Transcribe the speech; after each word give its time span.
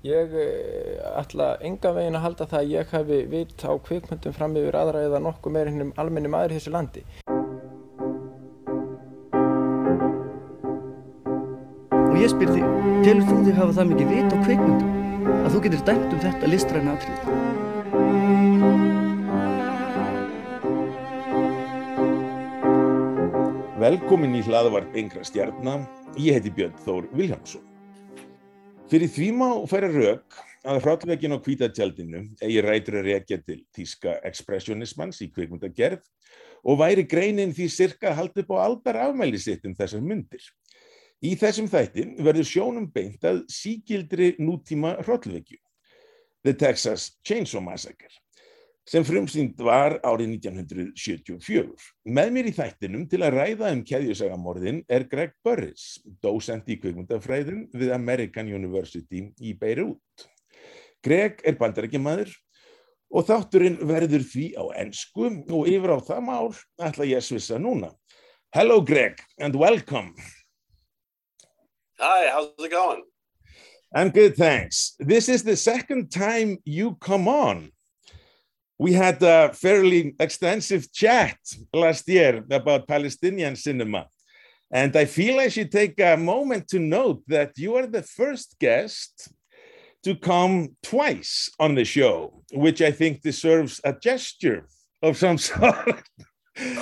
Ég 0.00 0.32
ætla 1.20 1.58
enga 1.60 1.90
veginn 1.92 2.14
að 2.16 2.22
halda 2.24 2.44
það 2.48 2.62
að 2.62 2.70
ég 2.72 2.92
hafi 2.94 3.16
vit 3.28 3.64
á 3.68 3.76
kvikmyndum 3.84 4.32
fram 4.32 4.54
yfir 4.56 4.78
aðra 4.80 5.02
eða 5.04 5.20
nokkuð 5.20 5.52
meir 5.52 5.68
hennum 5.68 5.90
almenni 6.00 6.30
maður 6.32 6.54
í 6.54 6.56
þessu 6.56 6.72
landi. 6.72 7.02
Og 12.00 12.16
ég 12.16 12.32
spyr 12.32 12.48
þig, 12.54 12.64
telur 13.04 13.28
þú 13.28 13.36
þig 13.44 13.60
hafa 13.60 13.76
það 13.76 13.92
mikið 13.92 14.08
vit 14.14 14.32
á 14.32 14.36
kvikmyndum 14.40 14.90
að 15.36 15.52
þú 15.52 15.64
getur 15.68 15.86
dæmt 15.92 16.16
um 16.16 16.24
þetta 16.24 16.52
listræna 16.56 16.96
atrið? 16.96 17.20
Velkomin 23.84 24.40
í 24.40 24.46
hlaðvarp 24.48 24.96
yngra 24.96 25.28
stjarnar, 25.28 25.84
ég 26.16 26.40
heiti 26.40 26.56
Björn 26.56 26.80
Þór 26.86 27.12
Viljámsson. 27.12 27.69
Fyrir 28.90 29.06
því 29.06 29.26
má 29.38 29.48
færa 29.70 29.86
rauk 29.86 30.36
að 30.66 30.80
hráttveginn 30.82 31.36
á 31.38 31.38
kvítatjaldinu 31.38 32.22
eigi 32.42 32.62
rætur 32.64 32.96
að 32.98 33.04
rekja 33.06 33.36
til 33.38 33.60
þíska 33.76 34.16
expressionismans 34.26 35.20
í 35.22 35.28
kvikmyndagerð 35.30 36.02
og 36.66 36.80
væri 36.80 37.04
greinin 37.06 37.54
því 37.54 37.68
cirka 37.70 38.10
haldið 38.18 38.50
á 38.50 38.56
aldar 38.64 38.98
afmæli 39.04 39.38
sitt 39.38 39.62
um 39.68 39.76
þessar 39.78 40.02
myndir. 40.02 40.42
Í 41.22 41.36
þessum 41.38 41.68
þætti 41.70 42.08
verður 42.18 42.48
sjónum 42.50 42.88
beint 42.90 43.22
að 43.30 43.44
síkildri 43.52 44.32
nútíma 44.42 44.96
hráttvegju, 45.04 45.60
The 46.42 46.56
Texas 46.58 47.12
Chainsaw 47.22 47.62
Massacre 47.62 48.10
sem 48.90 49.04
frumsýnd 49.06 49.60
var 49.62 50.00
árið 50.02 50.32
1974. 50.40 51.68
Með 52.10 52.32
mér 52.34 52.48
í 52.50 52.54
þættinum 52.56 53.04
til 53.10 53.20
að 53.22 53.36
ræða 53.36 53.70
um 53.76 53.84
keðjusagamorðin 53.86 54.80
er 54.90 55.06
Greg 55.10 55.36
Burris, 55.46 56.00
dósent 56.24 56.66
í 56.66 56.80
kvikmyndafræðum 56.82 57.68
við 57.70 57.94
American 57.94 58.50
University 58.50 59.28
í 59.38 59.54
Beirut. 59.60 60.26
Greg 61.06 61.38
er 61.46 61.58
bandarækjamaður 61.60 62.34
og 63.14 63.30
þátturinn 63.30 63.78
verður 63.86 64.26
því 64.26 64.50
á 64.58 64.64
ennsku 64.82 65.30
og 65.38 65.70
yfir 65.70 65.94
á 65.94 65.98
það 66.10 66.26
mál 66.26 66.50
ætla 66.82 67.06
ég 67.06 67.22
að 67.22 67.28
svissa 67.30 67.62
núna. 67.62 67.94
Hello 68.50 68.82
Greg 68.82 69.22
and 69.38 69.54
welcome. 69.54 70.16
Hi, 72.02 72.26
how's 72.34 72.58
it 72.58 72.72
going? 72.72 73.04
I'm 73.94 74.10
good, 74.10 74.34
thanks. 74.36 74.96
This 74.98 75.28
is 75.28 75.44
the 75.44 75.56
second 75.56 76.10
time 76.10 76.58
you 76.64 76.96
come 76.98 77.28
on. 77.28 77.70
We 78.84 78.92
had 78.94 79.22
a 79.22 79.52
fairly 79.52 80.14
extensive 80.26 80.82
chat 81.02 81.36
last 81.84 82.08
year 82.08 82.32
about 82.50 82.88
Palestinian 82.88 83.54
cinema. 83.56 84.02
And 84.72 84.92
I 84.96 85.04
feel 85.04 85.34
I 85.38 85.48
should 85.54 85.70
take 85.70 85.96
a 86.00 86.16
moment 86.16 86.64
to 86.68 86.78
note 86.78 87.20
that 87.36 87.50
you 87.62 87.70
are 87.78 87.86
the 87.86 88.02
first 88.20 88.48
guest 88.58 89.12
to 90.04 90.14
come 90.30 90.54
twice 90.82 91.50
on 91.64 91.74
the 91.74 91.84
show, 91.84 92.42
which 92.64 92.80
I 92.80 92.90
think 93.00 93.20
deserves 93.20 93.74
a 93.84 93.92
gesture 93.92 94.60
of 95.02 95.18
some 95.18 95.36
sort. 95.50 96.02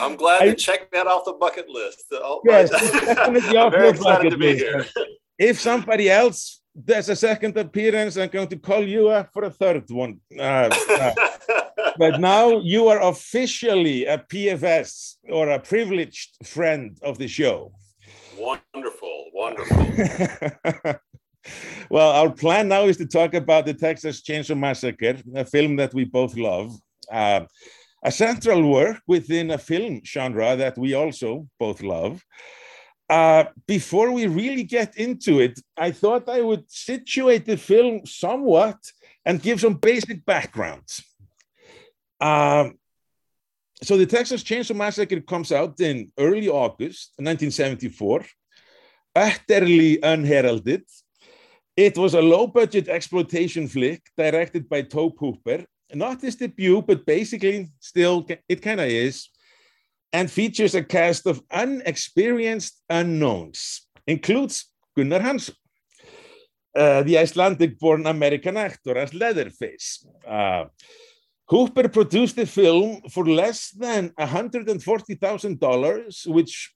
I'm 0.04 0.14
glad 0.22 0.42
I- 0.42 0.50
to 0.50 0.54
check 0.54 0.80
that 0.92 1.06
off 1.12 1.24
the 1.24 1.32
bucket 1.32 1.68
list. 1.68 2.04
Oh, 2.12 2.42
Yes, 2.44 2.70
definitely 2.70 3.56
off 3.62 3.72
very 3.72 3.88
excited 3.88 4.30
to 4.30 4.38
be 4.38 4.52
list. 4.52 4.64
here. 4.64 4.86
If 5.50 5.58
somebody 5.60 6.06
else 6.10 6.62
does 6.92 7.08
a 7.08 7.16
second 7.16 7.56
appearance, 7.56 8.16
I'm 8.16 8.28
going 8.28 8.48
to 8.54 8.56
call 8.68 8.84
you 8.86 9.08
up 9.08 9.30
for 9.32 9.42
a 9.44 9.50
third 9.50 9.84
one. 9.90 10.20
Uh, 10.38 10.68
uh, 10.90 11.14
but 11.98 12.20
now 12.20 12.60
you 12.60 12.88
are 12.88 13.02
officially 13.02 14.06
a 14.06 14.18
PFS 14.18 15.16
or 15.28 15.50
a 15.50 15.58
privileged 15.58 16.36
friend 16.46 16.98
of 17.02 17.18
the 17.18 17.28
show. 17.28 17.72
wonderful, 18.38 19.24
wonderful. 19.34 19.86
well, 21.90 22.10
our 22.10 22.30
plan 22.30 22.68
now 22.68 22.84
is 22.84 22.96
to 22.98 23.06
talk 23.06 23.34
about 23.34 23.66
the 23.66 23.74
Texas 23.74 24.22
Chainsaw 24.22 24.58
Massacre, 24.58 25.16
a 25.34 25.44
film 25.44 25.76
that 25.76 25.92
we 25.92 26.04
both 26.04 26.36
love. 26.36 26.72
Uh, 27.10 27.40
a 28.04 28.12
central 28.12 28.62
work 28.70 29.00
within 29.06 29.50
a 29.50 29.58
film 29.58 30.00
genre 30.04 30.54
that 30.56 30.78
we 30.78 30.94
also 30.94 31.48
both 31.58 31.82
love. 31.82 32.22
Uh, 33.10 33.44
before 33.66 34.12
we 34.12 34.26
really 34.26 34.64
get 34.64 34.96
into 34.96 35.40
it, 35.40 35.58
I 35.76 35.90
thought 35.90 36.28
I 36.28 36.42
would 36.42 36.70
situate 36.70 37.46
the 37.46 37.56
film 37.56 38.04
somewhat 38.04 38.76
and 39.24 39.42
give 39.42 39.60
some 39.60 39.74
basic 39.74 40.24
background. 40.24 40.84
Um, 42.20 42.78
so 43.82 43.96
the 43.96 44.06
Texas 44.06 44.42
Chainsaw 44.42 44.74
Massacre 44.74 45.20
comes 45.20 45.52
out 45.52 45.80
in 45.80 46.10
early 46.18 46.48
August 46.48 47.12
1974, 47.16 48.24
utterly 49.14 50.00
unheralded. 50.02 50.82
It 51.76 51.96
was 51.96 52.14
a 52.14 52.22
low-budget 52.22 52.88
exploitation 52.88 53.68
flick 53.68 54.02
directed 54.16 54.68
by 54.68 54.82
Tobe 54.82 55.16
Hooper. 55.18 55.64
Not 55.94 56.20
his 56.20 56.34
debut, 56.34 56.82
but 56.82 57.06
basically 57.06 57.68
still 57.78 58.26
it 58.48 58.60
kind 58.60 58.80
of 58.80 58.88
is, 58.88 59.28
and 60.12 60.30
features 60.30 60.74
a 60.74 60.82
cast 60.82 61.26
of 61.26 61.40
unexperienced 61.50 62.82
unknowns. 62.90 63.86
Includes 64.06 64.72
Gunnar 64.96 65.20
Hansson, 65.20 65.54
uh, 66.74 67.02
the 67.04 67.16
Icelandic-born 67.18 68.06
American 68.06 68.56
actor 68.56 68.98
as 68.98 69.14
Leatherface. 69.14 70.04
Uh, 70.26 70.64
Hooper 71.48 71.88
produced 71.88 72.36
the 72.36 72.46
film 72.46 73.00
for 73.10 73.26
less 73.26 73.70
than 73.70 74.10
$140,000, 74.10 76.26
which 76.26 76.74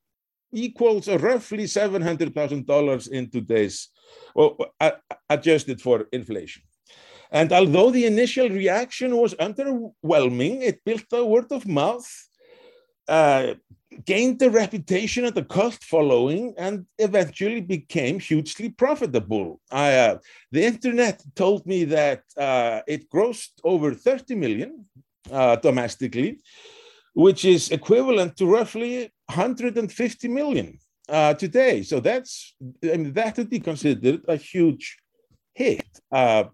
equals 0.52 1.08
roughly 1.08 1.64
$700,000 1.64 3.08
in 3.08 3.30
today's, 3.30 3.88
well, 4.34 4.56
adjusted 5.28 5.80
for 5.80 6.06
inflation. 6.12 6.62
And 7.30 7.52
although 7.52 7.90
the 7.90 8.06
initial 8.06 8.48
reaction 8.48 9.16
was 9.16 9.34
underwhelming, 9.34 10.62
it 10.62 10.84
built 10.84 11.04
a 11.12 11.24
word 11.24 11.50
of 11.50 11.66
mouth, 11.66 12.08
uh, 13.08 13.54
gained 14.04 14.40
a 14.42 14.50
reputation 14.50 15.24
and 15.24 15.36
a 15.36 15.44
cult 15.44 15.78
following, 15.82 16.54
and 16.58 16.86
eventually 16.98 17.60
became 17.60 18.18
hugely 18.18 18.68
profitable. 18.70 19.60
I, 19.70 19.94
uh, 19.94 20.18
the 20.50 20.64
internet 20.64 21.22
told 21.34 21.66
me 21.66 21.84
that 21.84 22.22
uh, 22.36 22.80
it 22.86 23.10
grossed 23.10 23.52
over 23.64 23.94
30 23.94 24.34
million 24.34 24.86
uh, 25.30 25.56
domestically, 25.56 26.40
which 27.14 27.44
is 27.44 27.70
equivalent 27.70 28.36
to 28.36 28.46
roughly 28.46 29.12
150 29.26 30.28
million 30.28 30.78
uh, 31.08 31.34
today. 31.34 31.82
So 31.82 32.00
that's, 32.00 32.54
I 32.84 32.96
mean, 32.96 33.12
that 33.12 33.36
would 33.36 33.50
be 33.50 33.60
considered 33.60 34.22
a 34.28 34.36
huge 34.36 34.98
hit. 35.54 35.86
Uh, 36.10 36.44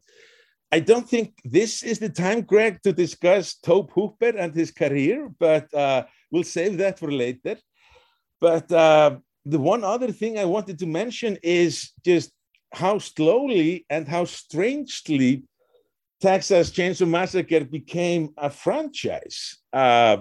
I 0.71 0.81
don't 0.81 1.09
think 1.09 1.33
this 1.45 1.83
is 1.83 1.99
the 1.99 2.11
time, 2.11 2.43
Greg, 2.43 2.83
to 2.83 2.93
discuss 2.93 3.55
Tobe 3.55 3.91
Hooper 3.93 4.37
and 4.37 4.55
his 4.55 4.71
career, 4.71 5.31
but 5.39 5.73
uh, 5.73 6.05
we'll 6.31 6.45
save 6.45 6.79
that 6.79 6.99
for 6.99 7.11
later. 7.11 7.57
But 8.41 8.71
uh, 8.71 9.19
the 9.45 9.59
one 9.59 9.85
other 9.85 10.13
thing 10.13 10.39
I 10.39 10.45
wanted 10.45 10.79
to 10.81 10.87
mention 10.87 11.39
is 11.43 11.93
just 12.05 12.31
how 12.73 12.99
slowly 12.99 13.87
and 13.89 14.07
how 14.07 14.25
strangely 14.25 15.45
Texas 16.21 16.71
Chainsaw 16.71 17.09
Massacre 17.09 17.65
became 17.65 18.31
a 18.37 18.51
franchise. 18.51 19.59
Uh, 19.73 20.19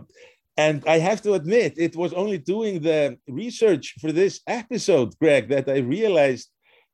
and 0.56 0.84
I 0.88 0.98
have 1.00 1.22
to 1.24 1.34
admit, 1.34 1.74
it 1.78 1.96
was 1.96 2.14
only 2.14 2.38
doing 2.38 2.82
the 2.82 3.18
research 3.28 3.96
for 4.00 4.12
this 4.12 4.42
episode, 4.48 5.18
Greg, 5.20 5.50
that 5.50 5.70
I 5.70 5.78
realized 5.78 6.50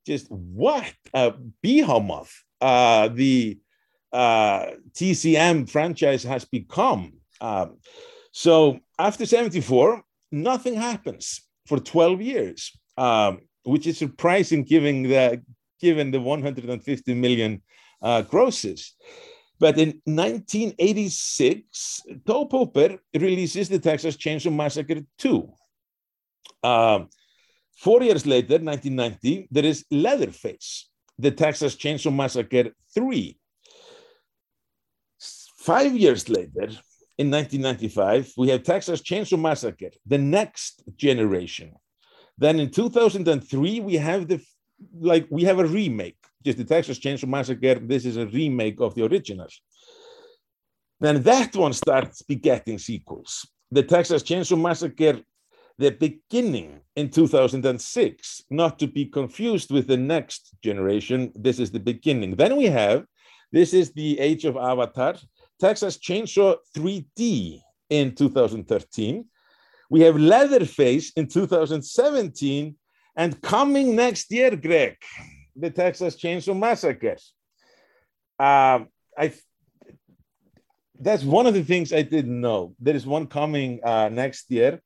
just 0.06 0.30
what 0.30 0.92
a 1.14 1.34
behemoth 1.62 2.34
uh, 2.60 3.08
the 3.08 3.58
uh, 4.12 4.72
TCM 4.94 5.70
franchise 5.70 6.24
has 6.24 6.46
become. 6.46 7.14
Um, 7.40 7.78
so 8.34 8.80
after 8.98 9.28
74, 9.28 10.04
nothing 10.32 10.74
happens 10.74 11.42
for 11.68 11.80
12 11.80 12.20
years, 12.20 12.72
um, 12.98 13.42
which 13.64 13.86
is 13.86 14.00
surprising 14.00 14.64
given 14.64 15.04
the, 15.04 15.40
given 15.80 16.10
the 16.10 16.20
150 16.20 17.14
million 17.14 17.62
uh, 18.02 18.24
grosses. 18.24 18.96
But 19.60 19.78
in 19.78 20.02
1986, 20.06 22.02
Tobe 22.26 22.52
Hooper 22.52 22.98
releases 23.14 23.70
the 23.70 23.78
Texas 23.78 24.18
Chainsaw 24.18 24.52
Massacre 24.52 25.02
2. 25.20 25.54
Um, 26.64 27.10
four 27.78 28.02
years 28.02 28.26
later, 28.26 28.58
1990, 28.58 29.48
there 29.52 29.66
is 29.66 29.86
Leatherface, 29.92 30.90
the 31.20 31.30
Texas 31.30 31.76
Chainsaw 31.76 32.12
Massacre 32.14 32.72
3. 32.96 33.38
Five 35.60 35.96
years 35.96 36.28
later, 36.30 36.70
in 37.18 37.30
1995, 37.30 38.34
we 38.38 38.50
have 38.50 38.64
Texas 38.64 39.02
Chainsaw 39.02 39.40
Massacre, 39.40 39.92
the 40.06 40.18
next 40.18 40.84
generation. 40.96 41.74
Then 42.38 42.60
in 42.60 42.72
2003, 42.72 43.80
we 43.82 43.96
have 43.96 44.28
the 44.28 44.42
like 45.00 45.28
we 45.30 45.44
have 45.44 45.60
a 45.60 45.66
remake, 45.66 46.18
just 46.44 46.58
the 46.58 46.66
Texas 46.66 47.00
Chainsaw 47.00 47.28
Massacre. 47.28 47.76
This 47.76 48.06
is 48.06 48.18
a 48.18 48.26
remake 48.28 48.82
of 48.82 48.96
the 48.96 49.06
originals. 49.06 49.62
Then 51.00 51.22
that 51.24 51.56
one 51.56 51.74
starts 51.74 52.22
begetting 52.22 52.80
sequels. 52.80 53.48
The 53.72 53.84
Texas 53.84 54.24
Chainsaw 54.24 54.60
Massacre 54.60 55.22
the 55.78 55.92
beginning 55.92 56.82
in 56.96 57.10
2006, 57.10 58.44
not 58.50 58.78
to 58.80 58.88
be 58.88 59.06
confused 59.06 59.72
with 59.72 59.88
the 59.88 59.98
next 59.98 60.54
generation. 60.64 61.32
This 61.36 61.60
is 61.60 61.72
the 61.72 61.80
beginning. 61.80 62.36
Then 62.36 62.56
we 62.56 62.66
have, 62.66 63.06
this 63.52 63.74
is 63.74 63.92
the 63.92 64.20
age 64.20 64.46
of 64.46 64.56
Avatar, 64.56 65.16
Texas 65.60 65.98
Chainsaw 65.98 66.58
3D 66.76 67.62
in 67.90 68.16
2013. 68.16 69.26
We 69.90 70.02
have 70.02 70.18
Leatherface 70.18 71.12
in 71.16 71.28
2017, 71.28 72.76
and 73.16 73.42
coming 73.42 73.96
next 73.96 74.32
year, 74.32 74.56
Greg, 74.56 74.98
the 75.56 75.70
Texas 75.70 76.16
Chainsaw 76.16 76.58
Massacre. 76.58 77.18
Um, 78.40 78.88
I 79.18 79.34
that's 81.00 81.24
one 81.24 81.46
of 81.46 81.54
the 81.54 81.64
things 81.64 81.92
I 81.92 82.02
didn't 82.02 82.40
know. 82.40 82.76
There 82.80 82.96
is 82.96 83.06
one 83.06 83.28
coming 83.28 83.80
uh, 83.84 84.10
next 84.10 84.50
year. 84.50 84.82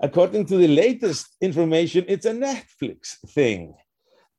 According 0.00 0.46
to 0.46 0.56
the 0.56 0.68
latest 0.68 1.36
information, 1.40 2.04
it's 2.08 2.26
a 2.26 2.32
Netflix 2.32 3.18
thing. 3.28 3.74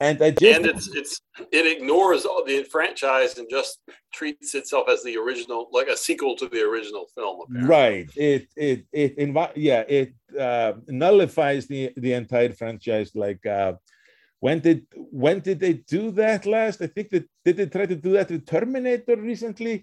And 0.03 0.21
I 0.21 0.29
just 0.31 0.55
and 0.55 0.65
it's 0.71 0.87
it's 0.99 1.13
it 1.57 1.65
ignores 1.75 2.21
all 2.29 2.43
the 2.51 2.57
franchise 2.75 3.31
and 3.37 3.47
just 3.57 3.73
treats 4.17 4.53
itself 4.59 4.85
as 4.93 4.99
the 5.07 5.15
original, 5.23 5.61
like 5.77 5.87
a 5.95 5.97
sequel 6.07 6.33
to 6.41 6.47
the 6.53 6.61
original 6.71 7.05
film. 7.15 7.35
Apparently. 7.43 7.69
right. 7.77 8.09
It 8.31 8.43
it 8.67 8.79
it 9.03 9.11
invi- 9.25 9.57
yeah 9.69 9.83
it 9.99 10.09
uh, 10.47 10.73
nullifies 11.03 11.63
the 11.71 11.81
the 12.03 12.13
entire 12.21 12.51
franchise. 12.61 13.09
Like 13.25 13.43
uh, 13.45 13.73
when 14.45 14.59
did 14.59 14.79
when 15.23 15.37
did 15.47 15.59
they 15.61 15.75
do 15.95 16.11
that 16.21 16.41
last? 16.45 16.77
I 16.81 16.87
think 16.95 17.07
that 17.11 17.25
did 17.45 17.55
they 17.57 17.67
try 17.75 17.85
to 17.85 17.95
do 17.95 18.11
that 18.17 18.29
with 18.29 18.45
Terminator 18.45 19.15
recently? 19.31 19.75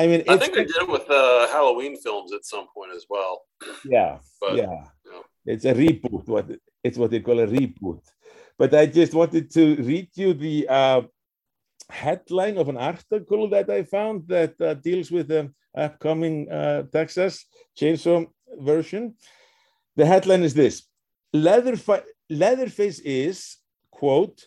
I 0.00 0.06
mean, 0.06 0.22
I 0.28 0.36
think 0.36 0.54
they 0.54 0.64
did 0.72 0.82
it 0.84 0.88
with 0.96 1.08
uh, 1.10 1.48
Halloween 1.48 1.94
films 2.04 2.30
at 2.32 2.44
some 2.52 2.66
point 2.74 2.92
as 2.98 3.04
well. 3.14 3.34
yeah 3.96 4.12
But 4.40 4.52
yeah 4.56 4.78
you 5.04 5.10
know. 5.12 5.22
it's 5.52 5.64
a 5.72 5.74
reboot 5.82 6.24
what 6.34 6.46
it's 6.86 6.98
what 7.00 7.10
they 7.12 7.20
call 7.20 7.40
a 7.40 7.46
reboot 7.46 8.02
but 8.62 8.72
i 8.82 8.86
just 8.86 9.12
wanted 9.20 9.50
to 9.50 9.64
read 9.90 10.08
you 10.14 10.32
the 10.34 10.56
uh, 10.68 11.02
headline 11.90 12.56
of 12.62 12.68
an 12.68 12.78
article 12.90 13.48
that 13.54 13.68
i 13.78 13.82
found 13.82 14.16
that 14.28 14.54
uh, 14.60 14.74
deals 14.88 15.10
with 15.10 15.26
the 15.34 15.42
upcoming 15.86 16.36
uh, 16.58 16.82
texas 16.98 17.34
chainsaw 17.78 18.18
version. 18.70 19.14
The 19.96 20.06
headline 20.06 20.42
is 20.48 20.54
this 20.54 20.74
Leatherfa- 21.34 22.08
leatherface 22.30 23.00
is 23.00 23.56
quote 23.90 24.38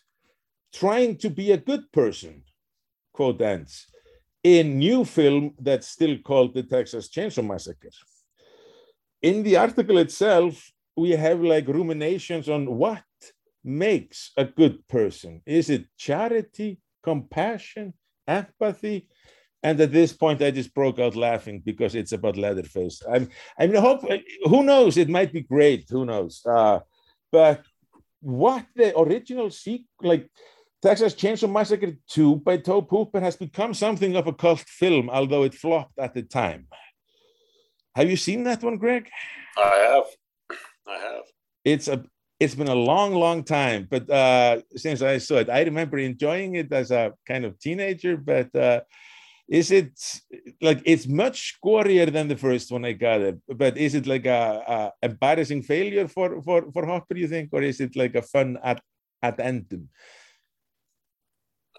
trying 0.81 1.17
to 1.23 1.29
be 1.39 1.47
a 1.51 1.63
good 1.69 1.83
person 1.91 2.43
quote 3.11 3.41
ends 3.41 3.73
in 4.43 4.79
new 4.79 5.03
film 5.03 5.43
that's 5.67 5.87
still 5.97 6.15
called 6.29 6.53
the 6.53 6.63
texas 6.63 7.09
chainsaw 7.09 7.45
massacre. 7.51 7.95
In 9.21 9.43
the 9.43 9.57
article 9.57 9.97
itself, 9.97 10.53
we 11.03 11.11
have 11.25 11.41
like 11.41 11.67
ruminations 11.67 12.47
on 12.47 12.63
what 12.81 13.04
makes 13.65 14.31
a 14.37 14.45
good 14.45 14.87
person. 14.87 15.41
Is 15.45 15.69
it 15.69 15.87
charity, 15.97 16.79
compassion, 17.03 17.93
empathy? 18.27 19.09
And 19.63 19.81
at 19.81 19.91
this 19.91 20.13
point, 20.13 20.43
I 20.43 20.51
just 20.51 20.73
broke 20.75 20.99
out 20.99 21.15
laughing 21.15 21.61
because 21.65 21.95
it's 21.95 22.11
about 22.11 22.37
Leatherface. 22.37 23.01
I'm, 23.11 23.27
I 23.59 23.65
mean, 23.65 23.81
hope, 23.81 24.01
who 24.43 24.63
knows? 24.63 24.95
It 24.95 25.09
might 25.09 25.33
be 25.33 25.41
great. 25.41 25.87
Who 25.89 26.05
knows? 26.05 26.41
Uh, 26.45 26.79
but 27.31 27.63
what 28.21 28.65
the 28.75 28.97
original 28.97 29.49
sequel, 29.49 29.87
like 30.03 30.29
Texas 30.83 31.15
Chainsaw 31.15 31.51
Massacre 31.51 31.93
2 32.09 32.35
by 32.37 32.57
Tobe 32.57 32.89
Hooper, 32.89 33.19
has 33.19 33.35
become 33.35 33.73
something 33.73 34.15
of 34.15 34.27
a 34.27 34.33
cult 34.33 34.59
film, 34.59 35.09
although 35.09 35.43
it 35.43 35.55
flopped 35.55 35.97
at 35.97 36.13
the 36.13 36.21
time. 36.21 36.67
Have 37.95 38.09
you 38.09 38.17
seen 38.17 38.43
that 38.43 38.61
one, 38.61 38.77
Greg? 38.77 39.09
I 39.57 39.75
have, 39.89 40.57
I 40.87 40.97
have. 40.99 41.23
It's 41.63 41.87
a 41.87 42.03
it's 42.39 42.55
been 42.55 42.67
a 42.67 42.75
long, 42.75 43.13
long 43.13 43.43
time, 43.43 43.87
but 43.89 44.09
uh, 44.09 44.61
since 44.75 45.01
I 45.01 45.19
saw 45.19 45.37
it, 45.37 45.49
I 45.49 45.61
remember 45.61 45.97
enjoying 45.97 46.55
it 46.55 46.71
as 46.71 46.91
a 46.91 47.13
kind 47.25 47.45
of 47.45 47.57
teenager. 47.59 48.17
But 48.17 48.53
uh, 48.55 48.81
is 49.47 49.71
it 49.71 49.97
like 50.61 50.81
it's 50.85 51.07
much 51.07 51.55
scorier 51.55 52.11
than 52.11 52.27
the 52.27 52.35
first 52.35 52.71
one 52.71 52.83
I 52.83 52.91
got 52.91 53.21
it? 53.21 53.39
But 53.47 53.77
is 53.77 53.95
it 53.95 54.05
like 54.05 54.25
a, 54.25 54.91
a 55.01 55.07
embarrassing 55.07 55.63
failure 55.63 56.07
for 56.07 56.41
for 56.41 56.71
for 56.73 56.85
Hooper? 56.85 57.15
You 57.15 57.27
think, 57.27 57.49
or 57.53 57.61
is 57.61 57.79
it 57.79 57.95
like 57.95 58.15
a 58.15 58.21
fun 58.21 58.57
at 58.63 58.81
at 59.21 59.39
ending? 59.39 59.87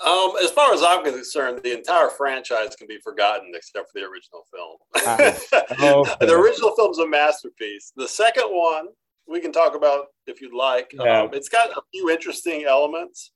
Um, 0.04 0.32
as 0.42 0.50
far 0.50 0.74
as 0.74 0.82
I'm 0.82 1.04
concerned, 1.04 1.60
the 1.62 1.76
entire 1.76 2.10
franchise 2.10 2.76
can 2.76 2.86
be 2.86 2.98
forgotten 3.02 3.52
except 3.54 3.90
for 3.90 3.98
the 3.98 4.06
original 4.06 4.44
film. 4.52 4.76
Ah, 5.06 6.02
okay. 6.12 6.26
the 6.26 6.34
original 6.34 6.74
film's 6.76 6.98
a 6.98 7.06
masterpiece. 7.06 7.92
The 7.96 8.06
second 8.06 8.48
one 8.48 8.88
we 9.28 9.40
can 9.40 9.52
talk 9.52 9.74
about 9.74 10.06
if 10.26 10.40
you'd 10.40 10.54
like. 10.54 10.92
Yeah. 10.92 11.22
Um, 11.22 11.30
it's 11.32 11.48
got 11.48 11.70
a 11.70 11.82
few 11.92 12.10
interesting 12.10 12.64
elements, 12.64 13.32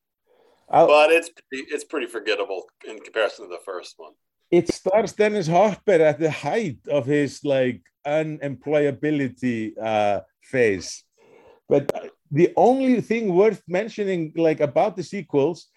I'll- 0.71 0.87
but 0.87 1.11
it's 1.11 1.31
pretty, 1.31 1.65
it's 1.75 1.85
pretty 1.85 2.07
forgettable 2.07 2.63
in 2.89 2.99
comparison 3.01 3.47
to 3.47 3.51
the 3.57 3.63
first 3.65 3.95
one. 3.99 4.13
it 4.51 4.67
stars 4.69 5.13
Dennis 5.13 5.47
Hopper 5.47 6.01
at 6.11 6.19
the 6.19 6.31
height 6.31 6.79
of 6.89 7.07
his 7.07 7.33
like 7.45 7.81
unemployability 8.07 9.73
uh, 9.81 10.21
phase. 10.43 11.05
But 11.69 11.85
the 12.31 12.53
only 12.57 13.01
thing 13.01 13.35
worth 13.35 13.63
mentioning, 13.69 14.33
like 14.37 14.61
about 14.61 14.97
the 14.97 15.03
sequels, 15.05 15.69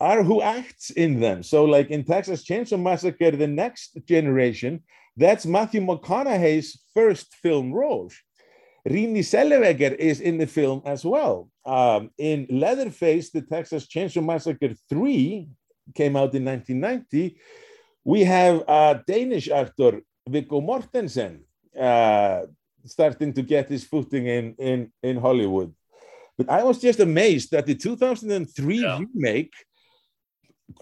are 0.00 0.22
who 0.22 0.42
acts 0.42 0.90
in 0.90 1.20
them. 1.20 1.42
So, 1.42 1.64
like 1.64 1.90
in 1.90 2.04
Texas 2.04 2.44
Chainsaw 2.44 2.80
Massacre, 2.80 3.30
the 3.32 3.46
next 3.46 3.98
generation, 4.06 4.82
that's 5.16 5.46
Matthew 5.46 5.80
McConaughey's 5.80 6.80
first 6.94 7.34
film 7.42 7.72
role. 7.72 8.10
Renée 8.88 9.22
Zellweger 9.32 9.94
is 9.96 10.20
in 10.20 10.38
the 10.38 10.46
film 10.46 10.80
as 10.84 11.04
well. 11.04 11.50
Um, 11.64 12.10
in 12.18 12.46
Leatherface, 12.48 13.30
the 13.30 13.42
Texas 13.42 13.86
Chainsaw 13.86 14.24
Massacre 14.24 14.72
3 14.88 15.48
came 15.94 16.16
out 16.16 16.34
in 16.34 16.44
1990 16.44 17.38
we 18.04 18.24
have 18.24 18.64
a 18.68 19.02
Danish 19.06 19.48
actor 19.50 20.00
Viggo 20.26 20.60
Mortensen 20.62 21.40
uh, 21.78 22.46
starting 22.86 23.34
to 23.34 23.42
get 23.42 23.68
his 23.68 23.84
footing 23.84 24.26
in, 24.26 24.54
in, 24.58 24.92
in 25.02 25.16
Hollywood. 25.18 25.74
But 26.38 26.48
I 26.48 26.62
was 26.62 26.78
just 26.80 27.00
amazed 27.00 27.50
that 27.50 27.66
the 27.66 27.74
2003 27.74 28.80
Yeah. 28.80 28.98
remake 29.00 29.52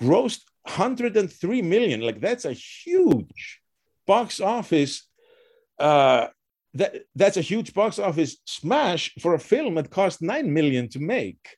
grossed 0.00 0.42
103 0.62 1.62
million. 1.62 2.00
Like 2.00 2.20
that's 2.20 2.44
a 2.44 2.52
huge 2.52 3.60
box 4.06 4.40
office. 4.40 5.08
Uh, 5.78 6.28
that, 6.78 6.94
that's 7.14 7.36
a 7.36 7.42
huge 7.42 7.74
box 7.74 7.98
office 7.98 8.36
smash 8.46 9.12
for 9.20 9.34
a 9.34 9.38
film 9.38 9.74
that 9.74 9.90
cost 9.90 10.22
9 10.22 10.52
million 10.52 10.88
to 10.90 11.00
make. 11.00 11.56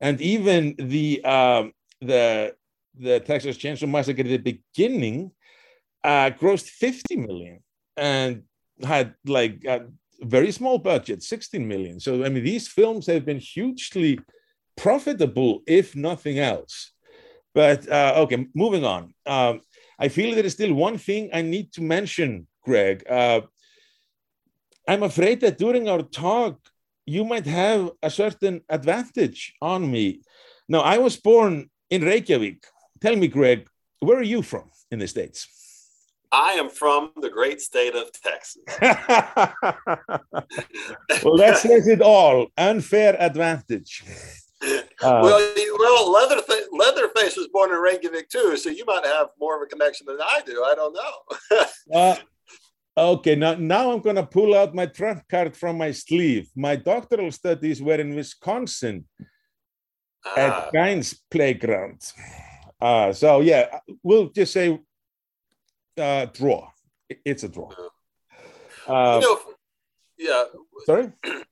And 0.00 0.20
even 0.20 0.74
the, 0.78 1.24
um, 1.24 1.72
the 2.00 2.54
the 2.98 3.20
Texas 3.20 3.56
Chainsaw 3.56 3.88
Massacre 3.88 4.22
at 4.22 4.26
the 4.26 4.38
beginning 4.38 5.30
uh, 6.04 6.30
grossed 6.30 6.68
50 6.68 7.16
million 7.16 7.62
and 7.96 8.42
had 8.82 9.14
like 9.24 9.64
a 9.64 9.86
very 10.20 10.50
small 10.52 10.78
budget, 10.78 11.22
16 11.22 11.66
million. 11.66 12.00
So, 12.00 12.24
I 12.24 12.28
mean, 12.28 12.44
these 12.44 12.68
films 12.68 13.06
have 13.06 13.24
been 13.24 13.38
hugely 13.38 14.18
profitable, 14.76 15.62
if 15.66 15.94
nothing 15.94 16.38
else. 16.38 16.92
But 17.54 17.88
uh, 17.88 18.14
okay, 18.18 18.46
moving 18.54 18.84
on. 18.84 19.14
Um, 19.26 19.60
I 19.98 20.08
feel 20.08 20.34
there 20.34 20.44
is 20.44 20.52
still 20.52 20.74
one 20.74 20.98
thing 20.98 21.30
I 21.32 21.42
need 21.42 21.72
to 21.72 21.82
mention, 21.82 22.46
Greg. 22.62 23.04
Uh, 23.08 23.42
I'm 24.88 25.02
afraid 25.02 25.40
that 25.42 25.58
during 25.58 25.86
our 25.86 26.00
talk, 26.00 26.56
you 27.04 27.22
might 27.22 27.44
have 27.44 27.90
a 28.02 28.08
certain 28.10 28.62
advantage 28.70 29.52
on 29.60 29.90
me. 29.90 30.22
Now, 30.66 30.80
I 30.80 30.96
was 30.96 31.18
born 31.18 31.68
in 31.90 32.02
Reykjavik. 32.02 32.64
Tell 33.02 33.14
me, 33.14 33.28
Greg, 33.28 33.68
where 34.00 34.16
are 34.18 34.22
you 34.34 34.40
from 34.40 34.70
in 34.90 34.98
the 34.98 35.06
States? 35.06 35.46
I 36.32 36.52
am 36.52 36.70
from 36.70 37.10
the 37.20 37.28
great 37.28 37.60
state 37.60 37.94
of 37.94 38.10
Texas. 38.12 38.62
well, 38.80 38.96
that 41.36 41.58
says 41.58 41.86
it 41.86 42.00
all. 42.00 42.46
Unfair 42.56 43.14
advantage. 43.20 44.02
Uh, 44.62 45.20
well, 45.22 45.38
you- 45.56 45.76
well, 45.78 46.10
Leatherface, 46.10 46.66
Leatherface 46.72 47.36
was 47.36 47.48
born 47.52 47.70
in 47.72 47.78
Reykjavik 47.78 48.28
too, 48.30 48.56
so 48.56 48.70
you 48.70 48.84
might 48.86 49.04
have 49.04 49.28
more 49.38 49.54
of 49.56 49.62
a 49.62 49.66
connection 49.66 50.06
than 50.06 50.18
I 50.20 50.40
do. 50.44 50.64
I 50.64 50.74
don't 50.74 50.94
know. 50.94 51.64
uh, 51.94 52.16
okay, 52.98 53.34
now, 53.34 53.54
now 53.54 53.92
I'm 53.92 54.00
going 54.00 54.16
to 54.16 54.26
pull 54.26 54.54
out 54.54 54.74
my 54.74 54.86
trump 54.86 55.22
card 55.28 55.56
from 55.56 55.78
my 55.78 55.90
sleeve. 55.92 56.48
My 56.56 56.76
doctoral 56.76 57.30
studies 57.32 57.82
were 57.82 58.00
in 58.00 58.14
Wisconsin 58.14 59.04
at 60.36 60.70
Ah, 60.74 61.00
Playground. 61.30 62.00
Uh, 62.80 63.12
so, 63.12 63.40
yeah, 63.40 63.80
we'll 64.02 64.30
just 64.30 64.52
say 64.52 64.78
uh, 65.98 66.26
draw. 66.26 66.70
It's 67.24 67.42
a 67.42 67.48
draw. 67.48 67.70
Uh, 68.86 69.20
you 69.20 69.28
know, 69.28 69.40
yeah. 70.18 70.44
sorry? 70.84 71.12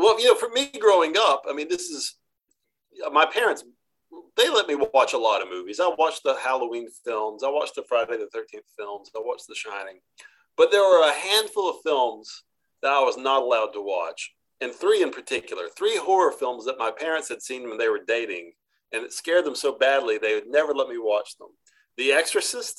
Well, 0.00 0.18
you 0.18 0.28
know, 0.28 0.34
for 0.34 0.48
me 0.48 0.70
growing 0.80 1.12
up, 1.18 1.42
I 1.46 1.52
mean, 1.52 1.68
this 1.68 1.90
is 1.90 2.14
my 3.12 3.26
parents. 3.26 3.62
They 4.34 4.48
let 4.48 4.66
me 4.66 4.74
watch 4.94 5.12
a 5.12 5.18
lot 5.18 5.42
of 5.42 5.50
movies. 5.50 5.78
I 5.78 5.92
watched 5.98 6.22
the 6.22 6.36
Halloween 6.36 6.88
films. 7.04 7.42
I 7.42 7.50
watched 7.50 7.74
the 7.74 7.82
Friday 7.86 8.16
the 8.16 8.26
Thirteenth 8.32 8.64
films. 8.78 9.10
I 9.14 9.20
watched 9.22 9.46
The 9.46 9.54
Shining, 9.54 10.00
but 10.60 10.70
there 10.70 10.82
were 10.82 11.08
a 11.08 11.10
handful 11.10 11.70
of 11.70 11.80
films 11.82 12.42
that 12.82 12.92
I 12.92 13.00
was 13.00 13.16
not 13.16 13.40
allowed 13.40 13.72
to 13.72 13.80
watch. 13.80 14.30
and 14.60 14.74
three 14.74 15.02
in 15.02 15.10
particular, 15.10 15.70
three 15.70 15.96
horror 15.96 16.32
films 16.32 16.66
that 16.66 16.78
my 16.78 16.90
parents 16.90 17.30
had 17.30 17.40
seen 17.40 17.66
when 17.66 17.78
they 17.78 17.88
were 17.88 18.04
dating, 18.06 18.52
and 18.92 19.02
it 19.02 19.14
scared 19.14 19.46
them 19.46 19.54
so 19.54 19.72
badly 19.72 20.18
they 20.18 20.34
would 20.34 20.48
never 20.48 20.74
let 20.74 20.90
me 20.90 20.98
watch 20.98 21.38
them. 21.38 21.48
The 21.96 22.12
Exorcist, 22.12 22.78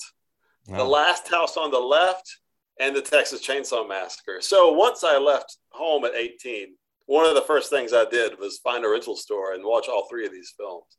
The 0.67 0.83
Last 0.83 1.27
House 1.27 1.57
on 1.57 1.71
the 1.71 1.79
Left, 1.79 2.37
and 2.79 2.95
the 2.95 3.01
Texas 3.01 3.41
Chainsaw 3.41 3.89
Massacre. 3.89 4.41
So 4.41 4.71
once 4.71 5.03
I 5.03 5.17
left 5.17 5.57
home 5.71 6.05
at 6.05 6.13
18, 6.13 6.75
one 7.07 7.25
of 7.25 7.33
the 7.33 7.41
first 7.41 7.71
things 7.71 7.93
I 7.93 8.05
did 8.05 8.37
was 8.37 8.59
find 8.59 8.85
a 8.85 8.89
rental 8.89 9.15
store 9.15 9.53
and 9.55 9.65
watch 9.65 9.87
all 9.89 10.07
three 10.07 10.27
of 10.27 10.31
these 10.31 10.53
films. 10.55 10.97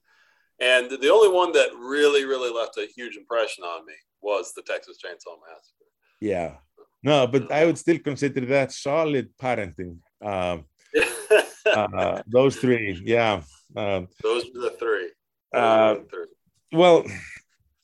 And 0.59 0.91
the 0.91 1.13
only 1.13 1.33
one 1.33 1.53
that 1.53 1.71
really, 1.79 2.25
really 2.25 2.51
left 2.51 2.77
a 2.77 2.89
huge 2.97 3.17
impression 3.17 3.63
on 3.63 3.87
me 3.87 3.95
was 4.21 4.53
the 4.53 4.63
Texas 4.63 4.97
Chainsaw 5.01 5.39
Massacre. 5.47 5.83
Yeah. 6.23 6.55
No, 7.03 7.27
but 7.27 7.51
I 7.51 7.67
would 7.67 7.79
still 7.79 7.99
consider 7.99 8.43
that 8.47 8.73
solid 8.73 9.31
parenting. 9.37 9.99
Um, 10.25 10.65
uh, 11.67 12.23
those 12.27 12.57
three, 12.57 13.01
yeah. 13.05 13.43
Um, 13.77 14.09
Those 14.23 14.45
are 14.47 14.61
the 14.61 14.77
three. 14.79 15.11
Uh, 15.53 15.95
the 15.95 16.07
three. 16.11 16.27
well, 16.73 17.05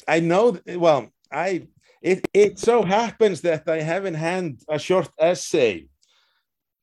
I 0.07 0.21
know. 0.21 0.59
Well, 0.67 1.11
I 1.33 1.67
it 2.01 2.29
it 2.33 2.59
so 2.59 2.83
happens 2.83 3.41
that 3.41 3.69
I 3.69 3.81
have 3.81 4.07
in 4.07 4.15
hand 4.15 4.63
a 4.69 4.79
short 4.79 5.11
essay 5.19 5.89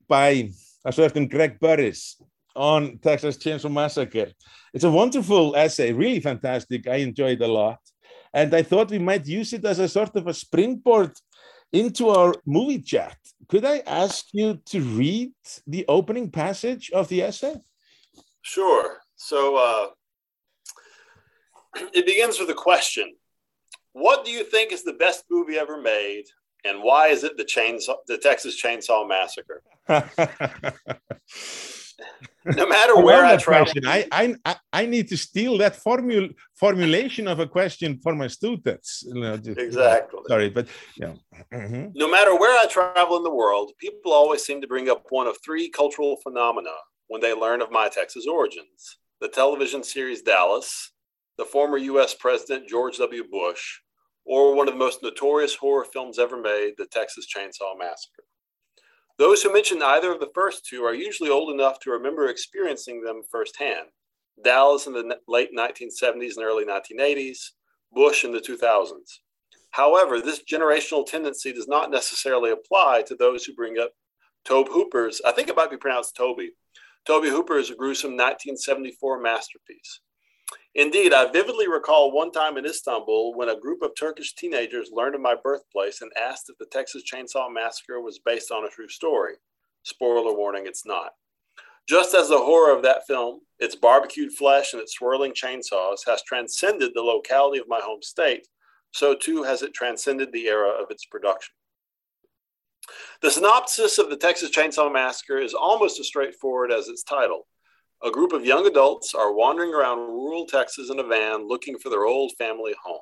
by 0.08 0.50
a 0.84 0.92
certain 0.92 1.27
Greg 1.27 1.60
Burris 1.60 2.22
on 2.56 2.98
Texas 3.00 3.38
Chainsaw 3.38 3.72
Massacre. 3.72 4.32
It's 4.74 4.84
a 4.84 4.92
wonderful 4.92 5.56
essay, 5.56 5.94
really 5.94 6.20
fantastic. 6.20 6.88
I 6.88 6.98
enjoyed 6.98 7.42
a 7.42 7.48
lot, 7.48 7.80
and 8.34 8.54
I 8.54 8.63
thought 8.63 8.92
we 8.92 9.00
might 9.00 9.25
use 9.25 9.54
it 9.54 9.65
as 9.65 9.80
a 9.80 9.88
sort 9.88 10.15
of 10.15 10.27
a 10.27 10.34
springboard 10.34 11.13
into 11.72 12.10
our 12.10 12.34
movie 12.45 12.81
chat. 12.81 13.17
Could 13.48 13.65
I 13.65 13.79
ask 13.86 14.25
you 14.31 14.60
to 14.67 14.81
read 14.81 15.34
the 15.67 15.86
opening 15.88 16.31
passage 16.31 16.91
of 16.91 17.07
the 17.10 17.22
essay? 17.22 17.55
Sure. 18.41 19.00
So 19.15 19.55
uh, 19.57 19.88
it 21.93 22.05
begins 22.05 22.39
with 22.39 22.50
a 22.50 22.53
question 22.53 23.13
What 23.93 24.25
do 24.25 24.31
you 24.31 24.43
think 24.43 24.72
is 24.72 24.84
the 24.84 24.93
best 24.93 25.25
movie 25.29 25.57
ever 25.57 25.81
made? 25.81 26.25
And 26.63 26.81
why 26.81 27.10
is 27.10 27.24
it 27.24 27.38
the 27.38 27.45
chainsaw, 27.45 27.98
the 28.07 28.17
Texas 28.17 28.60
Chainsaw 28.62 29.07
Massacre? 29.07 29.62
No 32.45 32.67
matter 32.67 32.95
where 33.01 33.25
I 33.25 33.37
question. 33.37 33.83
I, 33.87 34.07
I 34.11 34.55
I- 34.71 34.85
need 34.85 35.07
to 35.09 35.17
steal 35.17 35.57
that 35.57 35.73
formul 35.75 36.33
formulation 36.53 37.27
of 37.27 37.39
a 37.39 37.47
question 37.47 37.99
for 38.03 38.13
my 38.15 38.27
students. 38.27 39.03
You 39.07 39.19
know, 39.21 39.37
just- 39.37 39.59
exactly. 39.59 40.21
Sorry, 40.27 40.49
but 40.49 40.67
yeah. 40.97 41.13
Mhm. 41.53 41.91
No 41.95 42.07
matter 42.07 42.35
where 42.35 42.55
I 42.59 42.65
travel 42.67 43.17
in 43.17 43.23
the 43.23 43.33
world, 43.43 43.71
people 43.79 44.11
always 44.13 44.43
seem 44.45 44.61
to 44.61 44.67
bring 44.67 44.89
up 44.89 45.03
one 45.09 45.27
of 45.27 45.37
three 45.43 45.69
cultural 45.69 46.17
phenomena 46.23 46.75
when 47.07 47.21
they 47.21 47.33
learn 47.33 47.61
of 47.61 47.71
my 47.71 47.87
Texas 47.89 48.25
origins 48.27 48.97
the 49.21 49.29
television 49.29 49.81
series 49.83 50.21
Dallas, 50.21 50.91
the 51.37 51.45
former 51.45 51.77
US 51.77 52.13
President 52.13 52.67
George 52.67 52.97
W. 52.97 53.23
Bush, 53.31 53.79
or 54.25 54.53
one 54.55 54.67
of 54.67 54.73
the 54.73 54.79
most 54.79 55.01
notorious 55.01 55.55
horror 55.55 55.85
films 55.85 56.19
ever 56.19 56.37
made, 56.37 56.73
the 56.77 56.85
Texas 56.87 57.25
Chainsaw 57.33 57.77
Massacre. 57.79 58.23
Those 59.17 59.41
who 59.41 59.53
mention 59.53 59.81
either 59.81 60.12
of 60.12 60.19
the 60.19 60.31
first 60.34 60.65
two 60.65 60.84
are 60.84 60.93
usually 60.93 61.29
old 61.29 61.53
enough 61.53 61.79
to 61.81 61.91
remember 61.91 62.27
experiencing 62.27 63.01
them 63.01 63.22
firsthand. 63.31 63.88
Dallas 64.43 64.88
in 64.88 64.93
the 64.93 65.17
late 65.27 65.51
1970s 65.57 66.36
and 66.36 66.45
early 66.45 66.65
1980s, 66.65 67.51
Bush 67.93 68.25
in 68.25 68.34
the 68.34 68.39
2000s. 68.39 69.19
However, 69.72 70.19
this 70.19 70.43
generational 70.43 71.05
tendency 71.05 71.53
does 71.53 71.67
not 71.67 71.91
necessarily 71.91 72.51
apply 72.51 73.03
to 73.03 73.15
those 73.15 73.45
who 73.45 73.53
bring 73.53 73.77
up 73.79 73.91
Tobe 74.43 74.69
Hooper's, 74.69 75.22
I 75.25 75.31
think 75.31 75.50
it 75.50 75.55
might 75.55 75.72
be 75.72 75.77
pronounced 75.77 76.15
Toby. 76.15 76.51
Toby 77.07 77.29
Hooper 77.29 77.57
is 77.57 77.69
a 77.69 77.75
gruesome 77.75 78.12
1974 78.12 79.22
masterpiece. 79.22 80.01
Indeed, 80.75 81.13
I 81.13 81.31
vividly 81.31 81.67
recall 81.67 82.11
one 82.11 82.31
time 82.31 82.57
in 82.57 82.65
Istanbul 82.65 83.33
when 83.35 83.49
a 83.49 83.59
group 83.59 83.81
of 83.81 83.91
Turkish 83.97 84.35
teenagers 84.35 84.89
learned 84.91 85.15
of 85.15 85.21
my 85.21 85.35
birthplace 85.41 86.01
and 86.01 86.11
asked 86.21 86.49
if 86.49 86.57
the 86.57 86.65
Texas 86.65 87.03
Chainsaw 87.09 87.51
Massacre 87.51 88.01
was 88.01 88.19
based 88.19 88.51
on 88.51 88.65
a 88.65 88.69
true 88.69 88.89
story. 88.89 89.35
Spoiler 89.83 90.35
warning, 90.35 90.65
it's 90.65 90.85
not. 90.85 91.11
Just 91.87 92.15
as 92.15 92.29
the 92.29 92.37
horror 92.37 92.75
of 92.75 92.83
that 92.83 93.05
film, 93.07 93.41
its 93.59 93.75
barbecued 93.75 94.33
flesh 94.33 94.73
and 94.73 94.81
its 94.81 94.95
swirling 94.95 95.33
chainsaws 95.33 95.99
has 96.07 96.23
transcended 96.23 96.91
the 96.93 97.01
locality 97.01 97.59
of 97.59 97.67
my 97.67 97.79
home 97.79 98.01
state, 98.01 98.47
so 98.91 99.15
too 99.15 99.43
has 99.43 99.61
it 99.61 99.73
transcended 99.73 100.31
the 100.31 100.47
era 100.47 100.69
of 100.69 100.89
its 100.89 101.05
production. 101.05 101.53
The 103.21 103.31
synopsis 103.31 103.97
of 103.97 104.09
the 104.09 104.17
Texas 104.17 104.51
Chainsaw 104.51 104.91
Massacre 104.91 105.37
is 105.37 105.53
almost 105.53 105.99
as 105.99 106.07
straightforward 106.07 106.71
as 106.71 106.87
its 106.87 107.03
title. 107.03 107.47
A 108.03 108.11
group 108.11 108.33
of 108.33 108.45
young 108.45 108.67
adults 108.67 109.15
are 109.15 109.33
wandering 109.33 109.73
around 109.73 109.99
rural 109.99 110.45
Texas 110.45 110.89
in 110.89 110.99
a 110.99 111.03
van 111.03 111.47
looking 111.47 111.79
for 111.79 111.89
their 111.89 112.05
old 112.05 112.33
family 112.37 112.75
home. 112.83 113.01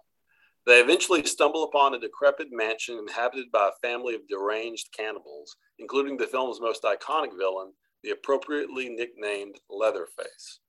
They 0.66 0.80
eventually 0.80 1.26
stumble 1.26 1.64
upon 1.64 1.94
a 1.94 2.00
decrepit 2.00 2.48
mansion 2.52 2.98
inhabited 2.98 3.52
by 3.52 3.70
a 3.70 3.88
family 3.88 4.16
of 4.16 4.28
deranged 4.30 4.90
cannibals, 4.98 5.58
including 5.80 6.16
the 6.16 6.28
film's 6.28 6.62
most 6.62 6.84
iconic 6.84 7.36
villain, 7.38 7.74
the 8.04 8.12
appropriately 8.12 8.88
nicknamed 8.88 9.60
Leatherface. 9.70 10.60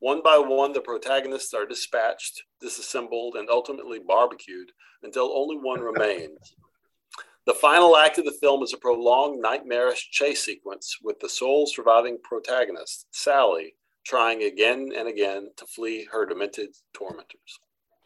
One 0.00 0.22
by 0.22 0.38
one, 0.38 0.72
the 0.72 0.80
protagonists 0.80 1.54
are 1.54 1.66
dispatched, 1.66 2.42
disassembled, 2.60 3.36
and 3.36 3.48
ultimately 3.48 4.00
barbecued 4.00 4.70
until 5.02 5.32
only 5.32 5.56
one 5.56 5.80
remains. 5.80 6.38
The 7.48 7.54
final 7.54 7.96
act 7.96 8.18
of 8.18 8.26
the 8.26 8.38
film 8.42 8.62
is 8.62 8.74
a 8.74 8.76
prolonged, 8.76 9.40
nightmarish 9.40 10.10
chase 10.10 10.44
sequence 10.44 10.98
with 11.02 11.18
the 11.18 11.30
sole 11.30 11.66
surviving 11.66 12.18
protagonist, 12.22 13.06
Sally, 13.10 13.74
trying 14.04 14.42
again 14.42 14.92
and 14.94 15.08
again 15.08 15.48
to 15.56 15.64
flee 15.64 16.06
her 16.12 16.26
demented 16.26 16.76
tormentors. 16.92 17.58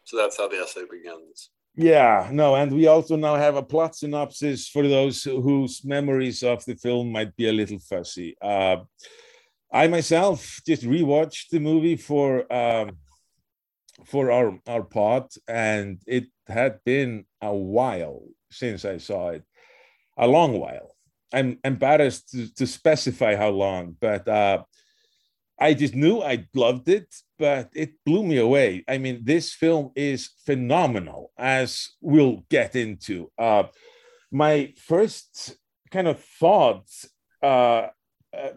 So 0.05 0.15
that's 0.15 0.37
how 0.37 0.47
the 0.47 0.59
essay 0.59 0.83
begins. 0.89 1.49
Yeah, 1.75 2.29
no, 2.31 2.55
and 2.55 2.71
we 2.71 2.87
also 2.87 3.17
now 3.17 3.35
have 3.35 3.57
a 3.57 3.63
plot 3.63 3.97
synopsis 3.97 4.69
for 4.69 4.87
those 4.87 5.23
whose 5.23 5.83
memories 5.83 6.41
of 6.41 6.63
the 6.63 6.75
film 6.75 7.11
might 7.11 7.35
be 7.35 7.49
a 7.49 7.51
little 7.51 7.79
fuzzy. 7.79 8.37
Uh, 8.41 8.77
I 9.73 9.87
myself 9.87 10.61
just 10.65 10.83
rewatched 10.83 11.49
the 11.49 11.59
movie 11.59 11.97
for 11.97 12.29
um, 12.49 12.91
for 14.05 14.31
our 14.31 14.57
our 14.67 14.83
pod, 14.83 15.31
and 15.49 16.01
it 16.07 16.27
had 16.47 16.79
been 16.85 17.25
a 17.41 17.53
while 17.53 18.23
since 18.53 18.85
I 18.85 18.97
saw 18.97 19.29
it, 19.29 19.43
a 20.17 20.27
long 20.27 20.59
while. 20.59 20.95
I'm 21.33 21.57
embarrassed 21.63 22.29
to, 22.31 22.53
to 22.55 22.67
specify 22.67 23.35
how 23.35 23.49
long, 23.49 23.95
but 23.99 24.27
uh, 24.27 24.63
I 25.59 25.73
just 25.73 25.95
knew 25.95 26.21
I 26.21 26.47
loved 26.53 26.89
it, 26.89 27.13
but 27.39 27.69
it 27.73 27.93
blew 28.05 28.23
me 28.23 28.37
away. 28.37 28.83
I 28.87 28.97
mean, 28.97 29.21
this 29.23 29.53
film 29.53 29.91
is 29.95 30.31
phenomenal, 30.45 31.31
as 31.37 31.89
we'll 32.01 32.45
get 32.49 32.75
into. 32.75 33.31
Uh, 33.37 33.63
my 34.31 34.73
first 34.77 35.55
kind 35.91 36.07
of 36.07 36.19
thoughts 36.19 37.07
uh, 37.41 37.87
uh, 38.35 38.49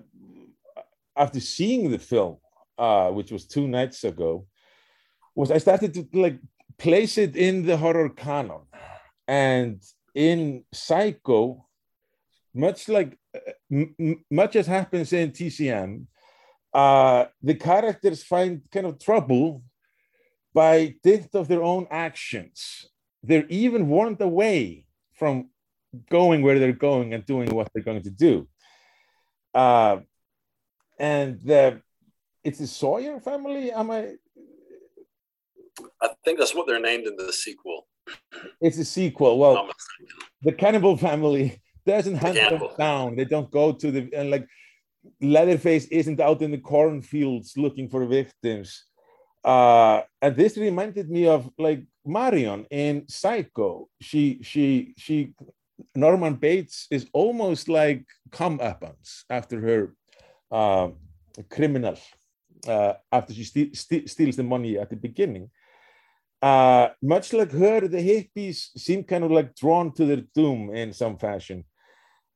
after 1.17 1.41
seeing 1.41 1.91
the 1.91 1.99
film, 1.99 2.39
uh, 2.79 3.11
which 3.11 3.31
was 3.31 3.47
two 3.47 3.69
nights 3.69 4.05
ago, 4.05 4.47
was 5.35 5.51
I 5.51 5.59
started 5.59 5.93
to 5.95 6.09
like 6.13 6.39
place 6.79 7.19
it 7.19 7.37
in 7.37 7.65
the 7.67 7.77
horror 7.77 8.09
canon, 8.09 8.63
and 9.29 9.83
in 10.15 10.65
Psycho, 10.73 11.67
much 12.55 12.89
like 12.89 13.19
much 14.31 14.57
as 14.57 14.67
happens 14.67 15.13
in 15.13 15.31
TCM, 15.31 16.07
uh, 16.73 17.27
the 17.43 17.55
characters 17.55 18.23
find 18.23 18.63
kind 18.71 18.87
of 18.87 18.99
trouble 18.99 19.63
by 20.55 20.95
dint 21.03 21.35
of 21.35 21.49
their 21.49 21.63
own 21.63 21.87
actions. 21.91 22.87
They're 23.23 23.47
even 23.49 23.89
warned 23.89 24.21
away 24.21 24.87
from 25.15 25.51
going 26.11 26.43
where 26.43 26.59
they're 26.59 26.73
going 26.73 27.15
and 27.15 27.27
doing 27.27 27.49
what 27.55 27.69
they're 27.73 27.83
going 27.83 28.03
to 28.03 28.11
do. 28.11 28.49
Uh, 29.55 29.99
and 30.99 31.41
the, 31.45 31.83
it's 32.45 32.59
the 32.59 32.67
Sawyer 32.67 33.21
family. 33.21 33.73
Am 33.73 33.91
I? 33.91 34.15
I 36.01 36.09
think 36.25 36.39
that's 36.39 36.55
what 36.55 36.67
they're 36.67 36.81
named 36.81 37.07
in 37.07 37.17
the 37.17 37.33
sequel. 37.33 37.87
It's 38.61 38.79
a 38.79 38.85
sequel. 38.85 39.39
Well, 39.39 39.71
the 40.43 40.53
cannibal 40.53 40.97
family 40.97 41.61
doesn't 41.85 42.17
hunt 42.17 42.35
them 42.35 42.63
down. 42.79 43.17
They 43.17 43.25
don't 43.25 43.51
go 43.51 43.73
to 43.73 43.91
the 43.91 44.11
and 44.15 44.31
like 44.31 44.47
Leatherface 45.21 45.87
isn't 45.87 46.21
out 46.21 46.43
in 46.43 46.51
the 46.51 46.59
cornfields 46.59 47.57
looking 47.57 47.89
for 47.89 48.05
victims. 48.07 48.85
Uh, 49.45 50.03
and 50.21 50.35
this 50.35 50.57
reminded 50.57 51.09
me 51.09 51.29
of 51.29 51.49
like 51.59 51.85
Marion 52.05 52.67
in 52.71 53.07
Psycho. 53.09 53.89
She 54.01 54.41
she 54.43 54.95
she 54.97 55.35
Norman 55.95 56.35
Bates 56.35 56.87
is 56.91 57.07
almost 57.13 57.69
like 57.69 58.05
come 58.33 58.59
comeuppance 58.59 59.23
after 59.31 59.61
her 59.61 59.95
uh, 60.51 60.89
criminal 61.49 61.97
uh, 62.67 62.95
after 63.13 63.33
she 63.35 63.45
ste- 63.45 63.77
ste- 63.77 64.09
steals 64.09 64.37
the 64.37 64.43
money 64.43 64.79
at 64.79 64.91
the 64.91 64.97
beginning. 64.97 65.51
Uh, 66.43 66.89
much 67.03 67.33
like 67.33 67.51
her, 67.53 67.81
the 67.89 67.99
hippies 67.99 68.69
seem 68.77 69.03
kind 69.05 69.25
of 69.25 69.31
like 69.31 69.55
drawn 69.55 69.93
to 69.95 70.05
their 70.05 70.23
doom 70.35 70.75
in 70.75 70.93
some 70.93 71.19
fashion. 71.19 71.65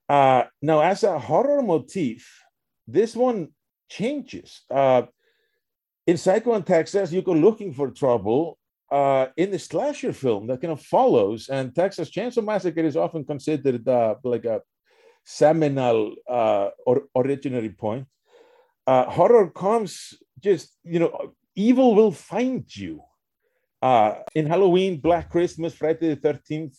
Uh, 0.08 0.44
now, 0.60 0.80
as 0.80 1.04
a 1.04 1.18
horror 1.18 1.62
motif, 1.62 2.42
this 2.88 3.14
one 3.14 3.48
changes. 3.88 4.62
Uh, 4.70 5.02
in 6.06 6.16
Psycho 6.16 6.54
and 6.54 6.66
Texas, 6.66 7.12
you 7.12 7.22
go 7.22 7.32
looking 7.32 7.72
for 7.72 7.90
trouble. 7.90 8.58
Uh, 8.90 9.28
in 9.36 9.52
the 9.52 9.58
slasher 9.58 10.12
film 10.12 10.48
that 10.48 10.60
kind 10.60 10.72
of 10.72 10.82
follows, 10.82 11.48
and 11.48 11.72
Texas 11.72 12.10
Chainsaw 12.10 12.44
Massacre 12.44 12.80
is 12.80 12.96
often 12.96 13.24
considered 13.24 13.86
uh, 13.86 14.16
like 14.24 14.44
a 14.44 14.62
seminal 15.24 16.16
uh, 16.28 16.70
or 16.84 17.04
originary 17.16 17.76
point. 17.76 18.04
Uh, 18.88 19.04
horror 19.04 19.48
comes 19.50 20.14
just, 20.40 20.76
you 20.82 20.98
know, 20.98 21.34
evil 21.54 21.94
will 21.94 22.10
find 22.10 22.64
you. 22.74 23.00
Uh, 23.82 24.14
in 24.34 24.46
Halloween, 24.46 24.98
Black 24.98 25.30
Christmas, 25.30 25.74
Friday 25.74 26.14
the 26.14 26.20
13th, 26.20 26.76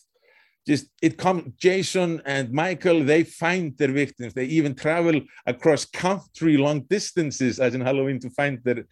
just 0.66 0.86
it 1.00 1.18
comes 1.18 1.42
jason 1.58 2.22
and 2.24 2.52
michael 2.52 3.02
they 3.04 3.24
find 3.24 3.76
their 3.78 3.90
victims. 3.90 4.32
They 4.32 4.44
even 4.44 4.74
travel 4.74 5.20
across 5.46 5.84
country 5.84 6.56
long 6.56 6.82
distances 6.82 7.58
as 7.58 7.74
in 7.74 7.80
halloween 7.80 8.20
to 8.20 8.30
find 8.30 8.60
their 8.62 8.84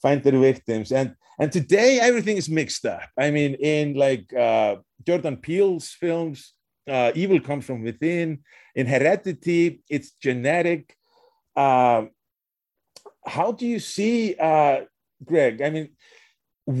find 0.00 0.22
their 0.22 0.38
victims. 0.38 0.90
And 0.90 1.14
and 1.38 1.50
today 1.52 2.00
everything 2.00 2.36
is 2.36 2.48
mixed 2.48 2.84
up. 2.86 3.08
I 3.16 3.30
mean 3.30 3.54
in 3.54 3.94
like 3.94 4.32
uh, 4.34 4.76
jordan 5.06 5.36
peele's 5.36 5.90
films 5.90 6.54
uh, 6.90 7.12
evil 7.14 7.38
comes 7.40 7.64
from 7.64 7.82
within 7.84 8.40
in 8.74 8.86
heredity 8.86 9.80
it's 9.88 10.10
genetic 10.20 10.96
uh, 11.54 12.06
how 13.24 13.52
do 13.52 13.66
you 13.66 13.78
see 13.78 14.34
uh, 14.34 14.80
greg? 15.24 15.62
I 15.62 15.70
mean 15.70 15.90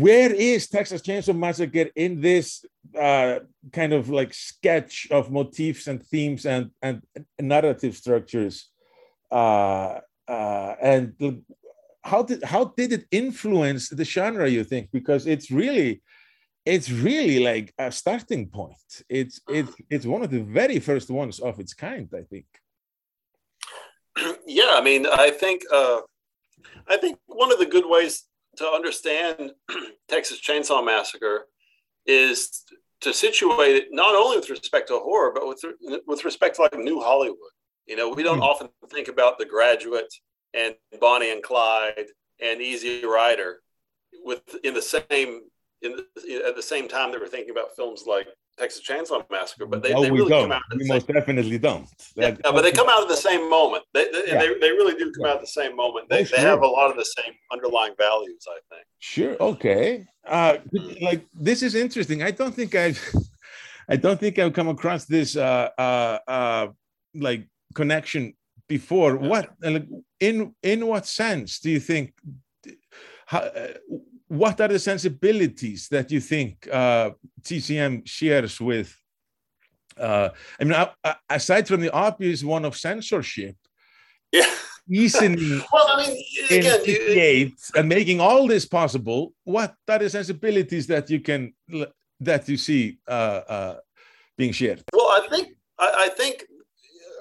where 0.00 0.32
is 0.32 0.68
Texas 0.68 1.02
Chainsaw 1.02 1.36
Massacre 1.36 1.90
in 1.96 2.20
this 2.20 2.64
uh, 2.98 3.40
kind 3.72 3.92
of 3.92 4.08
like 4.08 4.32
sketch 4.34 5.08
of 5.10 5.30
motifs 5.30 5.86
and 5.86 6.02
themes 6.02 6.46
and 6.46 6.70
and 6.82 7.02
narrative 7.40 7.96
structures? 7.96 8.68
Uh, 9.30 10.00
uh, 10.28 10.74
and 10.80 11.42
how 12.02 12.22
did 12.22 12.42
how 12.44 12.64
did 12.76 12.92
it 12.92 13.06
influence 13.10 13.88
the 13.88 14.04
genre? 14.04 14.48
You 14.48 14.64
think 14.64 14.90
because 14.92 15.26
it's 15.26 15.50
really 15.50 16.02
it's 16.64 16.90
really 16.90 17.40
like 17.40 17.72
a 17.78 17.90
starting 17.90 18.48
point. 18.48 19.02
It's 19.08 19.40
it's 19.48 19.72
it's 19.90 20.06
one 20.06 20.22
of 20.22 20.30
the 20.30 20.42
very 20.42 20.78
first 20.78 21.10
ones 21.10 21.38
of 21.40 21.60
its 21.60 21.74
kind. 21.74 22.08
I 22.14 22.22
think. 22.22 22.46
Yeah, 24.46 24.74
I 24.74 24.82
mean, 24.82 25.06
I 25.06 25.30
think 25.30 25.62
uh, 25.72 26.00
I 26.86 26.96
think 26.98 27.18
one 27.26 27.50
of 27.52 27.58
the 27.58 27.66
good 27.66 27.86
ways 27.86 28.24
to 28.56 28.66
understand 28.66 29.52
Texas 30.08 30.40
Chainsaw 30.40 30.84
Massacre 30.84 31.46
is 32.06 32.64
to 33.00 33.12
situate 33.12 33.76
it 33.76 33.88
not 33.90 34.14
only 34.14 34.36
with 34.36 34.50
respect 34.50 34.88
to 34.88 34.98
horror, 34.98 35.32
but 35.34 35.46
with 35.46 35.62
with 36.06 36.24
respect 36.24 36.56
to 36.56 36.62
like 36.62 36.76
New 36.76 37.00
Hollywood. 37.00 37.38
You 37.86 37.96
know, 37.96 38.08
we 38.08 38.22
don't 38.22 38.40
mm. 38.40 38.42
often 38.42 38.68
think 38.90 39.08
about 39.08 39.38
The 39.38 39.44
Graduate 39.44 40.12
and 40.54 40.74
Bonnie 41.00 41.32
and 41.32 41.42
Clyde 41.42 42.06
and 42.40 42.60
Easy 42.60 43.04
Rider 43.04 43.60
with 44.24 44.42
in 44.64 44.74
the 44.74 44.82
same 44.82 45.40
in 45.82 45.96
the, 45.96 46.44
at 46.46 46.54
the 46.54 46.62
same 46.62 46.88
time 46.88 47.10
that 47.10 47.20
we're 47.20 47.26
thinking 47.26 47.50
about 47.50 47.74
films 47.74 48.04
like 48.06 48.28
Texas 48.62 48.82
Chainsaw 48.88 49.28
Massacre, 49.28 49.66
but 49.66 49.82
they, 49.82 49.92
no, 49.92 50.02
they 50.02 50.10
really 50.10 50.28
don't. 50.28 50.44
come 50.44 50.52
out. 50.52 50.62
we 50.76 50.86
most 50.86 51.06
same, 51.06 51.16
definitely 51.16 51.58
don't. 51.58 51.88
Yeah, 52.14 52.36
but 52.42 52.62
they 52.62 52.70
come 52.70 52.88
out 52.88 53.02
at 53.02 53.08
the 53.08 53.16
same 53.16 53.50
moment. 53.50 53.84
They 53.92 54.04
they, 54.12 54.24
yeah. 54.28 54.38
they, 54.38 54.48
they, 54.60 54.70
really 54.70 54.94
do 54.94 55.10
come 55.12 55.26
out 55.26 55.36
of 55.36 55.40
the 55.40 55.54
same 55.60 55.74
moment. 55.74 56.08
They, 56.08 56.20
oh, 56.20 56.24
sure. 56.24 56.38
they 56.38 56.44
have 56.44 56.62
a 56.62 56.66
lot 56.66 56.90
of 56.90 56.96
the 56.96 57.04
same 57.04 57.34
underlying 57.52 57.94
values, 57.98 58.46
I 58.48 58.58
think. 58.72 58.86
Sure. 59.00 59.36
Okay. 59.40 60.06
Uh, 60.26 60.58
like 61.00 61.26
this 61.34 61.62
is 61.62 61.74
interesting. 61.74 62.22
I 62.22 62.30
don't 62.30 62.54
think 62.54 62.76
I've, 62.76 63.00
I 63.88 63.96
don't 63.96 64.20
think 64.20 64.38
I've 64.38 64.52
come 64.52 64.68
across 64.68 65.06
this 65.06 65.36
uh, 65.36 65.70
uh, 65.76 66.18
uh, 66.28 66.66
like 67.14 67.48
connection 67.74 68.34
before. 68.68 69.18
Yeah. 69.20 69.28
What 69.28 69.50
in 70.20 70.54
in 70.62 70.86
what 70.86 71.06
sense 71.06 71.58
do 71.58 71.68
you 71.68 71.80
think? 71.80 72.14
How, 73.26 73.38
uh, 73.38 73.72
what 74.32 74.58
are 74.62 74.68
the 74.68 74.78
sensibilities 74.78 75.88
that 75.88 76.10
you 76.10 76.18
think 76.18 76.66
uh, 76.72 77.10
TCM 77.42 78.06
shares 78.06 78.58
with? 78.58 78.96
Uh, 79.94 80.30
I 80.58 80.64
mean, 80.64 80.86
aside 81.28 81.68
from 81.68 81.82
the 81.82 81.92
obvious 81.92 82.42
one 82.42 82.64
of 82.64 82.74
censorship, 82.74 83.56
yeah, 84.32 84.50
easing 84.90 85.36
well, 85.72 85.86
I 85.92 86.06
mean, 86.06 86.24
again, 86.50 86.80
you, 86.86 87.52
and 87.76 87.86
making 87.86 88.20
all 88.20 88.46
this 88.46 88.64
possible, 88.64 89.34
what 89.44 89.74
are 89.86 89.98
the 89.98 90.08
sensibilities 90.08 90.86
that 90.86 91.10
you 91.10 91.20
can 91.20 91.52
that 92.20 92.48
you 92.48 92.56
see 92.56 93.00
uh, 93.06 93.40
uh, 93.46 93.76
being 94.38 94.52
shared? 94.52 94.82
Well, 94.94 95.08
I 95.08 95.28
think 95.28 95.48
I, 95.78 96.06
I 96.06 96.08
think 96.08 96.44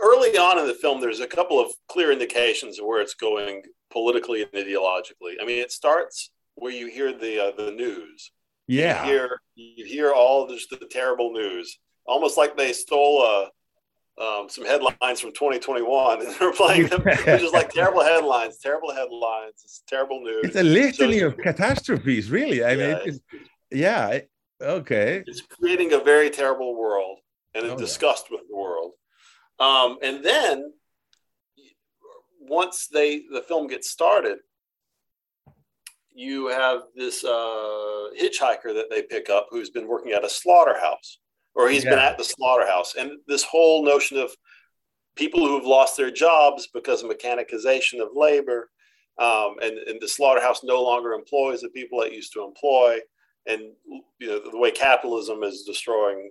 early 0.02 0.38
on 0.38 0.60
in 0.60 0.66
the 0.66 0.76
film, 0.76 1.02
there's 1.02 1.20
a 1.20 1.28
couple 1.28 1.60
of 1.60 1.74
clear 1.90 2.14
indications 2.14 2.80
of 2.80 2.86
where 2.86 3.02
it's 3.02 3.16
going 3.16 3.64
politically 3.92 4.44
and 4.44 4.52
ideologically. 4.54 5.34
I 5.42 5.46
mean, 5.46 5.60
it 5.60 5.74
starts 5.74 6.32
where 6.62 6.72
you 6.72 6.88
hear 6.88 7.12
the 7.12 7.34
uh, 7.46 7.52
the 7.58 7.72
news. 7.72 8.32
Yeah, 8.68 9.04
you 9.04 9.12
hear 9.12 9.42
you 9.56 9.86
hear 9.86 10.12
all 10.12 10.48
just 10.48 10.70
the 10.70 10.86
terrible 10.90 11.34
news, 11.34 11.78
almost 12.06 12.38
like 12.38 12.56
they 12.56 12.72
stole 12.72 13.24
uh, 13.24 14.24
um, 14.24 14.48
some 14.48 14.66
headlines 14.66 15.20
from 15.20 15.32
2021 15.32 16.22
and 16.26 16.36
they're 16.36 16.54
playing 16.54 16.88
them. 16.88 17.02
It's 17.06 17.42
just 17.42 17.54
like 17.54 17.72
terrible 17.72 18.04
headlines, 18.04 18.60
terrible 18.60 18.94
headlines, 18.94 19.56
it's 19.64 19.82
terrible 19.88 20.22
news. 20.22 20.42
It's 20.44 20.56
a 20.56 20.64
litany 20.64 21.20
so, 21.20 21.28
of 21.28 21.38
catastrophes, 21.38 22.30
really. 22.30 22.64
I 22.64 22.74
yeah, 22.74 22.78
mean, 22.78 22.98
it's, 23.06 23.20
yeah, 23.72 24.20
okay. 24.62 25.24
It's 25.26 25.42
creating 25.42 25.94
a 25.94 26.00
very 26.00 26.30
terrible 26.30 26.80
world 26.80 27.20
and 27.56 27.66
a 27.66 27.74
oh, 27.74 27.78
disgust 27.78 28.28
yeah. 28.30 28.38
with 28.38 28.48
the 28.50 28.56
world. 28.56 28.92
Um, 29.60 29.98
and 30.04 30.24
then 30.24 30.74
once 32.40 32.88
they 32.88 33.24
the 33.32 33.42
film 33.42 33.68
gets 33.68 33.90
started, 33.90 34.38
you 36.22 36.48
have 36.48 36.82
this 36.96 37.24
uh, 37.24 38.08
hitchhiker 38.22 38.74
that 38.76 38.88
they 38.90 39.02
pick 39.02 39.30
up 39.30 39.48
who's 39.50 39.72
been 39.72 39.88
working 39.88 40.12
at 40.12 40.24
a 40.24 40.30
slaughterhouse, 40.30 41.20
or 41.56 41.70
he's 41.70 41.84
yeah. 41.84 41.92
been 41.92 42.00
at 42.00 42.18
the 42.18 42.24
slaughterhouse, 42.24 42.96
and 42.96 43.12
this 43.28 43.44
whole 43.44 43.84
notion 43.84 44.18
of 44.18 44.32
people 45.16 45.40
who 45.40 45.56
have 45.56 45.66
lost 45.66 45.98
their 45.98 46.12
jobs 46.12 46.68
because 46.74 47.02
of 47.02 47.10
mechanization 47.10 48.00
of 48.00 48.10
labor, 48.14 48.70
um, 49.18 49.56
and, 49.62 49.78
and 49.80 50.00
the 50.00 50.08
slaughterhouse 50.08 50.64
no 50.64 50.82
longer 50.82 51.14
employs 51.14 51.62
the 51.62 51.70
people 51.70 52.02
it 52.02 52.14
used 52.14 52.34
to 52.34 52.44
employ, 52.44 53.00
and 53.48 53.62
you 54.20 54.28
know 54.28 54.40
the 54.52 54.58
way 54.58 54.72
capitalism 54.72 55.44
is 55.44 55.64
destroying 55.64 56.30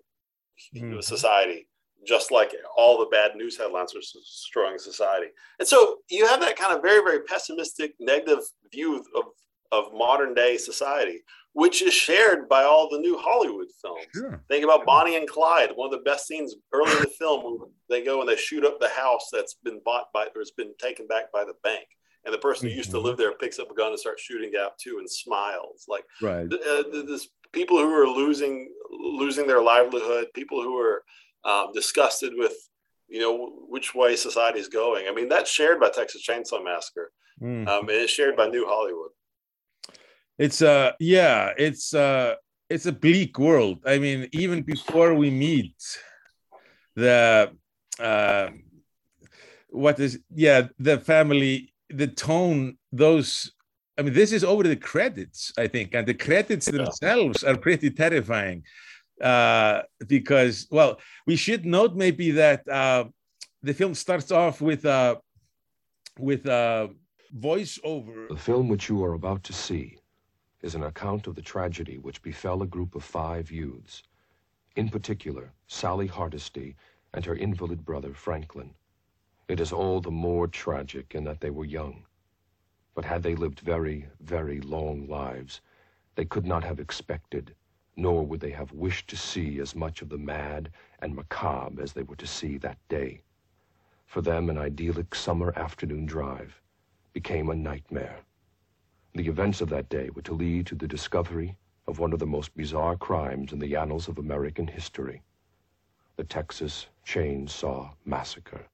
mm. 0.75 1.03
society 1.03 1.67
just 2.07 2.31
like 2.31 2.55
all 2.77 2.99
the 2.99 3.07
bad 3.07 3.37
news 3.37 3.59
headlines 3.59 3.95
are 3.95 4.01
destroying 4.01 4.79
society. 4.79 5.27
And 5.59 5.69
so 5.69 5.99
you 6.09 6.27
have 6.27 6.41
that 6.41 6.57
kind 6.57 6.75
of 6.75 6.83
very, 6.83 7.03
very 7.03 7.23
pessimistic, 7.25 7.93
negative 8.01 8.39
view 8.73 8.97
of, 8.97 9.25
of 9.73 9.93
modern 9.93 10.35
day 10.35 10.57
society, 10.57 11.23
which 11.53 11.83
is 11.83 11.95
shared 11.95 12.49
by 12.49 12.63
all 12.63 12.89
the 12.89 12.99
new 12.99 13.19
Hollywood 13.19 13.69
films. 13.83 14.07
Sure. 14.15 14.43
Think 14.49 14.65
about 14.65 14.87
Bonnie 14.87 15.17
and 15.17 15.29
Clyde, 15.29 15.71
one 15.75 15.93
of 15.93 15.93
the 15.93 16.11
best 16.11 16.27
scenes 16.27 16.55
early 16.73 16.93
in 16.93 16.99
the 16.99 17.07
film. 17.19 17.67
They 17.89 18.05
go 18.05 18.21
and 18.21 18.29
they 18.29 18.37
shoot 18.37 18.65
up 18.65 18.79
the 18.81 18.89
house 18.89 19.29
that's 19.33 19.55
been 19.55 19.81
bought 19.85 20.13
by 20.13 20.27
or 20.35 20.41
has 20.41 20.53
been 20.53 20.73
taken 20.79 21.07
back 21.07 21.33
by 21.33 21.45
the 21.45 21.55
bank. 21.63 21.87
And 22.25 22.35
the 22.35 22.39
person 22.39 22.69
who 22.69 22.75
used 22.75 22.91
to 22.91 22.99
mm-hmm. 22.99 23.07
live 23.07 23.17
there 23.17 23.33
picks 23.33 23.59
up 23.59 23.71
a 23.71 23.75
gun 23.75 23.91
and 23.91 23.99
starts 23.99 24.23
shooting 24.23 24.53
out 24.61 24.79
too 24.79 24.99
and 24.99 25.11
smiles. 25.11 25.87
Like 25.89 26.05
right. 26.21 26.53
Uh, 26.53 26.83
this 27.07 27.29
people 27.53 27.79
who 27.79 27.93
are 27.95 28.07
losing 28.07 28.71
losing 28.91 29.47
their 29.47 29.63
livelihood, 29.63 30.27
people 30.35 30.63
who 30.63 30.79
are 30.79 31.03
um, 31.45 31.73
disgusted 31.73 32.35
with 32.37 32.53
you 33.09 33.21
know 33.21 33.65
which 33.69 33.95
way 33.95 34.17
society 34.17 34.59
is 34.59 34.69
going. 34.69 35.09
I 35.09 35.15
mean 35.15 35.31
that's 35.31 35.51
shared 35.51 35.81
by 35.81 35.89
Texas 35.89 36.25
Chainsaw 36.27 36.63
Massacre. 36.63 37.11
Mm. 37.41 37.67
Um, 37.67 37.89
and 37.89 37.99
it's 37.99 38.13
shared 38.13 38.37
by 38.37 38.49
New 38.49 38.67
Hollywood 38.69 39.13
it's 40.41 40.63
uh 40.63 40.93
yeah 40.99 41.53
it's 41.59 41.93
uh 41.93 42.35
it's 42.71 42.87
a 42.87 42.93
bleak 42.93 43.39
world 43.39 43.79
i 43.87 43.99
mean 43.99 44.27
even 44.33 44.63
before 44.63 45.15
we 45.15 45.31
meet 45.31 45.79
the 46.97 47.53
uh 48.01 48.49
what 49.69 50.01
is 50.01 50.19
yeah 50.35 50.67
the 50.79 50.99
family 50.99 51.73
the 51.91 52.07
tone 52.07 52.77
those 52.91 53.53
i 53.99 54.03
mean 54.03 54.15
this 54.15 54.33
is 54.33 54.43
over 54.43 54.63
the 54.63 54.83
credits 54.93 55.53
i 55.59 55.67
think 55.67 55.95
and 55.95 56.07
the 56.09 56.15
credits 56.27 56.67
yeah. 56.67 56.79
themselves 56.79 57.45
are 57.45 57.59
pretty 57.59 57.91
terrifying 57.91 58.63
uh 59.21 59.83
because 60.07 60.67
well 60.71 60.99
we 61.27 61.37
should 61.37 61.67
note 61.67 61.95
maybe 61.95 62.31
that 62.31 62.67
uh 62.67 63.05
the 63.63 63.75
film 63.75 63.95
starts 63.95 64.33
off 64.33 64.63
with 64.63 64.87
uh 64.87 65.15
with 66.19 66.47
a 66.47 66.89
voiceover 67.39 68.27
the 68.31 68.37
film 68.51 68.69
which 68.69 68.89
you 68.89 69.05
are 69.05 69.13
about 69.13 69.45
to 69.45 69.53
see 69.53 70.00
is 70.63 70.75
an 70.75 70.83
account 70.83 71.27
of 71.27 71.35
the 71.35 71.43
tragedy 71.43 71.99
which 71.99 72.23
befell 72.23 72.63
a 72.63 72.67
group 72.67 72.95
of 72.95 73.03
five 73.03 73.51
youths, 73.51 74.03
in 74.77 74.89
particular 74.89 75.53
Sally 75.67 76.07
Hardesty 76.07 76.77
and 77.13 77.25
her 77.25 77.35
invalid 77.35 77.85
brother 77.85 78.15
Franklin. 78.15 78.75
It 79.49 79.59
is 79.59 79.73
all 79.73 80.01
the 80.01 80.11
more 80.11 80.47
tragic 80.47 81.15
in 81.15 81.25
that 81.25 81.41
they 81.41 81.51
were 81.51 81.65
young. 81.65 82.05
But 82.95 83.05
had 83.05 83.23
they 83.23 83.35
lived 83.35 83.61
very, 83.61 84.07
very 84.21 84.61
long 84.61 85.09
lives, 85.09 85.61
they 86.15 86.25
could 86.25 86.47
not 86.47 86.63
have 86.65 86.79
expected, 86.79 87.55
nor 87.97 88.25
would 88.25 88.41
they 88.41 88.51
have 88.51 88.73
wished 88.73 89.09
to 89.09 89.17
see 89.17 89.59
as 89.59 89.75
much 89.75 90.03
of 90.03 90.09
the 90.09 90.19
mad 90.19 90.71
and 91.01 91.15
macabre 91.15 91.83
as 91.83 91.93
they 91.93 92.03
were 92.03 92.17
to 92.17 92.27
see 92.27 92.59
that 92.59 92.79
day. 92.89 93.23
For 94.07 94.23
them, 94.23 94.51
an 94.51 94.59
idyllic 94.59 95.15
summer 95.15 95.53
afternoon 95.57 96.07
drive 96.07 96.61
became 97.13 97.49
a 97.49 97.55
nightmare. 97.55 98.21
The 99.15 99.27
events 99.27 99.61
of 99.61 99.69
that 99.71 99.89
day 99.89 100.09
were 100.15 100.23
to 100.23 100.35
lead 100.35 100.67
to 100.67 100.75
the 100.75 100.89
discovery 100.89 101.57
of 101.89 101.99
one 101.99 102.13
of 102.13 102.19
the 102.19 102.27
most 102.27 102.57
bizarre 102.57 102.97
crimes 102.97 103.53
in 103.53 103.59
the 103.59 103.77
annals 103.77 104.09
of 104.09 104.19
American 104.19 104.67
history 104.67 105.23
the 106.17 106.25
Texas 106.25 106.87
Chainsaw 107.07 107.91
Massacre. 108.05 108.67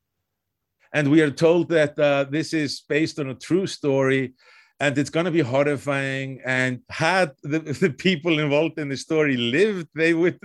And 0.92 1.08
we 1.12 1.20
are 1.20 1.30
told 1.30 1.68
that 1.68 1.96
uh, 1.96 2.24
this 2.24 2.52
is 2.52 2.80
based 2.80 3.20
on 3.20 3.28
a 3.28 3.34
true 3.34 3.68
story 3.68 4.34
and 4.80 4.98
it's 4.98 5.10
going 5.10 5.26
to 5.26 5.30
be 5.30 5.40
horrifying. 5.40 6.40
And 6.44 6.80
had 6.90 7.32
the, 7.42 7.58
the, 7.82 7.90
people 7.90 8.38
involved 8.38 8.78
in 8.78 8.88
the 8.88 8.96
story 8.96 9.36
lived, 9.36 9.88
they 9.94 10.12
would. 10.14 10.38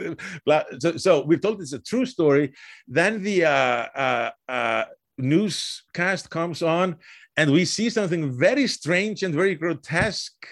So, 0.79 0.97
so 0.97 1.25
we're 1.25 1.39
told 1.39 1.61
it's 1.61 1.73
a 1.73 1.79
true 1.79 2.05
story. 2.05 2.53
Then 2.87 3.23
the 3.23 3.45
uh, 3.45 3.87
uh, 3.95 4.31
uh, 4.47 4.85
newscast 5.17 6.29
comes 6.29 6.61
on, 6.61 6.97
and 7.37 7.51
we 7.51 7.65
see 7.65 7.89
something 7.89 8.37
very 8.37 8.67
strange 8.67 9.23
and 9.23 9.33
very 9.33 9.55
grotesque 9.55 10.45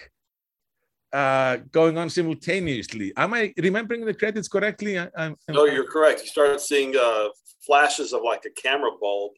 uh, 1.12 1.58
going 1.72 1.98
on 1.98 2.08
simultaneously. 2.08 3.12
Am 3.16 3.34
I 3.34 3.52
remembering 3.58 4.04
the 4.04 4.14
credits 4.14 4.48
correctly? 4.48 4.98
I, 4.98 5.08
I'm, 5.16 5.36
no, 5.48 5.66
you're 5.66 5.90
correct. 5.90 6.22
You 6.22 6.28
start 6.28 6.60
seeing 6.60 6.94
uh, 6.96 7.28
flashes 7.66 8.12
of 8.12 8.22
like 8.22 8.44
a 8.46 8.50
camera 8.50 8.90
bulb, 9.00 9.32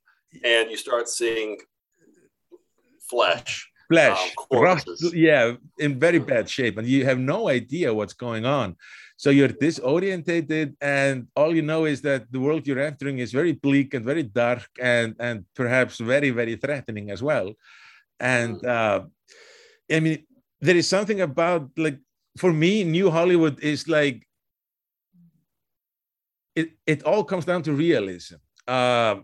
and 0.44 0.70
you 0.70 0.76
start 0.76 1.08
seeing 1.08 1.58
flesh. 3.08 3.68
Flesh, 3.88 4.34
um, 4.50 4.78
yeah, 5.12 5.52
in 5.78 5.98
very 5.98 6.18
bad 6.18 6.48
shape, 6.48 6.78
and 6.78 6.86
you 6.86 7.04
have 7.04 7.18
no 7.18 7.48
idea 7.48 7.92
what's 7.92 8.14
going 8.14 8.46
on. 8.46 8.74
So 9.22 9.30
you're 9.30 9.54
disorientated, 9.66 10.74
and 10.80 11.28
all 11.36 11.54
you 11.54 11.62
know 11.62 11.84
is 11.84 12.02
that 12.02 12.22
the 12.32 12.40
world 12.40 12.66
you're 12.66 12.86
entering 12.90 13.18
is 13.18 13.30
very 13.30 13.52
bleak 13.52 13.94
and 13.94 14.04
very 14.04 14.24
dark, 14.24 14.66
and 14.80 15.14
and 15.20 15.44
perhaps 15.54 15.98
very 15.98 16.30
very 16.30 16.56
threatening 16.56 17.06
as 17.14 17.22
well. 17.22 17.54
And 18.18 18.56
mm. 18.56 18.66
uh, 18.66 19.00
I 19.96 20.00
mean, 20.00 20.26
there 20.62 20.76
is 20.76 20.88
something 20.88 21.20
about 21.20 21.70
like 21.76 21.98
for 22.38 22.52
me 22.52 22.84
new 22.84 23.10
hollywood 23.10 23.60
is 23.60 23.86
like 23.88 24.26
it, 26.54 26.70
it 26.86 27.02
all 27.02 27.24
comes 27.24 27.44
down 27.44 27.62
to 27.62 27.72
realism 27.72 28.36
uh, 28.68 29.16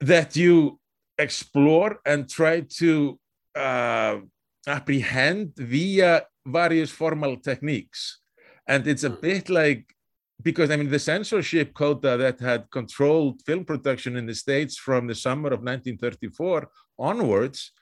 that 0.00 0.36
you 0.36 0.78
explore 1.18 2.00
and 2.04 2.28
try 2.28 2.60
to 2.60 3.18
uh, 3.54 4.18
apprehend 4.66 5.52
via 5.56 6.26
various 6.46 6.90
formal 6.90 7.36
techniques 7.36 8.20
and 8.68 8.86
it's 8.86 9.04
a 9.04 9.10
bit 9.10 9.48
like 9.48 9.94
because 10.42 10.70
i 10.70 10.76
mean 10.76 10.90
the 10.90 10.98
censorship 10.98 11.72
quota 11.74 12.16
that 12.16 12.38
had 12.40 12.70
controlled 12.70 13.40
film 13.42 13.64
production 13.64 14.16
in 14.16 14.26
the 14.26 14.34
states 14.34 14.76
from 14.76 15.06
the 15.06 15.14
summer 15.14 15.48
of 15.48 15.60
1934 15.60 16.68
onwards 16.98 17.72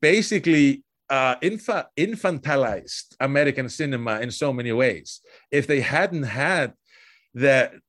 basically 0.00 0.82
uh, 1.12 1.36
infa- 1.40 1.86
infantilized 1.98 3.16
American 3.20 3.68
cinema 3.68 4.20
in 4.20 4.30
so 4.30 4.52
many 4.52 4.72
ways. 4.72 5.20
If 5.50 5.66
they 5.66 5.80
hadn't 5.80 6.22
had 6.22 6.72
the 7.34 7.80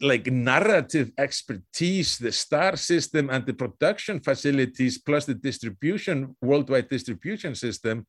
like 0.00 0.26
narrative 0.26 1.12
expertise, 1.18 2.18
the 2.18 2.32
star 2.32 2.76
system, 2.76 3.30
and 3.30 3.46
the 3.46 3.52
production 3.54 4.20
facilities, 4.20 4.98
plus 4.98 5.24
the 5.26 5.34
distribution, 5.34 6.34
worldwide 6.42 6.88
distribution 6.88 7.54
system, 7.54 8.06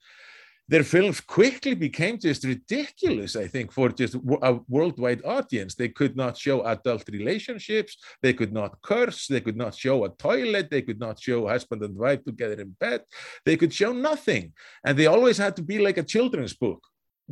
their 0.67 0.83
films 0.83 1.19
quickly 1.19 1.73
became 1.73 2.17
just 2.17 2.45
ridiculous, 2.45 3.35
I 3.35 3.47
think, 3.47 3.71
for 3.71 3.89
just 3.89 4.15
a 4.41 4.59
worldwide 4.69 5.23
audience. 5.25 5.75
They 5.75 5.89
could 5.89 6.15
not 6.15 6.37
show 6.37 6.65
adult 6.65 7.07
relationships, 7.09 7.97
they 8.21 8.33
could 8.33 8.53
not 8.53 8.81
curse, 8.81 9.27
they 9.27 9.41
could 9.41 9.57
not 9.57 9.75
show 9.75 10.05
a 10.05 10.09
toilet, 10.09 10.69
they 10.71 10.81
could 10.81 10.99
not 10.99 11.19
show 11.19 11.47
husband 11.47 11.83
and 11.83 11.95
wife 11.95 12.23
together 12.23 12.61
in 12.61 12.69
bed, 12.79 13.01
they 13.45 13.57
could 13.57 13.73
show 13.73 13.91
nothing. 13.91 14.53
And 14.85 14.97
they 14.97 15.07
always 15.07 15.37
had 15.37 15.55
to 15.57 15.63
be 15.63 15.79
like 15.79 15.97
a 15.97 16.03
children's 16.03 16.53
book. 16.53 16.81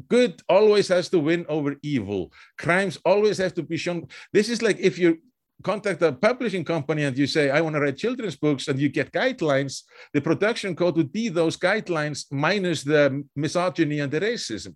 Good 0.07 0.41
always 0.47 0.87
has 0.87 1.09
to 1.09 1.19
win 1.19 1.45
over 1.49 1.75
evil. 1.83 2.31
Crimes 2.57 2.97
always 3.05 3.37
have 3.37 3.53
to 3.55 3.63
be 3.63 3.77
shown. 3.77 4.07
This 4.31 4.49
is 4.49 4.61
like 4.61 4.79
if 4.79 4.97
you 4.97 5.19
contact 5.61 6.01
a 6.01 6.11
publishing 6.11 6.63
company 6.63 7.03
and 7.03 7.17
you 7.17 7.27
say, 7.27 7.49
I 7.49 7.61
want 7.61 7.75
to 7.75 7.81
write 7.81 7.97
children's 7.97 8.35
books, 8.35 8.67
and 8.67 8.79
you 8.79 8.89
get 8.89 9.11
guidelines, 9.11 9.83
the 10.13 10.21
production 10.21 10.75
code 10.75 10.97
would 10.97 11.11
be 11.11 11.29
those 11.29 11.57
guidelines 11.57 12.25
minus 12.31 12.83
the 12.83 13.23
misogyny 13.35 13.99
and 13.99 14.11
the 14.11 14.19
racism. 14.19 14.75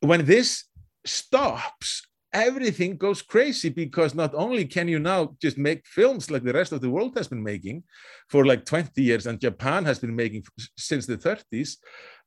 When 0.00 0.24
this 0.24 0.64
stops, 1.04 2.06
everything 2.32 2.96
goes 2.96 3.22
crazy 3.22 3.68
because 3.68 4.14
not 4.14 4.34
only 4.34 4.64
can 4.64 4.88
you 4.88 4.98
now 4.98 5.36
just 5.40 5.56
make 5.56 5.86
films 5.86 6.30
like 6.30 6.42
the 6.42 6.52
rest 6.52 6.72
of 6.72 6.80
the 6.80 6.90
world 6.90 7.16
has 7.16 7.28
been 7.28 7.42
making 7.42 7.84
for 8.28 8.44
like 8.44 8.64
20 8.64 9.00
years 9.00 9.26
and 9.26 9.40
Japan 9.40 9.84
has 9.84 10.00
been 10.00 10.14
making 10.14 10.44
since 10.76 11.06
the 11.06 11.16
30s, 11.16 11.76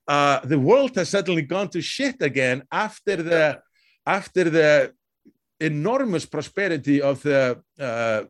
uh, 0.08 0.39
the 0.45 0.60
world 0.60 0.95
has 0.95 1.10
suddenly 1.10 1.41
gone 1.41 1.69
to 1.69 1.82
shit 1.82 2.21
again 2.21 2.63
after 2.71 3.17
the 3.17 3.60
after 4.06 4.50
the 4.50 4.93
enormous 5.60 6.26
prosperity 6.26 7.02
of 7.02 7.22
the 7.24 7.62
uh, 7.80 8.24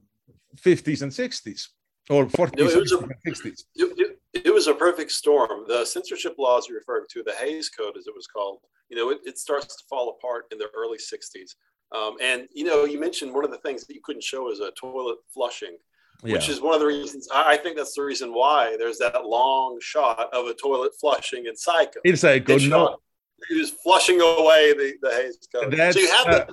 50s 0.56 1.02
and 1.02 1.12
60s 1.12 1.68
or 2.10 2.26
40s 2.26 2.76
and 2.76 3.12
60s. 3.28 3.64
It, 3.76 4.20
it, 4.34 4.54
was 4.54 4.68
a 4.68 4.74
perfect 4.74 5.12
storm. 5.12 5.66
The 5.68 5.86
censorship 5.86 6.36
laws 6.38 6.68
you're 6.68 6.78
referring 6.78 7.06
to, 7.12 7.24
the 7.24 7.34
Hays 7.34 7.70
Code, 7.70 7.98
as 7.98 8.08
it 8.08 8.14
was 8.16 8.28
called, 8.28 8.60
you 8.90 8.98
know, 8.98 9.10
it, 9.10 9.20
it 9.26 9.38
starts 9.38 9.76
to 9.76 9.84
fall 9.90 10.18
apart 10.18 10.46
in 10.52 10.58
the 10.58 10.70
early 10.76 10.98
60s. 10.98 11.56
Um, 11.96 12.18
and, 12.22 12.48
you 12.54 12.66
know, 12.66 12.86
you 12.86 13.00
mentioned 13.00 13.34
one 13.34 13.46
of 13.46 13.52
the 13.52 13.58
things 13.60 13.86
that 13.86 13.94
you 13.94 14.02
couldn't 14.04 14.24
show 14.24 14.52
is 14.52 14.60
a 14.60 14.72
toilet 14.72 15.18
flushing. 15.34 15.78
Yeah. 16.24 16.34
Which 16.34 16.50
is 16.50 16.62
one 16.62 16.74
of 16.74 16.80
the 16.80 16.88
reasons 16.88 17.30
I 17.32 17.58
think 17.58 17.78
that's 17.78 17.94
the 17.94 18.02
reason 18.02 18.34
why 18.34 18.76
there's 18.80 18.98
that 18.98 19.24
long 19.24 19.78
shot 19.80 20.34
of 20.34 20.48
a 20.48 20.54
toilet 20.56 20.94
flushing 21.00 21.46
in 21.46 21.56
Psycho. 21.56 22.00
In 22.04 22.18
Psycho, 22.18 22.58
no. 22.58 22.98
He 23.50 23.60
was 23.60 23.70
flushing 23.70 24.20
away 24.20 24.74
the, 24.74 24.94
the 25.00 25.12
Hays 25.12 25.38
Code. 25.54 25.74
That's, 25.74 25.96
so 25.96 26.02
you 26.02 26.12
have 26.12 26.28
uh, 26.28 26.46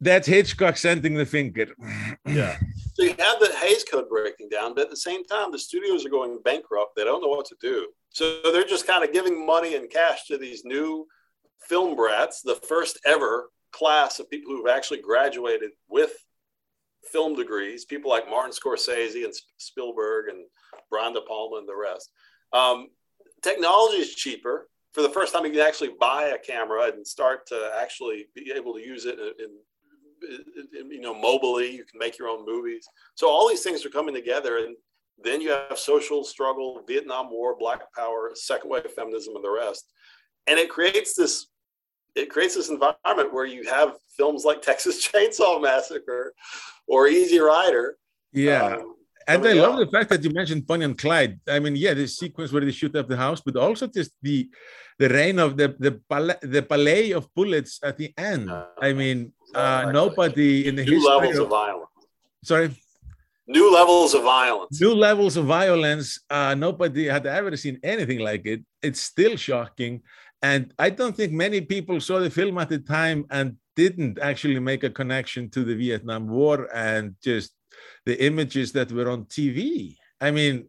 that's 0.00 0.26
Hitchcock 0.26 0.76
sending 0.76 1.14
the 1.14 1.26
finger. 1.26 1.68
yeah. 2.26 2.58
So 2.94 3.04
you 3.04 3.14
have 3.18 3.40
the 3.40 3.50
Hays 3.62 3.82
Code 3.84 4.10
breaking 4.10 4.50
down, 4.50 4.74
but 4.74 4.82
at 4.82 4.90
the 4.90 4.96
same 4.96 5.24
time, 5.24 5.50
the 5.52 5.58
studios 5.58 6.04
are 6.04 6.10
going 6.10 6.38
bankrupt. 6.44 6.96
They 6.96 7.04
don't 7.04 7.22
know 7.22 7.28
what 7.28 7.46
to 7.46 7.56
do. 7.58 7.88
So 8.10 8.42
they're 8.52 8.64
just 8.64 8.86
kind 8.86 9.02
of 9.02 9.10
giving 9.10 9.46
money 9.46 9.74
and 9.74 9.88
cash 9.88 10.26
to 10.26 10.36
these 10.36 10.66
new 10.66 11.06
film 11.66 11.96
brats, 11.96 12.42
the 12.42 12.56
first 12.56 13.00
ever 13.06 13.48
class 13.72 14.18
of 14.18 14.28
people 14.28 14.52
who've 14.52 14.68
actually 14.68 15.00
graduated 15.00 15.70
with 15.88 16.12
film 17.10 17.34
degrees, 17.34 17.84
people 17.84 18.10
like 18.10 18.28
Martin 18.28 18.52
Scorsese 18.52 19.24
and 19.24 19.32
Spielberg 19.56 20.28
and 20.28 20.44
Brian 20.90 21.14
De 21.14 21.20
Palma 21.22 21.56
and 21.56 21.68
the 21.68 21.76
rest. 21.76 22.10
Um, 22.52 22.88
technology 23.42 23.98
is 23.98 24.14
cheaper 24.14 24.68
for 24.92 25.02
the 25.02 25.08
first 25.08 25.32
time 25.32 25.44
you 25.44 25.52
can 25.52 25.60
actually 25.60 25.92
buy 26.00 26.24
a 26.34 26.38
camera 26.38 26.90
and 26.92 27.06
start 27.06 27.46
to 27.48 27.70
actually 27.80 28.26
be 28.34 28.52
able 28.54 28.74
to 28.74 28.80
use 28.80 29.06
it 29.06 29.18
in, 29.18 29.56
in, 30.78 30.90
you 30.90 31.00
know 31.00 31.14
mobily. 31.14 31.72
You 31.72 31.84
can 31.84 31.98
make 31.98 32.18
your 32.18 32.28
own 32.28 32.44
movies. 32.44 32.86
So 33.14 33.28
all 33.28 33.48
these 33.48 33.62
things 33.62 33.84
are 33.84 33.90
coming 33.90 34.14
together 34.14 34.58
and 34.58 34.76
then 35.22 35.40
you 35.40 35.50
have 35.50 35.78
social 35.78 36.24
struggle 36.24 36.82
vietnam 36.88 37.30
war 37.30 37.54
black 37.58 37.80
power 37.94 38.30
second 38.34 38.70
wave 38.70 38.90
feminism 38.90 39.36
and 39.36 39.44
the 39.44 39.50
rest. 39.50 39.86
And 40.46 40.58
it 40.58 40.68
creates 40.68 41.14
this 41.14 41.46
it 42.16 42.28
creates 42.28 42.56
this 42.56 42.70
environment 42.70 43.32
where 43.32 43.46
you 43.46 43.68
have 43.68 43.94
films 44.16 44.44
like 44.44 44.62
texas 44.62 45.06
chainsaw 45.12 45.62
massacre 45.62 46.34
or 46.88 47.06
easy 47.06 47.38
rider. 47.38 47.96
Yeah. 48.32 48.76
Um, 48.76 48.96
and 49.26 49.46
I 49.46 49.52
love 49.52 49.78
the 49.78 49.86
fact 49.86 50.10
that 50.10 50.22
you 50.24 50.30
mentioned 50.30 50.66
Bonnie 50.66 50.84
and 50.84 50.96
Clyde. 50.96 51.40
I 51.48 51.58
mean, 51.58 51.76
yeah, 51.76 51.94
the 51.94 52.06
sequence 52.06 52.52
where 52.52 52.64
they 52.64 52.70
shoot 52.70 52.94
up 52.96 53.08
the 53.08 53.16
house, 53.16 53.40
but 53.40 53.56
also 53.56 53.86
just 53.86 54.12
the 54.22 54.48
the 54.98 55.08
reign 55.08 55.38
of 55.38 55.56
the 55.56 55.74
the 55.78 55.92
ballet, 56.08 56.36
the 56.42 56.62
ballet 56.62 57.12
of 57.12 57.32
bullets 57.34 57.80
at 57.82 57.96
the 57.96 58.12
end. 58.16 58.50
Uh, 58.50 58.66
I 58.80 58.92
mean, 58.92 59.32
uh, 59.54 59.90
nobody 59.92 60.68
in 60.68 60.76
the 60.76 60.84
new 60.84 60.94
history 60.94 61.14
levels 61.14 61.36
of, 61.36 61.44
of 61.44 61.48
violence. 61.48 61.90
Sorry. 62.44 62.70
New 63.46 63.72
levels 63.72 64.14
of 64.14 64.22
violence. 64.22 64.80
New 64.80 64.94
levels 64.94 65.36
of 65.36 65.44
violence. 65.44 66.20
Uh, 66.30 66.54
nobody 66.54 67.06
had 67.06 67.26
ever 67.26 67.56
seen 67.56 67.80
anything 67.82 68.20
like 68.20 68.46
it. 68.46 68.60
It's 68.82 69.00
still 69.00 69.36
shocking, 69.36 70.02
and 70.42 70.72
I 70.78 70.90
don't 70.90 71.16
think 71.16 71.32
many 71.32 71.60
people 71.60 72.00
saw 72.00 72.20
the 72.20 72.30
film 72.30 72.58
at 72.58 72.68
the 72.68 72.78
time 72.78 73.26
and 73.30 73.56
didn't 73.76 74.18
actually 74.20 74.58
make 74.60 74.84
a 74.84 74.90
connection 74.90 75.48
to 75.50 75.64
the 75.64 75.74
Vietnam 75.74 76.28
War 76.28 76.68
and 76.74 77.14
just 77.22 77.52
the 78.06 78.22
images 78.24 78.72
that 78.72 78.92
were 78.92 79.10
on 79.10 79.24
TV. 79.24 79.96
I 80.20 80.30
mean, 80.30 80.68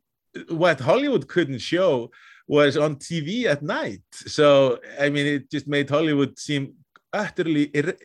what 0.49 0.79
Hollywood 0.79 1.27
couldn't 1.27 1.59
show 1.59 2.11
was 2.47 2.77
on 2.77 2.95
TV 2.95 3.45
at 3.45 3.61
night. 3.61 4.01
So, 4.11 4.79
I 4.99 5.09
mean, 5.09 5.25
it 5.25 5.51
just 5.51 5.67
made 5.67 5.89
Hollywood 5.89 6.37
seem 6.37 6.73
utterly 7.13 7.69
ir- 7.73 7.97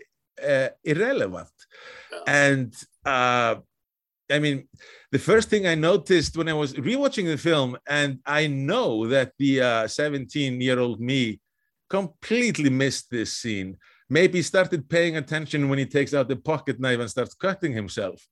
uh, 0.43 0.69
irrelevant. 0.85 1.51
And 2.27 2.75
uh, 3.05 3.57
I 4.31 4.39
mean, 4.39 4.69
the 5.13 5.19
first 5.19 5.49
thing 5.49 5.67
I 5.67 5.75
noticed 5.75 6.37
when 6.37 6.49
I 6.49 6.53
was 6.53 6.75
rewatching 6.75 7.27
the 7.27 7.39
film, 7.39 7.77
and 7.87 8.19
I 8.27 8.49
know 8.49 9.07
that 9.07 9.33
the 9.39 9.87
17 9.89 10.55
uh, 10.55 10.57
year 10.57 10.79
old 10.79 11.01
me 11.01 11.41
completely 11.89 12.71
missed 12.71 13.11
this 13.11 13.33
scene, 13.33 13.77
maybe 14.09 14.41
started 14.43 14.89
paying 14.89 15.17
attention 15.17 15.69
when 15.69 15.79
he 15.79 15.87
takes 15.87 16.15
out 16.15 16.29
the 16.29 16.37
pocket 16.37 16.79
knife 16.79 17.01
and 17.01 17.11
starts 17.11 17.35
cutting 17.35 17.73
himself. 17.73 18.25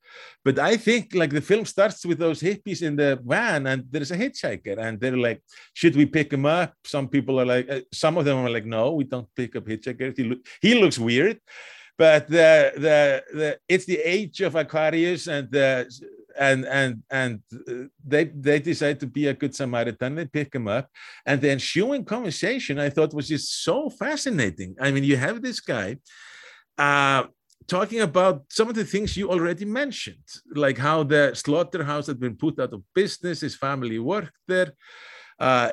But 0.44 0.58
I 0.58 0.76
think 0.76 1.14
like 1.14 1.30
the 1.30 1.40
film 1.40 1.64
starts 1.64 2.06
with 2.06 2.18
those 2.18 2.40
hippies 2.40 2.82
in 2.82 2.96
the 2.96 3.20
van 3.24 3.66
and 3.66 3.84
there's 3.90 4.12
a 4.12 4.16
hitchhiker 4.16 4.78
and 4.78 5.00
they're 5.00 5.16
like, 5.16 5.42
should 5.72 5.96
we 5.96 6.06
pick 6.06 6.32
him 6.32 6.46
up? 6.46 6.74
Some 6.84 7.08
people 7.08 7.40
are 7.40 7.46
like, 7.46 7.68
uh, 7.68 7.80
some 7.92 8.16
of 8.16 8.24
them 8.24 8.38
are 8.38 8.50
like, 8.50 8.66
no, 8.66 8.92
we 8.92 9.04
don't 9.04 9.28
pick 9.34 9.56
up 9.56 9.64
hitchhikers. 9.64 10.16
He, 10.16 10.24
lo- 10.24 10.42
he 10.60 10.74
looks 10.74 10.98
weird. 10.98 11.40
But 11.96 12.28
the, 12.28 12.72
the, 12.76 13.24
the, 13.32 13.58
it's 13.68 13.84
the 13.84 13.98
age 13.98 14.40
of 14.40 14.56
Aquarius 14.56 15.26
and 15.28 15.50
the, 15.50 15.88
and 16.38 16.64
and 16.66 17.02
and 17.10 17.40
uh, 17.68 17.88
they 18.04 18.24
they 18.24 18.58
decide 18.58 19.00
to 19.00 19.06
be 19.06 19.26
a 19.26 19.34
good 19.34 19.54
Samaritan. 19.54 20.14
They 20.14 20.26
pick 20.26 20.54
him 20.54 20.68
up, 20.68 20.88
and 21.26 21.40
the 21.40 21.50
ensuing 21.50 22.04
conversation 22.04 22.78
I 22.78 22.90
thought 22.90 23.14
was 23.14 23.28
just 23.28 23.62
so 23.62 23.90
fascinating. 23.90 24.76
I 24.80 24.90
mean, 24.90 25.04
you 25.04 25.16
have 25.16 25.42
this 25.42 25.60
guy 25.60 25.98
uh, 26.78 27.24
talking 27.66 28.00
about 28.00 28.44
some 28.50 28.68
of 28.68 28.74
the 28.74 28.84
things 28.84 29.16
you 29.16 29.30
already 29.30 29.64
mentioned, 29.64 30.28
like 30.54 30.78
how 30.78 31.02
the 31.02 31.34
slaughterhouse 31.34 32.06
had 32.06 32.20
been 32.20 32.36
put 32.36 32.58
out 32.58 32.72
of 32.72 32.82
business, 32.94 33.40
his 33.40 33.56
family 33.56 33.98
worked 33.98 34.36
there. 34.46 34.72
Uh, 35.38 35.72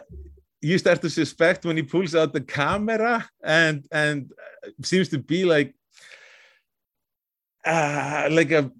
you 0.62 0.78
start 0.78 1.02
to 1.02 1.10
suspect 1.10 1.66
when 1.66 1.78
he 1.78 1.84
pulls 1.84 2.16
out 2.16 2.34
the 2.34 2.42
camera 2.42 3.28
and 3.44 3.86
and 3.92 4.32
uh, 4.66 4.70
seems 4.84 5.10
to 5.10 5.18
be 5.18 5.44
like 5.44 5.74
uh, 7.66 8.28
like 8.32 8.52
a 8.52 8.72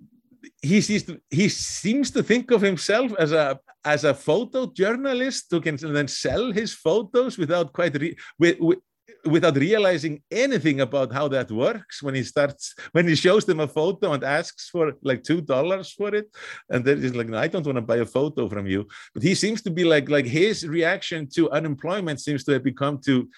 he 0.62 0.82
sees 0.82 1.06
he 1.30 1.50
seems 1.50 2.12
to 2.12 2.24
think 2.24 2.52
of 2.52 2.62
himself 2.62 3.12
as 3.20 3.32
a 3.32 3.60
as 3.86 4.04
a 4.04 4.14
photojournalist 4.14 5.46
who 5.52 5.62
can 5.62 5.76
then 5.76 6.08
sell 6.08 6.52
his 6.52 6.74
photos 6.74 7.38
without 7.38 7.74
quite 7.74 8.00
re, 8.00 8.16
with, 8.40 8.60
with, 8.60 8.80
without 9.26 9.56
realizing 9.56 10.22
anything 10.32 10.82
about 10.82 11.14
how 11.14 11.28
that 11.28 11.52
works 11.52 12.02
when 12.02 12.16
he 12.16 12.24
starts 12.24 12.76
when 12.92 13.08
he 13.08 13.16
shows 13.16 13.46
them 13.46 13.60
a 13.60 13.68
photo 13.68 14.14
and 14.14 14.24
asks 14.24 14.70
for 14.70 14.94
like 15.04 15.24
two 15.24 15.42
dollars 15.42 15.92
for 15.92 16.14
it. 16.14 16.28
And 16.70 16.84
then 16.84 17.02
he's 17.02 17.16
like 17.16 17.28
no, 17.28 17.38
i 17.38 17.48
don't 17.48 17.66
want 17.66 17.78
to 17.78 17.82
buy 17.82 17.98
a 17.98 18.06
photo 18.06 18.50
from 18.50 18.68
you. 18.68 18.88
But 19.14 19.24
he 19.24 19.36
seems 19.36 19.62
to 19.64 19.72
be 19.72 19.84
like 19.84 20.10
like 20.10 20.26
his 20.26 20.68
reaction 20.68 21.28
to 21.36 21.52
unemployment 21.52 22.20
seems 22.20 22.44
to 22.46 22.54
have 22.54 22.64
become 22.64 23.00
to 23.06 23.30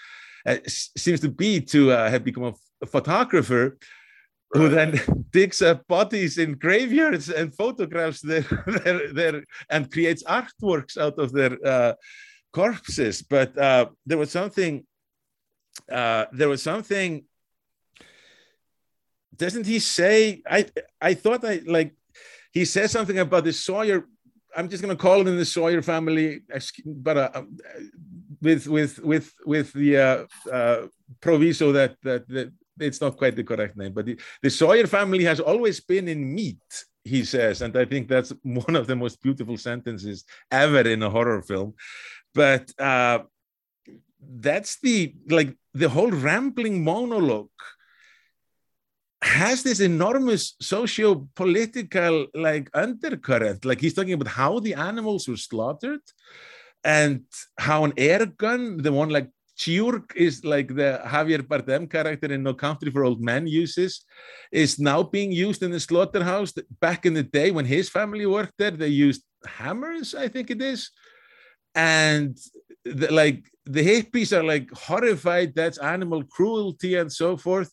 uh, 0.46 0.58
seems 0.68 1.20
to 1.22 1.30
be 1.30 1.62
to 1.62 1.92
uh, 1.92 2.10
have 2.10 2.24
become 2.24 2.54
a 2.82 2.86
photographer 2.86 3.78
who 4.54 4.70
then 4.70 5.00
digs 5.32 5.62
up 5.62 5.86
bodies 5.88 6.38
in 6.38 6.54
graveyards 6.54 7.30
and 7.30 7.54
photographs 7.56 8.22
their, 8.22 8.42
their, 8.68 9.14
their 9.14 9.44
and 9.70 9.92
creates 9.92 10.24
artworks 10.24 10.98
out 10.98 11.18
of 11.18 11.32
their 11.32 11.58
uh, 11.66 11.94
corpses. 12.54 13.22
But 13.22 13.58
uh, 13.58 13.88
there 14.06 14.18
was 14.18 14.32
something, 14.32 14.86
uh, 15.92 16.26
there 16.32 16.50
was 16.50 16.62
something, 16.62 17.26
doesn't 19.36 19.66
he 19.66 19.80
say, 19.80 20.44
I, 20.48 20.68
I 21.02 21.16
thought 21.16 21.44
I 21.44 21.62
like, 21.66 21.96
he 22.52 22.66
says 22.66 22.92
something 22.92 23.18
about 23.18 23.46
the 23.46 23.54
Sawyer, 23.54 24.06
I'm 24.56 24.70
just 24.70 24.84
going 24.84 24.96
to 24.96 25.02
call 25.02 25.24
them 25.24 25.36
the 25.36 25.46
Sawyer 25.46 25.82
family, 25.82 26.42
but 26.86 27.18
uh, 27.18 27.44
with, 28.40 28.68
with, 28.68 29.00
with, 29.00 29.34
with 29.48 29.74
the 29.74 29.98
uh, 29.98 30.52
uh, 30.52 30.88
proviso 31.20 31.72
that, 31.72 31.96
that, 32.04 32.28
that 32.28 32.54
it's 32.80 33.02
not 33.02 33.18
quite 33.18 33.36
the 33.36 33.44
correct 33.44 33.78
name, 33.78 33.94
but 33.94 34.06
the, 34.06 34.20
the 34.42 34.50
Sawyer 34.50 34.88
family 34.88 35.24
has 35.24 35.40
always 35.40 35.80
been 35.80 36.08
in 36.08 36.34
meat, 36.34 36.86
he 37.04 37.24
says. 37.24 37.62
And 37.62 37.76
I 37.78 37.86
think 37.86 38.08
that's 38.08 38.34
one 38.44 38.76
of 38.76 38.88
the 38.88 38.96
most 38.96 39.22
beautiful 39.22 39.58
sentences 39.58 40.26
ever 40.52 40.82
in 40.82 41.04
a 41.04 41.10
horror 41.10 41.42
film. 41.42 41.74
But 42.34 42.72
uh, 42.80 43.20
that's 44.20 44.80
the, 44.80 45.14
like, 45.30 45.56
the 45.74 45.90
whole 45.90 46.12
rambling 46.12 46.84
monologue 46.84 47.50
has 49.24 49.64
this 49.64 49.80
enormous 49.80 50.56
socio-political 50.60 52.28
like 52.34 52.70
undercurrent 52.74 53.64
like 53.64 53.80
he's 53.80 53.94
talking 53.94 54.14
about 54.14 54.28
how 54.28 54.60
the 54.60 54.74
animals 54.74 55.30
were 55.30 55.38
slaughtered 55.38 56.02
and 56.84 57.24
how 57.58 57.86
an 57.86 57.94
air 57.96 58.26
gun 58.26 58.78
the 58.78 58.92
one 58.92 59.10
like 59.10 59.30
Chigurh 59.58 60.04
is 60.16 60.44
like 60.44 60.70
the 60.70 61.02
Javier 61.06 61.42
Bardem 61.42 61.90
character 61.90 62.32
in 62.32 62.44
No 62.44 62.54
Country 62.54 62.92
for 62.92 63.04
Old 63.04 63.22
Men 63.22 63.46
uses, 63.46 64.04
is 64.52 64.80
now 64.80 65.04
being 65.04 65.32
used 65.32 65.62
in 65.64 65.72
the 65.72 65.80
slaughterhouse. 65.80 66.54
Back 66.80 67.06
in 67.06 67.14
the 67.14 67.24
day 67.24 67.52
when 67.52 67.66
his 67.66 67.90
family 67.90 68.26
worked 68.26 68.58
there, 68.58 68.72
they 68.72 68.88
used 68.88 69.24
hammers, 69.46 70.16
I 70.16 70.28
think 70.28 70.50
it 70.50 70.62
is. 70.62 70.90
And 71.76 72.38
the, 72.84 73.12
like 73.12 73.46
the 73.66 73.86
hippies 73.86 74.36
are 74.36 74.44
like 74.44 74.70
horrified, 74.72 75.54
that's 75.56 75.78
animal 75.78 76.24
cruelty 76.24 76.96
and 76.96 77.12
so 77.12 77.38
forth. 77.38 77.72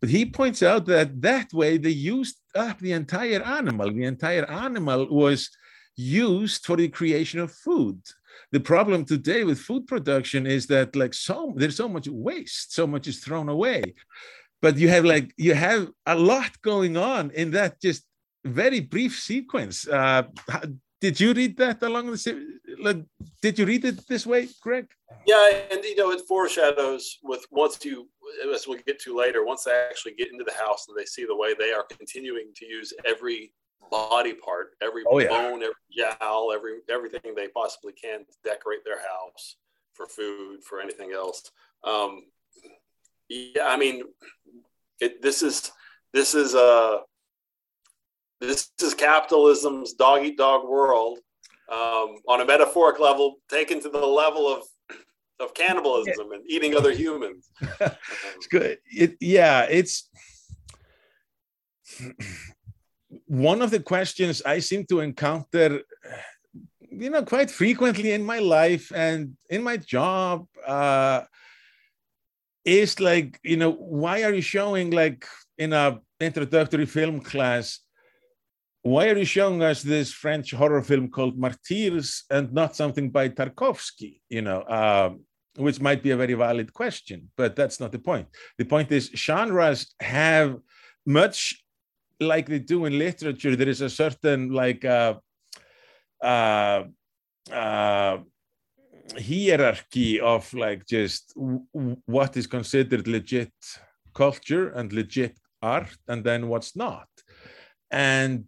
But 0.00 0.10
he 0.10 0.26
points 0.26 0.62
out 0.62 0.86
that 0.86 1.22
that 1.22 1.52
way 1.52 1.78
they 1.78 1.90
used 1.90 2.36
up 2.54 2.78
the 2.78 2.92
entire 2.92 3.42
animal. 3.42 3.90
The 3.90 4.04
entire 4.04 4.44
animal 4.50 5.08
was 5.08 5.50
used 5.96 6.66
for 6.66 6.76
the 6.76 6.88
creation 6.88 7.40
of 7.40 7.52
food 7.52 8.00
the 8.54 8.60
problem 8.60 9.04
today 9.04 9.42
with 9.42 9.58
food 9.58 9.84
production 9.88 10.46
is 10.46 10.68
that 10.68 10.94
like 10.94 11.12
so 11.12 11.52
there's 11.56 11.76
so 11.76 11.88
much 11.88 12.06
waste 12.06 12.72
so 12.72 12.86
much 12.86 13.08
is 13.08 13.18
thrown 13.18 13.48
away. 13.48 13.82
But 14.62 14.76
you 14.76 14.88
have 14.94 15.04
like 15.04 15.34
you 15.36 15.54
have 15.54 15.88
a 16.06 16.14
lot 16.14 16.52
going 16.62 16.96
on 16.96 17.32
in 17.32 17.50
that 17.50 17.80
just 17.82 18.04
very 18.44 18.78
brief 18.78 19.18
sequence. 19.18 19.88
Uh, 19.88 20.22
did 21.00 21.18
you 21.18 21.32
read 21.34 21.56
that 21.56 21.82
along 21.82 22.12
the 22.12 22.20
like 22.78 23.00
did 23.42 23.58
you 23.58 23.66
read 23.66 23.84
it 23.84 24.06
this 24.06 24.24
way 24.24 24.42
greg? 24.62 24.86
Yeah 25.26 25.46
and 25.72 25.82
you 25.82 25.96
know 25.96 26.12
it 26.12 26.22
foreshadows 26.28 27.18
with 27.24 27.44
once 27.50 27.84
you 27.84 28.08
as 28.54 28.68
we 28.68 28.76
get 28.86 29.00
to 29.00 29.18
later 29.22 29.44
once 29.44 29.64
they 29.64 29.76
actually 29.90 30.14
get 30.14 30.30
into 30.30 30.44
the 30.44 30.58
house 30.64 30.86
and 30.86 30.96
they 30.96 31.06
see 31.14 31.24
the 31.26 31.40
way 31.42 31.54
they 31.54 31.72
are 31.72 31.86
continuing 31.98 32.48
to 32.58 32.64
use 32.66 32.92
every 33.04 33.52
body 33.90 34.34
part, 34.34 34.70
every 34.82 35.02
oh, 35.06 35.18
yeah. 35.18 35.28
bone, 35.28 35.62
every 35.62 35.74
jowl, 35.96 36.52
every 36.52 36.78
everything 36.90 37.34
they 37.34 37.48
possibly 37.48 37.92
can 37.92 38.20
to 38.20 38.32
decorate 38.44 38.84
their 38.84 39.00
house 39.00 39.56
for 39.92 40.06
food, 40.06 40.62
for 40.62 40.80
anything 40.80 41.12
else. 41.12 41.50
Um, 41.82 42.24
yeah, 43.28 43.66
I 43.66 43.76
mean, 43.76 44.02
it, 45.00 45.22
this 45.22 45.42
is 45.42 45.70
this 46.12 46.34
is 46.34 46.54
uh 46.54 46.98
this 48.40 48.70
is 48.82 48.94
capitalism's 48.94 49.94
dog 49.94 50.24
eat 50.24 50.36
dog 50.36 50.68
world 50.68 51.18
um, 51.72 52.16
on 52.28 52.40
a 52.40 52.44
metaphoric 52.44 53.00
level, 53.00 53.36
taken 53.48 53.80
to 53.80 53.88
the 53.88 54.06
level 54.06 54.46
of 54.46 54.62
of 55.40 55.52
cannibalism 55.54 56.30
and 56.32 56.44
eating 56.48 56.76
other 56.76 56.92
humans. 56.92 57.50
it's 57.80 58.46
good. 58.48 58.78
It, 58.86 59.16
yeah, 59.20 59.66
it's 59.68 60.08
one 63.26 63.62
of 63.62 63.70
the 63.70 63.80
questions 63.80 64.42
I 64.44 64.58
seem 64.58 64.84
to 64.86 65.00
encounter, 65.00 65.80
you 66.90 67.10
know, 67.10 67.22
quite 67.22 67.50
frequently 67.50 68.12
in 68.12 68.24
my 68.24 68.38
life 68.38 68.92
and 68.94 69.36
in 69.48 69.62
my 69.62 69.76
job 69.76 70.46
uh, 70.66 71.22
is 72.64 73.00
like, 73.00 73.40
you 73.42 73.56
know, 73.56 73.72
why 73.72 74.22
are 74.22 74.32
you 74.32 74.42
showing 74.42 74.90
like 74.90 75.26
in 75.58 75.72
a 75.72 76.00
introductory 76.20 76.86
film 76.86 77.20
class, 77.20 77.80
why 78.82 79.08
are 79.08 79.16
you 79.16 79.24
showing 79.24 79.62
us 79.62 79.82
this 79.82 80.12
French 80.12 80.52
horror 80.52 80.82
film 80.82 81.08
called 81.08 81.38
Martyrs 81.38 82.24
and 82.30 82.52
not 82.52 82.76
something 82.76 83.10
by 83.10 83.28
Tarkovsky? 83.30 84.20
You 84.28 84.42
know, 84.42 84.62
um, 84.64 85.24
which 85.56 85.80
might 85.80 86.02
be 86.02 86.10
a 86.10 86.16
very 86.16 86.34
valid 86.34 86.72
question, 86.72 87.30
but 87.36 87.56
that's 87.56 87.80
not 87.80 87.92
the 87.92 87.98
point. 87.98 88.28
The 88.58 88.64
point 88.64 88.92
is 88.92 89.10
genres 89.14 89.94
have 90.00 90.58
much 91.06 91.63
like 92.20 92.46
they 92.48 92.58
do 92.58 92.84
in 92.84 92.98
literature, 92.98 93.56
there 93.56 93.68
is 93.68 93.80
a 93.80 93.90
certain 93.90 94.50
like 94.50 94.84
uh, 94.84 95.14
uh, 96.22 96.84
uh, 97.52 98.18
hierarchy 99.18 100.20
of 100.20 100.52
like 100.54 100.86
just 100.86 101.34
what 102.06 102.36
is 102.36 102.46
considered 102.46 103.06
legit 103.06 103.52
culture 104.14 104.70
and 104.70 104.92
legit 104.92 105.38
art, 105.62 105.96
and 106.08 106.24
then 106.24 106.48
what's 106.48 106.76
not. 106.76 107.08
And 107.90 108.44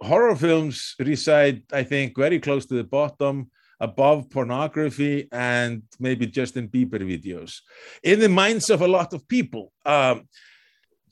horror 0.00 0.36
films 0.36 0.94
reside, 0.98 1.62
I 1.72 1.82
think, 1.84 2.16
very 2.16 2.40
close 2.40 2.66
to 2.66 2.74
the 2.74 2.84
bottom 2.84 3.50
above 3.80 4.30
pornography 4.30 5.28
and 5.32 5.82
maybe 5.98 6.26
Justin 6.26 6.68
Bieber 6.68 7.00
videos 7.00 7.60
in 8.02 8.20
the 8.20 8.28
minds 8.28 8.70
of 8.70 8.82
a 8.82 8.88
lot 8.88 9.12
of 9.12 9.26
people. 9.28 9.72
Um, 9.84 10.28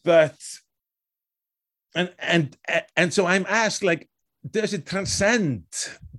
but 0.05 0.37
and 1.95 2.11
and 2.19 2.57
and 2.97 3.13
so 3.13 3.27
i'm 3.27 3.47
asked 3.49 3.83
like 3.83 4.09
does 4.51 4.73
it 4.75 4.87
transcend 4.87 5.65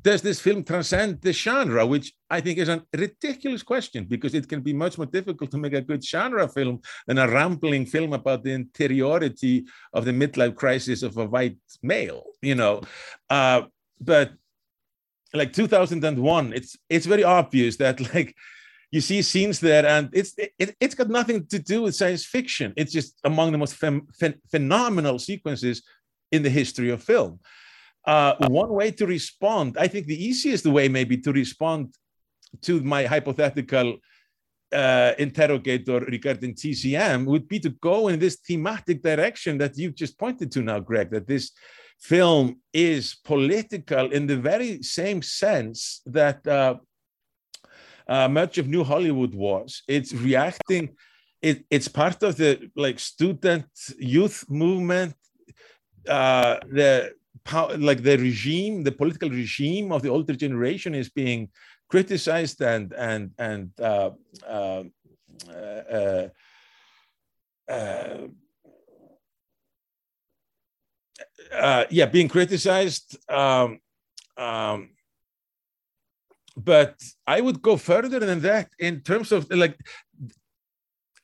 does 0.02 0.22
this 0.22 0.42
film 0.42 0.66
transcend 0.66 1.22
the 1.22 1.32
genre? 1.32 1.86
Which 1.86 2.14
i 2.30 2.42
think 2.42 2.58
is 2.60 2.70
a 2.70 2.84
ridiculous 2.94 3.64
question 3.64 4.06
because 4.06 4.34
it 4.34 4.48
can 4.48 4.62
be 4.62 4.74
much 4.74 4.98
more 4.98 5.08
difficult 5.08 5.52
to 5.52 5.58
make 5.58 5.74
a 5.74 5.82
good 5.82 6.04
genre 6.04 6.48
film 6.48 6.82
than 7.08 7.18
a 7.18 7.28
rambling 7.28 7.86
film 7.86 8.14
about 8.14 8.44
the 8.44 8.52
interiority 8.52 9.66
of 9.94 10.06
the 10.06 10.12
midlife 10.12 10.56
crisis 10.56 11.04
of 11.04 11.18
a 11.18 11.26
white 11.26 11.58
male 11.82 12.24
you 12.42 12.56
know? 12.56 12.82
Uh, 13.30 13.64
but 14.00 14.34
like 15.34 15.54
2001 15.54 16.54
it's 16.54 16.78
it's 16.90 17.06
very 17.06 17.24
obvious 17.24 17.78
that 17.78 18.00
like 18.14 18.36
you 18.94 19.02
see 19.02 19.24
scenes 19.24 19.60
there, 19.60 19.86
and 19.88 20.10
it's 20.14 20.36
it, 20.38 20.76
it's 20.80 20.94
got 20.94 21.10
nothing 21.10 21.48
to 21.48 21.58
do 21.58 21.82
with 21.82 21.96
science 21.96 22.24
fiction. 22.26 22.74
It's 22.78 22.94
just 22.94 23.20
among 23.24 23.52
the 23.52 23.58
most 23.58 23.76
phenomenal 24.52 25.18
sequences 25.18 25.82
in 26.32 26.44
the 26.44 26.52
history 26.62 26.92
of 26.92 27.02
film. 27.02 27.40
Uh, 28.06 28.36
one 28.50 28.70
way 28.70 28.92
to 28.92 29.08
respond, 29.08 29.78
I 29.80 29.88
think 29.88 30.06
the 30.06 30.24
easiest 30.30 30.68
way 30.68 30.90
maybe 30.90 31.18
to 31.26 31.32
respond 31.32 31.96
to 32.62 32.82
my 32.82 33.06
hypothetical 33.06 33.98
uh, 34.72 35.14
interrogator 35.18 36.00
regarding 36.02 36.54
TCM 36.54 37.26
would 37.26 37.48
be 37.48 37.60
to 37.62 37.72
go 37.90 38.10
in 38.10 38.20
this 38.20 38.36
thematic 38.48 39.02
direction 39.02 39.58
that 39.58 39.76
you've 39.76 39.96
just 39.96 40.20
pointed 40.20 40.52
to 40.52 40.62
now, 40.62 40.80
Greg, 40.80 41.10
that 41.10 41.26
this 41.26 41.50
film 42.00 42.62
is 42.74 43.16
political 43.24 44.12
in 44.12 44.28
the 44.28 44.38
very 44.38 44.84
same 44.84 45.24
sense 45.24 46.02
that 46.06 46.46
uh, 46.46 46.76
uh, 48.08 48.28
much 48.28 48.58
of 48.58 48.68
New 48.68 48.84
Hollywood 48.84 49.34
was. 49.34 49.84
It's 49.88 50.14
reacting, 50.14 50.96
it, 51.42 51.66
it's 51.70 51.88
part 51.88 52.24
of 52.24 52.38
the 52.38 52.70
like 52.76 53.00
student 53.00 53.66
youth 53.98 54.46
movement, 54.50 55.16
uh, 56.08 56.58
the 56.70 57.14
like 57.78 58.04
the 58.04 58.18
regime, 58.18 58.84
the 58.84 58.92
political 58.92 59.30
regime 59.30 59.92
of 59.92 60.02
the 60.02 60.10
older 60.10 60.34
generation 60.34 60.96
is 60.96 61.10
being 61.10 61.50
criticized 61.90 62.62
and 62.62 62.94
and 62.94 63.32
and 63.38 63.72
uh, 63.80 64.12
uh, 64.48 64.84
uh, 65.50 66.28
uh, 67.70 68.28
uh 71.52 71.86
yeah, 71.90 72.06
being 72.06 72.30
criticized. 72.30 73.18
Um, 73.30 73.80
um, 74.38 74.90
but 76.56 77.02
I 77.26 77.42
would 77.42 77.62
go 77.62 77.78
further 77.78 78.20
than 78.20 78.40
that 78.42 78.70
in 78.80 79.02
terms 79.02 79.32
of 79.32 79.50
like 79.52 79.78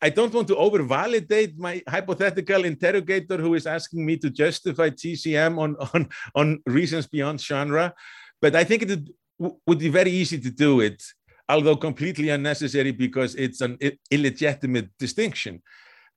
I 0.01 0.09
don't 0.09 0.33
want 0.33 0.47
to 0.47 0.55
over 0.55 0.81
validate 0.81 1.57
my 1.57 1.83
hypothetical 1.87 2.63
interrogator 2.63 3.37
who 3.37 3.53
is 3.55 3.67
asking 3.67 4.05
me 4.05 4.15
to 4.17 4.29
justify 4.29 4.89
TCM 4.89 5.59
on, 5.59 5.75
on, 5.93 6.09
on 6.35 6.59
reasons 6.65 7.05
beyond 7.05 7.41
genre. 7.41 7.93
But 8.41 8.55
I 8.55 8.63
think 8.63 8.83
it 8.83 9.09
would 9.37 9.79
be 9.79 9.89
very 9.89 10.11
easy 10.11 10.39
to 10.39 10.49
do 10.49 10.79
it, 10.79 11.03
although 11.49 11.75
completely 11.75 12.29
unnecessary 12.29 12.91
because 12.91 13.35
it's 13.35 13.59
an 13.59 13.77
illegitimate 14.09 14.89
distinction. 14.97 15.61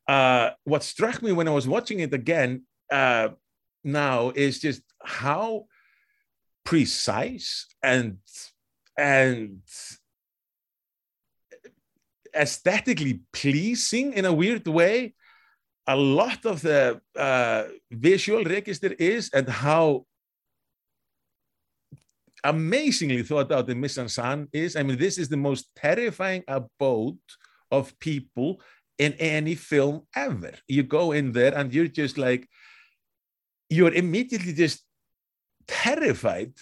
Uh, 0.06 0.50
what 0.64 0.84
struck 0.84 1.20
me 1.20 1.32
when 1.32 1.48
I 1.48 1.52
was 1.52 1.66
watching 1.66 2.00
it 2.00 2.14
again 2.14 2.62
uh, 2.90 3.30
now 3.82 4.30
is 4.30 4.60
just 4.60 4.82
how 5.02 5.66
precise 6.64 7.66
and 7.82 8.18
and 8.96 9.60
aesthetically 12.34 13.20
pleasing 13.32 14.12
in 14.12 14.24
a 14.24 14.32
weird 14.32 14.66
way. 14.66 15.14
A 15.86 15.96
lot 15.96 16.46
of 16.46 16.62
the 16.62 17.00
uh, 17.16 17.64
visual 17.90 18.44
register 18.44 18.94
is 18.98 19.30
and 19.34 19.48
how 19.48 20.06
amazingly 22.44 23.22
thought 23.22 23.52
out 23.52 23.66
the 23.66 23.74
scène 23.74 24.48
is. 24.52 24.76
I 24.76 24.82
mean, 24.82 24.98
this 24.98 25.18
is 25.18 25.28
the 25.28 25.36
most 25.36 25.74
terrifying 25.76 26.44
abode 26.48 27.18
of 27.70 27.98
people 27.98 28.60
in 28.98 29.12
any 29.14 29.54
film 29.54 30.02
ever. 30.14 30.52
You 30.68 30.82
go 30.82 31.12
in 31.12 31.32
there 31.32 31.56
and 31.56 31.72
you're 31.72 31.88
just 31.88 32.18
like, 32.18 32.48
you're 33.68 33.94
immediately 33.94 34.52
just 34.52 34.84
terrified 35.66 36.52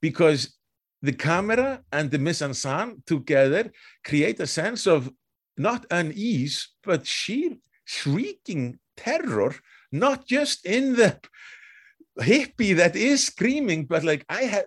because 0.00 0.56
the 1.04 1.12
camera 1.12 1.82
and 1.92 2.10
the 2.10 2.18
mise 2.18 2.40
en 2.40 2.52
scène 2.52 3.04
together 3.04 3.70
create 4.04 4.40
a 4.40 4.46
sense 4.46 4.86
of 4.86 5.12
not 5.56 5.84
unease, 5.90 6.70
but 6.82 7.06
sheer 7.06 7.52
shrieking 7.84 8.78
terror, 8.96 9.54
not 9.92 10.26
just 10.26 10.64
in 10.64 10.96
the 10.96 11.20
hippie 12.20 12.74
that 12.74 12.96
is 12.96 13.26
screaming, 13.26 13.84
but 13.84 14.02
like 14.02 14.24
I 14.30 14.44
had, 14.44 14.64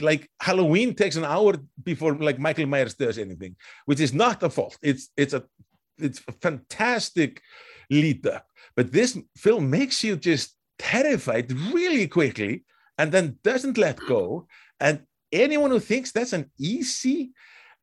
like 0.00 0.28
Halloween 0.40 0.94
takes 0.94 1.16
an 1.16 1.24
hour 1.24 1.54
before 1.84 2.16
like 2.16 2.40
Michael 2.40 2.66
Myers 2.66 2.94
does 2.94 3.16
anything, 3.18 3.54
which 3.84 4.00
is 4.00 4.12
not 4.12 4.42
a 4.42 4.50
fault. 4.50 4.76
It's 4.82 5.10
it's 5.16 5.34
a 5.34 5.44
it's 5.98 6.20
a 6.26 6.32
fantastic 6.32 7.42
lead 7.90 8.26
up, 8.26 8.46
but 8.74 8.90
this 8.90 9.16
film 9.36 9.70
makes 9.70 10.02
you 10.02 10.16
just 10.16 10.56
terrified 10.80 11.52
really 11.72 12.08
quickly, 12.08 12.64
and 12.98 13.12
then 13.12 13.38
doesn't 13.44 13.78
let 13.78 13.98
go, 14.00 14.48
and 14.80 15.06
anyone 15.32 15.70
who 15.70 15.80
thinks 15.80 16.12
that's 16.12 16.32
an 16.32 16.50
easy, 16.58 17.32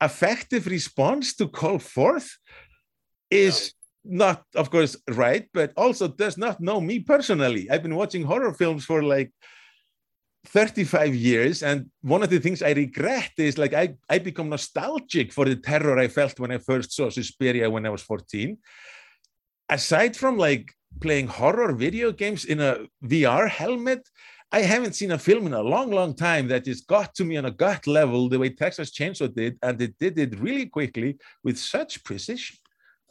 effective 0.02 0.68
response 0.68 1.36
to 1.36 1.48
call 1.48 1.80
forth 1.80 2.38
is 3.30 3.74
yeah. 4.04 4.18
not, 4.18 4.44
of 4.56 4.70
course, 4.70 4.96
right, 5.10 5.48
but 5.54 5.74
also 5.76 6.08
does 6.08 6.38
not 6.38 6.60
know 6.60 6.80
me 6.80 7.00
personally. 7.00 7.70
I've 7.70 7.84
been 7.84 7.96
watching 7.96 8.24
horror 8.24 8.54
films 8.54 8.86
for 8.86 9.04
like 9.04 9.32
35 10.48 11.14
years 11.14 11.62
and 11.62 11.90
one 12.02 12.24
of 12.24 12.30
the 12.30 12.40
things 12.40 12.62
i 12.62 12.72
regret 12.72 13.32
is 13.38 13.58
like 13.58 13.74
i 13.74 13.94
i 14.10 14.18
become 14.18 14.48
nostalgic 14.48 15.34
for 15.34 15.44
the 15.44 15.58
terror 15.58 16.00
i 16.00 16.08
felt 16.08 16.40
when 16.40 16.52
i 16.52 16.58
first 16.58 16.94
saw 16.94 17.10
suspiria 17.10 17.70
when 17.70 17.86
i 17.86 17.90
was 17.90 18.02
14 18.02 18.58
aside 19.70 20.16
from 20.16 20.38
like 20.38 20.74
playing 21.02 21.28
horror 21.28 21.74
video 21.74 22.14
games 22.14 22.46
in 22.46 22.62
a 22.62 22.78
vr 23.04 23.50
helmet 23.50 24.08
I 24.52 24.62
haven't 24.62 24.94
seen 24.94 25.12
a 25.12 25.18
film 25.18 25.46
in 25.48 25.54
a 25.54 25.62
long, 25.62 25.92
long 25.92 26.16
time 26.16 26.48
that 26.48 26.66
has 26.68 26.82
got 26.82 27.14
to 27.16 27.26
me 27.26 27.36
on 27.36 27.46
a 27.46 27.52
gut 27.52 27.86
level 27.86 28.30
the 28.30 28.40
way 28.40 28.50
Texas 28.50 28.92
Chainsaw 28.92 29.34
did, 29.34 29.58
and 29.62 29.82
it 29.82 29.98
did 30.00 30.18
it 30.18 30.40
really 30.40 30.68
quickly 30.68 31.18
with 31.44 31.58
such 31.58 32.04
precision. 32.04 32.56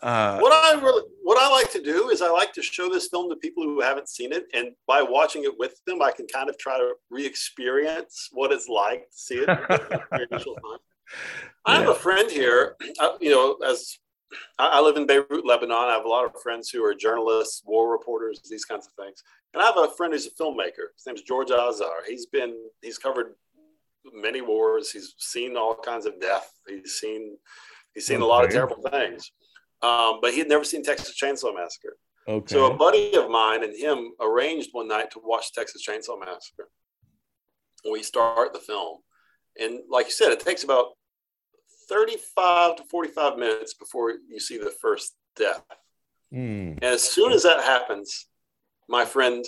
Uh, 0.03 0.39
what 0.39 0.53
I 0.53 0.81
really, 0.81 1.05
what 1.23 1.39
I 1.39 1.51
like 1.51 1.71
to 1.73 1.83
do 1.83 2.11
is 2.11 2.21
I 2.23 2.29
like 2.29 2.53
to 2.55 2.63
show 2.63 2.89
this 2.91 3.09
film 3.09 3.29
to 3.31 3.37
people 3.37 3.65
who 3.65 3.81
haven't 3.81 4.09
seen 4.09 4.33
it, 4.33 4.45
and 4.55 4.69
by 4.87 5.03
watching 5.03 5.45
it 5.45 5.59
with 5.59 5.75
them, 5.87 6.01
I 6.01 6.13
can 6.13 6.27
kind 6.27 6.49
of 6.49 6.59
try 6.59 6.79
to 6.79 6.95
re-experience 7.11 8.29
what 8.33 8.53
it's 8.53 8.69
like 8.69 9.11
to 9.11 9.19
see 9.19 9.35
it. 9.37 9.49
I 11.67 11.79
have 11.79 11.89
a 11.89 11.95
friend 11.95 12.31
here, 12.31 12.77
uh, 12.99 13.13
you 13.21 13.31
know, 13.31 13.57
as 13.67 13.99
I, 14.59 14.81
live 14.81 14.97
in 14.97 15.07
Beirut, 15.07 15.47
Lebanon. 15.47 15.77
I 15.77 15.93
have 15.93 16.05
a 16.05 16.09
lot 16.09 16.25
of 16.25 16.41
friends 16.43 16.71
who 16.71 16.85
are 16.85 16.95
journalists, 16.95 17.63
war 17.65 17.91
reporters, 17.91 18.41
these 18.51 18.65
kinds 18.65 18.87
of 18.87 18.93
things. 18.93 19.23
And 19.55 19.63
I 19.63 19.67
have 19.67 19.77
a 19.77 19.89
friend 19.97 20.13
who's 20.13 20.27
a 20.27 20.31
filmmaker. 20.31 20.93
His 20.97 21.07
name's 21.07 21.23
George 21.23 21.51
Azar. 21.51 22.03
He's 22.07 22.27
been 22.27 22.55
he's 22.83 22.99
covered 22.99 23.35
many 24.13 24.41
wars. 24.41 24.91
He's 24.91 25.15
seen 25.19 25.57
all 25.57 25.75
kinds 25.75 26.07
of 26.07 26.21
death. 26.21 26.51
He's 26.67 26.95
seen 26.95 27.37
he's 27.95 28.07
seen 28.07 28.17
okay. 28.17 28.25
a 28.25 28.29
lot 28.29 28.45
of 28.45 28.51
terrible 28.51 28.83
things. 28.91 29.31
Um, 29.83 30.19
but 30.21 30.33
he 30.33 30.39
had 30.39 30.49
never 30.49 30.65
seen 30.65 30.83
Texas 30.83 31.17
Chainsaw 31.21 31.55
Massacre. 31.55 31.97
Okay. 32.29 32.55
So 32.55 32.67
a 32.73 32.77
buddy 32.77 33.15
of 33.15 33.31
mine 33.31 33.63
and 33.63 33.77
him 33.77 34.13
arranged 34.21 34.71
one 34.73 34.89
night 34.89 35.11
to 35.13 35.21
watch 35.23 35.53
Texas 35.53 35.87
Chainsaw 35.87 36.19
Massacre. 36.19 36.69
We 37.89 38.03
start 38.03 38.53
the 38.53 38.59
film, 38.59 38.99
and 39.61 39.81
like 39.89 40.07
you 40.07 40.13
said, 40.13 40.33
it 40.33 40.41
takes 40.41 40.65
about 40.65 40.96
35 41.89 42.77
to 42.77 42.85
45 42.85 43.39
minutes 43.39 43.75
before 43.75 44.13
you 44.29 44.41
see 44.41 44.59
the 44.59 44.73
first 44.81 45.15
death. 45.37 45.63
Mm. 46.33 46.75
And 46.75 46.85
as 46.85 47.03
soon 47.03 47.33
as 47.33 47.43
that 47.45 47.63
happens, 47.63 48.27
my 48.89 49.05
friend 49.05 49.45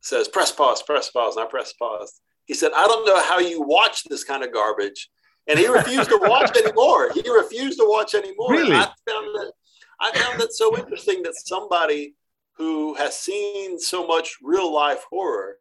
says, 0.00 0.28
press 0.28 0.52
pause, 0.52 0.82
press 0.82 1.10
pause. 1.10 1.36
And 1.36 1.46
I 1.46 1.48
press 1.48 1.72
pause. 1.72 2.20
He 2.44 2.54
said, 2.54 2.72
I 2.76 2.86
don't 2.86 3.06
know 3.06 3.20
how 3.22 3.38
you 3.38 3.62
watch 3.62 4.04
this 4.04 4.24
kind 4.24 4.42
of 4.44 4.52
garbage. 4.52 5.08
And 5.48 5.58
he 5.58 5.66
refused 5.68 6.10
to 6.10 6.18
watch 6.22 6.56
anymore. 6.62 7.10
He 7.12 7.28
refused 7.28 7.78
to 7.78 7.86
watch 7.88 8.14
anymore. 8.14 8.52
Really? 8.52 8.74
I 8.74 8.84
found 9.08 9.34
that 9.34 9.52
I 9.98 10.12
found 10.12 10.40
that 10.40 10.52
so 10.52 10.76
interesting 10.76 11.22
that 11.22 11.34
somebody 11.36 12.14
who 12.56 12.94
has 12.94 13.18
seen 13.18 13.78
so 13.78 14.06
much 14.06 14.36
real 14.42 14.72
life 14.72 15.04
horror 15.08 15.56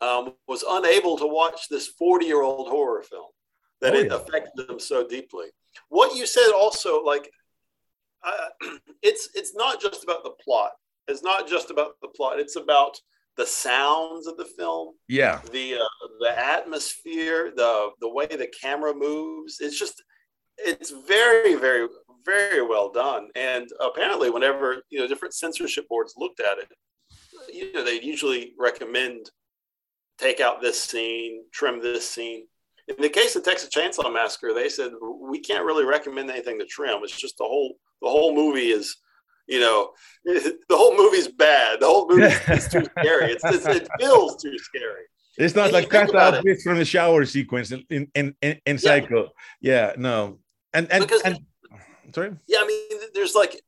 um, 0.00 0.34
was 0.48 0.64
unable 0.68 1.16
to 1.18 1.26
watch 1.26 1.68
this 1.70 1.86
40 1.86 2.26
year 2.26 2.42
old 2.42 2.68
horror 2.68 3.02
film 3.02 3.26
that 3.80 3.94
oh, 3.94 3.98
it 3.98 4.06
yeah. 4.06 4.16
affected 4.16 4.66
them 4.68 4.80
so 4.80 5.06
deeply. 5.06 5.46
What 5.88 6.16
you 6.16 6.26
said 6.26 6.50
also, 6.52 7.02
like, 7.02 7.30
uh, 8.24 8.48
it's 9.02 9.28
it's 9.34 9.54
not 9.54 9.80
just 9.80 10.04
about 10.04 10.24
the 10.24 10.34
plot. 10.42 10.72
It's 11.08 11.22
not 11.22 11.48
just 11.48 11.70
about 11.70 11.92
the 12.02 12.08
plot. 12.08 12.40
It's 12.40 12.56
about 12.56 12.98
the 13.36 13.46
sounds 13.46 14.26
of 14.26 14.36
the 14.36 14.44
film. 14.44 14.94
Yeah. 15.08 15.40
The 15.52 15.76
uh, 15.76 16.06
the 16.20 16.38
atmosphere, 16.38 17.52
the 17.54 17.90
the 18.00 18.08
way 18.08 18.26
the 18.26 18.50
camera 18.60 18.94
moves. 18.94 19.58
It's 19.60 19.78
just 19.78 20.02
it's 20.58 20.90
very 20.90 21.54
very 21.54 21.88
very 22.24 22.62
well 22.62 22.90
done. 22.90 23.28
And 23.36 23.68
apparently, 23.80 24.30
whenever 24.30 24.82
you 24.90 24.98
know 24.98 25.06
different 25.06 25.34
censorship 25.34 25.86
boards 25.88 26.14
looked 26.16 26.40
at 26.40 26.58
it, 26.58 26.68
you 27.52 27.72
know 27.72 27.84
they 27.84 28.00
usually 28.00 28.54
recommend 28.58 29.30
take 30.18 30.40
out 30.40 30.60
this 30.60 30.82
scene, 30.82 31.44
trim 31.52 31.80
this 31.80 32.08
scene. 32.08 32.46
In 32.88 32.96
the 33.00 33.08
case 33.08 33.34
of 33.34 33.42
Texas 33.42 33.68
Chainsaw 33.74 34.12
Massacre, 34.12 34.52
they 34.54 34.68
said 34.68 34.92
we 35.20 35.40
can't 35.40 35.64
really 35.64 35.84
recommend 35.84 36.30
anything 36.30 36.58
to 36.58 36.64
trim. 36.66 37.00
It's 37.02 37.16
just 37.16 37.36
the 37.38 37.44
whole 37.44 37.74
the 38.00 38.08
whole 38.08 38.34
movie 38.34 38.68
is, 38.70 38.96
you 39.48 39.58
know, 39.60 39.90
the 40.24 40.56
whole 40.70 40.96
movie's 40.96 41.28
bad. 41.28 41.80
The 41.80 41.86
whole 41.86 42.08
movie 42.08 42.22
is 42.24 42.68
too 42.68 42.84
scary. 42.98 43.32
It's, 43.32 43.44
it's, 43.44 43.66
it 43.66 43.88
feels 43.98 44.40
too 44.40 44.56
scary. 44.58 45.02
It's 45.38 45.54
not 45.54 45.66
and 45.66 45.72
like 45.74 45.90
cut 45.90 46.14
out 46.14 46.42
bits 46.44 46.62
from 46.62 46.78
the 46.78 46.84
shower 46.84 47.24
sequence 47.24 47.72
in 47.72 47.84
in 47.90 48.34
in, 48.40 48.60
in 48.64 48.78
Psycho. 48.78 49.30
Yeah. 49.60 49.92
no, 49.98 50.38
and 50.72 50.90
and, 50.92 51.02
because 51.02 51.22
and 51.22 51.38
sorry. 52.14 52.36
Yeah, 52.46 52.58
I 52.60 52.66
mean, 52.66 53.00
there's 53.14 53.34
like 53.34 53.60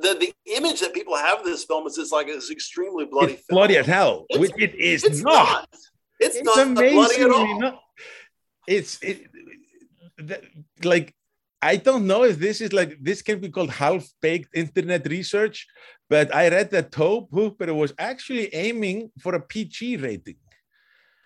the 0.00 0.14
the 0.14 0.32
image 0.56 0.80
that 0.80 0.94
people 0.94 1.16
have 1.16 1.40
of 1.40 1.44
this 1.44 1.64
film 1.64 1.86
is 1.86 1.98
it's 1.98 2.12
like 2.12 2.28
it's 2.28 2.50
extremely 2.50 3.04
bloody. 3.04 3.34
It's 3.34 3.44
bloody 3.48 3.76
as 3.76 3.86
hell, 3.86 4.24
It's- 4.30 4.40
which 4.40 4.52
it 4.58 4.74
is 4.74 5.04
It's 5.04 5.20
not. 5.20 5.32
not. 5.32 5.68
It's, 6.20 6.36
It's 6.36 6.44
not 6.44 6.74
bloody 6.74 7.20
at 7.20 7.30
all. 7.30 7.58
not. 7.60 7.80
It's 8.66 8.98
it, 9.02 9.26
like 10.84 11.14
I 11.62 11.76
don't 11.76 12.06
know 12.06 12.24
if 12.24 12.38
this 12.38 12.60
is 12.60 12.72
like 12.72 12.98
this 13.00 13.22
can 13.22 13.40
be 13.40 13.48
called 13.48 13.70
half-baked 13.70 14.50
internet 14.54 15.06
research, 15.08 15.66
but 16.10 16.34
I 16.34 16.48
read 16.48 16.70
that 16.70 16.92
Tobe 16.92 17.28
Hooper 17.30 17.72
was 17.74 17.92
actually 17.98 18.52
aiming 18.54 19.10
for 19.20 19.34
a 19.34 19.40
PG 19.40 19.96
rating 19.98 20.36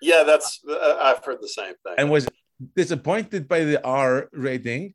Yeah, 0.02 0.24
that's 0.24 0.60
uh, 0.68 0.96
I've 1.00 1.24
heard 1.24 1.40
the 1.40 1.48
same 1.48 1.74
thing. 1.82 1.94
and 1.98 2.10
was 2.10 2.28
disappointed 2.74 3.48
by 3.48 3.64
the 3.64 3.84
R 3.84 4.28
rating. 4.32 4.94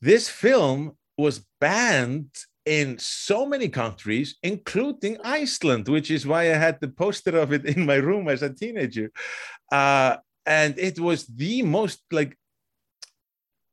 This 0.00 0.28
film 0.28 0.96
was 1.16 1.44
banned 1.60 2.30
in 2.66 2.98
so 2.98 3.46
many 3.46 3.68
countries, 3.68 4.36
including 4.42 5.18
Iceland, 5.22 5.88
which 5.88 6.10
is 6.10 6.26
why 6.26 6.42
I 6.50 6.56
had 6.56 6.80
the 6.80 6.88
poster 6.88 7.38
of 7.38 7.52
it 7.52 7.64
in 7.64 7.86
my 7.86 7.96
room 7.96 8.28
as 8.28 8.42
a 8.42 8.52
teenager. 8.52 9.10
Uh, 9.70 10.16
and 10.46 10.78
it 10.78 10.98
was 10.98 11.26
the 11.26 11.62
most 11.62 12.02
like 12.10 12.36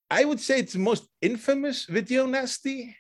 I 0.09 0.25
would 0.25 0.41
say 0.41 0.59
it's 0.59 0.73
the 0.73 0.79
most 0.79 1.07
infamous 1.21 1.85
video 1.85 2.25
nasty, 2.25 2.97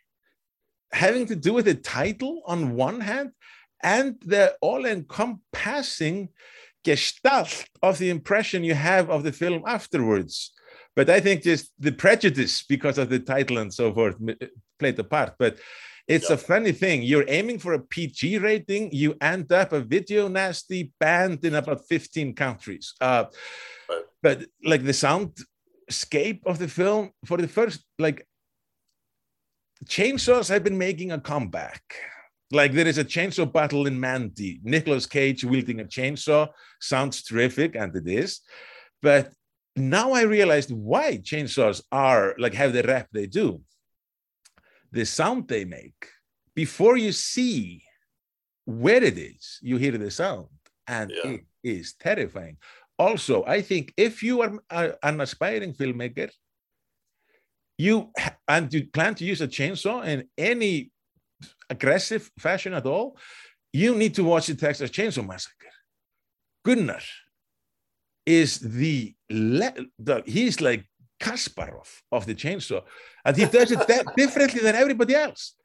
having 0.93 1.25
to 1.25 1.35
do 1.35 1.51
with 1.51 1.65
the 1.65 1.75
title 1.75 2.41
on 2.45 2.75
one 2.75 3.01
hand 3.01 3.31
and 3.83 4.15
the 4.25 4.55
all-encompassing 4.61 6.29
gestalt 6.85 7.65
of 7.83 7.97
the 7.97 8.09
impression 8.09 8.63
you 8.63 8.75
have 8.75 9.09
of 9.09 9.23
the 9.23 9.33
film 9.33 9.63
afterwards. 9.67 10.53
But 10.95 11.09
I 11.09 11.19
think 11.19 11.43
just 11.43 11.71
the 11.79 11.91
prejudice 11.91 12.63
because 12.63 12.97
of 12.97 13.09
the 13.09 13.19
title 13.19 13.57
and 13.57 13.73
so 13.73 13.93
forth 13.93 14.15
uh, 14.27 14.45
played 14.79 14.97
a 14.99 15.03
part. 15.03 15.33
But 15.37 15.57
it's 16.07 16.29
a 16.29 16.37
funny 16.37 16.71
thing. 16.71 17.03
You're 17.03 17.25
aiming 17.27 17.59
for 17.59 17.73
a 17.73 17.79
PG 17.79 18.39
rating, 18.39 18.91
you 18.91 19.15
end 19.21 19.51
up 19.51 19.71
a 19.73 19.81
video 19.81 20.27
nasty 20.27 20.91
banned 20.99 21.43
in 21.45 21.55
about 21.55 21.87
15 21.87 22.33
countries. 22.35 22.93
Uh, 22.99 23.25
Right. 23.91 24.03
But 24.23 24.45
like 24.63 24.83
the 24.83 24.91
soundscape 24.91 26.41
of 26.45 26.59
the 26.59 26.67
film, 26.67 27.11
for 27.25 27.37
the 27.37 27.47
first, 27.47 27.83
like 27.99 28.25
chainsaws 29.85 30.49
have 30.49 30.63
been 30.63 30.77
making 30.77 31.11
a 31.11 31.19
comeback. 31.19 31.81
Like 32.51 32.73
there 32.73 32.87
is 32.87 32.97
a 32.97 33.05
chainsaw 33.05 33.51
battle 33.51 33.87
in 33.87 33.99
Mandy. 33.99 34.59
Nicolas 34.63 35.05
Cage 35.05 35.43
wielding 35.43 35.79
a 35.79 35.85
chainsaw 35.85 36.49
sounds 36.79 37.23
terrific, 37.23 37.75
and 37.75 37.95
it 37.95 38.07
is. 38.07 38.41
But 39.01 39.31
now 39.75 40.11
I 40.11 40.23
realized 40.23 40.71
why 40.71 41.17
chainsaws 41.17 41.81
are 41.91 42.35
like 42.37 42.53
have 42.53 42.73
the 42.73 42.83
rep 42.83 43.07
they 43.11 43.27
do. 43.27 43.61
The 44.91 45.05
sound 45.05 45.47
they 45.47 45.65
make 45.65 46.07
before 46.55 46.97
you 46.97 47.11
see 47.11 47.83
where 48.65 49.03
it 49.03 49.17
is, 49.17 49.59
you 49.61 49.77
hear 49.77 49.97
the 49.97 50.11
sound, 50.11 50.47
and 50.87 51.11
Yeah. 51.11 51.31
it 51.31 51.45
is 51.63 51.93
terrifying. 51.93 52.57
Also, 52.99 53.43
I 53.45 53.61
think 53.61 53.93
if 53.97 54.21
you 54.21 54.41
are 54.41 54.59
an 55.01 55.21
aspiring 55.21 55.73
filmmaker, 55.73 56.29
you 57.77 58.11
and 58.47 58.71
you 58.73 58.87
plan 58.87 59.15
to 59.15 59.25
use 59.25 59.41
a 59.41 59.47
chainsaw 59.47 60.05
in 60.05 60.29
any 60.37 60.91
aggressive 61.69 62.29
fashion 62.37 62.73
at 62.73 62.85
all, 62.85 63.17
you 63.73 63.95
need 63.95 64.13
to 64.15 64.23
watch 64.23 64.47
the 64.47 64.55
Texas 64.55 64.91
Chainsaw 64.91 65.25
Massacre. 65.25 65.71
Gunnar 66.63 67.01
is 68.25 68.59
the, 68.59 69.15
le- 69.31 69.73
the 69.97 70.21
he's 70.27 70.61
like 70.61 70.85
Kasparov 71.21 71.89
of 72.11 72.25
the 72.25 72.35
chainsaw, 72.35 72.81
and 73.25 73.37
he 73.37 73.45
does 73.45 73.71
it 73.71 73.81
differently 74.17 74.61
than 74.61 74.75
everybody 74.75 75.15
else. 75.15 75.55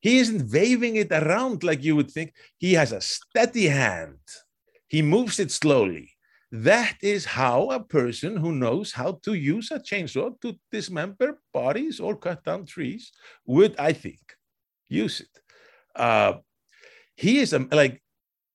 He 0.00 0.18
isn't 0.18 0.52
waving 0.52 0.96
it 0.96 1.10
around 1.10 1.64
like 1.64 1.82
you 1.82 1.96
would 1.96 2.10
think. 2.10 2.34
He 2.58 2.74
has 2.74 2.92
a 2.92 3.00
steady 3.00 3.68
hand. 3.68 4.18
He 4.86 5.00
moves 5.00 5.40
it 5.40 5.50
slowly. 5.50 6.10
That 6.52 6.96
is 7.02 7.24
how 7.24 7.70
a 7.70 7.80
person 7.82 8.36
who 8.36 8.52
knows 8.52 8.92
how 8.92 9.18
to 9.24 9.32
use 9.34 9.70
a 9.70 9.80
chainsaw 9.80 10.38
to 10.42 10.54
dismember 10.70 11.40
bodies 11.52 12.00
or 12.00 12.16
cut 12.16 12.44
down 12.44 12.66
trees 12.66 13.12
would, 13.46 13.74
I 13.78 13.92
think, 13.92 14.20
use 14.88 15.20
it. 15.20 15.34
Uh, 15.96 16.34
he 17.16 17.38
is 17.38 17.54
um, 17.54 17.68
like 17.72 18.02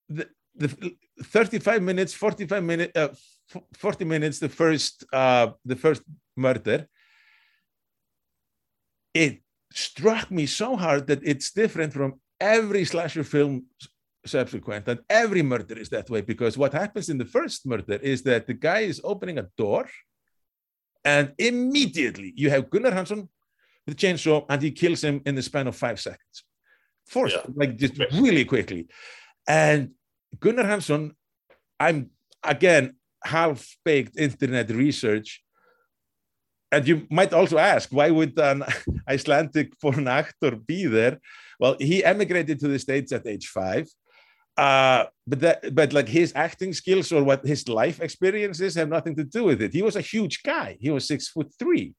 the, 0.07 0.29
the 0.55 0.95
35 1.23 1.81
minutes, 1.81 2.13
45 2.13 2.63
minutes, 2.63 2.97
uh, 2.97 3.09
40 3.73 4.05
minutes, 4.05 4.39
the 4.39 4.49
first, 4.49 5.03
uh, 5.11 5.47
the 5.65 5.75
first 5.75 6.03
murder. 6.39 6.87
It 9.13 9.41
struck 9.71 10.31
me 10.31 10.45
so 10.45 10.75
hard 10.75 11.07
that 11.07 11.21
it's 11.23 11.51
different 11.51 11.93
from 11.93 12.19
every 12.39 12.85
slasher 12.85 13.23
film 13.23 13.65
subsequent 14.25 14.87
and 14.87 14.99
every 15.09 15.41
murder 15.41 15.77
is 15.77 15.89
that 15.89 16.09
way 16.09 16.21
because 16.21 16.57
what 16.57 16.73
happens 16.73 17.09
in 17.09 17.17
the 17.17 17.25
first 17.25 17.65
murder 17.65 17.95
is 17.95 18.21
that 18.23 18.47
the 18.47 18.53
guy 18.53 18.79
is 18.79 18.99
opening 19.03 19.37
a 19.39 19.47
door 19.57 19.87
and 21.05 21.33
immediately 21.37 22.33
you 22.35 22.49
have 22.49 22.69
Gunnar 22.69 22.91
Hansen 22.91 23.29
with 23.85 23.95
a 23.95 23.97
chainsaw 23.97 24.45
and 24.49 24.61
he 24.61 24.71
kills 24.71 25.01
him 25.03 25.21
in 25.25 25.35
the 25.35 25.41
span 25.41 25.67
of 25.67 25.75
five 25.75 25.99
seconds 25.99 26.37
forced 27.07 27.35
Yeah. 27.37 27.43
like 27.55 27.77
just 27.77 27.97
really 28.13 28.45
quickly 28.45 28.87
and 29.47 29.91
Gunnar 30.39 30.65
Hansen 30.65 31.15
I'm 31.79 32.09
again 32.43 32.95
half-baked 33.23 34.17
internet 34.17 34.69
research 34.69 35.41
and 36.71 36.87
you 36.87 37.07
might 37.09 37.33
also 37.33 37.57
ask 37.57 37.89
why 37.91 38.09
would 38.09 38.37
an 38.39 38.63
Icelandic 39.07 39.79
born 39.79 40.07
actor 40.07 40.55
be 40.55 40.85
there 40.85 41.19
well 41.59 41.75
he 41.79 42.03
emigrated 42.03 42.59
to 42.59 42.67
the 42.67 42.79
states 42.79 43.11
at 43.11 43.27
age 43.27 43.47
five 43.47 43.87
uh, 44.59 45.05
but 45.25 45.39
that, 45.39 45.73
but 45.73 45.93
like 45.93 46.09
his 46.09 46.33
acting 46.35 46.73
skills 46.73 47.13
or 47.13 47.23
what 47.23 47.45
his 47.45 47.69
life 47.69 48.01
experiences 48.01 48.75
have 48.75 48.89
nothing 48.89 49.15
to 49.15 49.23
do 49.23 49.45
with 49.45 49.61
it. 49.61 49.71
He 49.71 49.81
was 49.81 49.95
a 49.95 50.01
huge 50.01 50.43
guy. 50.43 50.77
He 50.81 50.89
was 50.89 51.07
six 51.07 51.29
foot 51.29 51.49
three, 51.57 51.93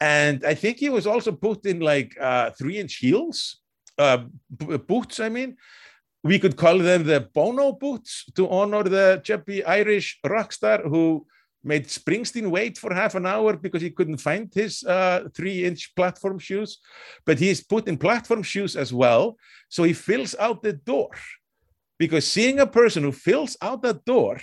and 0.00 0.44
I 0.44 0.54
think 0.54 0.78
he 0.78 0.88
was 0.88 1.06
also 1.06 1.30
put 1.30 1.64
in 1.64 1.78
like 1.78 2.16
uh, 2.20 2.50
three 2.58 2.80
inch 2.80 2.96
heels, 2.96 3.60
uh, 3.98 4.24
boots. 4.88 5.20
I 5.20 5.28
mean, 5.28 5.56
we 6.24 6.40
could 6.40 6.56
call 6.56 6.78
them 6.78 7.04
the 7.04 7.28
Bono 7.32 7.70
boots 7.70 8.24
to 8.34 8.48
honor 8.48 8.82
the 8.82 9.20
chubby 9.22 9.64
Irish 9.64 10.18
rock 10.26 10.52
star 10.52 10.82
who 10.82 11.24
made 11.64 11.86
Springsteen 11.86 12.50
wait 12.50 12.78
for 12.78 12.92
half 12.92 13.14
an 13.14 13.26
hour 13.26 13.56
because 13.56 13.82
he 13.82 13.90
couldn't 13.90 14.18
find 14.18 14.52
his 14.52 14.82
uh, 14.84 15.28
three 15.34 15.64
inch 15.64 15.94
platform 15.94 16.38
shoes. 16.38 16.78
But 17.24 17.38
he's 17.38 17.62
put 17.62 17.88
in 17.88 17.96
platform 17.98 18.42
shoes 18.42 18.76
as 18.76 18.92
well. 18.92 19.36
So 19.68 19.84
he 19.84 19.92
fills 19.92 20.34
out 20.38 20.62
the 20.62 20.72
door 20.72 21.10
because 22.02 22.26
seeing 22.26 22.58
a 22.58 22.66
person 22.66 23.04
who 23.04 23.12
fills 23.12 23.56
out 23.62 23.80
that 23.82 24.04
door 24.04 24.36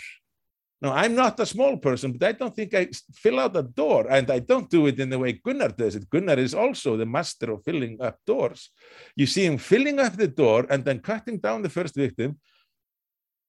now 0.82 0.94
i'm 0.94 1.16
not 1.16 1.40
a 1.40 1.46
small 1.46 1.76
person 1.78 2.12
but 2.14 2.28
i 2.30 2.32
don't 2.32 2.56
think 2.56 2.74
I 2.74 2.88
fill 3.14 3.38
out 3.40 3.56
a 3.56 3.64
door 3.64 4.02
and 4.10 4.30
i 4.32 4.40
don't 4.40 4.70
do 4.70 4.88
it 4.88 5.00
in 5.00 5.10
the 5.10 5.20
way 5.20 5.34
gunnar 5.34 5.70
does 5.70 5.96
it 5.96 6.10
gunnar 6.10 6.40
is 6.40 6.54
also 6.54 6.96
the 6.96 7.06
master 7.06 7.52
of 7.52 7.64
filling 7.64 7.96
up 8.02 8.18
doors 8.26 8.72
you 9.16 9.26
see 9.26 9.46
him 9.46 9.58
filling 9.58 10.00
up 10.00 10.16
the 10.16 10.32
door 10.44 10.66
and 10.70 10.86
then 10.86 11.00
cutting 11.00 11.38
down 11.38 11.62
the 11.62 11.76
first 11.78 11.96
victim 11.96 12.40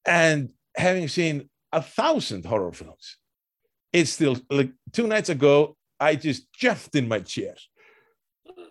and 0.05 0.51
having 0.77 1.09
seen 1.09 1.49
a 1.73 1.83
thousand 1.83 2.45
horror 2.45 2.73
films 2.73 3.07
it's 3.93 4.13
still 4.13 4.37
like 4.51 4.71
two 4.93 5.07
nights 5.07 5.29
ago 5.29 5.77
i 5.99 6.15
just 6.15 6.53
jumped 6.53 6.95
in 6.95 7.09
my 7.09 7.21
chair 7.21 7.55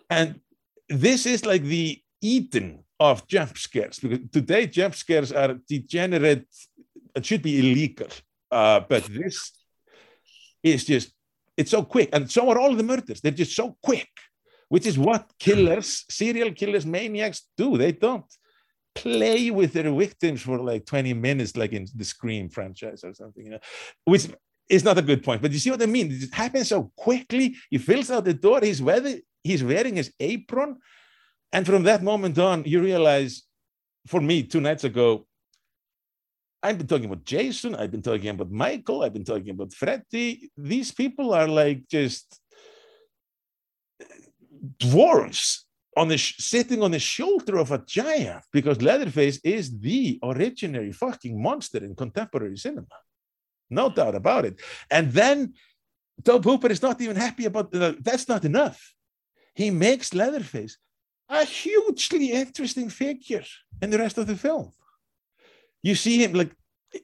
and 0.08 0.40
this 0.90 1.24
is 1.24 1.46
like 1.46 1.62
the 1.62 2.02
Eden 2.20 2.84
of 2.98 3.26
jump 3.26 3.56
scares 3.56 3.98
because 3.98 4.18
today 4.30 4.66
jump 4.66 4.94
scares 4.94 5.32
are 5.32 5.54
degenerate. 5.68 6.46
It 7.14 7.24
should 7.24 7.42
be 7.42 7.58
illegal, 7.58 8.08
uh, 8.50 8.80
but 8.80 9.04
this 9.04 9.52
is 10.62 10.84
just 10.84 11.12
it's 11.56 11.70
so 11.70 11.82
quick, 11.82 12.10
and 12.12 12.30
so 12.30 12.48
are 12.50 12.58
all 12.58 12.74
the 12.74 12.82
murders. 12.82 13.20
They're 13.20 13.32
just 13.32 13.54
so 13.54 13.76
quick, 13.82 14.08
which 14.68 14.86
is 14.86 14.98
what 14.98 15.30
killers, 15.38 16.04
serial 16.10 16.52
killers, 16.52 16.84
maniacs 16.84 17.48
do. 17.56 17.76
They 17.76 17.92
don't 17.92 18.24
play 18.94 19.50
with 19.50 19.72
their 19.72 19.90
victims 19.92 20.42
for 20.42 20.58
like 20.58 20.86
20 20.86 21.14
minutes, 21.14 21.56
like 21.56 21.72
in 21.72 21.86
the 21.94 22.04
Scream 22.04 22.48
franchise 22.48 23.04
or 23.04 23.14
something, 23.14 23.44
you 23.44 23.52
know, 23.52 23.58
which 24.04 24.28
is 24.70 24.84
not 24.84 24.98
a 24.98 25.02
good 25.02 25.22
point. 25.22 25.42
But 25.42 25.52
you 25.52 25.58
see 25.58 25.70
what 25.70 25.82
I 25.82 25.86
mean? 25.86 26.10
It 26.12 26.32
happens 26.32 26.68
so 26.68 26.92
quickly. 26.96 27.56
He 27.70 27.78
fills 27.78 28.10
out 28.10 28.24
the 28.24 28.34
door. 28.34 28.60
He's 28.62 28.80
wearing, 28.80 29.20
he's 29.42 29.64
wearing 29.64 29.96
his 29.96 30.12
apron. 30.20 30.78
And 31.52 31.66
from 31.66 31.82
that 31.82 32.02
moment 32.02 32.38
on, 32.38 32.64
you 32.64 32.80
realize, 32.80 33.42
for 34.06 34.20
me, 34.20 34.44
two 34.44 34.60
nights 34.60 34.84
ago, 34.84 35.26
I've 36.62 36.78
been 36.78 36.86
talking 36.86 37.06
about 37.06 37.24
Jason, 37.24 37.74
I've 37.74 37.90
been 37.90 38.02
talking 38.02 38.28
about 38.28 38.50
Michael, 38.50 39.02
I've 39.02 39.14
been 39.14 39.24
talking 39.24 39.50
about 39.50 39.72
Freddy. 39.72 40.50
These 40.56 40.92
people 40.92 41.32
are 41.32 41.48
like 41.48 41.88
just 41.88 42.38
dwarves 44.76 45.60
on 45.96 46.08
the 46.08 46.18
sitting 46.18 46.82
on 46.82 46.90
the 46.90 46.98
shoulder 46.98 47.56
of 47.56 47.72
a 47.72 47.82
giant 47.86 48.44
because 48.52 48.82
Leatherface 48.82 49.40
is 49.42 49.80
the 49.80 50.18
originary 50.22 50.94
fucking 50.94 51.42
monster 51.42 51.82
in 51.82 51.96
contemporary 51.96 52.58
cinema. 52.58 52.86
No 53.70 53.88
doubt 53.88 54.14
about 54.14 54.44
it. 54.44 54.60
And 54.90 55.12
then 55.12 55.54
Tobe 56.24 56.44
Hooper 56.44 56.68
is 56.68 56.82
not 56.82 57.00
even 57.00 57.16
happy 57.16 57.46
about 57.46 57.74
uh, 57.74 57.94
that's 58.00 58.28
not 58.28 58.44
enough. 58.44 58.94
he 59.54 59.70
makes 59.70 60.14
Leatherface 60.14 60.78
a 61.28 61.44
hugely 61.44 62.32
interesting 62.32 62.88
figure 62.88 63.44
in 63.82 63.90
the 63.90 63.98
rest 63.98 64.18
of 64.18 64.26
the 64.26 64.36
film. 64.36 64.72
You 65.82 65.94
see 65.94 66.22
him 66.22 66.32
like 66.32 66.52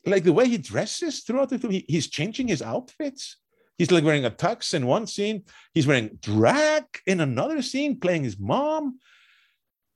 like 0.04 0.24
the 0.24 0.32
way 0.32 0.48
he 0.48 0.58
dresses 0.58 1.20
throughout 1.20 1.50
the 1.50 1.58
film. 1.58 1.72
He, 1.72 1.84
he's 1.88 2.08
changing 2.08 2.48
his 2.48 2.62
outfits. 2.62 3.36
He's 3.78 3.90
like 3.90 4.04
wearing 4.04 4.24
a 4.24 4.30
tux 4.30 4.74
in 4.74 4.86
one 4.86 5.06
scene. 5.06 5.44
He's 5.74 5.86
wearing 5.86 6.18
drag 6.20 6.84
in 7.06 7.20
another 7.20 7.62
scene, 7.62 8.00
playing 8.00 8.24
his 8.24 8.38
mom. 8.38 8.98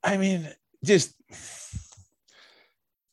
I 0.05 0.17
mean, 0.17 0.49
just 0.85 1.15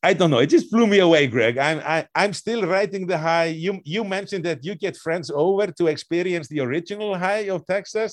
I 0.08 0.14
don't 0.14 0.32
know. 0.32 0.40
It 0.40 0.48
just 0.58 0.72
blew 0.72 0.88
me 0.88 1.00
away, 1.00 1.28
Greg. 1.28 1.58
I'm 1.58 1.80
I, 1.96 2.08
I'm 2.16 2.32
still 2.32 2.62
riding 2.66 3.06
the 3.08 3.18
high. 3.18 3.50
You 3.66 3.82
you 3.84 4.06
mentioned 4.06 4.46
that 4.46 4.64
you 4.64 4.74
get 4.76 4.96
friends 4.96 5.30
over 5.46 5.66
to 5.68 5.88
experience 5.88 6.48
the 6.48 6.62
original 6.62 7.12
high 7.26 7.46
of 7.56 7.66
Texas. 7.66 8.12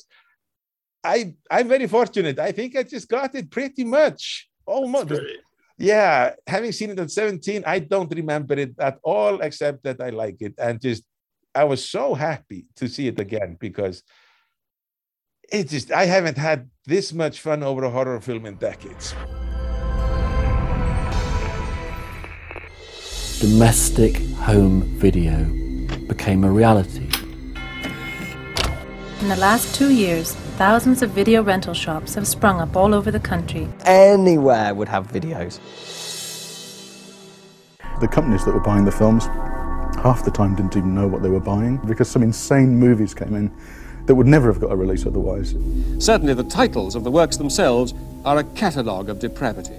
I 1.05 1.17
I'm 1.49 1.69
very 1.69 1.87
fortunate. 1.87 2.37
I 2.41 2.51
think 2.51 2.71
I 2.75 2.83
just 2.83 3.09
got 3.09 3.31
it 3.37 3.47
pretty 3.49 3.85
much 3.85 4.49
almost. 4.67 5.13
Yeah, 5.79 6.35
having 6.49 6.73
seen 6.73 6.91
it 6.91 6.99
at 6.99 7.11
17, 7.11 7.63
I 7.67 7.79
don't 7.79 8.13
remember 8.15 8.55
it 8.55 8.75
at 8.79 8.99
all, 9.03 9.41
except 9.41 9.85
that 9.85 10.01
I 10.01 10.11
like 10.11 10.39
it. 10.41 10.55
And 10.59 10.81
just 10.81 11.05
I 11.55 11.63
was 11.63 11.89
so 11.97 12.15
happy 12.15 12.67
to 12.75 12.89
see 12.89 13.07
it 13.07 13.21
again 13.21 13.57
because 13.61 14.03
it 15.53 15.69
just 15.69 15.93
I 15.93 16.07
haven't 16.07 16.39
had 16.39 16.69
this 16.87 17.13
much 17.13 17.41
fun 17.41 17.63
over 17.63 17.85
a 17.85 17.91
horror 17.91 18.21
film 18.21 18.47
in 18.47 18.57
decades. 18.57 19.15
Domestic 23.41 24.16
home 24.37 24.82
video 24.99 25.45
became 26.07 26.45
a 26.45 26.51
reality. 26.51 27.09
In 29.20 29.28
the 29.28 29.37
last 29.37 29.74
two 29.74 29.93
years, 29.93 30.35
thousands 30.57 31.03
of 31.03 31.11
video 31.11 31.43
rental 31.43 31.74
shops 31.74 32.14
have 32.14 32.28
sprung 32.28 32.61
up 32.61 32.76
all 32.76 32.95
over 32.95 33.11
the 33.11 33.18
country. 33.18 33.68
Anywhere 33.85 34.72
would 34.74 34.89
have 34.89 35.09
videos. 35.09 35.59
The 38.01 38.09
companies 38.09 38.45
that 38.45 38.55
were 38.55 38.61
buying 38.61 38.85
the 38.85 38.93
films 38.93 39.26
half 40.05 40.24
the 40.24 40.30
time 40.30 40.55
didn't 40.55 40.76
even 40.76 40.95
know 40.95 41.09
what 41.09 41.22
they 41.22 41.30
were 41.30 41.41
buying 41.41 41.78
because 41.87 42.09
some 42.09 42.22
insane 42.22 42.78
movies 42.78 43.14
came 43.14 43.35
in 43.35 43.51
that 44.07 44.14
would 44.14 44.26
never 44.26 44.53
have 44.53 44.61
got 44.61 44.70
a 44.70 44.76
release 44.76 45.07
otherwise. 45.07 45.55
Certainly, 45.99 46.35
the 46.35 46.45
titles 46.45 46.95
of 46.95 47.05
the 47.05 47.11
works 47.11 47.37
themselves 47.37 47.95
are 48.24 48.39
a 48.39 48.45
catalogue 48.45 49.09
of 49.09 49.18
depravity. 49.18 49.74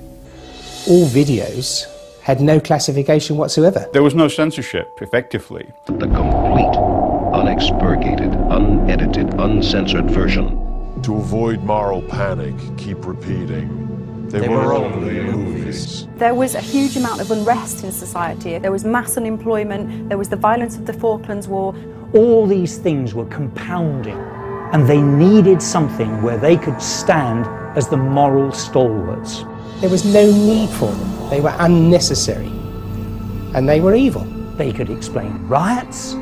All 0.87 1.07
videos 1.07 1.85
had 2.25 2.41
no 2.41 2.59
classification 2.59 3.37
whatsoever. 3.37 3.87
There 3.93 4.01
was 4.01 4.15
no 4.15 4.27
censorship, 4.27 4.97
effectively. 4.99 5.71
The 5.85 6.07
complete, 6.07 6.75
unexpurgated, 7.39 8.33
unedited, 8.51 9.35
uncensored 9.35 10.09
version. 10.09 10.59
To 11.03 11.17
avoid 11.17 11.61
moral 11.61 12.01
panic, 12.01 12.55
keep 12.77 13.05
repeating. 13.05 14.27
They, 14.29 14.39
they 14.39 14.49
were, 14.49 14.65
were 14.65 14.73
only 14.73 15.19
movies. 15.19 16.07
There 16.15 16.33
was 16.33 16.55
a 16.55 16.61
huge 16.61 16.97
amount 16.97 17.21
of 17.21 17.29
unrest 17.29 17.83
in 17.83 17.91
society. 17.91 18.57
There 18.57 18.71
was 18.71 18.83
mass 18.83 19.17
unemployment. 19.17 20.09
There 20.09 20.17
was 20.17 20.29
the 20.29 20.35
violence 20.35 20.77
of 20.77 20.87
the 20.87 20.93
Falklands 20.93 21.47
War. 21.47 21.75
All 22.15 22.47
these 22.47 22.79
things 22.79 23.13
were 23.13 23.27
compounding, 23.27 24.17
and 24.73 24.89
they 24.89 24.99
needed 24.99 25.61
something 25.61 26.23
where 26.23 26.39
they 26.39 26.57
could 26.57 26.81
stand 26.81 27.45
as 27.75 27.87
the 27.87 27.97
moral 27.97 28.51
stalwarts. 28.51 29.43
There 29.81 29.89
was 29.89 30.05
no 30.05 30.25
need 30.31 30.69
for 30.69 30.91
them. 30.91 31.29
They 31.29 31.41
were 31.41 31.53
unnecessary. 31.59 32.51
And 33.53 33.67
they 33.67 33.81
were 33.81 33.95
evil. 33.95 34.23
They 34.57 34.71
could 34.71 34.89
explain 34.89 35.47
riots. 35.47 36.13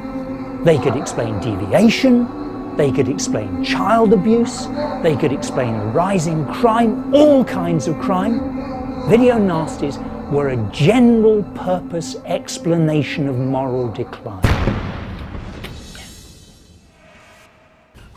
They 0.64 0.78
could 0.78 0.96
explain 0.96 1.40
deviation. 1.40 2.76
They 2.76 2.92
could 2.92 3.08
explain 3.08 3.64
child 3.64 4.14
abuse. 4.14 4.68
They 5.04 5.16
could 5.16 5.32
explain 5.32 5.76
rising 5.94 6.46
crime, 6.48 7.14
all 7.14 7.44
kinds 7.46 7.88
of 7.88 8.00
crime. 8.00 9.08
Video 9.08 9.36
nasties 9.38 10.00
were 10.32 10.50
a 10.50 10.58
general 10.72 11.44
purpose 11.54 12.16
explanation 12.26 13.28
of 13.28 13.38
moral 13.38 13.90
decline. 13.90 14.44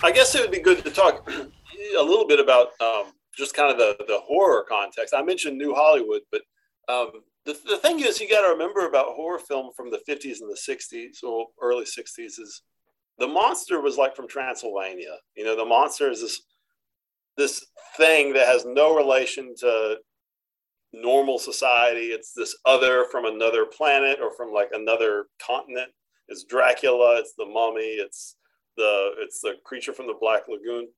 I 0.03 0.12
guess 0.12 0.34
it 0.34 0.41
would 0.41 0.51
be 0.51 0.61
good 0.61 0.84
to 0.84 0.91
talk 0.91 1.28
a 1.99 2.03
little 2.03 2.26
bit 2.26 2.41
about 2.41 2.80
um, 2.80 3.07
just 3.37 3.55
kind 3.55 3.70
of 3.70 3.78
the, 3.78 3.97
the 4.07 4.18
horror 4.20 4.64
context. 4.68 5.14
I 5.14 5.22
mentioned 5.22 5.59
New 5.59 5.74
Hollywood, 5.74 6.22
but 6.32 6.43
um, 6.89 7.11
the, 7.45 7.57
the 7.68 7.76
thing 7.76 8.01
is, 8.01 8.20
you 8.20 8.28
got 8.28 8.43
to 8.43 8.53
remember 8.53 8.87
about 8.87 9.14
horror 9.14 9.39
film 9.39 9.70
from 9.76 9.91
the 9.91 10.01
50s 10.09 10.41
and 10.41 10.51
the 10.51 10.59
60s 10.68 11.22
or 11.22 11.47
early 11.61 11.84
60s 11.84 12.41
is 12.41 12.62
the 13.18 13.26
monster 13.26 13.80
was 13.80 13.97
like 13.97 14.14
from 14.14 14.28
Transylvania. 14.28 15.16
You 15.37 15.45
know, 15.45 15.57
the 15.57 15.64
monster 15.64 16.11
is 16.11 16.20
this 16.20 16.43
this 17.37 17.66
thing 17.99 18.32
that 18.32 18.47
has 18.47 18.64
no 18.64 18.97
relation 18.97 19.55
to 19.59 19.99
normal 20.93 21.39
society. 21.39 22.07
It's 22.07 22.32
this 22.32 22.57
other 22.64 23.07
from 23.11 23.26
another 23.26 23.66
planet 23.66 24.18
or 24.22 24.34
from 24.34 24.53
like 24.53 24.70
another 24.72 25.26
continent. 25.45 25.91
It's 26.28 26.45
Dracula. 26.45 27.18
It's 27.18 27.34
the 27.37 27.45
mummy. 27.45 27.82
It's 27.82 28.37
the 28.76 29.12
it's 29.18 29.41
the 29.41 29.55
creature 29.64 29.93
from 29.93 30.07
the 30.07 30.16
Black 30.18 30.49
Lagoon 30.49 30.89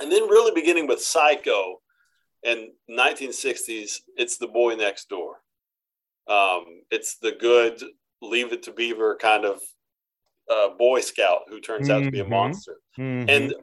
and 0.00 0.10
then 0.10 0.22
really 0.28 0.52
beginning 0.52 0.86
with 0.86 1.02
Psycho 1.02 1.80
in 2.42 2.72
1960s, 2.90 4.00
it's 4.16 4.38
the 4.38 4.48
boy 4.48 4.74
next 4.74 5.08
door. 5.08 5.36
Um, 6.28 6.82
it's 6.90 7.18
the 7.18 7.32
good 7.32 7.82
Leave 8.20 8.52
It 8.52 8.62
to 8.64 8.72
Beaver 8.72 9.16
kind 9.16 9.44
of 9.44 9.60
uh, 10.50 10.70
Boy 10.78 11.00
Scout 11.00 11.42
who 11.48 11.60
turns 11.60 11.90
out 11.90 11.98
mm-hmm. 11.98 12.06
to 12.06 12.10
be 12.10 12.20
a 12.20 12.22
mm-hmm. 12.22 12.32
monster. 12.32 12.76
Mm-hmm. 12.98 13.28
And 13.28 13.54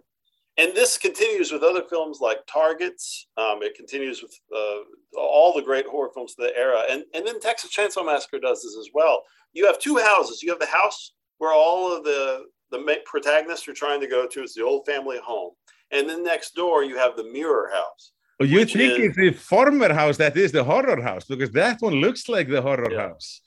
and 0.58 0.76
this 0.76 0.98
continues 0.98 1.54
with 1.54 1.64
other 1.64 1.84
films 1.90 2.20
like 2.20 2.40
Targets. 2.46 3.28
Um, 3.38 3.60
it 3.62 3.76
continues 3.76 4.22
with 4.22 4.38
uh, 4.54 5.18
all 5.18 5.54
the 5.54 5.62
great 5.62 5.86
horror 5.86 6.10
films 6.14 6.36
of 6.38 6.46
the 6.46 6.58
era, 6.58 6.84
and 6.90 7.04
and 7.14 7.26
then 7.26 7.40
Texas 7.40 7.74
Chainsaw 7.76 8.06
Massacre 8.06 8.40
does 8.40 8.62
this 8.62 8.76
as 8.78 8.90
well. 8.94 9.24
You 9.54 9.66
have 9.68 9.80
two 9.80 9.98
houses. 9.98 10.44
You 10.44 10.50
have 10.50 10.60
the 10.60 10.66
house 10.66 11.14
where 11.38 11.54
all 11.54 11.96
of 11.96 12.04
the 12.04 12.46
the 12.72 12.98
protagonists 13.06 13.68
are 13.68 13.74
trying 13.74 14.02
to 14.02 14.08
go 14.08 14.28
to. 14.28 14.44
It's 14.44 14.54
the 14.54 14.66
old 14.66 14.86
family 14.86 15.18
home, 15.24 15.54
and 15.92 16.10
then 16.10 16.24
next 16.24 16.56
door 16.56 16.84
you 16.84 16.98
have 16.98 17.16
the 17.16 17.24
mirror 17.24 17.70
house. 17.74 18.12
Oh, 18.42 18.46
you 18.46 18.64
think 18.66 19.00
is, 19.00 19.06
it's 19.08 19.18
the 19.18 19.32
former 19.32 19.94
house 19.94 20.18
that 20.18 20.38
is 20.38 20.52
the 20.52 20.64
horror 20.64 21.02
house 21.02 21.26
because 21.26 21.52
that 21.52 21.82
one 21.82 21.96
looks 21.96 22.30
like 22.30 22.48
the 22.48 22.62
horror 22.62 22.92
yeah. 22.92 23.10
house. 23.10 23.42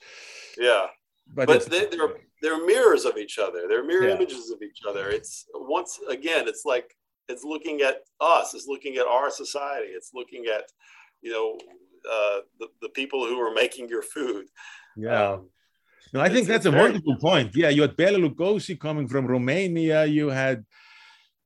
Yeah, 0.57 0.85
but, 1.27 1.47
but 1.47 1.65
they, 1.65 1.87
are 1.97 2.15
they're 2.41 2.65
mirrors 2.65 3.05
of 3.05 3.17
each 3.17 3.39
other. 3.39 3.67
They're 3.67 3.83
mirror 3.83 4.07
yeah. 4.07 4.15
images 4.15 4.51
of 4.51 4.61
each 4.61 4.81
other. 4.87 5.09
It's 5.09 5.45
once 5.53 5.99
again, 6.09 6.47
it's 6.47 6.63
like 6.65 6.95
it's 7.27 7.43
looking 7.43 7.81
at 7.81 8.01
us. 8.19 8.53
It's 8.53 8.67
looking 8.67 8.97
at 8.97 9.07
our 9.07 9.31
society. 9.31 9.87
It's 9.87 10.11
looking 10.13 10.45
at 10.45 10.65
you 11.21 11.31
know 11.31 11.57
uh, 12.11 12.39
the 12.59 12.67
the 12.81 12.89
people 12.89 13.25
who 13.25 13.39
are 13.39 13.53
making 13.53 13.89
your 13.89 14.03
food. 14.03 14.45
Yeah. 14.95 15.31
Um, 15.31 15.49
no, 16.13 16.19
I 16.21 16.29
think 16.29 16.47
that's 16.47 16.67
a 16.67 16.71
wonderful 16.71 17.15
point. 17.15 17.55
Yeah, 17.55 17.69
you 17.69 17.81
had 17.81 17.97
Bela 17.97 18.19
Lugosi 18.19 18.79
coming 18.79 19.07
from 19.07 19.25
Romania. 19.25 20.05
You 20.05 20.29
had 20.29 20.63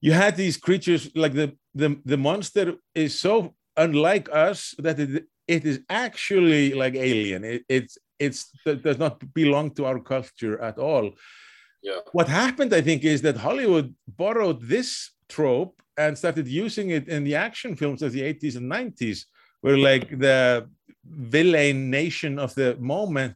you 0.02 0.12
had 0.12 0.36
these 0.36 0.58
creatures 0.58 1.10
like 1.16 1.34
the 1.34 1.56
the 1.74 2.00
the 2.06 2.18
monster 2.18 2.76
is 2.94 3.20
so 3.20 3.56
unlike 3.76 4.30
us 4.32 4.74
that 4.80 5.00
it, 5.00 5.26
it 5.48 5.66
is 5.66 5.82
actually 5.90 6.74
like 6.74 6.96
alien. 6.96 7.44
It, 7.44 7.64
it's 7.70 7.98
it's 8.20 8.52
it 8.66 8.84
does 8.84 8.98
not 8.98 9.22
belong 9.34 9.72
to 9.76 9.86
our 9.86 10.00
culture 10.00 10.60
at 10.62 10.78
all. 10.78 11.12
Yeah. 11.84 12.00
What 12.12 12.28
happened, 12.28 12.74
I 12.74 12.82
think, 12.82 13.04
is 13.04 13.22
that 13.22 13.38
Hollywood 13.38 13.94
borrowed 14.08 14.62
this 14.62 15.12
trope 15.30 15.82
and 15.98 16.18
started 16.18 16.48
using 16.48 16.90
it 16.90 17.08
in 17.08 17.24
the 17.24 17.36
action 17.36 17.76
films 17.76 18.02
of 18.02 18.12
the 18.12 18.22
80s 18.22 18.56
and 18.56 18.72
90s, 18.72 19.26
where 19.62 19.78
like 19.78 20.20
the 20.20 20.70
villain 21.06 21.90
nation 21.90 22.40
of 22.40 22.54
the 22.56 22.76
moment 22.80 23.36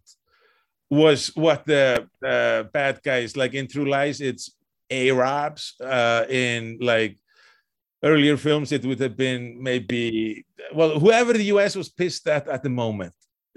was 0.90 1.28
what 1.36 1.66
the 1.66 2.08
uh, 2.26 2.64
bad 2.64 3.02
guys 3.04 3.38
like 3.38 3.54
in 3.54 3.68
True 3.68 3.90
Lies. 3.90 4.20
It's 4.20 4.56
Arabs 4.92 5.76
uh, 5.82 6.26
in 6.30 6.78
like 6.82 7.18
earlier 8.04 8.38
films. 8.38 8.72
It 8.72 8.86
would 8.86 9.00
have 9.00 9.18
been 9.18 9.62
maybe 9.62 10.46
well, 10.74 11.00
whoever 11.00 11.34
the 11.34 11.46
U.S. 11.56 11.76
was 11.76 11.90
pissed 11.90 12.28
at 12.28 12.48
at 12.48 12.64
the 12.64 12.70
moment. 12.70 13.14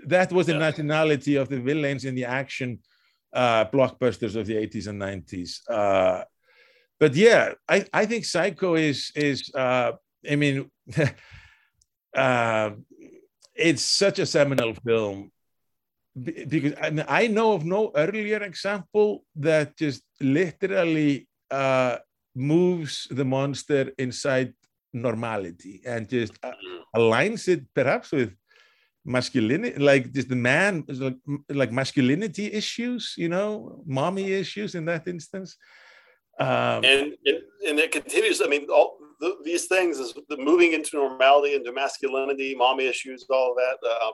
That 0.06 0.32
was 0.32 0.46
the 0.46 0.52
yeah. 0.52 0.58
nationality 0.70 1.36
of 1.36 1.48
the 1.48 1.60
villains 1.60 2.04
in 2.04 2.14
the 2.14 2.24
action 2.24 2.78
uh, 3.32 3.64
blockbusters 3.66 4.36
of 4.36 4.46
the 4.46 4.54
80s 4.54 4.86
and 4.86 5.00
90s. 5.00 5.60
Uh, 5.68 6.24
but 7.00 7.14
yeah, 7.14 7.54
I, 7.68 7.84
I 7.92 8.06
think 8.06 8.24
Psycho 8.24 8.74
is 8.74 9.10
is 9.14 9.50
uh, 9.54 9.92
I 10.30 10.36
mean, 10.36 10.70
uh, 12.16 12.70
it's 13.54 13.82
such 13.82 14.18
a 14.18 14.26
seminal 14.26 14.74
film 14.74 15.30
because 16.22 16.74
I, 16.80 16.90
mean, 16.90 17.04
I 17.08 17.26
know 17.26 17.52
of 17.52 17.64
no 17.64 17.90
earlier 17.94 18.42
example 18.42 19.24
that 19.36 19.76
just 19.76 20.02
literally 20.20 21.28
uh, 21.50 21.98
moves 22.34 23.08
the 23.10 23.24
monster 23.24 23.92
inside 23.98 24.54
normality 24.92 25.82
and 25.84 26.08
just 26.08 26.32
uh, 26.44 26.52
aligns 26.94 27.48
it 27.48 27.64
perhaps 27.74 28.12
with 28.12 28.32
masculinity 29.04 29.78
like 29.78 30.12
just 30.12 30.28
the 30.28 30.36
man 30.36 30.84
like, 30.88 31.16
like 31.50 31.72
masculinity 31.72 32.50
issues 32.52 33.14
you 33.18 33.28
know 33.28 33.82
mommy 33.84 34.32
issues 34.32 34.74
in 34.74 34.84
that 34.86 35.06
instance 35.06 35.56
um, 36.40 36.82
and 36.84 37.12
it, 37.24 37.44
and 37.68 37.78
it 37.78 37.92
continues 37.92 38.40
i 38.40 38.46
mean 38.46 38.66
all, 38.70 38.96
the, 39.20 39.36
these 39.44 39.66
things 39.66 39.98
is 39.98 40.14
the 40.28 40.36
moving 40.36 40.72
into 40.72 40.96
normality 40.96 41.54
into 41.54 41.72
masculinity, 41.72 42.54
mommy 42.54 42.86
issues, 42.86 43.24
all 43.30 43.54
that. 43.54 43.78
Uh, 43.88 44.12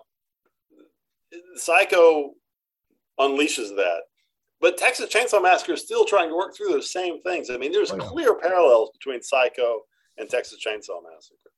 Psycho 1.56 2.32
unleashes 3.18 3.74
that. 3.76 4.02
But 4.60 4.76
Texas 4.76 5.08
Chainsaw 5.08 5.42
Massacre 5.42 5.72
is 5.72 5.82
still 5.82 6.04
trying 6.04 6.28
to 6.28 6.36
work 6.36 6.54
through 6.54 6.68
those 6.68 6.92
same 6.92 7.22
things. 7.22 7.48
I 7.50 7.56
mean, 7.56 7.72
there's 7.72 7.92
oh, 7.92 7.96
yeah. 7.96 8.08
clear 8.08 8.34
parallels 8.34 8.90
between 8.90 9.22
Psycho 9.22 9.80
and 10.18 10.28
Texas 10.28 10.58
Chainsaw 10.64 11.00
Massacre. 11.02 11.50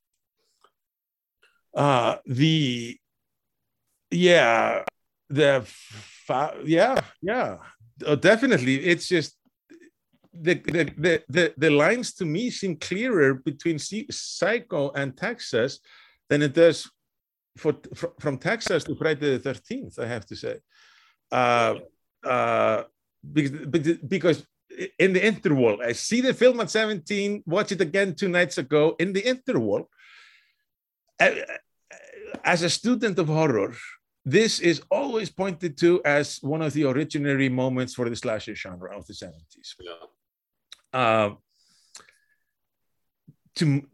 Uh, 1.75 2.16
the 2.27 2.97
yeah, 4.11 4.85
the 5.31 5.66
yeah, 6.64 7.01
yeah, 7.23 7.57
uh, 8.07 8.14
definitely. 8.14 8.85
It's 8.85 9.09
just 9.09 9.37
the, 10.33 10.55
the, 10.55 10.85
the, 10.97 11.23
the, 11.29 11.55
the 11.57 11.70
lines 11.70 12.12
to 12.14 12.25
me 12.25 12.51
seem 12.51 12.77
clearer 12.77 13.35
between 13.35 13.79
Psycho 13.79 14.91
and 14.93 15.16
Texas 15.16 15.81
than 16.29 16.43
it 16.43 16.55
does 16.55 16.91
for, 17.57 17.74
from 18.20 18.38
Texas 18.38 18.84
to 18.84 18.94
Friday 18.94 19.38
the 19.38 19.53
13th, 19.53 19.98
I 19.98 20.07
have 20.07 20.26
to 20.26 20.36
say. 20.36 20.57
Uh, 21.30 21.74
uh, 22.24 22.84
because, 23.32 23.50
because 24.09 24.46
in 24.98 25.12
the 25.12 25.24
interval, 25.24 25.78
I 25.84 25.92
see 25.92 26.20
the 26.20 26.34
film 26.34 26.61
at 26.61 26.70
17, 26.70 27.42
watch 27.46 27.72
it 27.72 27.80
again 27.80 28.14
two 28.14 28.28
nights 28.28 28.59
ago. 28.59 28.96
In 28.98 29.12
the 29.12 29.20
interval, 29.20 29.88
as 32.44 32.62
a 32.62 32.70
student 32.70 33.18
of 33.18 33.28
horror, 33.28 33.74
this 34.24 34.61
is 34.61 34.82
always 34.90 35.30
pointed 35.30 35.76
to 35.78 36.00
as 36.05 36.38
one 36.42 36.62
of 36.62 36.72
the 36.72 36.82
originary 36.82 37.50
moments 37.50 37.94
for 37.94 38.09
the 38.09 38.16
slasher 38.16 38.55
genre 38.55 38.96
of 38.96 39.07
the 39.07 39.12
70s. 39.12 39.74
Yeah. 39.80 39.92
Uh, 40.92 41.34
to, 43.57 43.80
to, 43.80 43.88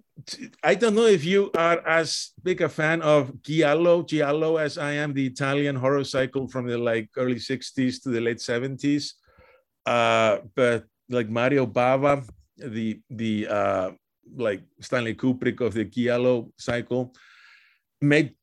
I 0.64 0.74
don't 0.74 0.94
know 0.94 1.06
if 1.06 1.24
you 1.24 1.50
are 1.56 1.86
as 1.86 2.32
big 2.42 2.60
a 2.60 2.68
fan 2.68 3.02
of 3.02 3.42
Giallo, 3.42 4.02
Giallo 4.02 4.56
as 4.56 4.76
I 4.76 4.92
am, 4.92 5.14
the 5.14 5.26
Italian 5.26 5.76
horror 5.76 6.04
cycle 6.04 6.48
from 6.48 6.66
the 6.66 6.76
like 6.76 7.08
early 7.16 7.36
60s 7.36 8.02
to 8.02 8.08
the 8.10 8.20
late 8.20 8.38
70s. 8.38 9.12
Uh, 9.86 10.38
but 10.56 10.84
like 11.08 11.28
Mario 11.28 11.66
Bava, 11.66 12.28
the 12.56 13.00
the 13.10 13.46
uh, 13.48 13.90
like 14.36 14.62
Stanley 14.80 15.14
Kubrick 15.14 15.60
of 15.60 15.72
the 15.72 15.84
Giallo 15.84 16.52
cycle, 16.58 17.14
made 18.00 18.34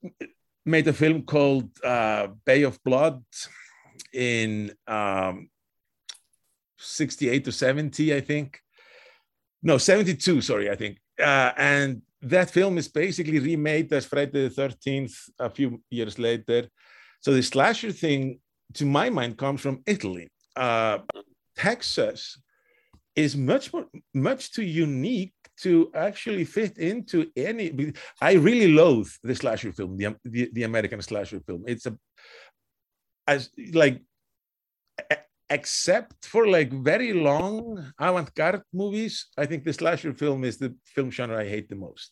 made 0.65 0.87
a 0.87 0.93
film 0.93 1.23
called 1.23 1.69
uh, 1.83 2.27
Bay 2.45 2.63
of 2.63 2.81
Blood 2.83 3.21
in 4.13 4.71
um, 4.87 5.49
68 6.79 7.45
to 7.45 7.51
70, 7.51 8.15
I 8.15 8.21
think. 8.21 8.59
No, 9.61 9.77
72, 9.77 10.41
sorry, 10.41 10.69
I 10.69 10.75
think. 10.75 10.97
Uh, 11.19 11.51
and 11.57 12.01
that 12.21 12.49
film 12.49 12.77
is 12.77 12.87
basically 12.87 13.39
remade 13.39 13.91
as 13.93 14.05
Friday 14.05 14.47
the 14.47 14.61
13th 14.61 15.13
a 15.39 15.49
few 15.49 15.81
years 15.89 16.17
later. 16.17 16.67
So 17.21 17.33
the 17.33 17.43
slasher 17.43 17.91
thing, 17.91 18.39
to 18.73 18.85
my 18.85 19.09
mind, 19.09 19.37
comes 19.37 19.61
from 19.61 19.81
Italy. 19.85 20.29
Uh, 20.55 20.99
Texas 21.55 22.39
is 23.15 23.35
much 23.37 23.71
more, 23.71 23.85
much 24.13 24.51
too 24.51 24.63
unique 24.63 25.33
to 25.61 25.89
actually 25.95 26.43
fit 26.43 26.77
into 26.77 27.31
any. 27.35 27.93
I 28.19 28.33
really 28.33 28.67
loathe 28.67 29.09
the 29.23 29.35
slasher 29.35 29.71
film, 29.71 29.97
the, 29.97 30.15
the, 30.25 30.49
the 30.51 30.63
American 30.63 31.01
slasher 31.01 31.39
film. 31.39 31.63
It's 31.67 31.85
a, 31.85 31.97
as 33.27 33.49
like 33.73 34.01
except 35.49 36.25
for 36.25 36.47
like 36.47 36.71
very 36.71 37.13
long 37.13 37.91
avant-garde 37.99 38.61
movies, 38.73 39.27
I 39.37 39.45
think 39.45 39.63
the 39.63 39.73
slasher 39.73 40.13
film 40.13 40.43
is 40.43 40.57
the 40.57 40.75
film 40.83 41.11
genre 41.11 41.39
I 41.39 41.47
hate 41.47 41.69
the 41.69 41.75
most. 41.75 42.11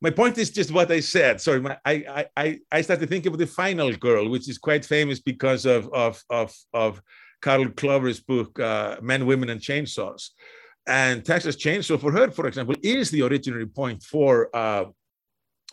My 0.00 0.10
point 0.10 0.38
is 0.38 0.50
just 0.50 0.70
what 0.70 0.90
I 0.90 1.00
said. 1.00 1.40
Sorry, 1.40 1.60
my, 1.60 1.78
I, 1.84 2.26
I, 2.36 2.60
I 2.70 2.80
started 2.82 3.08
thinking 3.08 3.32
of 3.32 3.38
the 3.38 3.46
Final 3.46 3.92
Girl, 3.92 4.28
which 4.28 4.48
is 4.48 4.58
quite 4.58 4.84
famous 4.84 5.20
because 5.20 5.64
of 5.64 5.88
of 5.92 6.22
of, 6.28 6.52
of 6.74 7.00
Carol 7.40 7.70
Clover's 7.70 8.20
book, 8.20 8.58
uh, 8.58 8.96
Men, 9.02 9.26
Women, 9.26 9.50
and 9.50 9.60
Chainsaws. 9.60 10.30
And 10.86 11.24
Texas 11.24 11.56
Chainsaw, 11.56 11.98
for 11.98 12.12
her, 12.12 12.30
for 12.30 12.46
example, 12.46 12.74
is 12.82 13.10
the 13.10 13.20
originary 13.20 13.72
point 13.72 14.02
for 14.02 14.54
uh, 14.54 14.84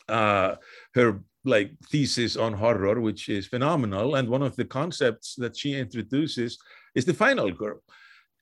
uh, 0.07 0.55
her 0.95 1.21
like 1.43 1.71
thesis 1.89 2.37
on 2.37 2.53
horror, 2.53 2.99
which 3.01 3.29
is 3.29 3.47
phenomenal. 3.47 4.15
And 4.15 4.29
one 4.29 4.43
of 4.43 4.55
the 4.55 4.65
concepts 4.65 5.35
that 5.35 5.57
she 5.57 5.75
introduces 5.75 6.57
is 6.95 7.05
the 7.05 7.13
final 7.13 7.51
girl. 7.51 7.79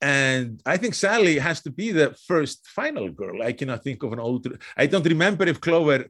And 0.01 0.61
I 0.65 0.77
think 0.77 0.93
Sally 0.93 1.37
has 1.39 1.61
to 1.61 1.71
be 1.71 1.91
the 1.91 2.15
first 2.25 2.67
final 2.67 3.09
girl. 3.09 3.43
I 3.43 3.51
cannot 3.51 3.83
think 3.83 4.03
of 4.03 4.13
an 4.13 4.19
older. 4.19 4.57
I 4.77 4.85
don't 4.85 5.05
remember 5.05 5.45
if 5.45 5.59
Clover 5.59 6.05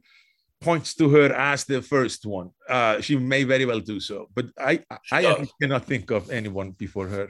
points 0.60 0.94
to 0.94 1.08
her 1.08 1.32
as 1.32 1.64
the 1.64 1.82
first 1.82 2.24
one. 2.24 2.50
Uh, 2.68 3.00
she 3.00 3.16
may 3.16 3.44
very 3.44 3.64
well 3.64 3.80
do 3.80 3.98
so, 3.98 4.28
but 4.34 4.46
I 4.58 4.84
I 5.10 5.46
cannot 5.60 5.86
think 5.86 6.10
of 6.10 6.30
anyone 6.30 6.72
before 6.72 7.08
her. 7.08 7.28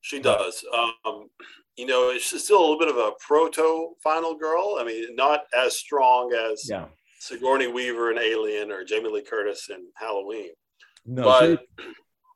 She 0.00 0.18
does. 0.20 0.64
Um, 0.74 1.30
you 1.76 1.86
know, 1.86 2.10
it's 2.10 2.26
still 2.42 2.58
a 2.58 2.62
little 2.62 2.78
bit 2.78 2.88
of 2.88 2.96
a 2.96 3.12
proto 3.20 3.94
final 4.02 4.34
girl. 4.36 4.76
I 4.78 4.84
mean, 4.84 5.14
not 5.16 5.44
as 5.54 5.78
strong 5.78 6.32
as 6.34 6.68
yeah. 6.68 6.86
Sigourney 7.22 7.68
Weaver 7.68 8.10
in 8.10 8.18
Alien 8.18 8.72
or 8.72 8.82
Jamie 8.82 9.08
Lee 9.08 9.22
Curtis 9.22 9.70
in 9.70 9.86
Halloween. 9.94 10.50
No, 11.06 11.22
but, 11.22 11.60
she, 11.78 11.84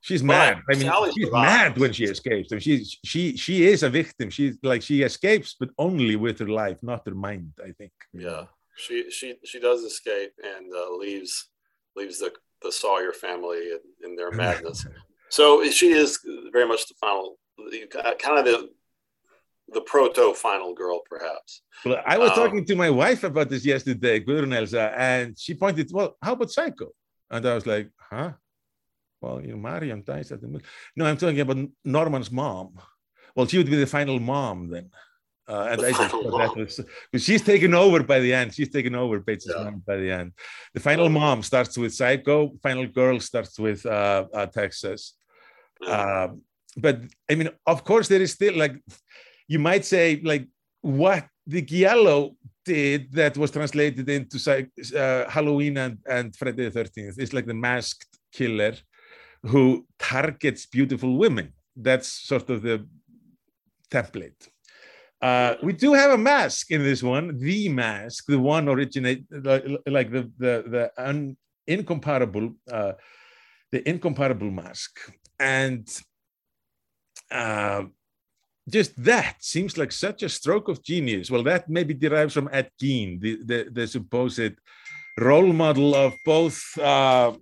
she's 0.00 0.22
mad. 0.22 0.58
I 0.70 0.74
mean, 0.74 0.82
Sally 0.82 1.10
she's 1.10 1.32
mad 1.32 1.76
when 1.76 1.92
she 1.92 2.04
escapes. 2.04 2.52
And 2.52 2.62
she's 2.62 2.96
she 3.04 3.36
she 3.36 3.66
is 3.66 3.82
a 3.82 3.90
victim. 3.90 4.30
She's 4.30 4.56
like 4.62 4.82
she 4.82 5.02
escapes, 5.02 5.56
but 5.58 5.70
only 5.76 6.14
with 6.14 6.38
her 6.38 6.48
life, 6.48 6.78
not 6.82 7.02
her 7.04 7.16
mind. 7.16 7.52
I 7.60 7.72
think. 7.72 7.90
Yeah, 8.12 8.44
she 8.76 9.10
she 9.10 9.34
she 9.44 9.58
does 9.58 9.82
escape 9.82 10.32
and 10.44 10.72
uh, 10.72 10.94
leaves 10.96 11.48
leaves 11.96 12.20
the 12.20 12.30
the 12.62 12.70
Sawyer 12.70 13.12
family 13.12 13.72
in, 13.74 13.80
in 14.04 14.16
their 14.16 14.30
madness. 14.42 14.86
so 15.30 15.68
she 15.68 15.90
is 15.90 16.20
very 16.52 16.68
much 16.68 16.86
the 16.86 16.94
final, 17.00 17.38
kind 18.20 18.38
of 18.38 18.44
the 18.44 18.70
the 19.68 19.80
proto 19.80 20.32
final 20.34 20.74
girl, 20.74 21.00
perhaps. 21.08 21.62
Well, 21.84 22.00
I 22.06 22.18
was 22.18 22.30
um, 22.30 22.36
talking 22.36 22.64
to 22.66 22.76
my 22.76 22.90
wife 22.90 23.24
about 23.24 23.48
this 23.48 23.64
yesterday, 23.64 24.24
Elsa, 24.26 24.92
and 24.96 25.38
she 25.38 25.54
pointed, 25.54 25.90
well, 25.92 26.16
how 26.22 26.34
about 26.34 26.50
Psycho? 26.50 26.92
And 27.30 27.46
I 27.46 27.54
was 27.54 27.66
like, 27.66 27.90
huh? 27.98 28.32
Well, 29.20 29.40
you 29.40 29.48
know, 29.48 29.56
Marion 29.56 30.02
dies 30.06 30.30
at 30.30 30.40
the 30.40 30.46
middle. 30.46 30.66
No, 30.94 31.06
I'm 31.06 31.16
talking 31.16 31.40
about 31.40 31.58
Norman's 31.84 32.30
mom. 32.30 32.80
Well, 33.34 33.46
she 33.46 33.58
would 33.58 33.70
be 33.70 33.76
the 33.76 33.86
final 33.86 34.20
mom 34.20 34.68
then. 34.68 34.90
Uh, 35.48 35.68
and 35.70 35.80
the 35.80 35.86
I 35.86 35.90
just 35.92 36.10
that 36.10 36.86
was, 37.12 37.24
she's 37.24 37.42
taken 37.42 37.72
over 37.72 38.02
by 38.02 38.18
the 38.18 38.34
end. 38.34 38.54
She's 38.54 38.70
taken 38.70 38.94
over 38.94 39.20
Bates' 39.20 39.46
yeah. 39.48 39.64
mom 39.64 39.82
by 39.86 39.96
the 39.96 40.10
end. 40.10 40.32
The 40.74 40.80
final 40.80 41.08
mom 41.08 41.42
starts 41.42 41.78
with 41.78 41.94
Psycho. 41.94 42.52
Final 42.62 42.86
girl 42.86 43.20
starts 43.20 43.58
with 43.58 43.86
uh, 43.86 44.26
uh, 44.34 44.46
Texas. 44.46 45.14
Uh, 45.86 46.28
but 46.76 47.00
I 47.30 47.36
mean, 47.36 47.50
of 47.66 47.84
course, 47.84 48.08
there 48.08 48.20
is 48.20 48.32
still 48.32 48.56
like 48.56 48.76
you 49.48 49.58
might 49.58 49.84
say 49.84 50.20
like 50.24 50.46
what 50.80 51.26
the 51.46 51.62
Giallo 51.62 52.36
did 52.64 53.12
that 53.12 53.36
was 53.36 53.50
translated 53.50 54.08
into 54.08 54.38
uh, 54.50 55.30
Halloween 55.30 55.76
and, 55.76 55.98
and 56.08 56.34
Friday 56.34 56.68
the 56.68 56.84
13th 56.84 57.18
is 57.18 57.32
like 57.32 57.46
the 57.46 57.54
masked 57.54 58.18
killer 58.32 58.74
who 59.42 59.86
targets 59.98 60.66
beautiful 60.66 61.16
women. 61.16 61.52
That's 61.76 62.08
sort 62.08 62.50
of 62.50 62.62
the 62.62 62.86
template. 63.90 64.48
Uh, 65.22 65.54
we 65.62 65.72
do 65.72 65.94
have 65.94 66.10
a 66.10 66.18
mask 66.18 66.70
in 66.70 66.82
this 66.82 67.02
one, 67.02 67.38
the 67.38 67.68
mask, 67.68 68.26
the 68.26 68.38
one 68.38 68.68
originate 68.68 69.24
like 69.86 70.10
the 70.10 70.30
the 70.38 70.64
the 70.74 70.92
un, 70.98 71.36
incomparable, 71.66 72.54
uh, 72.70 72.92
the 73.72 73.88
incomparable 73.88 74.50
mask, 74.50 74.98
and 75.40 75.88
uh, 77.30 77.84
just 78.68 78.92
that 79.04 79.36
seems 79.40 79.78
like 79.78 79.92
such 79.92 80.22
a 80.22 80.28
stroke 80.28 80.68
of 80.68 80.82
genius. 80.82 81.30
Well, 81.30 81.42
that 81.44 81.68
maybe 81.68 81.94
derives 81.94 82.34
from 82.34 82.48
Ed 82.52 82.70
Gein, 82.80 83.20
the, 83.20 83.38
the, 83.44 83.68
the 83.70 83.86
supposed 83.86 84.54
role 85.18 85.52
model 85.52 85.94
of 85.94 86.14
both 86.24 86.60
uh, 86.78 87.32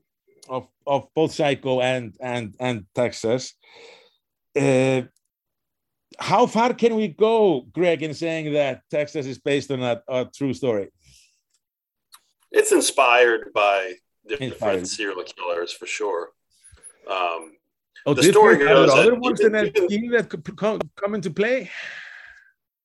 of, 0.49 0.68
of 0.87 1.09
both 1.14 1.33
Psycho 1.33 1.81
and 1.81 2.14
and 2.20 2.55
and 2.61 2.87
Texas. 2.95 3.55
Uh, 4.59 5.03
how 6.18 6.47
far 6.47 6.75
can 6.75 6.95
we 6.95 7.09
go, 7.09 7.62
Greg, 7.72 8.03
in 8.03 8.14
saying 8.14 8.53
that 8.53 8.83
Texas 8.91 9.27
is 9.27 9.39
based 9.39 9.70
on 9.70 9.83
a, 9.83 10.03
a 10.07 10.27
true 10.27 10.55
story? 10.55 10.91
It's 12.53 12.70
inspired 12.70 13.53
by 13.53 13.95
different 14.29 14.53
inspired. 14.53 14.87
serial 14.87 15.25
killers 15.25 15.72
for 15.72 15.87
sure. 15.87 16.31
Um, 17.11 17.53
Oh, 18.07 18.14
the 18.14 18.22
story 18.22 18.59
goes. 18.59 18.90
Are 18.90 18.96
there 18.96 19.02
other 19.07 19.14
ones 19.14 19.40
even, 19.40 19.52
that 19.52 19.86
even, 19.90 20.11
that 20.11 20.57
come, 20.57 20.80
come 20.96 21.14
into 21.14 21.30
play? 21.30 21.70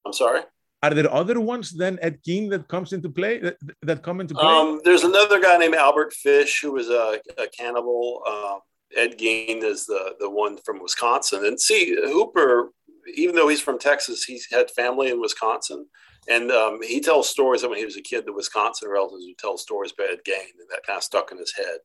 I'm 0.05 0.13
sorry. 0.13 0.41
Are 0.82 0.93
there 0.93 1.11
other 1.13 1.41
ones 1.41 1.72
than 1.72 1.99
Ed 2.01 2.20
Gein 2.26 2.49
that 2.51 2.70
comes 2.70 2.93
into 2.93 3.09
play 3.09 3.39
that, 3.39 3.57
that 3.82 4.01
come 4.01 4.22
into 4.22 4.34
play? 4.34 4.45
Um, 4.45 4.80
there's 4.86 5.03
another 5.03 5.41
guy 5.41 5.57
named 5.57 5.76
Albert 5.76 6.13
Fish 6.13 6.61
who 6.61 6.72
was 6.72 6.88
a, 6.89 7.20
a 7.38 7.47
cannibal. 7.49 8.24
Um, 8.26 8.59
Ed 8.95 9.20
Gein 9.20 9.61
is 9.61 9.86
the 9.86 10.15
the 10.20 10.30
one 10.30 10.57
from 10.57 10.82
Wisconsin, 10.82 11.45
and 11.45 11.59
see 11.59 11.95
Hooper, 11.95 12.72
even 13.13 13.36
though 13.36 13.49
he's 13.49 13.61
from 13.61 13.78
Texas, 13.78 14.24
he's 14.24 14.47
had 14.49 14.72
family 14.72 15.09
in 15.09 15.20
Wisconsin, 15.20 15.86
And 16.30 16.51
um, 16.51 16.80
he 16.82 17.01
tells 17.01 17.28
stories. 17.28 17.63
I 17.63 17.67
mean, 17.67 17.78
he 17.78 17.86
was 17.86 17.97
a 17.97 18.01
kid, 18.01 18.26
the 18.26 18.34
Wisconsin 18.34 18.89
relatives 18.89 19.26
who 19.26 19.34
tell 19.38 19.57
stories 19.57 19.91
about 19.91 20.11
Ed 20.11 20.20
Gein, 20.28 20.53
and 20.59 20.70
that 20.70 20.86
kind 20.86 20.97
of 20.97 21.03
stuck 21.03 21.32
in 21.32 21.38
his 21.38 21.53
head. 21.55 21.80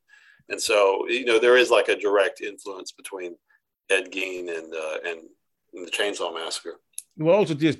And 0.50 0.60
so, 0.60 1.06
you 1.08 1.24
know, 1.24 1.38
there 1.38 1.56
is 1.56 1.70
like 1.70 1.88
a 1.88 1.96
direct 1.98 2.40
influence 2.40 2.92
between 2.92 3.36
Ed 3.90 4.10
Gein 4.12 4.48
and 4.56 4.72
uh, 4.74 4.98
and, 5.08 5.20
and 5.74 5.86
the 5.86 5.90
Chainsaw 5.90 6.32
Massacre. 6.34 6.76
Well, 7.16 7.36
also 7.36 7.54
just 7.54 7.78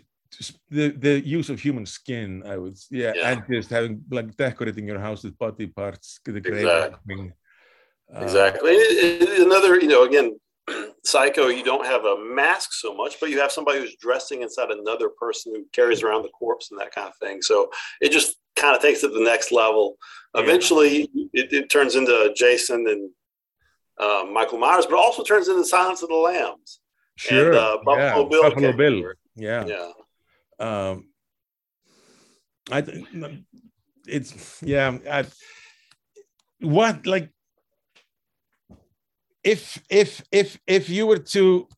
the 0.70 0.88
the 0.88 1.20
use 1.26 1.48
of 1.50 1.60
human 1.60 1.86
skin, 1.86 2.42
I 2.46 2.56
would 2.56 2.76
yeah, 2.90 3.12
Yeah. 3.14 3.30
and 3.30 3.42
just 3.50 3.70
having 3.70 4.02
like 4.10 4.36
decorating 4.36 4.86
your 4.88 4.98
house 4.98 5.22
with 5.24 5.38
body 5.38 5.66
parts, 5.66 6.18
the 6.24 6.40
grave 6.40 6.66
Exactly. 6.66 6.98
thing. 7.16 7.32
Uh, 8.14 8.20
Exactly. 8.22 8.70
It- 8.72 9.22
it- 9.22 9.46
another, 9.46 9.80
you 9.80 9.88
know, 9.88 10.02
again, 10.04 10.38
Psycho, 11.04 11.48
you 11.48 11.62
don't 11.64 11.86
have 11.86 12.04
a 12.06 12.16
mask 12.18 12.72
so 12.72 12.94
much, 12.94 13.20
but 13.20 13.28
you 13.30 13.38
have 13.40 13.52
somebody 13.52 13.78
who's 13.80 13.96
dressing 13.96 14.42
inside 14.42 14.70
another 14.70 15.08
person 15.10 15.54
who 15.54 15.64
carries 15.72 16.02
around 16.02 16.22
the 16.22 16.30
corpse 16.30 16.70
and 16.70 16.80
that 16.80 16.94
kind 16.94 17.08
of 17.08 17.16
thing. 17.16 17.42
So 17.42 17.70
it 18.00 18.10
just 18.10 18.36
kind 18.56 18.76
of 18.76 18.82
takes 18.82 19.02
it 19.02 19.08
to 19.08 19.14
the 19.14 19.24
next 19.24 19.52
level. 19.52 19.96
Eventually, 20.34 21.08
it, 21.32 21.52
it 21.52 21.70
turns 21.70 21.94
into 21.94 22.32
Jason 22.36 22.86
and 22.88 23.10
uh, 23.98 24.24
Michael 24.30 24.58
Myers, 24.58 24.86
but 24.86 24.98
also 24.98 25.22
turns 25.22 25.48
into 25.48 25.64
Silence 25.64 26.02
of 26.02 26.08
the 26.08 26.16
Lambs. 26.16 26.80
Sure. 27.16 27.48
And, 27.48 27.56
uh, 27.56 27.78
Buffalo 27.84 28.22
yeah. 28.22 28.28
Bill 28.28 28.42
Buffalo 28.42 28.72
Bill. 28.72 29.12
Yeah. 29.36 29.66
Yeah. 29.66 29.90
Um, 30.58 31.08
I 32.70 32.80
th- 32.80 33.04
it's 34.06 34.62
yeah. 34.62 34.98
I, 35.10 35.24
what 36.60 37.06
like 37.06 37.30
if 39.44 39.78
if 39.90 40.22
if 40.32 40.58
if 40.66 40.88
you 40.88 41.06
were 41.06 41.18
to 41.36 41.68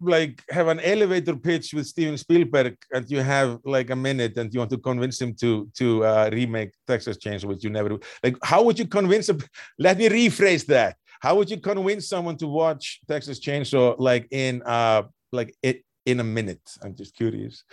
like 0.00 0.42
have 0.50 0.68
an 0.68 0.80
elevator 0.80 1.36
pitch 1.36 1.74
with 1.74 1.86
Steven 1.86 2.16
Spielberg 2.16 2.76
and 2.94 3.10
you 3.10 3.20
have 3.20 3.58
like 3.64 3.90
a 3.90 3.96
minute 3.96 4.36
and 4.38 4.52
you 4.52 4.58
want 4.60 4.70
to 4.70 4.78
convince 4.78 5.20
him 5.20 5.34
to 5.42 5.68
to 5.74 6.04
uh, 6.04 6.30
remake 6.32 6.72
Texas 6.86 7.18
Chainsaw, 7.18 7.44
which 7.44 7.62
you 7.64 7.70
never 7.70 7.90
do, 7.90 8.00
like 8.24 8.36
how 8.42 8.62
would 8.64 8.78
you 8.78 8.86
convince 8.86 9.28
him? 9.28 9.38
Let 9.78 9.98
me 9.98 10.08
rephrase 10.08 10.64
that. 10.66 10.96
How 11.20 11.34
would 11.36 11.50
you 11.50 11.58
convince 11.60 12.08
someone 12.08 12.36
to 12.38 12.46
watch 12.46 13.00
Texas 13.06 13.38
Chainsaw 13.38 13.96
like 13.98 14.26
in 14.30 14.62
uh 14.64 15.02
like 15.32 15.54
it 15.62 15.84
in 16.06 16.20
a 16.20 16.24
minute? 16.24 16.62
I'm 16.82 16.94
just 16.96 17.14
curious. 17.14 17.64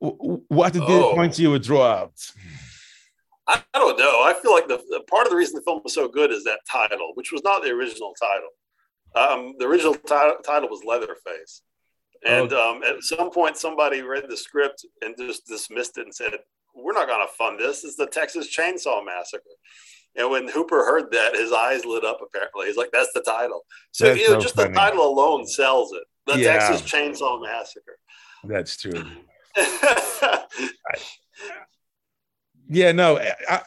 What 0.00 0.74
are 0.74 0.80
the 0.80 0.84
Oh. 0.84 1.14
points 1.14 1.38
you 1.38 1.50
would 1.52 1.62
draw 1.62 1.86
out? 2.00 2.14
I, 3.48 3.62
I 3.74 3.78
don't 3.78 3.98
know. 3.98 4.22
I 4.22 4.34
feel 4.40 4.52
like 4.52 4.68
the, 4.68 4.78
the 4.88 5.02
part 5.10 5.26
of 5.26 5.30
the 5.30 5.36
reason 5.36 5.56
the 5.56 5.62
film 5.62 5.80
was 5.82 5.94
so 5.94 6.08
good 6.08 6.30
is 6.30 6.44
that 6.44 6.60
title, 6.70 7.12
which 7.14 7.32
was 7.32 7.42
not 7.42 7.62
the 7.62 7.70
original 7.70 8.14
title. 8.20 8.48
Um, 9.14 9.54
the 9.58 9.66
original 9.66 9.94
ti- 9.94 10.42
title 10.44 10.68
was 10.68 10.82
Leatherface. 10.86 11.62
And 12.24 12.52
um, 12.52 12.82
at 12.84 13.02
some 13.02 13.30
point, 13.30 13.56
somebody 13.56 14.00
read 14.02 14.24
the 14.28 14.36
script 14.36 14.86
and 15.02 15.14
just 15.18 15.44
dismissed 15.46 15.98
it 15.98 16.02
and 16.04 16.14
said, 16.14 16.32
We're 16.74 16.92
not 16.92 17.08
going 17.08 17.26
to 17.26 17.32
fund 17.34 17.58
this. 17.58 17.82
It's 17.84 17.96
the 17.96 18.06
Texas 18.06 18.54
Chainsaw 18.56 19.04
Massacre. 19.04 19.42
And 20.14 20.30
when 20.30 20.46
Hooper 20.46 20.84
heard 20.84 21.10
that, 21.10 21.34
his 21.34 21.52
eyes 21.52 21.84
lit 21.84 22.04
up, 22.04 22.20
apparently. 22.24 22.66
He's 22.66 22.76
like, 22.76 22.90
That's 22.92 23.12
the 23.12 23.22
title. 23.22 23.62
So, 23.90 24.06
That's 24.06 24.20
you 24.20 24.28
know, 24.28 24.34
so 24.34 24.40
just 24.40 24.54
funny. 24.54 24.68
the 24.68 24.74
title 24.74 25.04
alone 25.04 25.46
sells 25.48 25.92
it. 25.92 26.04
The 26.26 26.38
Yeah. 26.38 26.58
Texas 26.68 26.82
Chainsaw 26.90 27.42
Massacre. 27.42 27.98
That's 28.44 28.76
true. 28.76 29.02
yeah 32.68 32.92
no 32.92 33.18
I, 33.48 33.60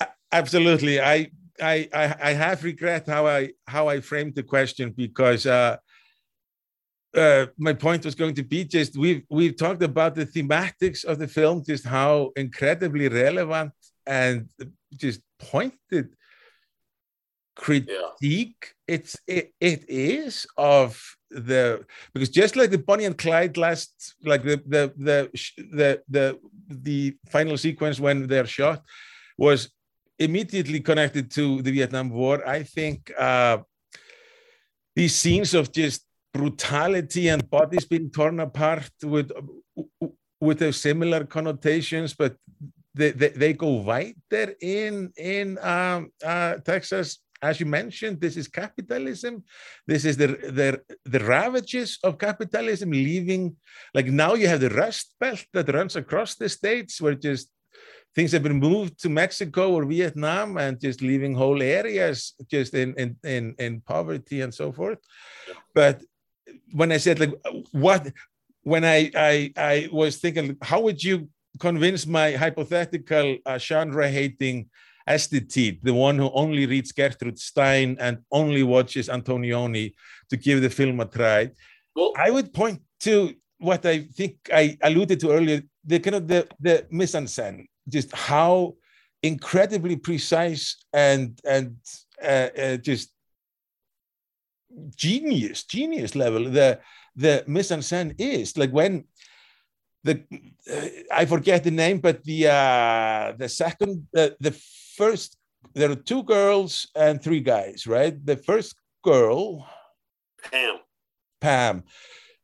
I, 0.00 0.06
absolutely. 0.32 1.00
I, 1.00 1.30
I 1.60 1.88
i 1.92 2.16
i 2.22 2.32
have 2.32 2.64
regret 2.64 3.06
how 3.06 3.26
i 3.26 3.50
how 3.66 3.88
i 3.88 4.00
framed 4.00 4.34
the 4.34 4.42
question 4.42 4.90
because 4.90 5.46
uh 5.46 5.76
uh, 7.16 7.46
my 7.58 7.72
point 7.72 8.04
was 8.04 8.14
going 8.14 8.34
to 8.34 8.44
be 8.44 8.64
just 8.64 8.96
we've 8.96 9.24
we've 9.28 9.56
talked 9.56 9.82
about 9.82 10.14
the 10.14 10.26
thematics 10.26 11.04
of 11.04 11.18
the 11.18 11.26
film, 11.26 11.64
just 11.64 11.84
how 11.84 12.30
incredibly 12.36 13.08
relevant 13.08 13.72
and 14.06 14.48
just 14.96 15.20
pointed 15.38 16.14
critique 17.56 18.74
it's 18.88 19.16
it, 19.26 19.52
it 19.60 19.84
is 19.88 20.46
of 20.56 21.16
the 21.30 21.84
because 22.14 22.30
just 22.30 22.56
like 22.56 22.70
the 22.70 22.78
Bonnie 22.78 23.04
and 23.04 23.18
Clyde 23.18 23.56
last 23.56 24.14
like 24.24 24.42
the 24.42 24.62
the 24.66 24.92
the 24.96 25.30
the 25.56 26.02
the, 26.08 26.38
the 26.70 27.16
final 27.28 27.56
sequence 27.56 27.98
when 28.00 28.26
they're 28.26 28.46
shot 28.46 28.82
was 29.36 29.70
immediately 30.18 30.80
connected 30.80 31.30
to 31.32 31.62
the 31.62 31.72
Vietnam 31.72 32.10
War. 32.10 32.46
I 32.46 32.62
think 32.62 33.10
uh, 33.18 33.58
these 34.94 35.14
scenes 35.14 35.54
of 35.54 35.72
just 35.72 36.06
brutality 36.32 37.28
and 37.28 37.48
bodies 37.48 37.84
being 37.84 38.10
torn 38.10 38.40
apart 38.40 38.90
with 39.02 39.30
with 40.40 40.58
those 40.58 40.80
similar 40.80 41.24
connotations, 41.24 42.14
but 42.14 42.34
they, 42.94 43.10
they, 43.10 43.28
they 43.28 43.52
go 43.52 43.68
wider 43.68 44.54
in 44.60 45.12
in 45.16 45.58
um, 45.58 46.10
uh, 46.24 46.54
Texas. 46.56 47.18
As 47.42 47.58
you 47.60 47.66
mentioned, 47.66 48.20
this 48.20 48.36
is 48.36 48.48
capitalism. 48.48 49.44
This 49.86 50.04
is 50.04 50.16
the, 50.16 50.26
the 50.26 50.80
the 51.04 51.24
ravages 51.24 51.98
of 52.04 52.18
capitalism 52.18 52.90
leaving. 52.90 53.56
Like 53.94 54.06
now, 54.06 54.34
you 54.34 54.46
have 54.48 54.60
the 54.60 54.70
Rust 54.70 55.14
Belt 55.18 55.44
that 55.54 55.72
runs 55.72 55.96
across 55.96 56.34
the 56.34 56.48
states, 56.48 57.00
where 57.00 57.14
just 57.14 57.50
things 58.14 58.32
have 58.32 58.42
been 58.42 58.58
moved 58.58 59.00
to 59.02 59.08
Mexico 59.08 59.72
or 59.72 59.84
Vietnam, 59.86 60.58
and 60.58 60.80
just 60.80 61.00
leaving 61.00 61.34
whole 61.34 61.62
areas 61.62 62.34
just 62.50 62.74
in 62.74 62.94
in 62.94 63.16
in, 63.24 63.54
in 63.58 63.80
poverty 63.80 64.42
and 64.42 64.52
so 64.52 64.72
forth. 64.72 64.98
But 65.74 66.02
when 66.72 66.92
I 66.92 66.98
said 66.98 67.20
like 67.20 67.34
what 67.72 68.12
when 68.62 68.84
I 68.84 69.10
I 69.16 69.52
I 69.56 69.88
was 69.92 70.18
thinking 70.18 70.56
how 70.62 70.80
would 70.80 71.02
you 71.02 71.28
convince 71.58 72.06
my 72.06 72.32
hypothetical 72.32 73.38
uh, 73.46 73.58
genre 73.58 74.08
hating 74.08 74.68
aesthete, 75.10 75.82
the 75.82 75.92
one 75.92 76.16
who 76.16 76.30
only 76.32 76.66
reads 76.66 76.92
Gertrude 76.92 77.38
Stein 77.38 77.96
and 78.00 78.18
only 78.30 78.62
watches 78.62 79.08
Antonioni 79.08 79.94
to 80.30 80.36
give 80.36 80.62
the 80.62 80.70
film 80.70 81.00
a 81.00 81.06
try. 81.06 81.50
Well, 81.94 82.12
I 82.16 82.30
would 82.30 82.52
point 82.54 82.80
to 83.00 83.34
what 83.58 83.84
I 83.84 84.06
think 84.18 84.36
I 84.52 84.78
alluded 84.82 85.20
to 85.20 85.30
earlier, 85.30 85.62
the 85.84 85.98
kind 85.98 86.16
of 86.16 86.28
the, 86.28 86.48
the 86.60 86.86
mise 86.90 87.14
en 87.14 87.26
scène, 87.26 87.66
just 87.88 88.14
how 88.14 88.74
incredibly 89.22 89.96
precise 89.96 90.76
and 90.92 91.38
and 91.44 91.76
uh, 92.22 92.48
uh, 92.56 92.76
just 92.76 93.12
genius, 94.96 95.64
genius 95.64 96.14
level 96.14 96.44
the 96.44 96.80
the 97.16 97.44
mise 97.46 97.70
en 97.70 97.80
scène 97.80 98.14
is. 98.18 98.56
Like 98.56 98.70
when 98.70 99.04
the 100.04 100.24
uh, 100.72 100.88
I 101.12 101.26
forget 101.26 101.64
the 101.64 101.70
name, 101.70 101.98
but 101.98 102.24
the 102.24 102.48
uh, 102.48 103.32
the 103.36 103.48
second 103.48 104.06
uh, 104.16 104.30
the 104.40 104.52
first 104.96 105.36
there 105.74 105.90
are 105.90 105.96
two 105.96 106.22
girls 106.22 106.88
and 106.96 107.22
three 107.22 107.40
guys, 107.40 107.86
right? 107.86 108.14
The 108.24 108.36
first 108.36 108.74
girl, 109.04 109.66
Pam. 110.50 110.78
Pam. 111.40 111.84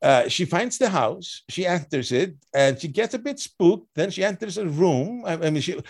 Uh, 0.03 0.29
she 0.29 0.45
finds 0.45 0.79
the 0.79 0.89
house, 0.89 1.43
she 1.49 1.67
enters 1.67 2.13
it, 2.13 2.37
and 2.55 2.79
she 2.79 2.89
gets 2.89 3.15
a 3.15 3.19
bit 3.19 3.39
spooked. 3.39 3.89
Then 3.95 4.11
she 4.11 4.23
enters 4.23 4.59
a 4.59 4.67
room. 4.67 5.25
I, 5.25 5.33
I 5.33 5.51
mean, 5.51 5.63
she, 5.63 5.81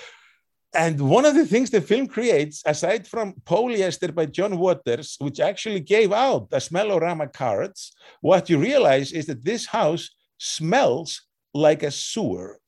and 0.75 1.01
one 1.01 1.25
of 1.25 1.35
the 1.35 1.47
things 1.47 1.71
the 1.71 1.81
film 1.81 2.07
creates, 2.07 2.63
aside 2.65 3.07
from 3.07 3.35
Polyester 3.45 4.15
by 4.15 4.27
John 4.27 4.59
Waters, 4.59 5.17
which 5.19 5.41
actually 5.41 5.81
gave 5.81 6.13
out 6.13 6.51
the 6.51 6.59
Smellorama 6.59 7.33
cards, 7.33 7.93
what 8.21 8.49
you 8.49 8.59
realize 8.59 9.13
is 9.13 9.27
that 9.27 9.45
this 9.45 9.67
house 9.67 10.11
smells 10.39 11.23
like 11.53 11.83
a 11.83 11.91
sewer 11.91 12.61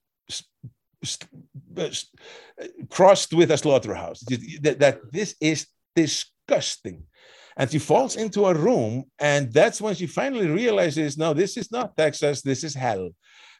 crossed 2.91 3.33
with 3.33 3.51
a 3.51 3.59
slaughterhouse. 3.59 4.21
That, 4.63 4.79
that 4.81 5.01
this 5.13 5.35
is 5.41 5.67
disgusting. 5.95 7.05
And 7.57 7.71
she 7.71 7.81
falls 7.81 8.15
into 8.15 8.47
a 8.47 8.55
room, 8.55 9.05
and 9.19 9.53
that's 9.53 9.81
when 9.81 9.95
she 9.97 10.07
finally 10.07 10.47
realizes, 10.47 11.19
no, 11.19 11.35
this 11.35 11.57
is 11.57 11.73
not 11.73 11.97
Texas, 11.97 12.41
this 12.41 12.63
is 12.63 12.75
hell. 12.75 13.11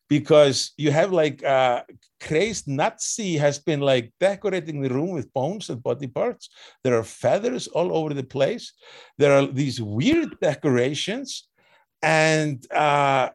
Because 0.09 0.73
you 0.77 0.91
have 0.91 1.13
like 1.13 1.45
uh, 1.45 1.83
crazed 2.21 2.67
Nazi 2.67 3.37
has 3.37 3.59
been 3.59 3.81
like 3.81 4.13
decorating 4.19 4.81
the 4.81 4.89
room 4.89 5.11
with 5.11 5.33
bones 5.35 5.69
and 5.69 5.83
body 5.83 6.07
parts. 6.07 6.49
There 6.83 6.97
are 6.97 7.05
feathers 7.05 7.67
all 7.67 7.95
over 7.95 8.15
the 8.15 8.23
place. 8.23 8.73
There 9.19 9.33
are 9.37 9.47
these 9.47 9.83
weird 9.83 10.41
decorations, 10.41 11.49
and 12.01 12.65
uh, 12.73 13.31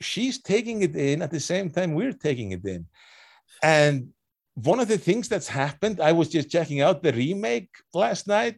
she's 0.00 0.42
taking 0.42 0.82
it 0.82 0.94
in 0.94 1.22
at 1.22 1.32
the 1.32 1.40
same 1.40 1.70
time 1.70 1.94
we're 1.94 2.12
taking 2.12 2.52
it 2.52 2.64
in. 2.64 2.86
And 3.62 4.08
one 4.54 4.80
of 4.80 4.88
the 4.88 4.98
things 4.98 5.28
that's 5.28 5.48
happened, 5.48 6.00
I 6.00 6.12
was 6.12 6.28
just 6.28 6.50
checking 6.50 6.80
out 6.80 7.02
the 7.02 7.12
remake 7.12 7.70
last 7.92 8.26
night, 8.28 8.56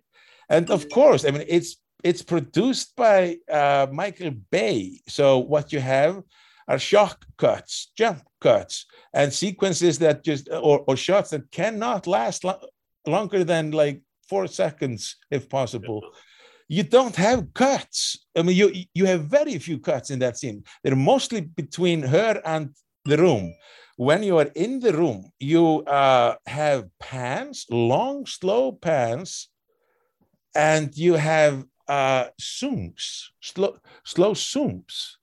and 0.48 0.70
of 0.70 0.88
course, 0.90 1.24
I 1.24 1.30
mean 1.30 1.44
it's 1.48 1.76
it's 2.04 2.22
produced 2.22 2.94
by 2.96 3.38
uh, 3.50 3.86
Michael 3.90 4.32
Bay. 4.50 5.00
So 5.08 5.38
what 5.38 5.72
you 5.72 5.80
have 5.80 6.22
are 6.68 6.78
shock 6.78 7.24
cuts, 7.38 7.90
jump 7.96 8.22
cuts, 8.40 8.86
and 9.12 9.32
sequences 9.32 9.98
that 10.00 10.24
just 10.24 10.48
or, 10.50 10.84
or 10.86 10.96
shots 10.96 11.30
that 11.30 11.50
cannot 11.50 12.06
last 12.06 12.44
lo- 12.44 12.60
longer 13.06 13.44
than 13.44 13.70
like 13.70 14.02
four 14.28 14.46
seconds, 14.46 15.16
if 15.30 15.48
possible. 15.48 16.02
You 16.68 16.82
don't 16.82 17.14
have 17.16 17.54
cuts. 17.54 18.26
I 18.36 18.42
mean, 18.42 18.56
you 18.56 18.72
you 18.94 19.06
have 19.06 19.24
very 19.24 19.58
few 19.58 19.78
cuts 19.78 20.10
in 20.10 20.18
that 20.18 20.36
scene. 20.36 20.64
They're 20.82 20.96
mostly 20.96 21.40
between 21.40 22.02
her 22.02 22.40
and 22.44 22.74
the 23.04 23.16
room. 23.16 23.54
When 23.96 24.22
you 24.22 24.36
are 24.38 24.50
in 24.54 24.80
the 24.80 24.92
room, 24.92 25.32
you 25.40 25.82
uh, 25.84 26.36
have 26.46 26.88
pans, 27.00 27.66
long, 27.70 28.26
slow 28.26 28.72
pans, 28.72 29.48
and 30.54 30.94
you 30.96 31.14
have 31.14 31.64
uh, 31.88 32.26
zooms, 32.40 33.28
slow, 33.40 33.78
slow 34.04 34.32
zooms. 34.32 35.16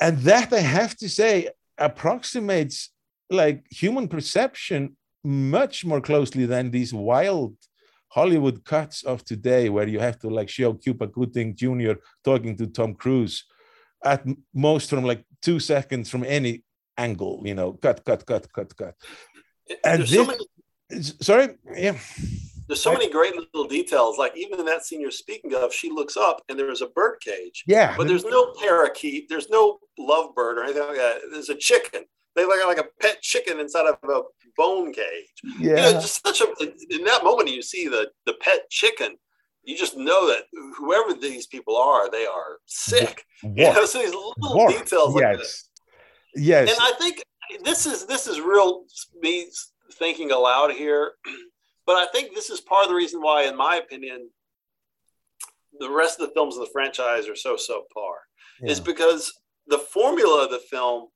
And 0.00 0.18
that 0.18 0.52
I 0.52 0.58
have 0.58 0.96
to 0.96 1.08
say 1.08 1.48
approximates 1.78 2.90
like 3.30 3.64
human 3.70 4.08
perception 4.08 4.96
much 5.22 5.84
more 5.84 6.00
closely 6.00 6.46
than 6.46 6.70
these 6.70 6.92
wild 6.92 7.56
Hollywood 8.08 8.64
cuts 8.64 9.02
of 9.04 9.24
today, 9.24 9.68
where 9.68 9.86
you 9.86 10.00
have 10.00 10.18
to 10.20 10.28
like 10.28 10.48
show 10.48 10.74
Cuba 10.74 11.06
Gooding 11.06 11.54
Jr. 11.54 11.94
talking 12.24 12.56
to 12.56 12.66
Tom 12.66 12.94
Cruise 12.94 13.44
at 14.04 14.24
most 14.54 14.90
from 14.90 15.04
like 15.04 15.24
two 15.42 15.58
seconds 15.60 16.08
from 16.10 16.24
any 16.24 16.62
angle, 16.96 17.42
you 17.44 17.54
know, 17.54 17.72
cut, 17.72 18.04
cut, 18.04 18.26
cut, 18.26 18.52
cut, 18.52 18.76
cut. 18.76 18.94
And 19.84 20.00
There's 20.00 20.10
this, 20.10 20.20
so 20.20 20.26
many, 20.26 21.02
sorry, 21.20 21.48
yeah, 21.76 21.96
there's 22.68 22.82
so 22.82 22.92
many 22.92 23.10
great 23.10 23.34
little 23.36 23.66
details. 23.68 24.18
Like 24.18 24.36
even 24.36 24.58
in 24.58 24.66
that 24.66 24.84
scene 24.84 25.00
you're 25.00 25.10
speaking 25.10 25.54
of, 25.54 25.72
she 25.72 25.90
looks 25.90 26.16
up 26.16 26.42
and 26.48 26.58
there's 26.58 26.82
a 26.82 26.88
bird 26.88 27.18
cage. 27.20 27.64
Yeah. 27.66 27.94
But 27.96 28.08
there's 28.08 28.24
no 28.24 28.52
parakeet, 28.60 29.28
there's 29.28 29.48
no 29.48 29.78
lovebird 29.98 30.56
or 30.56 30.64
anything 30.64 30.82
like 30.82 30.96
that. 30.96 31.20
There's 31.30 31.48
a 31.48 31.54
chicken. 31.54 32.04
They 32.34 32.44
look 32.44 32.64
like 32.66 32.78
a 32.78 32.88
pet 33.00 33.22
chicken 33.22 33.60
inside 33.60 33.86
of 33.86 33.96
a 34.08 34.22
bone 34.56 34.92
cage. 34.92 35.32
You 35.60 35.74
know, 35.74 35.76
Yeah. 35.76 35.92
just 35.92 36.24
such 36.26 36.40
a 36.40 36.46
in 36.90 37.04
that 37.04 37.24
moment 37.24 37.50
you 37.50 37.62
see 37.62 37.88
the 37.88 38.10
the 38.26 38.34
pet 38.34 38.68
chicken, 38.70 39.16
you 39.62 39.76
just 39.76 39.96
know 39.96 40.26
that 40.28 40.44
whoever 40.76 41.14
these 41.14 41.46
people 41.46 41.76
are, 41.76 42.10
they 42.10 42.26
are 42.26 42.58
sick. 42.66 43.24
You 43.42 43.72
know, 43.72 43.84
so 43.84 43.98
these 43.98 44.10
little 44.14 44.34
details 44.68 45.14
like 45.14 45.38
yes. 45.38 45.65
Yes, 46.36 46.70
And 46.70 46.78
I 46.80 46.92
think 46.98 47.22
this 47.64 47.86
is 47.86 48.06
this 48.06 48.26
is 48.26 48.40
real 48.40 48.84
me 49.20 49.48
thinking 49.94 50.30
aloud 50.30 50.72
here, 50.72 51.12
but 51.86 51.96
I 51.96 52.06
think 52.12 52.34
this 52.34 52.50
is 52.50 52.60
part 52.60 52.84
of 52.84 52.88
the 52.90 52.94
reason 52.94 53.20
why, 53.20 53.44
in 53.44 53.56
my 53.56 53.76
opinion, 53.76 54.28
the 55.78 55.90
rest 55.90 56.20
of 56.20 56.28
the 56.28 56.34
films 56.34 56.56
of 56.56 56.60
the 56.60 56.72
franchise 56.72 57.28
are 57.28 57.36
so 57.36 57.56
subpar. 57.56 58.14
Is 58.62 58.80
because 58.80 59.34
the 59.66 59.78
formula 59.78 60.44
of 60.44 60.50
the 60.50 60.62
film 60.70 61.08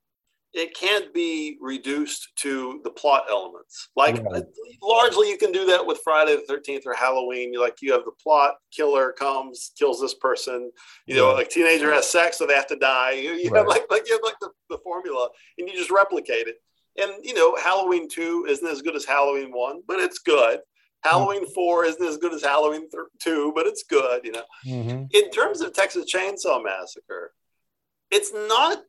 it 0.53 0.74
can't 0.74 1.14
be 1.14 1.57
reduced 1.61 2.28
to 2.36 2.80
the 2.82 2.90
plot 2.90 3.24
elements. 3.30 3.88
Like 3.94 4.16
Right. 4.24 4.42
largely, 4.82 5.28
you 5.30 5.38
can 5.38 5.53
do 5.53 5.64
that 5.66 5.84
with 5.86 6.01
Friday 6.03 6.34
the 6.36 6.42
Thirteenth 6.42 6.84
or 6.86 6.94
Halloween. 6.94 7.53
You 7.53 7.61
like 7.61 7.76
you 7.80 7.92
have 7.92 8.05
the 8.05 8.12
plot 8.22 8.57
killer 8.72 9.12
comes, 9.12 9.70
kills 9.78 10.01
this 10.01 10.14
person. 10.14 10.70
You 11.07 11.14
know, 11.16 11.32
like 11.32 11.51
teenager 11.51 11.92
has 11.92 12.09
sex, 12.09 12.38
so 12.38 12.46
they 12.46 12.55
have 12.55 12.66
to 12.68 12.76
die. 12.76 13.12
You, 13.12 13.32
you 13.34 13.51
Right. 13.51 13.59
have 13.61 13.68
like 13.68 13.84
like 13.90 14.09
you 14.09 14.14
have 14.14 14.22
like 14.24 14.38
the, 14.40 14.51
the 14.70 14.78
formula, 14.78 15.28
and 15.59 15.68
you 15.68 15.74
just 15.76 15.90
replicate 15.90 16.48
it. 16.48 16.57
And 17.01 17.12
you 17.24 17.34
know, 17.34 17.55
Halloween 17.57 18.09
two 18.09 18.46
isn't 18.48 18.66
as 18.66 18.82
good 18.82 18.96
as 18.96 19.05
Halloween 19.05 19.53
one, 19.53 19.82
but 19.86 20.01
it's 20.01 20.18
good. 20.18 20.61
Halloween 21.03 21.46
four 21.55 21.84
isn't 21.86 22.05
as 22.05 22.18
good 22.18 22.34
as 22.34 22.42
Halloween 22.42 22.90
th- 22.90 23.05
two, 23.22 23.53
but 23.55 23.66
it's 23.66 23.84
good. 23.84 24.22
You 24.24 24.32
know, 24.32 24.44
Mhm. 24.66 25.07
in 25.14 25.30
terms 25.30 25.61
of 25.62 25.72
Texas 25.72 26.12
Chainsaw 26.12 26.62
Massacre, 26.62 27.32
it's 28.11 28.32
not. 28.34 28.82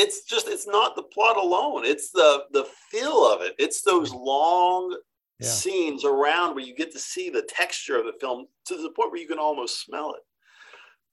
It's 0.00 0.24
just 0.24 0.48
it's 0.48 0.66
not 0.66 0.96
the 0.96 1.02
plot 1.02 1.36
alone. 1.36 1.84
It's 1.84 2.10
the 2.10 2.44
the 2.52 2.64
feel 2.90 3.26
of 3.32 3.42
it. 3.42 3.54
It's 3.58 3.82
those 3.82 4.12
long 4.12 4.96
Yeah. 5.38 5.48
scenes 5.48 6.04
around 6.04 6.54
where 6.54 6.64
you 6.64 6.74
get 6.74 6.92
to 6.92 6.98
see 6.98 7.30
the 7.30 7.42
texture 7.42 7.96
of 7.98 8.06
the 8.06 8.16
film 8.20 8.46
to 8.66 8.76
the 8.76 8.90
point 8.90 9.10
where 9.12 9.20
you 9.20 9.28
can 9.28 9.38
almost 9.38 9.84
smell 9.84 10.14
it. 10.14 10.22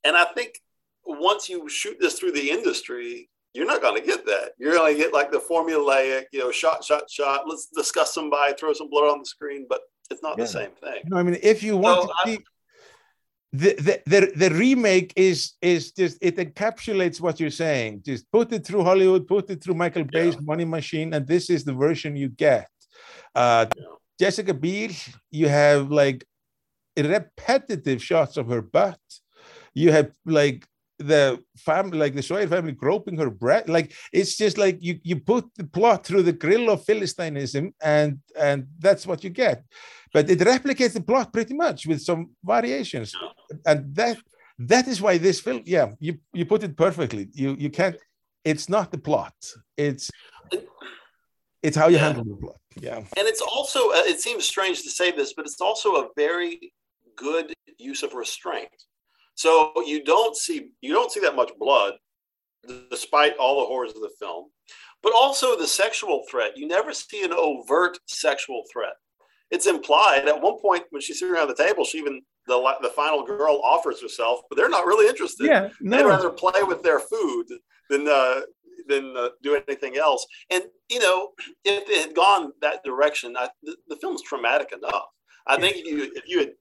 And 0.06 0.16
I 0.16 0.26
think 0.26 0.52
once 1.06 1.50
you 1.50 1.68
shoot 1.70 1.98
this 2.00 2.18
through 2.20 2.34
the 2.34 2.50
industry, 2.52 3.30
you're 3.54 3.66
not 3.66 3.82
going 3.82 4.00
to 4.00 4.06
get 4.06 4.26
that. 4.26 4.52
You're 4.58 4.74
going 4.74 4.94
to 4.94 5.02
get 5.02 5.14
like 5.14 5.32
the 5.32 5.40
formulaic, 5.40 6.26
you 6.32 6.40
know, 6.40 6.52
shot, 6.52 6.84
shot, 6.84 7.10
shot. 7.10 7.48
Let's 7.48 7.68
discuss 7.68 8.14
somebody, 8.14 8.54
throw 8.54 8.74
some 8.74 8.90
blood 8.90 9.10
on 9.12 9.20
the 9.20 9.26
screen, 9.26 9.66
but 9.68 9.82
it's 10.12 10.22
not 10.22 10.38
Yeah. 10.38 10.44
the 10.46 10.52
same 10.52 10.72
thing. 10.72 11.02
No, 11.06 11.18
I 11.18 11.24
mean, 11.24 11.38
if 11.42 11.64
you 11.64 11.76
want 11.78 12.02
So 12.02 12.08
to 12.08 12.14
see 12.26 12.44
the, 13.54 13.76
the 13.76 14.02
the 14.06 14.32
the 14.36 14.56
remake 14.56 15.14
is 15.16 15.54
is 15.62 15.92
just 15.92 16.18
it 16.22 16.36
encapsulates 16.36 17.22
what 17.22 17.40
you're 17.40 17.50
saying. 17.50 18.02
Just 18.06 18.30
put 18.32 18.52
it 18.52 18.66
through 18.66 18.84
Hollywood, 18.84 19.28
put 19.28 19.50
it 19.50 19.64
through 19.64 19.76
Michael 19.76 20.04
Bay's 20.04 20.40
Money 20.42 20.66
Machine, 20.66 21.14
and 21.14 21.26
this 21.26 21.50
is 21.50 21.64
the 21.64 21.74
version 21.74 22.16
you 22.16 22.30
get. 22.30 22.70
Uh, 23.34 23.68
Jessica 24.20 24.54
Biel, 24.54 24.92
you 25.32 25.48
have 25.48 25.92
like 25.92 26.26
repetitive 26.98 28.04
shots 28.04 28.36
of 28.38 28.48
her 28.50 28.62
butt. 28.62 29.00
You 29.74 29.92
have 29.92 30.12
like 30.26 30.68
the 31.00 31.40
family, 31.56 31.98
like 31.98 32.16
the 32.16 32.24
Sawyer 32.24 32.48
family 32.48 32.72
groping 32.72 33.18
her 33.18 33.30
breast. 33.30 33.70
Like 33.70 33.94
it's 34.12 34.36
just 34.36 34.58
like 34.58 34.78
you 34.82 35.00
you 35.04 35.20
put 35.20 35.46
the 35.56 35.64
plot 35.64 36.06
through 36.06 36.24
the 36.24 36.34
grill 36.34 36.70
of 36.70 36.86
Philistinism, 36.86 37.74
and 37.82 38.20
and 38.38 38.68
that's 38.80 39.08
what 39.08 39.24
you 39.24 39.30
get. 39.30 39.64
But 40.18 40.32
it 40.32 40.40
replicates 40.40 40.94
the 40.94 41.06
plot 41.12 41.32
pretty 41.32 41.54
much 41.54 41.80
with 41.86 42.02
some 42.02 42.22
variations, 42.44 43.10
and 43.70 43.80
that 44.00 44.18
that 44.72 44.86
is 44.88 44.98
why 45.00 45.14
this 45.20 45.40
film. 45.46 45.62
Yeah, 45.76 45.88
you 46.00 46.14
you 46.34 46.44
put 46.54 46.64
it 46.64 46.74
perfectly. 46.86 47.24
You 47.42 47.50
you 47.64 47.70
can't. 47.70 47.98
It's 48.44 48.68
not 48.68 48.92
the 48.92 49.02
plot. 49.10 49.36
It's 49.88 50.10
it's 51.62 51.78
how 51.78 51.88
you 51.94 52.00
handle 52.00 52.24
the 52.24 52.38
plot. 52.44 52.60
Yeah. 52.88 52.98
And 52.98 53.26
it's 53.32 53.42
also, 53.42 53.82
uh, 53.98 54.06
it 54.14 54.20
seems 54.20 54.44
strange 54.54 54.82
to 54.86 54.90
say 54.90 55.12
this, 55.12 55.34
but 55.36 55.46
it's 55.46 55.62
also 55.62 55.90
a 56.02 56.08
very 56.16 56.74
good 57.16 57.54
use 57.78 58.02
of 58.02 58.16
restraint. 58.16 58.76
So 59.36 59.72
you 59.92 60.04
don't 60.04 60.36
see 60.36 60.60
you 60.82 60.94
don't 60.98 61.12
see 61.12 61.20
that 61.26 61.36
much 61.36 61.52
blood, 61.60 61.94
despite 62.90 63.38
all 63.38 63.56
the 63.60 63.68
horrors 63.68 63.94
of 63.96 64.02
the 64.02 64.16
film. 64.20 64.46
But 65.04 65.14
also 65.14 65.48
the 65.56 65.68
sexual 65.68 66.24
threat. 66.30 66.58
You 66.58 66.68
never 66.68 66.92
see 66.92 67.22
an 67.24 67.34
overt 67.34 68.00
sexual 68.08 68.64
threat. 68.74 68.98
It's 69.52 69.66
implied. 69.68 70.28
At 70.28 70.42
one 70.42 70.60
point, 70.60 70.84
when 70.90 71.02
she's 71.02 71.20
sitting 71.20 71.34
around 71.34 71.48
the 71.48 71.56
table, 71.56 71.86
she 71.86 72.00
even 72.00 72.22
the 72.48 72.58
the 72.82 72.90
final 72.90 73.24
girl 73.26 73.62
offers 73.64 74.02
herself, 74.02 74.42
but 74.50 74.58
they're 74.58 74.70
not 74.70 74.86
really 74.86 75.08
interested. 75.08 75.48
Yeah, 75.48 75.70
They'd 75.82 76.06
rather 76.06 76.30
play 76.30 76.64
with 76.64 76.84
their 76.84 77.00
food 77.00 77.46
than 77.90 78.08
uh, 78.08 78.42
than 78.88 79.16
uh, 79.18 79.30
do 79.44 79.56
anything 79.56 79.98
else. 79.98 80.26
And 80.50 80.64
you 80.90 81.00
know, 81.00 81.30
if 81.64 81.90
it 81.90 82.08
had 82.08 82.16
gone 82.16 82.52
that 82.62 82.84
direction, 82.84 83.36
I, 83.38 83.50
the, 83.64 83.76
the 83.88 83.96
film's 83.98 84.22
traumatic 84.22 84.72
enough. 84.74 85.06
I 85.46 85.58
think 85.60 85.78
if 85.78 85.86
you 85.86 86.12
if 86.16 86.24
you 86.28 86.40
had 86.40 86.52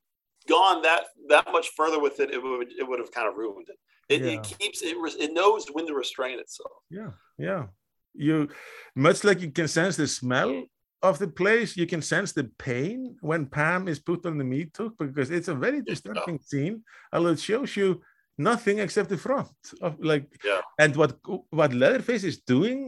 gone 0.48 0.82
that 0.82 1.04
that 1.28 1.50
much 1.50 1.70
further 1.76 2.00
with 2.00 2.20
it, 2.20 2.30
it 2.30 2.40
would 2.42 2.68
it 2.78 2.86
would 2.88 3.00
have 3.00 3.10
kind 3.10 3.28
of 3.28 3.34
ruined 3.36 3.68
it. 3.68 3.76
It, 4.08 4.20
Yeah. 4.22 4.32
it 4.40 4.42
keeps 4.58 4.82
it 4.82 4.96
it 5.18 5.32
knows 5.32 5.66
when 5.72 5.86
to 5.88 5.94
restrain 5.94 6.38
itself. 6.38 6.70
Yeah, 6.90 7.10
yeah. 7.38 7.66
You 8.14 8.48
much 8.94 9.24
like 9.24 9.40
you 9.40 9.50
can 9.50 9.68
sense 9.68 9.96
the 9.96 10.06
smell 10.06 10.64
of 11.10 11.18
the 11.18 11.28
place, 11.28 11.76
you 11.76 11.86
can 11.86 12.02
sense 12.02 12.32
the 12.32 12.44
pain 12.58 13.16
when 13.20 13.46
Pam 13.46 13.88
is 13.88 13.98
put 13.98 14.26
on 14.26 14.38
the 14.38 14.44
meat 14.44 14.72
hook 14.76 14.94
because 14.98 15.30
it's 15.30 15.48
a 15.48 15.54
very 15.54 15.80
disturbing 15.82 16.38
scene. 16.40 16.76
Although 17.12 17.32
it 17.36 17.40
shows 17.40 17.76
you 17.76 17.88
nothing 18.38 18.78
except 18.78 19.08
the 19.10 19.16
front 19.28 19.56
of 19.86 19.92
like 20.12 20.26
Yeah. 20.44 20.60
and 20.82 20.92
what 21.00 21.12
what 21.58 21.72
Leatherface 21.72 22.24
is 22.24 22.38
doing, 22.54 22.78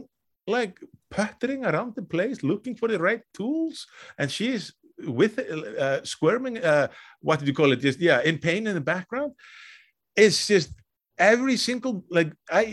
like 0.47 0.75
puttering 1.17 1.61
around 1.65 1.95
the 1.95 2.05
place, 2.13 2.37
looking 2.51 2.75
for 2.79 2.87
the 2.89 2.99
right 2.99 3.23
tools, 3.33 3.75
and 4.19 4.27
she 4.35 4.47
is 4.57 4.63
with 5.19 5.33
uh, 5.39 6.03
squirming. 6.03 6.55
Uh, 6.71 6.87
what 7.21 7.39
did 7.39 7.47
you 7.47 7.53
call 7.59 7.71
it? 7.73 7.79
Just 7.87 7.99
yeah, 7.99 8.19
in 8.29 8.37
pain 8.37 8.67
in 8.67 8.75
the 8.75 8.87
background. 8.95 9.31
It's 10.15 10.47
just 10.47 10.69
every 11.17 11.57
single 11.57 12.03
like 12.17 12.31
I 12.61 12.63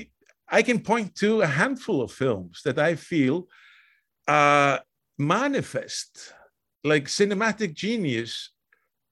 I 0.58 0.62
can 0.62 0.80
point 0.80 1.14
to 1.22 1.42
a 1.42 1.46
handful 1.60 1.98
of 2.02 2.12
films 2.12 2.62
that 2.64 2.78
I 2.78 2.94
feel 2.96 3.36
uh, 4.28 4.78
manifest 5.18 6.32
like 6.84 7.06
cinematic 7.06 7.74
genius 7.74 8.50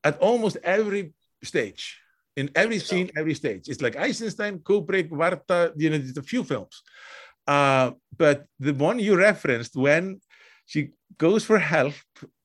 at 0.02 0.18
almost 0.18 0.56
every 0.62 1.12
stage, 1.42 1.98
in 2.36 2.50
every 2.54 2.78
scene, 2.78 3.10
every 3.16 3.34
stage. 3.34 3.68
It's 3.68 3.82
like 3.82 3.96
Eisenstein, 3.96 4.58
Kubrick, 4.58 5.10
Varda, 5.10 5.72
you 5.76 5.90
know, 5.90 5.98
there's 5.98 6.16
a 6.16 6.22
few 6.22 6.44
films. 6.44 6.82
Uh, 7.46 7.92
but 8.16 8.46
the 8.58 8.72
one 8.74 8.98
you 8.98 9.16
referenced 9.16 9.76
when 9.76 10.20
she 10.66 10.90
goes 11.18 11.44
for 11.44 11.58
help 11.58 11.94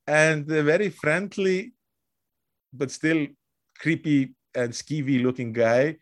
and 0.06 0.46
the 0.46 0.62
very 0.62 0.90
friendly 0.90 1.72
but 2.72 2.90
still 2.90 3.26
creepy 3.78 4.34
and 4.54 4.72
skeevy 4.72 5.22
looking 5.22 5.52
guy 5.52 5.96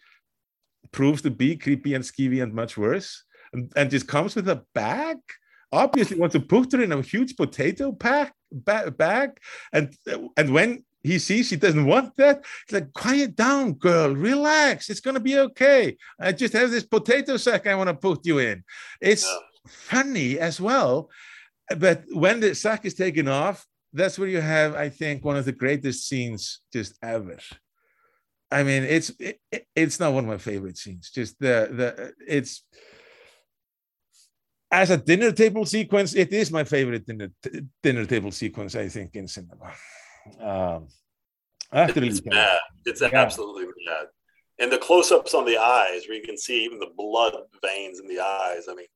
proves 0.91 1.23
to 1.23 1.31
be 1.31 1.57
creepy 1.57 1.95
and 1.95 2.05
skeevy 2.05 2.43
and 2.43 2.53
much 2.53 2.77
worse 2.77 3.25
and, 3.53 3.73
and 3.77 3.91
just 3.91 4.09
comes 4.09 4.35
with 4.35 4.49
a 4.49 4.65
bag 4.75 5.17
obviously 5.73 6.19
wants 6.19 6.35
to 6.35 6.41
put 6.41 6.73
her 6.73 6.83
in 6.83 6.93
a 6.93 7.03
huge 7.03 7.37
potato 7.37 7.93
pack 7.93 8.35
ba- 8.51 8.91
bag. 8.91 9.39
And 9.73 9.95
and 10.37 10.53
when 10.53 10.85
he 11.03 11.19
sees 11.19 11.49
she 11.49 11.57
doesn't 11.57 11.87
want 11.87 12.17
that 12.17 12.45
he's 12.67 12.81
like 12.81 12.93
quiet 12.93 13.37
down 13.37 13.75
girl. 13.75 14.15
Relax. 14.15 14.91
It's 14.91 15.01
going 15.01 15.15
to 15.15 15.21
be 15.21 15.39
okay. 15.39 15.97
I 16.21 16.33
just 16.33 16.55
have 16.55 16.71
this 16.71 16.85
potato 16.85 17.37
sack 17.37 17.67
i 17.67 17.75
want 17.75 17.89
to 17.89 17.95
put 17.95 18.27
you 18.27 18.39
in. 18.39 18.65
It's 19.01 19.27
funny 19.67 20.39
as 20.39 20.61
well 20.61 21.11
but 21.77 22.05
when 22.13 22.41
the 22.41 22.55
sack 22.55 22.87
is 22.87 22.95
taken 22.95 23.29
off 23.29 23.67
that's 23.93 24.19
where 24.19 24.29
you 24.29 24.41
have 24.41 24.75
i 24.75 24.89
think 24.89 25.23
one 25.23 25.37
of 25.37 25.45
the 25.45 25.53
greatest 25.53 26.09
scenes 26.09 26.61
just 26.73 26.95
ever. 27.03 27.39
I 28.51 28.63
mean 28.63 28.83
it's 28.85 29.11
it, 29.19 29.41
it's 29.77 30.01
not 30.01 30.13
one 30.13 30.25
of 30.25 30.31
my 30.31 30.39
favorite 30.39 30.79
scenes. 30.79 31.11
Just 31.11 31.39
the 31.39 31.69
the 31.71 32.15
it's 32.27 32.65
as 34.71 34.91
a 34.91 34.97
dinner 34.97 35.33
table 35.33 35.65
sequence, 35.65 36.15
it 36.15 36.33
is 36.33 36.51
my 36.51 36.65
favorite 36.65 37.07
dinner 37.07 37.31
t- 37.43 37.63
dinner 37.83 38.05
table 38.07 38.31
sequence. 38.31 38.75
I 38.77 38.89
think 38.89 39.15
in 39.17 39.27
cinema. 39.29 39.73
Um, 40.41 40.89
after 41.73 42.03
It's 42.05 42.21
bad. 42.21 42.59
It's 42.85 43.01
Yeah. 43.01 43.11
absolutely 43.13 43.67
bad. 43.87 44.07
And 44.59 44.73
the 44.73 44.79
close-ups 44.79 45.35
on 45.35 45.45
the 45.45 45.57
eyes, 45.57 46.09
where 46.09 46.17
you 46.17 46.23
can 46.25 46.37
see 46.37 46.65
even 46.65 46.79
the 46.79 46.91
blood 46.97 47.35
veins 47.63 48.01
in 48.01 48.09
the 48.09 48.21
eyes. 48.21 48.67
I 48.69 48.75
mean, 48.75 48.87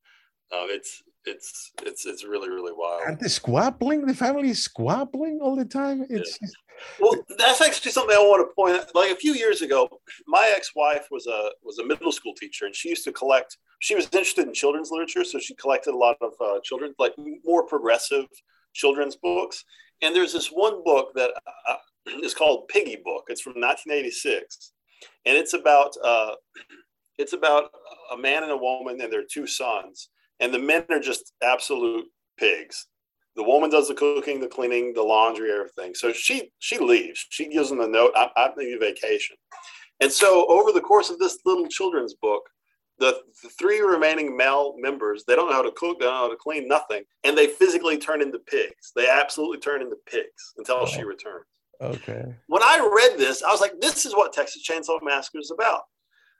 uh, 0.51 0.65
it's 0.69 1.01
it's 1.25 1.71
it's 1.83 2.05
it's 2.05 2.23
really 2.23 2.49
really 2.49 2.73
wild. 2.75 3.03
and 3.07 3.19
the 3.19 3.29
squabbling, 3.29 4.05
the 4.05 4.13
family 4.13 4.49
is 4.49 4.63
squabbling 4.63 5.39
all 5.41 5.55
the 5.55 5.65
time. 5.65 6.05
It's 6.09 6.37
just, 6.37 6.57
Well, 6.99 7.15
that's 7.37 7.61
actually 7.61 7.91
something 7.91 8.15
I 8.15 8.19
want 8.19 8.47
to 8.47 8.53
point 8.53 8.75
out. 8.75 8.93
Like 8.95 9.11
a 9.11 9.15
few 9.15 9.33
years 9.33 9.61
ago, 9.61 9.89
my 10.27 10.51
ex-wife 10.55 11.07
was 11.11 11.27
a 11.27 11.51
was 11.63 11.79
a 11.79 11.85
middle 11.85 12.11
school 12.11 12.33
teacher, 12.33 12.65
and 12.65 12.75
she 12.75 12.89
used 12.89 13.03
to 13.05 13.11
collect. 13.11 13.57
She 13.79 13.95
was 13.95 14.05
interested 14.05 14.47
in 14.47 14.53
children's 14.53 14.91
literature, 14.91 15.23
so 15.23 15.39
she 15.39 15.55
collected 15.55 15.93
a 15.93 15.97
lot 15.97 16.17
of 16.21 16.33
uh, 16.39 16.59
children, 16.63 16.93
like 16.99 17.13
more 17.43 17.65
progressive 17.65 18.25
children's 18.73 19.15
books. 19.15 19.63
And 20.01 20.15
there's 20.15 20.33
this 20.33 20.47
one 20.47 20.83
book 20.83 21.13
that 21.15 21.31
uh, 21.67 21.75
is 22.23 22.33
called 22.33 22.67
Piggy 22.67 22.97
Book. 23.03 23.25
It's 23.27 23.41
from 23.41 23.53
1986, 23.53 24.73
and 25.25 25.37
it's 25.37 25.53
about 25.53 25.91
uh, 26.03 26.31
it's 27.17 27.33
about 27.33 27.69
a 28.11 28.17
man 28.17 28.43
and 28.43 28.51
a 28.51 28.57
woman 28.57 28.99
and 29.01 29.11
their 29.11 29.23
two 29.23 29.47
sons, 29.47 30.09
and 30.39 30.53
the 30.53 30.59
men 30.59 30.85
are 30.89 30.99
just 30.99 31.33
absolute 31.41 32.05
pigs 32.37 32.87
the 33.35 33.43
woman 33.43 33.69
does 33.69 33.87
the 33.87 33.95
cooking, 33.95 34.39
the 34.39 34.47
cleaning, 34.47 34.93
the 34.93 35.01
laundry, 35.01 35.51
everything. 35.51 35.95
So 35.95 36.13
she 36.13 36.51
she 36.59 36.77
leaves. 36.77 37.25
She 37.29 37.49
gives 37.49 37.69
them 37.69 37.79
a 37.79 37.87
note. 37.87 38.11
I, 38.15 38.29
I 38.35 38.51
need 38.57 38.75
a 38.75 38.79
vacation. 38.79 39.35
And 39.99 40.11
so 40.11 40.45
over 40.47 40.71
the 40.71 40.81
course 40.81 41.09
of 41.09 41.19
this 41.19 41.37
little 41.45 41.67
children's 41.67 42.13
book, 42.15 42.43
the, 42.99 43.21
the 43.41 43.49
three 43.49 43.79
remaining 43.79 44.35
male 44.37 44.75
members 44.77 45.23
they 45.27 45.35
don't 45.35 45.49
know 45.49 45.55
how 45.55 45.63
to 45.63 45.71
cook, 45.71 45.99
they 45.99 46.05
don't 46.05 46.13
know 46.13 46.21
how 46.21 46.29
to 46.29 46.35
clean, 46.35 46.67
nothing, 46.67 47.03
and 47.23 47.37
they 47.37 47.47
physically 47.47 47.97
turn 47.97 48.21
into 48.21 48.39
pigs. 48.39 48.91
They 48.95 49.07
absolutely 49.07 49.59
turn 49.59 49.81
into 49.81 49.97
pigs 50.07 50.53
until 50.57 50.85
she 50.85 51.03
returns. 51.03 51.45
okay. 51.81 52.35
When 52.47 52.61
I 52.61 52.87
read 52.93 53.17
this, 53.17 53.41
I 53.41 53.51
was 53.51 53.61
like, 53.61 53.79
this 53.81 54.05
is 54.05 54.13
what 54.13 54.33
Texas 54.33 54.63
Chainsaw 54.67 54.99
Massacre 55.01 55.39
is 55.39 55.51
about, 55.51 55.81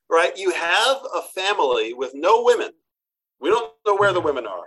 right? 0.09 0.37
You 0.37 0.51
have 0.51 0.97
a 1.15 1.21
family 1.33 1.93
with 1.93 2.11
no 2.13 2.43
women. 2.43 2.69
We 3.43 3.49
don't 3.49 3.73
know 3.85 3.95
where 3.97 4.13
the 4.13 4.21
women 4.21 4.47
are. 4.47 4.63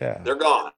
Yeah. 0.00 0.20
They're 0.22 0.34
gone. 0.36 0.70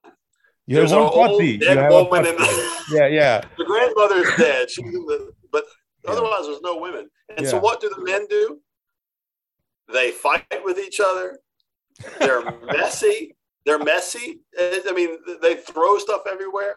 You 0.67 0.77
There's 0.77 0.93
an 0.93 0.99
old 0.99 1.37
dead 1.59 1.91
woman 1.91 2.25
in 2.25 2.35
the- 2.37 2.83
Yeah, 2.91 3.07
yeah. 3.07 3.41
the 3.57 3.65
grandmother's 3.65 4.33
dead. 4.37 4.71
She's 4.71 4.85
in 4.85 5.05
the, 5.05 5.33
but 5.51 5.65
otherwise, 6.07 6.45
there's 6.45 6.61
no 6.61 6.77
women. 6.77 7.09
And 7.37 7.45
so, 7.45 7.59
what 7.59 7.81
do 7.81 7.89
the 7.89 8.01
men 8.03 8.25
do? 8.29 8.59
They 9.91 10.11
fight 10.11 10.45
with 10.63 10.79
each 10.79 11.01
other. 11.05 11.39
They're 12.19 12.41
messy. 12.77 13.35
They're 13.65 13.79
messy. 13.79 14.39
I 14.57 14.93
mean, 14.95 15.17
they 15.41 15.55
throw 15.55 15.97
stuff 15.97 16.21
everywhere. 16.29 16.75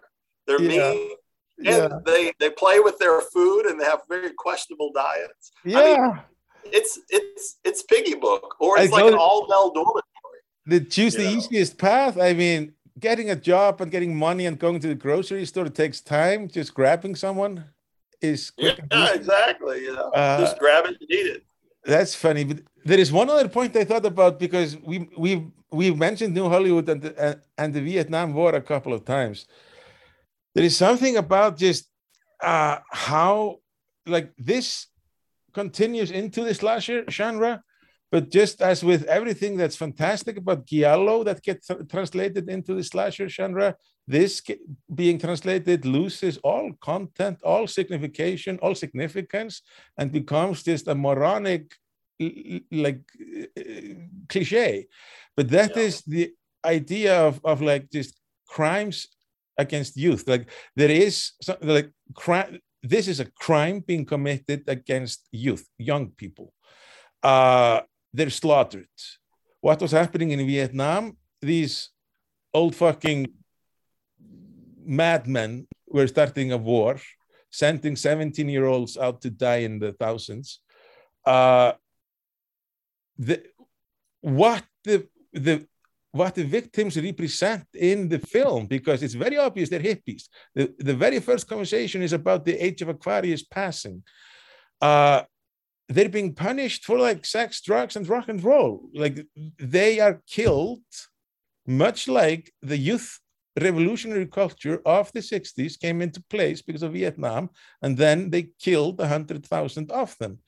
They're 0.48 0.60
Yeah. 0.60 0.90
mean. 0.92 1.10
And 1.58 1.66
Yeah. 1.66 1.88
they 2.04 2.32
they 2.40 2.50
play 2.50 2.80
with 2.80 2.98
their 2.98 3.20
food 3.20 3.66
and 3.66 3.80
they 3.80 3.84
have 3.84 4.00
very 4.08 4.32
questionable 4.36 4.90
diets. 4.92 5.52
Yeah. 5.64 5.78
I 5.78 5.96
mean, 6.08 6.20
it's 6.64 6.98
it's 7.10 7.58
it's 7.62 7.82
piggy 7.84 8.14
book 8.14 8.56
or 8.58 8.76
it's 8.80 8.92
I 8.92 8.96
like 9.02 9.12
an 9.12 9.18
all 9.18 9.46
bell 9.46 9.70
dormitory. 9.70 10.02
The 10.66 10.80
choose 10.80 11.14
the 11.14 11.26
easiest 11.36 11.78
path. 11.78 12.18
I 12.18 12.32
mean, 12.32 12.74
getting 12.98 13.30
a 13.30 13.36
job 13.36 13.80
and 13.80 13.90
getting 13.90 14.16
money 14.16 14.46
and 14.46 14.58
going 14.58 14.80
to 14.80 14.88
the 14.88 14.94
grocery 14.94 15.44
store 15.46 15.68
takes 15.68 16.00
time. 16.00 16.48
Just 16.48 16.74
grabbing 16.74 17.14
someone 17.16 17.64
is 18.20 18.50
quick 18.50 18.80
Yeah, 18.90 19.12
exactly. 19.14 19.82
You 19.82 19.94
know, 19.94 20.10
Uh, 20.10 20.40
just 20.40 20.58
grab 20.58 20.84
it 20.86 20.96
and 21.00 21.10
eat 21.10 21.26
it. 21.36 21.42
That's 21.84 22.14
funny, 22.14 22.44
but 22.44 22.60
there 22.84 22.98
is 22.98 23.12
one 23.12 23.28
other 23.28 23.48
point 23.48 23.76
I 23.76 23.84
thought 23.84 24.06
about 24.06 24.38
because 24.38 24.76
we 24.78 24.96
we 25.18 25.46
we 25.70 25.90
mentioned 25.92 26.32
New 26.34 26.48
Hollywood 26.48 26.88
and 26.88 27.02
the, 27.02 27.12
and- 27.26 27.40
and 27.58 27.74
the 27.74 27.82
Vietnam 27.82 28.32
War 28.32 28.54
a 28.54 28.62
couple 28.62 28.92
of 28.94 29.04
times. 29.04 29.46
There 30.54 30.64
is 30.64 30.76
something 30.76 31.16
about 31.16 31.58
just 31.58 31.90
uh, 32.40 32.78
how 32.90 33.58
like 34.06 34.32
this 34.38 34.86
continues 35.52 36.10
into 36.10 36.42
the 36.44 36.54
slasher 36.54 37.04
genre, 37.10 37.62
but 38.14 38.30
just 38.30 38.62
as 38.62 38.84
with 38.84 39.02
everything 39.06 39.56
that's 39.56 39.74
fantastic 39.74 40.36
about 40.36 40.66
giallo 40.66 41.24
that 41.24 41.42
gets 41.42 41.66
tr- 41.66 41.82
translated 41.90 42.48
into 42.48 42.72
the 42.72 42.84
slasher 42.84 43.28
genre, 43.28 43.74
this 44.06 44.40
being 44.94 45.18
translated 45.18 45.84
loses 45.84 46.38
all 46.44 46.70
content, 46.80 47.40
all 47.42 47.66
signification, 47.66 48.56
all 48.62 48.76
significance, 48.76 49.62
and 49.98 50.12
becomes 50.12 50.62
just 50.62 50.86
a 50.86 50.94
moronic 50.94 51.74
like 52.70 53.02
uh, 53.58 53.64
cliche. 54.28 54.86
But 55.36 55.48
that 55.48 55.76
is 55.76 56.02
the 56.02 56.30
idea 56.64 57.18
of, 57.18 57.40
of 57.42 57.62
like 57.62 57.90
just 57.90 58.20
crimes 58.46 59.08
against 59.58 59.96
youth. 59.96 60.22
Like 60.28 60.50
there 60.76 60.92
is 61.06 61.32
some, 61.42 61.56
like 61.62 61.90
crime. 62.14 62.60
This 62.80 63.08
is 63.08 63.18
a 63.18 63.30
crime 63.40 63.80
being 63.80 64.04
committed 64.04 64.62
against 64.68 65.26
youth, 65.32 65.66
young 65.78 66.10
people. 66.10 66.52
Uh, 67.20 67.80
they're 68.14 68.30
slaughtered. 68.30 68.94
What 69.60 69.82
was 69.82 69.90
happening 69.90 70.30
in 70.30 70.46
Vietnam? 70.46 71.16
These 71.42 71.90
old 72.54 72.74
fucking 72.76 73.32
madmen 74.86 75.66
were 75.88 76.06
starting 76.06 76.52
a 76.52 76.56
war, 76.56 76.96
sending 77.50 77.96
17 77.96 78.48
year 78.48 78.66
olds 78.66 78.96
out 78.96 79.20
to 79.22 79.30
die 79.30 79.62
in 79.68 79.78
the 79.80 79.92
thousands. 79.92 80.60
Uh, 81.26 81.72
the, 83.18 83.42
what 84.20 84.64
the, 84.84 85.08
the 85.32 85.66
what 86.12 86.36
the 86.36 86.44
victims 86.44 86.96
represent 86.96 87.66
in 87.74 88.08
the 88.08 88.20
film 88.20 88.66
because 88.66 89.02
it's 89.02 89.14
very 89.14 89.36
obvious 89.36 89.68
they're 89.68 89.80
hippies. 89.80 90.28
The, 90.54 90.72
the 90.78 90.94
very 90.94 91.18
first 91.18 91.48
conversation 91.48 92.02
is 92.02 92.12
about 92.12 92.44
the 92.44 92.54
age 92.64 92.82
of 92.82 92.88
Aquarius 92.88 93.42
passing. 93.42 94.04
Uh, 94.80 95.22
they're 95.88 96.08
being 96.08 96.34
punished 96.34 96.84
for 96.84 96.98
like 96.98 97.24
sex, 97.26 97.60
drugs, 97.60 97.96
and 97.96 98.08
rock 98.08 98.28
and 98.28 98.42
roll. 98.42 98.88
Like 98.94 99.26
they 99.58 100.00
are 100.00 100.22
killed, 100.26 100.82
much 101.66 102.08
like 102.08 102.52
the 102.62 102.78
youth 102.78 103.20
revolutionary 103.60 104.26
culture 104.26 104.80
of 104.84 105.12
the 105.12 105.20
60s 105.20 105.78
came 105.78 106.02
into 106.02 106.22
place 106.28 106.60
because 106.62 106.82
of 106.82 106.92
Vietnam, 106.92 107.50
and 107.82 107.96
then 107.96 108.30
they 108.30 108.50
killed 108.60 108.98
100,000 108.98 109.90
of 109.92 110.16
them. 110.18 110.38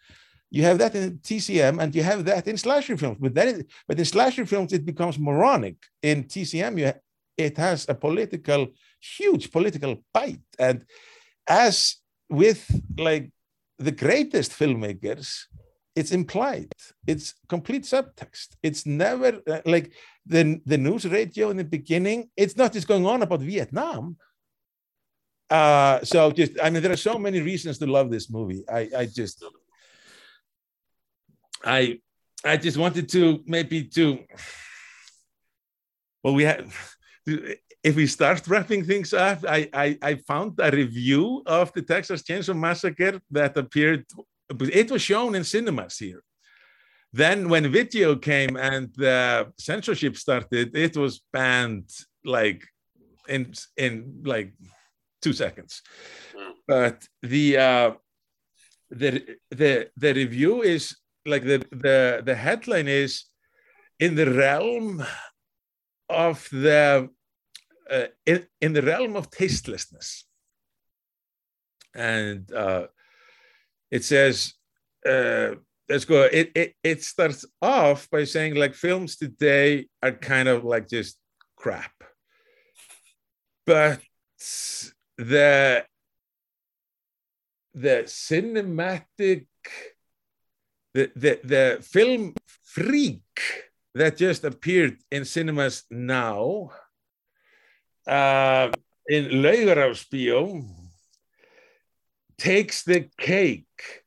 You 0.51 0.63
have 0.63 0.79
that 0.79 0.95
in 0.95 1.19
TCM 1.19 1.83
and 1.83 1.95
you 1.95 2.03
have 2.03 2.25
that 2.25 2.47
in 2.47 2.57
slasher 2.57 2.97
films, 2.97 3.19
but 3.21 3.35
then, 3.35 3.65
but 3.87 3.99
in 3.99 4.05
slasher 4.05 4.47
films 4.47 4.73
it 4.73 4.87
becomes 4.87 5.19
moronic. 5.19 5.77
In 6.03 6.25
TCM, 6.25 6.79
you, 6.79 6.93
it 7.37 7.57
has 7.57 7.87
a 7.89 7.95
political, 7.95 8.69
huge 9.01 9.51
political 9.51 9.97
bite, 10.15 10.41
and 10.59 10.85
as 11.49 11.97
with 12.29 12.65
like 12.97 13.31
the 13.79 13.93
greatest 13.93 14.53
filmmakers, 14.53 15.45
it's 15.95 16.13
implied. 16.13 16.73
It's 17.07 17.35
complete 17.49 17.85
subtext. 17.85 18.57
It's 18.63 18.85
never 18.85 19.41
uh, 19.49 19.61
like 19.65 19.93
the 20.27 20.61
the 20.67 20.79
news 20.79 21.07
radio 21.07 21.51
in 21.51 21.57
the 21.57 21.65
beginning. 21.65 22.31
It's 22.37 22.57
not 22.57 22.73
just 22.73 22.89
going 22.89 23.07
on 23.07 23.23
about 23.23 23.41
Vietnam. 23.41 24.17
Uh, 25.49 26.05
so 26.05 26.31
just 26.33 26.53
I 26.63 26.71
mean, 26.71 26.83
there 26.83 26.93
are 26.93 26.97
so 26.97 27.19
many 27.19 27.41
reasons 27.41 27.79
to 27.79 27.87
love 27.87 28.11
this 28.11 28.31
movie. 28.31 28.65
I 28.69 28.89
I 28.97 29.07
just 29.07 29.45
I 31.65 32.01
I 32.45 32.57
just 32.57 32.77
wanted 32.77 33.09
to 33.11 33.43
maybe 33.47 33.85
to 33.85 34.19
well 36.23 36.35
we 36.35 36.45
have 36.45 36.96
if 37.27 37.97
we 37.97 38.07
start 38.07 38.47
wrapping 38.47 38.85
things 38.85 39.13
up 39.13 39.45
I, 39.49 39.69
I 39.73 39.99
I 40.03 40.15
found 40.17 40.59
a 40.61 40.71
review 40.71 41.43
of 41.47 41.73
the 41.73 41.83
Texas 41.83 42.23
Chainsaw 42.23 42.57
Massacre 42.57 43.21
that 43.31 43.57
appeared 43.57 44.05
it 44.61 44.91
was 44.91 45.03
shown 45.03 45.35
in 45.35 45.43
cinemas 45.43 45.99
here. 45.99 46.23
Then 47.13 47.49
when 47.49 47.73
video 47.73 48.15
came 48.17 48.57
and 48.57 48.93
the 48.95 49.53
censorship 49.59 50.17
started 50.17 50.77
it 50.77 50.97
was 50.97 51.23
banned 51.33 51.91
like 52.25 52.63
in 53.29 53.53
in 53.77 54.23
like 54.25 54.53
two 55.23 55.33
seconds. 55.33 55.83
But 56.69 57.07
the 57.23 57.57
uh 57.57 57.91
the 58.91 59.39
the 59.51 59.91
the 59.97 60.13
review 60.15 60.63
is 60.63 60.97
like 61.25 61.43
the 61.43 61.59
the 61.71 62.23
the 62.25 62.35
headline 62.35 62.89
is 62.89 63.25
in 63.99 64.15
the 64.15 64.31
realm 64.31 65.05
of 66.09 66.49
the 66.53 67.09
uh, 67.91 68.07
in, 68.25 68.47
in 68.61 68.73
the 68.73 68.83
realm 68.83 69.17
of 69.17 69.31
tastelessness. 69.31 70.25
And 71.95 72.51
uh, 72.53 72.87
it 73.91 74.05
says 74.05 74.55
uh, 75.09 75.55
let's 75.89 76.05
go 76.05 76.23
it, 76.25 76.51
it 76.55 76.75
it 76.83 77.03
starts 77.03 77.45
off 77.63 78.11
by 78.11 78.25
saying 78.25 78.55
like 78.55 78.75
films 78.75 79.17
today 79.17 79.87
are 80.03 80.13
kind 80.13 80.49
of 80.49 80.65
like 80.65 80.89
just 80.89 81.19
crap. 81.57 81.93
But 83.65 84.01
the 85.17 85.85
the 87.75 88.05
cinematic 88.07 89.47
the, 90.95 91.11
the, 91.15 91.41
the 91.45 91.79
film 91.83 92.35
freak 92.65 93.21
that 93.95 94.17
just 94.17 94.45
appeared 94.45 94.97
in 95.11 95.27
cinemas 95.27 95.85
now 95.91 96.71
uh, 98.07 98.71
in 99.09 99.43
Laugarásbíó 99.43 100.65
takes 102.39 102.83
the 102.85 103.09
cake. 103.19 104.05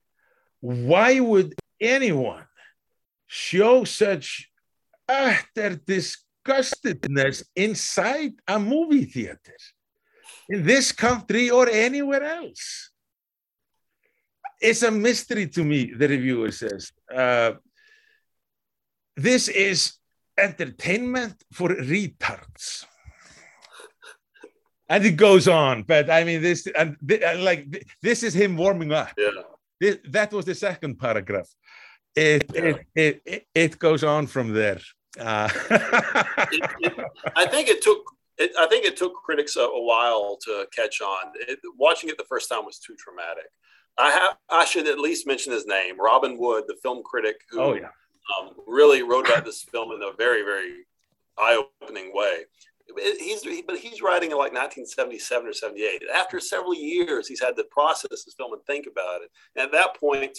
Why 0.61 1.19
would 1.19 1.55
anyone 1.79 2.45
show 3.27 3.83
such 3.83 4.49
utter 5.07 5.75
disgustedness 5.75 7.43
inside 7.55 8.33
a 8.47 8.59
movie 8.59 9.05
theater 9.05 9.57
in 10.49 10.63
this 10.65 10.91
country 10.91 11.49
or 11.49 11.69
anywhere 11.69 12.23
else? 12.23 12.91
It's 14.61 14.83
a 14.83 14.91
mystery 14.91 15.47
to 15.47 15.63
me, 15.63 15.93
the 15.93 16.07
reviewer 16.07 16.51
says. 16.51 16.91
Uh, 17.13 17.53
this 19.15 19.47
is 19.47 19.93
entertainment 20.37 21.41
for 21.51 21.69
retards 21.69 22.85
and 24.89 25.05
it 25.05 25.15
goes 25.15 25.47
on 25.47 25.83
but 25.83 26.09
i 26.09 26.23
mean 26.23 26.41
this 26.41 26.67
and 26.75 26.97
like 27.37 27.85
this 28.01 28.23
is 28.23 28.33
him 28.33 28.57
warming 28.57 28.91
up. 28.91 29.09
Yeah. 29.17 29.29
This, 29.79 29.97
that 30.09 30.33
was 30.33 30.43
the 30.45 30.55
second 30.55 30.99
paragraph. 30.99 31.47
It 32.15 32.43
yeah. 32.53 32.61
it, 32.61 32.87
it, 32.95 33.21
it, 33.25 33.47
it 33.55 33.79
goes 33.79 34.03
on 34.03 34.27
from 34.27 34.53
there. 34.53 34.81
Uh. 35.19 35.49
it, 36.51 36.69
it, 36.81 36.93
i 37.35 37.45
think 37.47 37.67
it 37.69 37.81
took 37.81 38.03
it, 38.37 38.51
i 38.59 38.67
think 38.67 38.85
it 38.85 38.95
took 38.97 39.13
critics 39.23 39.55
a, 39.55 39.61
a 39.61 39.83
while 39.83 40.37
to 40.45 40.67
catch 40.75 41.01
on. 41.01 41.33
Watching 41.77 42.09
it 42.09 42.17
the 42.17 42.25
first 42.25 42.49
time 42.49 42.65
was 42.65 42.79
too 42.79 42.95
traumatic. 42.95 43.49
I 43.97 44.11
have 44.11 44.37
i 44.49 44.65
should 44.65 44.87
at 44.87 44.99
least 44.99 45.27
mention 45.27 45.51
his 45.51 45.65
name 45.65 45.99
robin 45.99 46.37
wood 46.37 46.63
the 46.67 46.77
film 46.81 47.03
critic 47.03 47.41
who 47.49 47.59
oh 47.59 47.73
yeah. 47.73 47.89
um, 48.39 48.51
really 48.65 49.03
wrote 49.03 49.27
about 49.27 49.45
this 49.45 49.63
film 49.63 49.91
in 49.91 50.01
a 50.01 50.15
very 50.15 50.43
very 50.43 50.85
eye-opening 51.37 52.11
way 52.13 52.45
he's 53.19 53.43
but 53.65 53.77
he's 53.77 54.01
writing 54.01 54.31
in 54.31 54.37
like 54.37 54.53
1977 54.53 55.47
or 55.47 55.53
78 55.53 56.03
after 56.13 56.39
several 56.39 56.73
years 56.73 57.27
he's 57.27 57.41
had 57.41 57.55
to 57.55 57.63
process 57.65 58.09
this 58.09 58.35
film 58.37 58.53
and 58.53 58.63
think 58.65 58.87
about 58.87 59.21
it. 59.21 59.29
And 59.55 59.65
at 59.65 59.71
that 59.73 59.99
point 59.99 60.37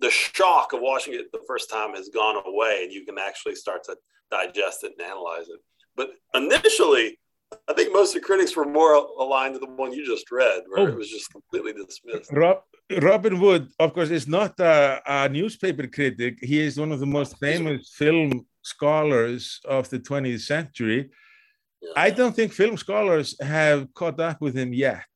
the 0.00 0.10
shock 0.10 0.72
of 0.72 0.80
watching 0.80 1.14
it 1.14 1.32
the 1.32 1.40
first 1.46 1.70
time 1.70 1.94
has 1.94 2.08
gone 2.08 2.40
away 2.46 2.82
and 2.84 2.92
you 2.92 3.04
can 3.04 3.18
actually 3.18 3.54
start 3.54 3.84
to 3.84 3.96
digest 4.30 4.84
it 4.84 4.92
and 4.98 5.08
analyze 5.08 5.48
it. 5.48 5.60
But 5.96 6.10
initially 6.34 7.18
i 7.66 7.72
think 7.72 7.92
most 7.92 8.14
of 8.14 8.20
the 8.20 8.26
critics 8.26 8.54
were 8.54 8.66
more 8.66 8.92
aligned 9.18 9.54
to 9.54 9.58
the 9.58 9.66
one 9.66 9.90
you 9.90 10.04
just 10.04 10.30
read 10.30 10.60
where 10.68 10.80
oh. 10.80 10.88
it 10.88 10.94
was 10.94 11.08
just 11.08 11.32
completely 11.32 11.72
dismissed. 11.72 12.30
Rob, 12.32 12.58
robin 13.00 13.40
wood 13.40 13.68
of 13.80 13.94
course 13.94 14.10
is 14.10 14.28
not 14.28 14.58
a, 14.60 15.00
a 15.06 15.28
newspaper 15.30 15.86
critic. 15.86 16.38
He 16.42 16.60
is 16.60 16.78
one 16.78 16.92
of 16.92 17.00
the 17.00 17.06
most 17.06 17.38
famous 17.38 17.90
film 17.94 18.46
scholars 18.62 19.60
of 19.64 19.88
the 19.88 19.98
20th 19.98 20.40
century 20.40 21.10
I 21.96 22.10
don't 22.10 22.34
think 22.34 22.52
film 22.52 22.76
scholars 22.76 23.36
have 23.40 23.92
caught 23.94 24.18
up 24.20 24.40
with 24.40 24.56
him 24.56 24.72
yet 24.72 25.06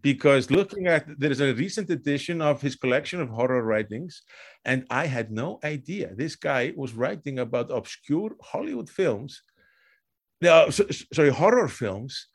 because 0.00 0.50
looking 0.50 0.86
at 0.86 1.06
there's 1.18 1.40
a 1.40 1.54
recent 1.54 1.90
edition 1.90 2.40
of 2.40 2.60
his 2.60 2.76
collection 2.76 3.20
of 3.20 3.28
horror 3.28 3.62
writings 3.62 4.22
and 4.64 4.86
I 4.90 5.06
had 5.06 5.30
no 5.30 5.58
idea 5.64 6.14
this 6.14 6.36
guy 6.36 6.72
was 6.76 6.94
writing 6.94 7.38
about 7.38 7.70
obscure 7.70 8.32
Hollywood 8.42 8.88
films 8.88 9.42
no, 10.40 10.70
so, 10.70 10.86
sorry 11.12 11.30
horror 11.30 11.68
films 11.68 12.28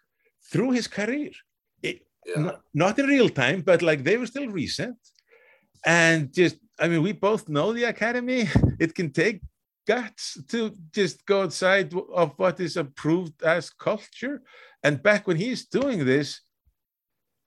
through 0.52 0.72
his 0.72 0.88
career. 0.88 1.32
It, 1.84 2.02
yeah. 2.26 2.42
not, 2.42 2.62
not 2.74 3.00
in 3.00 3.06
real 3.06 3.30
time 3.30 3.62
but 3.62 3.82
like 3.82 4.04
they 4.04 4.18
were 4.18 4.26
still 4.26 4.48
recent. 4.48 4.98
And 5.86 6.34
just 6.34 6.58
I 6.80 6.88
mean 6.88 7.02
we 7.02 7.12
both 7.12 7.50
know 7.50 7.74
the 7.74 7.86
academy. 7.86 8.50
It 8.80 8.96
can 8.96 9.12
take 9.12 9.42
guts 9.88 10.38
to 10.48 10.72
just 10.94 11.26
go 11.26 11.44
outside 11.44 11.94
of 12.14 12.34
what 12.38 12.60
is 12.60 12.78
approved 12.78 13.42
as 13.44 13.70
culture. 13.70 14.42
And 14.84 15.02
back 15.02 15.28
when 15.28 15.38
he's 15.38 15.66
doing 15.66 16.06
this, 16.06 16.42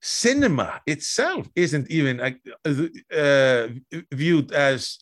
cinema 0.00 0.80
itself 0.86 1.48
isn't 1.56 1.90
even 1.90 2.20
uh, 2.20 3.68
viewed 4.12 4.52
as 4.52 4.98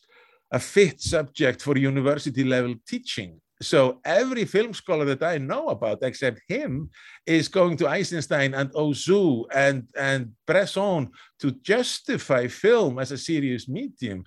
a 0.51 0.59
fit 0.59 1.01
subject 1.01 1.61
for 1.61 1.77
university 1.77 2.43
level 2.43 2.75
teaching. 2.87 3.41
So 3.61 4.01
every 4.03 4.45
film 4.45 4.73
scholar 4.73 5.05
that 5.05 5.23
I 5.23 5.37
know 5.37 5.67
about, 5.69 5.99
except 6.01 6.41
him, 6.47 6.89
is 7.25 7.47
going 7.47 7.77
to 7.77 7.87
Eisenstein 7.87 8.53
and 8.53 8.71
Ozu 8.73 9.45
and, 9.53 9.89
and 9.97 10.31
Bresson 10.45 11.09
to 11.39 11.51
justify 11.51 12.47
film 12.47 12.99
as 12.99 13.11
a 13.11 13.17
serious 13.17 13.67
medium 13.67 14.25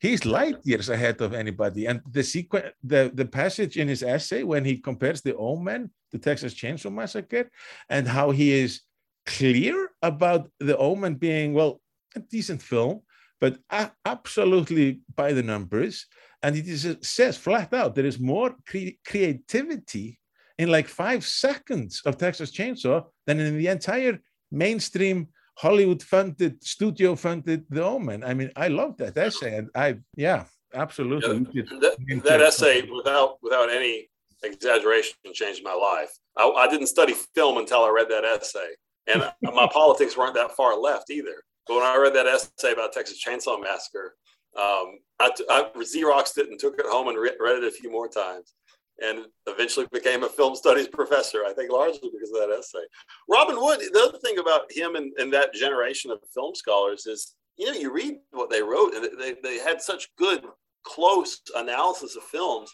he's 0.00 0.24
light 0.24 0.58
years 0.64 0.88
ahead 0.88 1.20
of 1.20 1.34
anybody. 1.34 1.86
And 1.86 2.00
the 2.10 2.22
sequence, 2.22 2.66
the, 2.82 3.10
the 3.14 3.24
passage 3.24 3.76
in 3.76 3.88
his 3.88 4.02
essay 4.02 4.42
when 4.42 4.64
he 4.64 4.78
compares 4.78 5.20
the 5.20 5.36
Omen 5.36 5.90
to 6.12 6.18
Texas 6.18 6.54
Chainsaw 6.54 6.92
Massacre 6.92 7.50
and 7.88 8.06
how 8.06 8.30
he 8.30 8.52
is 8.52 8.82
clear 9.26 9.90
about 10.02 10.48
the 10.60 10.76
Omen 10.76 11.14
being, 11.14 11.52
well, 11.52 11.80
a 12.14 12.20
decent 12.20 12.62
film, 12.62 13.02
but 13.40 13.58
absolutely 14.04 15.00
by 15.14 15.32
the 15.32 15.42
numbers. 15.42 16.06
And 16.42 16.56
it 16.56 16.66
is, 16.66 16.96
says 17.02 17.36
flat 17.36 17.72
out 17.74 17.94
there 17.94 18.06
is 18.06 18.18
more 18.18 18.54
cre 18.66 18.90
creativity 19.04 20.18
in 20.58 20.70
like 20.70 20.88
five 20.88 21.24
seconds 21.24 22.02
of 22.04 22.16
Texas 22.16 22.50
Chainsaw 22.50 23.04
than 23.26 23.40
in 23.40 23.58
the 23.58 23.68
entire 23.68 24.20
mainstream 24.50 25.28
Hollywood 25.58 26.02
funded, 26.02 26.62
studio 26.62 27.16
funded 27.16 27.64
The 27.68 27.82
Omen. 27.82 28.22
I 28.22 28.32
mean, 28.32 28.50
I 28.54 28.68
love 28.68 28.96
that 28.98 29.16
essay, 29.16 29.56
and 29.56 29.68
I, 29.74 29.96
yeah, 30.16 30.44
absolutely. 30.72 31.46
Yeah, 31.52 31.64
that, 31.80 32.22
that 32.24 32.40
essay, 32.40 32.82
without 32.82 33.38
without 33.42 33.68
any 33.68 34.08
exaggeration, 34.44 35.14
changed 35.32 35.64
my 35.64 35.74
life. 35.74 36.10
I, 36.36 36.48
I, 36.48 36.68
didn't 36.68 36.86
study 36.86 37.14
film 37.34 37.58
until 37.58 37.82
I 37.82 37.90
read 37.90 38.08
that 38.08 38.24
essay, 38.24 38.70
and 39.08 39.24
my 39.42 39.68
politics 39.72 40.16
weren't 40.16 40.34
that 40.34 40.52
far 40.52 40.78
left 40.78 41.10
either. 41.10 41.42
But 41.66 41.74
when 41.74 41.84
I 41.84 41.96
read 41.96 42.14
that 42.14 42.26
essay 42.26 42.72
about 42.72 42.92
Texas 42.92 43.22
Chainsaw 43.22 43.60
Massacre, 43.60 44.14
um, 44.56 44.98
I, 45.18 45.30
I 45.50 45.70
xeroxed 45.76 46.38
it 46.38 46.48
and 46.48 46.58
took 46.58 46.78
it 46.78 46.86
home 46.86 47.08
and 47.08 47.18
re- 47.18 47.36
read 47.40 47.56
it 47.56 47.64
a 47.64 47.70
few 47.72 47.90
more 47.90 48.08
times 48.08 48.54
and 49.00 49.26
eventually 49.46 49.86
became 49.92 50.24
a 50.24 50.28
film 50.28 50.54
studies 50.54 50.88
professor, 50.88 51.44
I 51.46 51.52
think 51.52 51.70
largely 51.70 52.10
because 52.12 52.30
of 52.30 52.36
that 52.40 52.56
essay. 52.56 52.84
Robin 53.28 53.56
Wood, 53.56 53.80
the 53.92 54.08
other 54.08 54.18
thing 54.18 54.38
about 54.38 54.70
him 54.70 54.96
and, 54.96 55.12
and 55.18 55.32
that 55.32 55.54
generation 55.54 56.10
of 56.10 56.18
film 56.34 56.54
scholars 56.54 57.06
is, 57.06 57.34
you 57.56 57.66
know, 57.66 57.78
you 57.78 57.92
read 57.92 58.16
what 58.30 58.50
they 58.50 58.62
wrote 58.62 58.94
and 58.94 59.08
they, 59.20 59.34
they 59.42 59.58
had 59.58 59.80
such 59.80 60.08
good, 60.16 60.44
close 60.84 61.40
analysis 61.54 62.16
of 62.16 62.22
films. 62.24 62.70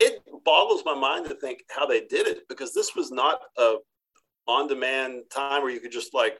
It 0.00 0.22
boggles 0.44 0.82
my 0.84 0.94
mind 0.94 1.28
to 1.28 1.34
think 1.34 1.64
how 1.70 1.86
they 1.86 2.00
did 2.02 2.26
it 2.26 2.48
because 2.48 2.72
this 2.72 2.94
was 2.94 3.10
not 3.10 3.40
a 3.56 3.76
on-demand 4.46 5.24
time 5.30 5.62
where 5.62 5.70
you 5.70 5.80
could 5.80 5.92
just 5.92 6.14
like 6.14 6.38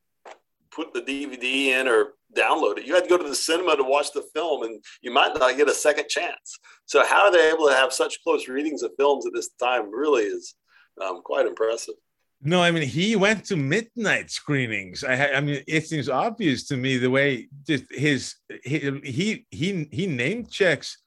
put 0.70 0.92
the 0.92 1.02
DVD 1.02 1.66
in 1.78 1.88
or 1.88 2.14
download 2.36 2.78
it. 2.78 2.86
You 2.86 2.94
had 2.94 3.04
to 3.04 3.10
go 3.10 3.18
to 3.18 3.28
the 3.28 3.34
cinema 3.34 3.76
to 3.76 3.84
watch 3.84 4.12
the 4.12 4.26
film, 4.34 4.62
and 4.62 4.82
you 5.00 5.12
might 5.12 5.34
not 5.38 5.56
get 5.56 5.68
a 5.68 5.74
second 5.74 6.08
chance. 6.08 6.58
So, 6.86 7.04
how 7.04 7.24
are 7.24 7.32
they 7.32 7.50
able 7.50 7.68
to 7.68 7.74
have 7.74 7.92
such 7.92 8.22
close 8.22 8.48
readings 8.48 8.82
of 8.82 8.92
films 8.98 9.26
at 9.26 9.32
this 9.34 9.50
time 9.60 9.90
really 9.90 10.24
is 10.24 10.54
um, 11.00 11.22
quite 11.22 11.46
impressive. 11.46 11.94
No, 12.40 12.62
I 12.62 12.70
mean 12.70 12.84
he 12.84 13.16
went 13.16 13.44
to 13.46 13.56
midnight 13.56 14.30
screenings. 14.30 15.02
I, 15.02 15.32
I 15.32 15.40
mean 15.40 15.62
it 15.66 15.86
seems 15.86 16.08
obvious 16.08 16.66
to 16.68 16.76
me 16.76 16.96
the 16.96 17.10
way 17.10 17.48
just 17.66 17.84
his 17.90 18.36
he 18.62 18.78
he 19.02 19.46
he, 19.50 19.88
he 19.90 20.06
name 20.06 20.46
checks 20.46 20.98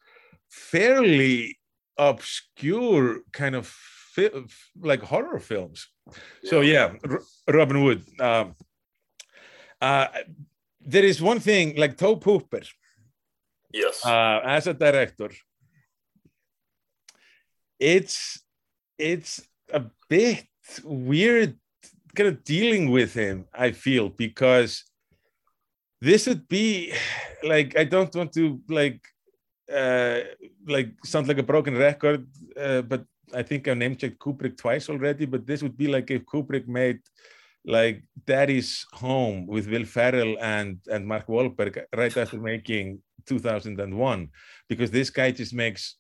fairly 0.49 1.57
obscure 1.97 3.21
kind 3.31 3.55
of 3.55 3.67
fi- 3.67 4.43
like 4.81 5.01
horror 5.01 5.39
films. 5.39 5.87
Yeah. 6.43 6.49
So 6.49 6.61
yeah, 6.61 6.93
R- 7.09 7.21
Robin 7.47 7.83
Wood. 7.83 8.03
Um, 8.19 8.55
uh, 9.81 10.07
there 10.79 11.03
is 11.03 11.21
one 11.21 11.39
thing 11.39 11.75
like 11.75 11.97
Tobe 11.97 12.23
Hooper. 12.23 12.61
Yes. 13.73 14.05
Uh, 14.05 14.41
as 14.43 14.67
a 14.67 14.73
director, 14.73 15.29
it's 17.79 18.43
it's 18.97 19.41
a 19.73 19.83
bit 20.09 20.45
weird 20.83 21.57
kind 22.15 22.29
of 22.29 22.43
dealing 22.43 22.91
with 22.91 23.13
him. 23.13 23.45
I 23.53 23.71
feel 23.71 24.09
because 24.09 24.83
this 26.01 26.27
would 26.27 26.47
be 26.47 26.93
like 27.43 27.77
I 27.77 27.85
don't 27.85 28.13
want 28.13 28.33
to 28.33 28.61
like 28.69 29.01
uh, 29.71 30.19
like 30.67 30.91
sound 31.05 31.27
like 31.27 31.37
a 31.37 31.43
broken 31.43 31.77
record, 31.77 32.27
uh, 32.57 32.81
but 32.81 33.05
I 33.33 33.43
think 33.43 33.67
I 33.67 33.73
name 33.73 33.95
checked 33.95 34.19
Kubrick 34.19 34.57
twice 34.57 34.89
already. 34.89 35.25
But 35.25 35.47
this 35.47 35.63
would 35.63 35.77
be 35.77 35.87
like 35.87 36.11
if 36.11 36.25
Kubrick 36.25 36.67
made 36.67 36.99
like 37.65 38.03
Daddy's 38.25 38.85
Home 38.93 39.47
with 39.47 39.69
Will 39.69 39.85
Ferrell 39.85 40.37
and 40.39 40.79
and 40.91 41.05
Mark 41.05 41.27
Wahlberg 41.27 41.83
right 41.95 42.17
after 42.17 42.39
making 42.39 43.01
2001, 43.25 44.29
because 44.67 44.91
this 44.91 45.09
guy 45.09 45.31
just 45.31 45.53
makes 45.53 45.97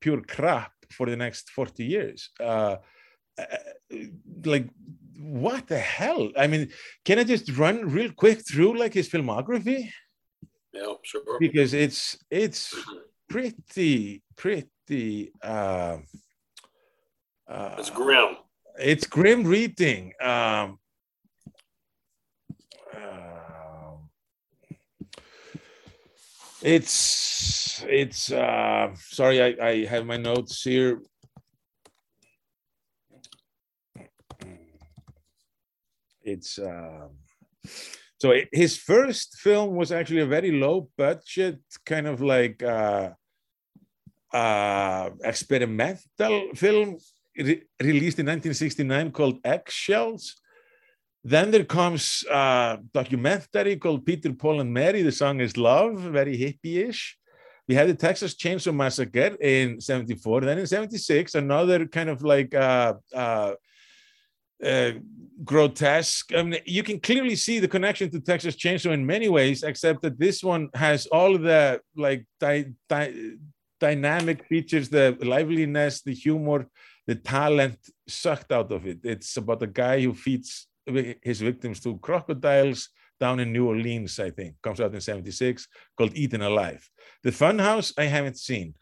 pure 0.00 0.22
crap 0.22 0.72
for 0.90 1.06
the 1.06 1.16
next 1.16 1.50
40 1.50 1.84
years. 1.84 2.30
Uh, 2.40 2.76
uh, 3.38 3.44
like 4.44 4.68
what 5.18 5.68
the 5.68 5.78
hell? 5.78 6.30
I 6.36 6.46
mean, 6.46 6.70
can 7.04 7.18
I 7.18 7.24
just 7.24 7.50
run 7.56 7.88
real 7.90 8.12
quick 8.12 8.46
through 8.46 8.78
like 8.78 8.94
his 8.94 9.08
filmography? 9.08 9.90
Yeah, 10.72 10.94
sure. 11.02 11.38
Because 11.38 11.72
it's 11.74 12.18
it's 12.30 12.74
pretty 13.28 14.22
pretty 14.36 15.32
uh, 15.42 15.98
Uh, 17.46 17.76
it's 17.78 17.90
grim. 17.90 18.36
It's 18.78 19.06
grim 19.06 19.44
reading. 19.44 20.12
Um, 20.20 20.78
it's 26.64 27.84
it's 27.86 28.32
uh, 28.32 28.88
sorry, 28.96 29.42
I, 29.42 29.66
I 29.66 29.84
have 29.84 30.06
my 30.06 30.16
notes 30.16 30.62
here. 30.62 31.00
It's 36.22 36.58
um, 36.58 37.10
so 38.18 38.32
his 38.50 38.78
first 38.78 39.36
film 39.36 39.76
was 39.76 39.92
actually 39.92 40.20
a 40.20 40.26
very 40.26 40.52
low 40.52 40.88
budget, 40.96 41.60
kind 41.84 42.06
of 42.06 42.22
like 42.22 42.62
uh, 42.62 43.10
uh, 44.32 45.10
experimental 45.22 46.48
film 46.54 46.96
re 47.36 47.62
released 47.82 48.18
in 48.18 48.26
1969 48.26 49.12
called 49.12 49.38
Eggshells. 49.44 50.36
Then 51.24 51.50
there 51.50 51.64
comes 51.64 52.22
a 52.30 52.78
documentary 52.92 53.76
called 53.76 54.04
Peter, 54.04 54.32
Paul, 54.34 54.60
and 54.60 54.72
Mary. 54.72 55.00
The 55.00 55.10
song 55.10 55.40
is 55.40 55.56
Love, 55.56 55.98
very 55.98 56.36
hippie-ish. 56.36 57.16
We 57.66 57.74
had 57.74 57.88
the 57.88 57.94
Texas 57.94 58.34
Chainsaw 58.34 58.74
Massacre 58.74 59.34
in 59.40 59.80
74. 59.80 60.42
Then 60.42 60.58
in 60.58 60.66
76, 60.66 61.34
another 61.34 61.86
kind 61.86 62.10
of 62.10 62.22
like 62.22 62.54
uh, 62.54 62.94
uh, 63.14 63.54
uh, 64.62 64.92
grotesque. 65.42 66.34
I 66.34 66.42
mean, 66.42 66.60
you 66.66 66.82
can 66.82 67.00
clearly 67.00 67.36
see 67.36 67.58
the 67.58 67.68
connection 67.68 68.10
to 68.10 68.20
Texas 68.20 68.54
Chainsaw 68.54 68.92
in 68.92 69.06
many 69.06 69.30
ways, 69.30 69.62
except 69.62 70.02
that 70.02 70.18
this 70.18 70.44
one 70.44 70.68
has 70.74 71.06
all 71.06 71.38
the 71.38 71.80
like 71.96 72.26
di 72.38 72.66
di 72.86 73.36
dynamic 73.80 74.44
features, 74.44 74.90
the 74.90 75.16
liveliness, 75.22 76.02
the 76.02 76.12
humor, 76.14 76.66
the 77.06 77.14
talent 77.14 77.78
sucked 78.06 78.52
out 78.52 78.70
of 78.72 78.86
it. 78.86 78.98
It's 79.04 79.36
about 79.38 79.62
a 79.62 79.66
guy 79.66 80.02
who 80.02 80.12
feeds 80.12 80.68
his 80.86 81.40
victims 81.40 81.80
to 81.80 81.98
crocodiles 81.98 82.90
down 83.20 83.40
in 83.40 83.52
New 83.52 83.66
Orleans, 83.68 84.18
I 84.18 84.30
think. 84.30 84.56
Comes 84.62 84.80
out 84.80 84.94
in 84.94 85.00
76, 85.00 85.68
called 85.96 86.12
Eaten 86.14 86.42
Alive. 86.42 86.88
The 87.22 87.30
Funhouse, 87.30 87.92
I 87.96 88.04
haven't 88.04 88.38
seen. 88.38 88.74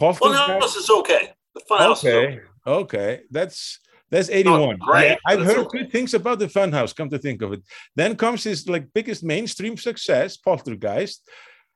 Funhouse 0.00 0.76
is 0.76 0.90
okay. 0.90 1.32
The 1.54 1.62
Funhouse 1.70 1.98
okay. 1.98 2.08
is 2.08 2.34
okay. 2.34 2.40
Okay, 2.66 3.20
that's 3.30 3.78
that's 4.10 4.30
81. 4.30 4.78
Oh, 4.80 4.98
yeah, 4.98 5.16
I've 5.26 5.44
heard 5.44 5.58
okay. 5.58 5.78
good 5.78 5.92
things 5.92 6.14
about 6.14 6.38
the 6.38 6.46
Funhouse, 6.46 6.94
come 6.94 7.10
to 7.10 7.18
think 7.18 7.42
of 7.42 7.52
it. 7.52 7.62
Then 7.96 8.16
comes 8.16 8.44
his 8.44 8.68
like 8.68 8.86
biggest 8.94 9.22
mainstream 9.24 9.76
success, 9.76 10.36
Poltergeist. 10.36 11.28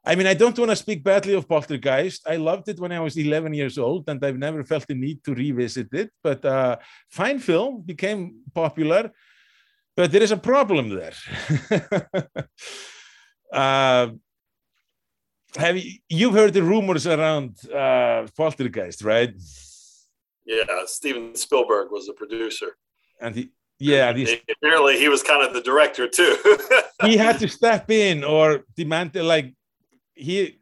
I 0.05 0.15
mean, 0.15 0.27
I 0.27 0.35
don't 0.35 0.59
want 0.59 0.71
to 0.71 0.77
speak 0.77 1.03
badly 1.03 1.35
of 1.35 1.49
Poltergeist. 1.49 2.23
I 2.27 2.37
loved 2.37 2.69
it 2.69 2.79
when 2.79 2.93
I 2.93 3.01
was 3.01 3.17
11 3.17 3.53
years 3.53 3.77
old, 3.77 4.09
and 4.09 4.25
I've 4.25 4.39
never 4.39 4.65
felt 4.65 4.87
the 4.87 4.95
need 4.95 5.23
to 5.25 5.35
revisit 5.35 5.89
it. 5.93 6.11
But 6.23 6.45
uh, 6.45 6.77
fine 7.11 7.39
film 7.41 7.83
became 7.83 8.37
popular, 8.55 9.11
but 9.99 10.13
there 10.13 10.23
is 10.23 10.31
a 10.31 10.37
problem 10.37 10.91
there. 10.91 11.17
uh, 13.53 14.07
have 15.57 15.77
you, 15.77 15.99
you've 16.09 16.35
heard 16.35 16.53
the 16.55 16.63
rumors 16.63 17.05
around 17.05 17.57
uh, 17.69 18.29
Poltergeist, 18.37 19.03
right? 19.03 19.35
Yeah, 20.47 20.85
Steven 20.87 21.35
Spielberg 21.35 21.91
was 21.91 22.07
the 22.07 22.13
producer. 22.13 22.77
And 23.21 23.35
he, 23.35 23.51
yeah, 23.81 24.13
these, 24.13 24.37
Apparently, 24.49 25.01
he 25.01 25.09
was 25.09 25.25
kind 25.25 25.43
of 25.43 25.53
the 25.53 25.63
director 25.63 26.07
too. 26.07 26.37
he 27.03 27.17
had 27.17 27.41
to 27.41 27.49
step 27.49 27.91
in 27.91 28.23
or 28.23 28.67
demand 28.77 29.17
like 29.17 29.53
he 30.15 30.58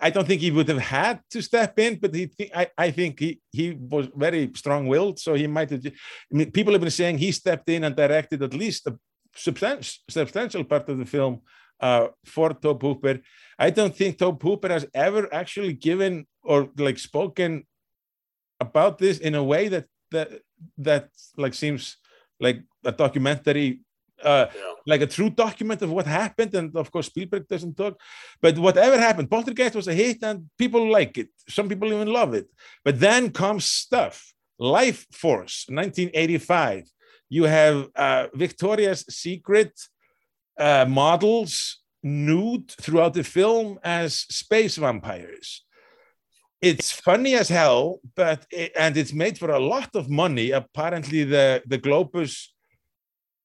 I- 0.00 0.10
don't 0.10 0.26
think 0.26 0.40
he 0.40 0.50
would 0.50 0.68
have 0.68 0.78
had 0.78 1.20
to 1.30 1.42
step 1.42 1.78
in, 1.78 1.98
but 1.98 2.14
he 2.14 2.26
thi- 2.26 2.52
I, 2.54 2.68
I 2.76 2.90
think 2.90 3.18
he 3.20 3.40
he 3.52 3.72
was 3.72 4.08
very 4.14 4.50
strong-willed, 4.54 5.18
so 5.18 5.34
he 5.34 5.46
might 5.46 5.70
have. 5.70 5.82
I 5.86 5.90
mean, 6.30 6.50
people 6.50 6.72
have 6.72 6.82
been 6.82 6.90
saying 6.90 7.18
he 7.18 7.32
stepped 7.32 7.68
in 7.68 7.84
and 7.84 7.96
directed 7.96 8.42
at 8.42 8.54
least 8.54 8.86
a 8.86 8.98
substantial 9.34 9.94
substantial 10.10 10.64
part 10.64 10.88
of 10.88 10.98
the 10.98 11.06
film 11.06 11.40
uh, 11.80 12.08
for 12.24 12.50
Tobe 12.54 12.82
Hooper. 12.82 13.20
I 13.58 13.70
don't 13.70 13.94
think 13.94 14.18
Tobe 14.18 14.42
Hooper 14.42 14.68
has 14.68 14.86
ever 14.94 15.32
actually 15.32 15.72
given 15.74 16.26
or 16.42 16.68
like 16.78 16.98
spoken 16.98 17.64
about 18.60 18.98
this 18.98 19.18
in 19.18 19.34
a 19.34 19.44
way 19.44 19.68
that 19.68 19.86
that 20.10 20.28
that 20.78 21.08
like 21.36 21.54
seems 21.54 21.96
like 22.40 22.62
a 22.84 22.92
documentary 22.92 23.80
uh, 24.24 24.46
like 24.86 25.02
a 25.02 25.06
true 25.06 25.30
document 25.30 25.82
of 25.82 25.90
what 25.90 26.06
happened. 26.06 26.54
And 26.54 26.76
of 26.76 26.90
course, 26.90 27.06
Spielberg 27.06 27.46
doesn't 27.48 27.76
talk. 27.76 28.00
But 28.40 28.58
whatever 28.58 28.98
happened, 28.98 29.30
Poltergeist 29.30 29.74
was 29.74 29.88
a 29.88 29.94
hit 29.94 30.22
and 30.22 30.48
people 30.58 30.90
like 30.90 31.18
it. 31.18 31.28
Some 31.48 31.68
people 31.68 31.92
even 31.92 32.08
love 32.08 32.34
it. 32.34 32.48
But 32.84 33.00
then 33.00 33.30
comes 33.30 33.64
stuff. 33.66 34.32
Lifeforce, 34.60 35.68
1985. 35.68 36.84
You 37.28 37.44
have 37.44 37.88
uh, 37.96 38.28
Victoria's 38.34 39.04
Secret 39.08 39.72
uh, 40.58 40.86
models 40.88 41.82
nude 42.02 42.70
throughout 42.70 43.14
the 43.14 43.24
film 43.24 43.78
as 43.82 44.14
space 44.14 44.76
vampires. 44.76 45.64
It's 46.60 46.92
funny 46.92 47.34
as 47.34 47.48
hell, 47.48 48.00
but 48.14 48.46
it, 48.50 48.72
and 48.78 48.96
it's 48.96 49.12
made 49.12 49.36
for 49.38 49.50
a 49.50 49.58
lot 49.58 49.90
of 49.94 50.08
money. 50.08 50.52
Apparently, 50.52 51.24
the 51.24 51.62
the 51.66 51.78
Globus 51.78 52.53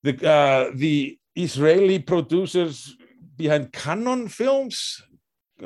the 0.04 0.14
uh, 0.30 0.72
the 0.76 1.18
Israeli 1.36 2.00
producers 2.00 2.96
behind 3.38 3.72
Canon 3.72 4.28
Films 4.28 5.02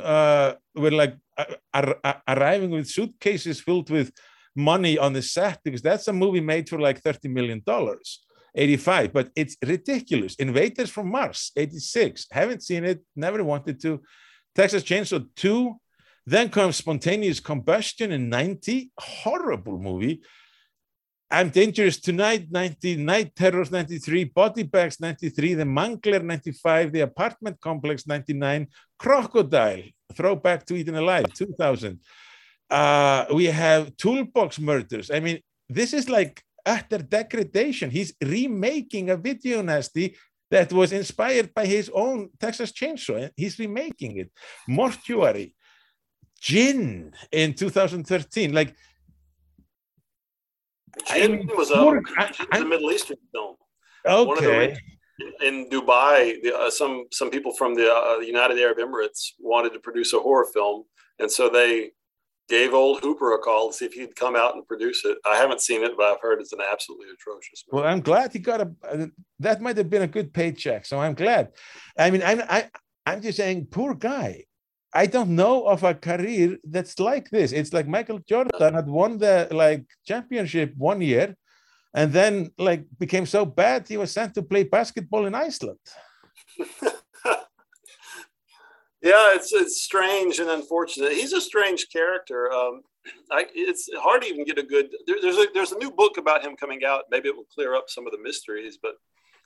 uh, 0.02 0.54
were 0.76 0.92
like 0.92 1.16
ar- 1.38 1.58
ar- 1.74 2.00
ar- 2.04 2.24
arriving 2.28 2.72
with 2.72 2.88
suitcases 2.88 3.62
filled 3.62 3.90
with 3.90 4.12
money 4.56 4.98
on 4.98 5.14
the 5.14 5.22
set 5.22 5.60
because 5.64 5.82
that's 5.82 6.08
a 6.08 6.14
movie 6.14 6.42
made 6.42 6.70
for 6.70 6.80
like 6.80 7.02
30 7.02 7.28
million 7.30 7.62
dollars 7.66 8.24
85 8.56 9.14
but 9.14 9.30
it's 9.36 9.58
ridiculous. 9.66 10.36
Invaders 10.36 10.90
from 10.90 11.10
mars 11.10 11.52
86 11.56 12.28
haven't 12.32 12.62
seen 12.64 12.84
it 12.84 13.02
never 13.16 13.44
wanted 13.44 13.82
to. 13.82 14.02
Texas 14.54 14.84
chainsaw 14.84 15.26
2 15.36 15.74
then 16.26 16.50
comes 16.50 16.76
spontaneous 16.78 17.40
combustion 17.40 18.12
in 18.12 18.30
90 18.30 18.92
horrible 18.98 19.80
movie 19.80 20.22
I'm 21.34 21.50
Dangerous 21.50 22.00
Tonight, 22.00 22.52
90, 22.52 22.98
Night 22.98 23.36
Terrors, 23.36 23.72
93, 23.72 24.26
Body 24.26 24.62
Bags, 24.62 25.00
93, 25.00 25.56
The 25.56 25.64
Mangler, 25.64 26.24
95, 26.24 26.92
The 26.92 27.00
Apartment 27.00 27.60
Complex, 27.60 28.06
99, 28.06 28.68
Crocodile, 29.00 29.82
Throwback 30.14 30.64
to 30.68 30.76
Eaten 30.76 30.94
Alive, 30.94 31.26
2000. 31.34 32.00
Uh, 32.70 33.26
we 33.34 33.46
have 33.46 33.98
Toolbox 33.98 34.60
Murders. 34.60 35.10
I 35.10 35.22
mean, 35.22 35.40
this 35.68 35.94
is 35.94 36.08
like 36.08 36.44
utter 36.68 37.00
degradation. 37.00 37.90
He's 37.90 38.14
remaking 38.22 39.10
a 39.10 39.18
video 39.18 39.64
nasty 39.64 40.16
that 40.52 40.72
was 40.72 40.92
inspired 40.92 41.52
by 41.56 41.66
his 41.66 41.90
own 41.96 42.30
Texas 42.40 42.72
Chainsaw. 42.72 43.32
He's 43.36 43.58
remaking 43.58 44.18
it. 44.18 44.32
Mortuary, 44.68 45.56
Djinn 46.40 47.12
in 47.32 47.56
2013. 47.56 48.54
Like, 48.54 48.76
Djinn 51.08 51.50
was 51.56 51.72
a, 51.72 51.76
poor- 51.76 52.02
Djinn 52.02 52.48
was 52.52 52.62
a 52.62 52.66
Middle 52.66 52.92
Eastern 52.92 53.18
film. 53.32 53.56
Of 54.06 54.28
the 54.28 54.34
okay. 54.48 54.78
in 55.42 55.70
Dubai, 55.70 56.42
the, 56.44 56.54
uh, 56.58 56.70
some 56.70 57.06
some 57.12 57.30
people 57.30 57.54
from 57.54 57.74
the 57.74 57.90
uh, 57.90 58.20
United 58.20 58.60
Arab 58.60 58.78
Emirates 58.80 59.30
wanted 59.40 59.72
to 59.74 59.80
produce 59.80 60.12
a 60.14 60.20
horror 60.20 60.48
film, 60.54 60.84
and 61.20 61.32
so 61.32 61.50
they 61.50 61.92
gave 62.50 62.74
old 62.74 63.00
Hooper 63.02 63.34
a 63.34 63.40
call 63.40 63.70
to 63.70 63.74
see 63.74 63.86
if 63.86 63.94
he'd 63.94 64.16
come 64.18 64.36
out 64.36 64.56
and 64.56 64.68
produce 64.68 65.06
it. 65.06 65.18
I 65.26 65.38
haven't 65.38 65.62
seen 65.62 65.82
it, 65.84 65.94
but 65.96 66.06
I've 66.12 66.22
heard 66.22 66.42
it's 66.42 66.52
an 66.52 66.60
absolutely 66.70 67.08
atrocious. 67.14 67.64
Well, 67.72 67.86
I'm 67.86 68.02
glad 68.02 68.34
he 68.34 68.40
got 68.40 68.60
a. 68.62 68.72
uh, 68.90 69.06
That 69.40 69.62
might 69.62 69.78
have 69.78 69.90
been 69.90 70.02
a 70.02 70.08
good 70.08 70.34
paycheck, 70.34 70.86
so 70.86 71.00
I'm 71.00 71.14
glad. 71.14 71.54
I 71.98 72.12
mean, 72.12 72.24
I'm 72.24 72.42
I, 72.50 72.70
I'm 73.06 73.22
just 73.22 73.38
saying, 73.38 73.68
poor 73.72 73.94
guy. 73.96 74.44
I 74.94 75.08
don't 75.08 75.36
know 75.36 75.66
of 75.66 75.84
a 75.84 75.96
career 75.96 76.58
that's 76.64 77.00
like 77.00 77.30
this. 77.30 77.52
It's 77.52 77.74
like 77.74 77.88
Michael 77.88 78.20
Jordan 78.20 78.76
had 78.76 78.88
won 78.88 79.18
the 79.18 79.48
like 79.52 79.86
championship 80.06 80.74
one 80.78 81.02
year, 81.02 81.36
and 81.94 82.14
then 82.14 82.52
like 82.58 82.86
became 83.00 83.26
so 83.26 83.46
bad 83.46 83.88
he 83.88 83.98
was 83.98 84.12
sent 84.12 84.36
to 84.36 84.44
play 84.44 84.64
basketball 84.64 85.26
in 85.26 85.36
Iceland. 85.36 85.80
Yeah, 89.04 89.36
it's 89.36 89.52
it's 89.52 89.82
strange 89.82 90.40
and 90.40 90.50
unfortunate. 90.50 91.12
He's 91.12 91.34
a 91.34 91.42
strange 91.42 91.88
character. 91.92 92.50
Um, 92.54 92.84
I, 93.30 93.48
it's 93.54 93.90
hard 93.98 94.22
to 94.22 94.30
even 94.30 94.46
get 94.46 94.58
a 94.58 94.64
good. 94.64 94.88
There, 95.06 95.18
there's 95.22 95.38
a 95.38 95.48
there's 95.54 95.74
a 95.74 95.78
new 95.78 95.92
book 95.92 96.18
about 96.18 96.42
him 96.42 96.56
coming 96.56 96.86
out. 96.86 97.04
Maybe 97.12 97.28
it 97.28 97.36
will 97.36 97.48
clear 97.54 97.76
up 97.76 97.90
some 97.90 98.08
of 98.08 98.14
the 98.14 98.24
mysteries. 98.24 98.80
But 98.82 98.94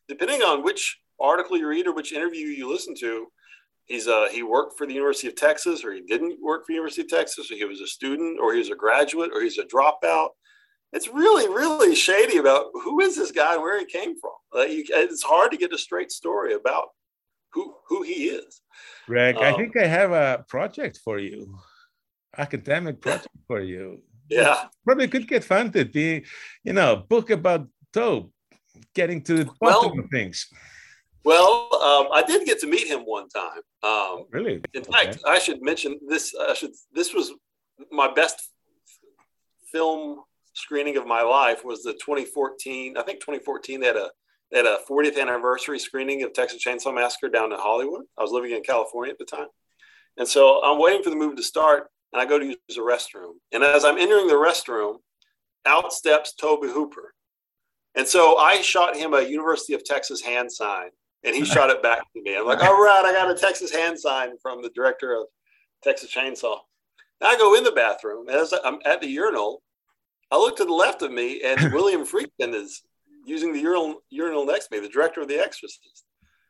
depending 0.07 0.44
on 0.44 0.64
which 0.64 0.99
article 1.19 1.57
you 1.57 1.68
read 1.68 1.88
or 1.88 1.95
which 1.95 2.14
interview 2.14 2.45
you 2.45 2.69
listen 2.69 2.94
to, 2.99 3.32
he's 3.88 4.08
uh 4.08 4.28
he 4.32 4.44
worked 4.44 4.78
for 4.78 4.86
the 4.88 4.94
University 4.94 5.28
of 5.28 5.36
Texas 5.36 5.84
or 5.84 5.92
he 5.94 6.02
didn't 6.02 6.38
work 6.42 6.62
for 6.66 6.68
the 6.72 6.76
University 6.76 7.02
of 7.02 7.10
Texas 7.10 7.50
or 7.52 7.56
he 7.56 7.66
was 7.66 7.82
a 7.82 7.88
student 7.88 8.40
or 8.40 8.54
he 8.54 8.60
was 8.60 8.70
a 8.70 8.76
graduate 8.76 9.32
or 9.34 9.42
he's 9.42 9.58
a 9.58 9.64
dropout. 9.66 10.30
It's 10.94 11.08
really 11.10 11.48
really 11.50 11.96
shady 11.96 12.38
about 12.38 12.66
who 12.74 13.00
is 13.02 13.16
this 13.16 13.32
guy 13.32 13.54
and 13.54 13.62
where 13.62 13.80
he 13.80 13.86
came 13.86 14.20
from. 14.20 14.32
Like 14.54 14.72
you, 14.72 14.84
it's 14.90 15.24
hard 15.24 15.52
to 15.52 15.58
get 15.58 15.74
a 15.74 15.78
straight 15.78 16.12
story 16.12 16.54
about 16.54 16.88
who 17.54 17.74
who 17.88 18.04
he 18.04 18.20
is. 18.40 18.62
Greg, 19.08 19.38
I 19.38 19.52
Um, 19.52 19.58
think 19.58 19.76
I 19.78 19.88
have 19.88 20.12
a 20.12 20.46
project 20.48 21.00
for 21.04 21.18
you, 21.20 21.58
academic 22.38 23.02
project 23.02 23.36
for 23.48 23.62
you. 23.62 24.04
Yeah. 24.30 24.66
Probably 24.86 25.08
could 25.08 25.28
get 25.28 25.44
funded. 25.44 25.94
The, 25.94 26.26
you 26.64 26.74
know, 26.74 26.98
book 27.10 27.30
about 27.30 27.68
Tobe, 27.94 28.30
getting 28.94 29.22
to 29.24 29.34
the 29.36 29.46
bottom 29.62 29.92
Well- 29.92 30.00
of 30.04 30.10
things. 30.12 30.48
Well, 31.28 31.68
um, 31.84 32.08
I 32.14 32.24
did 32.26 32.45
get 32.45 32.62
to 32.62 32.68
meet 32.68 32.88
him 32.88 33.02
one 33.02 33.28
time. 33.28 33.60
Um, 33.84 34.28
Really? 34.32 34.62
in 34.74 34.84
fact, 34.86 35.20
I 35.28 35.40
should 35.40 35.62
mention 35.62 35.99
this. 36.08 36.34
I 36.34 36.54
should. 36.54 36.72
This 36.94 37.14
was 37.14 37.34
my 37.91 38.10
best 38.14 38.49
film 39.70 40.22
screening 40.54 40.95
of 40.95 41.06
my 41.06 41.24
life. 41.24 41.66
Was 41.66 41.84
the 41.84 41.91
2014? 41.95 42.95
I 42.95 43.02
think 43.02 43.20
2014. 43.20 43.82
They 43.82 43.88
had 43.88 43.98
a 43.98 44.10
they 44.52 44.58
had 44.60 44.66
a 44.66 44.78
40th 44.90 45.20
anniversary 45.20 45.80
screening 45.80 46.24
of 46.24 46.32
Texas 46.32 46.64
Chainsaw 46.64 46.95
Massacre 46.95 47.28
down 47.28 47.52
in 47.52 47.60
Hollywood. 47.60 48.06
I 48.18 48.22
was 48.22 48.32
living 48.32 48.52
in 48.52 48.64
California 48.64 49.12
at 49.12 49.20
the 49.20 49.26
time, 49.26 49.48
and 50.16 50.26
so 50.26 50.64
I'm 50.64 50.80
waiting 50.80 51.04
for 51.04 51.10
the 51.10 51.18
movie 51.18 51.36
to 51.36 51.44
start, 51.44 51.90
and 52.14 52.22
I 52.22 52.26
go 52.26 52.40
to 52.40 52.45
use 52.45 52.56
the 52.70 52.76
restroom. 52.76 53.34
And 53.52 53.66
as 53.66 53.84
I'm 53.84 53.98
entering 53.98 54.28
the 54.28 54.36
restroom, 54.36 54.99
out 55.66 55.91
steps 55.91 56.34
Tobe 56.36 56.70
Hooper. 56.70 57.14
And 57.95 58.08
so 58.08 58.38
I 58.38 58.62
shot 58.62 58.95
him 58.95 59.14
a 59.14 59.24
University 59.24 59.74
of 59.74 59.84
Texas 59.84 60.22
hand 60.22 60.49
sign, 60.49 60.91
and 61.23 61.35
he 61.35 61.45
shot 61.45 61.69
it 61.69 61.81
back 61.81 61.99
to 62.14 62.22
me. 62.22 62.38
I'm 62.38 62.45
like, 62.45 62.64
all 62.64 62.81
right, 62.81 63.03
I 63.06 63.11
got 63.11 63.31
a 63.31 63.35
Texas 63.35 63.72
hand 63.72 63.99
sign 63.99 64.38
from 64.41 64.61
the 64.61 64.69
director 64.69 65.14
of 65.14 65.26
Texas 65.84 66.14
Chainsaw. 66.14 66.57
Now 67.22 67.27
I 67.27 67.38
go 67.38 67.56
in 67.56 67.64
the 67.64 67.72
bathroom. 67.72 68.30
As 68.30 68.53
I'm 68.64 68.80
at 68.85 69.02
the 69.02 69.07
urinal, 69.07 69.61
I 70.31 70.38
look 70.38 70.57
to 70.57 70.65
the 70.65 70.73
left 70.73 71.02
of 71.02 71.11
me, 71.11 71.41
and 71.44 71.60
William 71.73 72.06
Friedkin 72.06 72.53
is 72.53 72.84
using 73.26 73.53
the 73.53 73.60
urinal, 73.60 74.02
urinal 74.10 74.45
next 74.45 74.68
to 74.68 74.76
me, 74.76 74.81
the 74.81 74.91
director 74.91 75.22
of 75.22 75.27
The 75.27 75.39
Exorcist. 75.39 76.06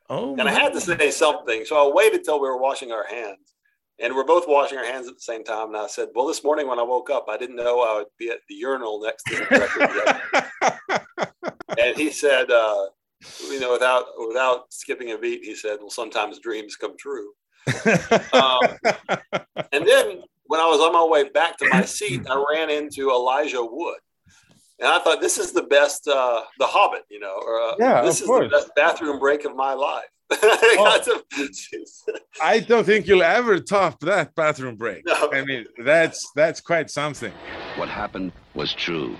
Oh, 0.10 0.35
And 0.38 0.48
I 0.48 0.52
had 0.52 0.73
to 0.73 0.81
say 0.81 1.11
something. 1.11 1.65
So 1.65 1.89
I 1.89 1.94
waited 1.94 2.23
till 2.23 2.39
we 2.39 2.48
were 2.48 2.61
washing 2.61 2.91
our 2.91 3.06
hands. 3.06 3.53
And 3.99 4.14
we're 4.14 4.23
both 4.23 4.48
washing 4.48 4.77
our 4.77 4.85
hands 4.85 5.07
at 5.07 5.15
the 5.15 5.22
same 5.22 5.44
time. 5.44 5.69
And 5.69 5.77
I 5.77 5.88
said, 5.88 6.10
Well, 6.14 6.27
this 6.27 6.44
morning 6.44 6.68
when 6.68 6.77
I 6.77 6.84
woke 6.84 7.10
up, 7.10 7.26
I 7.30 7.35
didn't 7.35 7.56
know 7.56 7.81
I 7.81 7.98
would 7.98 8.07
be 8.19 8.30
at 8.30 8.38
the 8.48 8.53
urinal 8.53 9.02
next 9.02 9.23
to 9.23 9.35
the 9.38 9.45
director 9.45 9.84
of 9.84 9.89
The 9.89 10.44
Exorcist. 10.44 11.48
and 11.80 11.98
he 11.98 12.11
said, 12.11 12.52
uh, 12.52 12.85
you 13.49 13.60
know, 13.60 13.72
without 13.72 14.06
without 14.27 14.72
skipping 14.73 15.11
a 15.11 15.18
beat, 15.18 15.44
he 15.44 15.56
said, 15.56 15.77
Well, 15.80 15.89
sometimes 15.89 16.39
dreams 16.39 16.76
come 16.76 16.95
true. 16.98 17.31
um, 18.34 18.61
and 19.72 19.88
then 19.88 20.22
when 20.45 20.60
I 20.61 20.65
was 20.65 20.80
on 20.80 20.94
my 20.94 21.03
way 21.03 21.30
back 21.30 21.57
to 21.57 21.68
my 21.69 21.84
seat, 21.84 22.22
I 22.30 22.44
ran 22.52 22.69
into 22.69 23.10
Elijah 23.10 23.64
Wood. 23.64 23.98
And 24.80 24.88
I 24.88 24.99
thought 24.99 25.22
this 25.22 25.38
is 25.39 25.52
the 25.53 25.64
best, 25.64 26.07
uh, 26.07 26.41
The 26.60 26.68
Hobbit, 26.68 27.03
you 27.10 27.19
know, 27.19 27.35
or 27.45 27.61
uh, 27.61 27.73
Yeah, 27.80 28.02
this 28.03 28.22
is 28.22 28.27
course. 28.27 28.52
the 28.52 28.57
best 28.57 28.72
bathroom 28.76 29.19
break 29.19 29.44
of 29.44 29.56
my 29.56 29.73
life. 29.73 30.06
I 30.31 30.99
I 32.41 32.60
don't 32.60 32.85
think 32.85 33.07
you'll 33.07 33.23
ever 33.23 33.60
top 33.60 34.02
that 34.02 34.35
bathroom 34.35 34.76
break. 34.76 35.03
I 35.10 35.44
mean, 35.45 35.65
that's 35.84 36.30
that's 36.35 36.60
quite 36.60 36.89
something. 36.89 37.31
What 37.77 37.88
happened 37.89 38.34
was 38.53 38.73
true. 38.73 39.15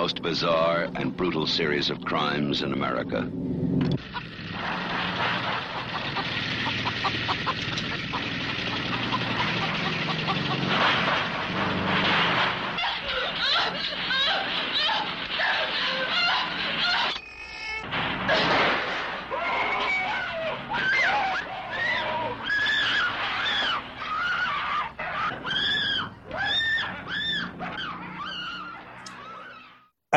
Most 0.00 0.22
bizarre 0.22 0.88
and 0.94 1.16
brutal 1.16 1.44
series 1.44 1.90
of 1.90 2.00
crimes 2.02 2.62
in 2.62 2.72
America. 2.72 3.28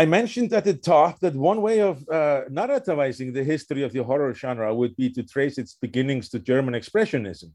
I 0.02 0.06
mentioned 0.06 0.52
at 0.54 0.64
the 0.64 0.74
top 0.74 1.20
that 1.20 1.36
one 1.36 1.62
way 1.62 1.80
of 1.80 1.96
uh, 2.10 2.42
narrativizing 2.50 3.36
the 3.36 3.44
history 3.44 3.84
of 3.84 3.94
the 3.94 4.04
horror 4.04 4.34
genre 4.34 4.74
would 4.74 4.96
be 4.96 5.12
to 5.12 5.22
trace 5.22 5.60
its 5.60 5.76
beginnings 5.76 6.28
to 6.30 6.40
German 6.40 6.74
Expressionism. 6.74 7.52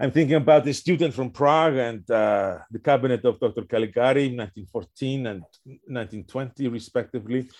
I'm 0.00 0.10
thinking 0.10 0.36
about 0.36 0.64
the 0.64 0.72
student 0.72 1.12
from 1.12 1.28
Prague 1.30 1.76
and 1.76 2.10
uh, 2.10 2.60
the 2.70 2.78
cabinet 2.78 3.22
of 3.26 3.38
Dr. 3.38 3.64
Caligari, 3.72 4.34
1914 4.34 5.26
and 5.26 5.40
1920, 5.86 6.68
respectively, 6.68 7.50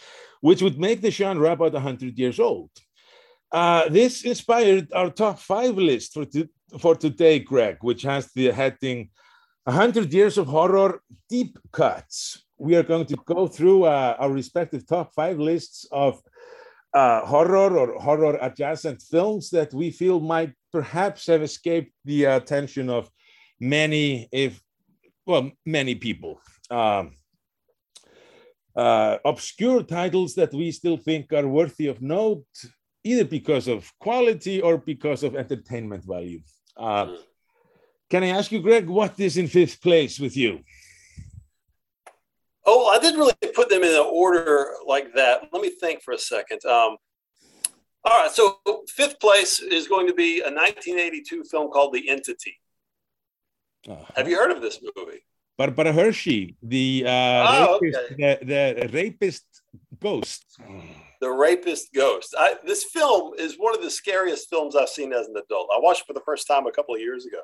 which 0.40 0.62
would 0.62 0.78
make 0.80 1.02
the 1.02 1.10
genre 1.10 1.52
about 1.52 1.74
100 1.74 2.18
years 2.18 2.40
old. 2.40 2.70
Uh, 3.52 3.90
this 3.90 4.24
inspired 4.24 4.90
our 4.94 5.10
top 5.10 5.38
five 5.38 5.76
list 5.76 6.14
for, 6.14 6.24
to- 6.24 6.48
for 6.80 6.94
today, 6.96 7.40
Greg, 7.40 7.76
which 7.82 8.00
has 8.02 8.32
the 8.32 8.50
heading 8.52 9.10
100 9.64 10.10
Years 10.14 10.38
of 10.38 10.46
Horror 10.46 11.02
Deep 11.28 11.58
Cuts. 11.70 12.43
We 12.58 12.76
are 12.76 12.82
going 12.82 13.06
to 13.06 13.16
go 13.26 13.46
through 13.46 13.84
uh, 13.84 14.16
our 14.18 14.30
respective 14.30 14.86
top 14.86 15.12
five 15.14 15.38
lists 15.38 15.86
of 15.90 16.20
uh, 16.94 17.26
horror 17.26 17.76
or 17.76 17.98
horror 18.00 18.38
adjacent 18.40 19.02
films 19.02 19.50
that 19.50 19.74
we 19.74 19.90
feel 19.90 20.20
might 20.20 20.52
perhaps 20.72 21.26
have 21.26 21.42
escaped 21.42 21.92
the 22.04 22.24
attention 22.24 22.88
of 22.88 23.10
many, 23.60 24.28
if 24.30 24.60
well, 25.26 25.50
many 25.66 25.94
people. 25.94 26.40
Um, 26.70 27.12
uh, 28.76 29.18
obscure 29.24 29.82
titles 29.82 30.34
that 30.34 30.52
we 30.52 30.70
still 30.72 30.96
think 30.96 31.32
are 31.32 31.46
worthy 31.46 31.86
of 31.86 32.02
note, 32.02 32.46
either 33.04 33.24
because 33.24 33.68
of 33.68 33.90
quality 34.00 34.60
or 34.60 34.78
because 34.78 35.22
of 35.22 35.36
entertainment 35.36 36.04
value. 36.04 36.40
Uh, 36.76 37.14
can 38.10 38.24
I 38.24 38.28
ask 38.28 38.50
you, 38.52 38.60
Greg, 38.60 38.88
what 38.88 39.18
is 39.18 39.36
in 39.36 39.46
fifth 39.46 39.80
place 39.80 40.18
with 40.18 40.36
you? 40.36 40.60
Oh, 42.66 42.86
I 42.88 42.98
didn't 42.98 43.18
really 43.18 43.34
put 43.54 43.68
them 43.68 43.82
in 43.82 43.94
an 43.94 44.06
order 44.10 44.70
like 44.86 45.14
that. 45.14 45.48
Let 45.52 45.62
me 45.62 45.70
think 45.70 46.02
for 46.02 46.14
a 46.14 46.18
second. 46.18 46.64
Um, 46.64 46.96
all 48.04 48.22
right, 48.22 48.30
so 48.30 48.58
fifth 48.88 49.18
place 49.20 49.60
is 49.60 49.88
going 49.88 50.06
to 50.06 50.14
be 50.14 50.40
a 50.40 50.50
1982 50.50 51.44
film 51.44 51.70
called 51.70 51.94
The 51.94 52.08
Entity. 52.08 52.58
Have 54.16 54.28
you 54.28 54.36
heard 54.36 54.50
of 54.50 54.62
this 54.62 54.80
movie? 54.96 55.24
Barbara 55.56 55.92
Hershey, 55.92 56.56
the 56.62 57.04
uh, 57.06 57.66
Oh, 57.68 57.78
rapist, 57.80 58.16
the, 58.16 58.74
the 58.80 58.88
rapist 58.92 59.44
ghost. 60.00 60.58
The 61.20 61.30
Rapist 61.30 61.94
Ghost. 61.94 62.34
I, 62.36 62.56
this 62.66 62.84
film 62.84 63.32
is 63.38 63.54
one 63.56 63.74
of 63.74 63.80
the 63.82 63.90
scariest 63.90 64.50
films 64.50 64.76
I've 64.76 64.90
seen 64.90 65.12
as 65.14 65.26
an 65.26 65.34
adult. 65.36 65.70
I 65.74 65.78
watched 65.80 66.02
it 66.02 66.06
for 66.06 66.12
the 66.12 66.20
first 66.26 66.46
time 66.46 66.66
a 66.66 66.72
couple 66.72 66.94
of 66.94 67.00
years 67.00 67.24
ago, 67.24 67.40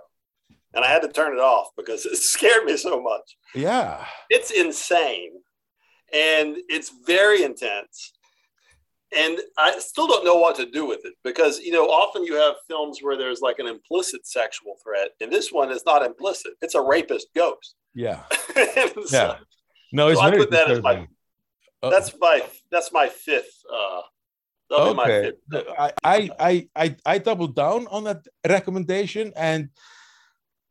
and 0.74 0.84
I 0.84 0.88
had 0.88 1.02
to 1.02 1.08
turn 1.08 1.32
it 1.32 1.40
off 1.40 1.68
because 1.76 2.04
it 2.06 2.16
scared 2.16 2.64
me 2.64 2.76
so 2.76 3.00
much. 3.00 3.36
Yeah. 3.54 4.04
It's 4.28 4.50
insane, 4.50 5.32
and 6.12 6.56
it's 6.68 6.90
very 7.06 7.42
intense. 7.42 8.12
And 9.16 9.40
I 9.58 9.76
still 9.80 10.06
don't 10.06 10.24
know 10.24 10.36
what 10.36 10.54
to 10.56 10.66
do 10.70 10.86
with 10.86 11.00
it 11.04 11.14
because 11.24 11.58
you 11.58 11.72
know 11.72 11.86
often 11.86 12.24
you 12.24 12.34
have 12.36 12.54
films 12.68 13.00
where 13.00 13.16
there's 13.16 13.40
like 13.40 13.58
an 13.58 13.66
implicit 13.66 14.26
sexual 14.26 14.74
threat, 14.84 15.10
and 15.20 15.32
this 15.32 15.50
one 15.50 15.70
is 15.72 15.84
not 15.84 16.04
implicit. 16.04 16.52
It's 16.62 16.74
a 16.76 16.80
rapist 16.82 17.28
ghost. 17.34 17.74
Yeah. 17.94 18.22
So- 18.54 19.02
Yeah. 19.10 19.36
No, 19.92 20.06
it's 20.08 20.20
so 20.20 20.26
I 20.26 20.30
put 20.36 20.50
that 20.52 20.70
as 20.70 20.80
my. 20.82 21.08
Oh. 21.82 21.90
that's 21.90 22.14
my 22.20 22.42
that's 22.70 22.92
my 22.92 23.08
fifth. 23.08 23.64
Uh, 23.72 24.02
my 24.94 25.04
Okay. 25.04 25.32
fifth. 25.50 25.66
I, 25.76 25.92
I, 26.04 26.30
I, 26.38 26.68
I, 26.76 26.96
I 27.04 27.18
doubled 27.18 27.56
down 27.56 27.88
on 27.88 28.04
that 28.04 28.24
recommendation. 28.48 29.32
And 29.34 29.70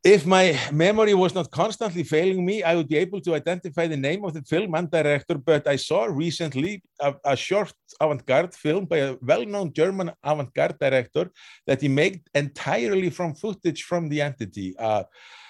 if 0.02 0.24
my 0.24 0.58
memory 0.72 1.12
was 1.14 1.34
not 1.34 1.50
constantly 1.50 2.04
failing 2.04 2.44
me, 2.44 2.62
I 2.62 2.74
would 2.74 2.88
be 2.88 2.96
able 2.96 3.20
to 3.22 3.34
identify 3.34 3.86
the 3.86 3.96
name 3.96 4.24
of 4.24 4.32
the 4.32 4.42
film 4.42 4.74
and 4.74 4.90
director. 4.90 5.34
But 5.34 5.66
I 5.66 5.76
saw 5.76 6.04
recently 6.04 6.82
a, 7.00 7.14
a 7.24 7.36
short 7.36 7.72
avant 8.00 8.24
garde 8.24 8.54
film 8.54 8.86
by 8.86 8.98
a 8.98 9.16
well 9.20 9.44
known 9.44 9.72
German 9.72 10.10
avant 10.24 10.54
garde 10.54 10.78
director 10.78 11.30
that 11.66 11.82
he 11.82 11.88
made 11.88 12.22
entirely 12.34 13.10
from 13.10 13.34
footage 13.34 13.82
from 13.84 14.08
the 14.08 14.22
entity. 14.22 14.76
Uh, 14.78 15.04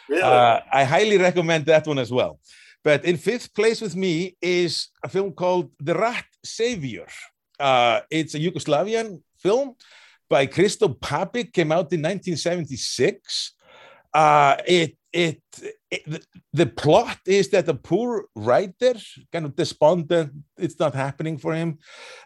Really? 0.08 0.22
uh, 0.22 0.58
I 0.72 0.82
highly 0.82 1.18
recommend 1.18 1.66
that 1.66 1.86
one 1.86 2.00
as 2.00 2.10
well. 2.10 2.40
But 2.82 3.04
in 3.04 3.16
fifth 3.16 3.54
place 3.54 3.80
with 3.80 3.94
me 3.94 4.36
is 4.42 4.88
a 5.04 5.08
film 5.08 5.32
called 5.32 5.70
The 5.78 5.94
Rat 5.94 6.24
Savior. 6.44 7.06
Uh, 7.60 8.00
it's 8.10 8.34
a 8.34 8.40
Yugoslavian 8.40 9.22
film 9.38 9.76
by 10.28 10.48
Krsto 10.48 10.98
Papić, 10.98 11.52
came 11.52 11.70
out 11.70 11.92
in 11.92 12.02
1976. 12.02 13.54
Uh, 14.12 14.56
it, 14.66 14.96
it, 15.12 15.40
it 15.90 16.04
the, 16.06 16.20
the 16.52 16.66
plot 16.66 17.18
is 17.26 17.48
that 17.50 17.68
a 17.68 17.74
poor 17.74 18.26
writer, 18.34 18.94
kind 19.32 19.44
of 19.44 19.56
despondent, 19.56 20.32
it's 20.56 20.78
not 20.78 20.94
happening 20.94 21.38
for 21.38 21.54
him, 21.54 21.78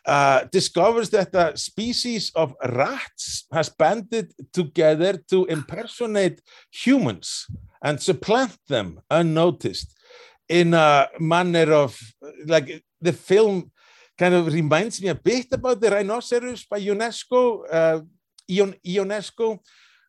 uh, 0.06 0.44
discovers 0.52 1.10
that 1.10 1.34
a 1.34 1.56
species 1.56 2.30
of 2.34 2.54
rats 2.64 3.46
has 3.52 3.68
banded 3.68 4.32
together 4.52 5.18
to 5.30 5.46
impersonate 5.46 6.40
humans 6.70 7.46
and 7.82 8.00
supplant 8.00 8.56
them 8.68 9.00
unnoticed 9.10 9.94
in 10.48 10.74
a 10.74 11.08
manner 11.18 11.72
of 11.72 11.98
like 12.46 12.84
the 13.00 13.12
film 13.12 13.70
kind 14.16 14.34
of 14.34 14.52
reminds 14.52 15.00
me 15.02 15.08
a 15.08 15.14
bit 15.14 15.46
about 15.52 15.80
the 15.80 15.90
rhinoceros 15.90 16.64
by 16.64 16.80
Ionesco, 16.80 17.64
uh, 17.70 18.00
Ionesco, 18.48 19.58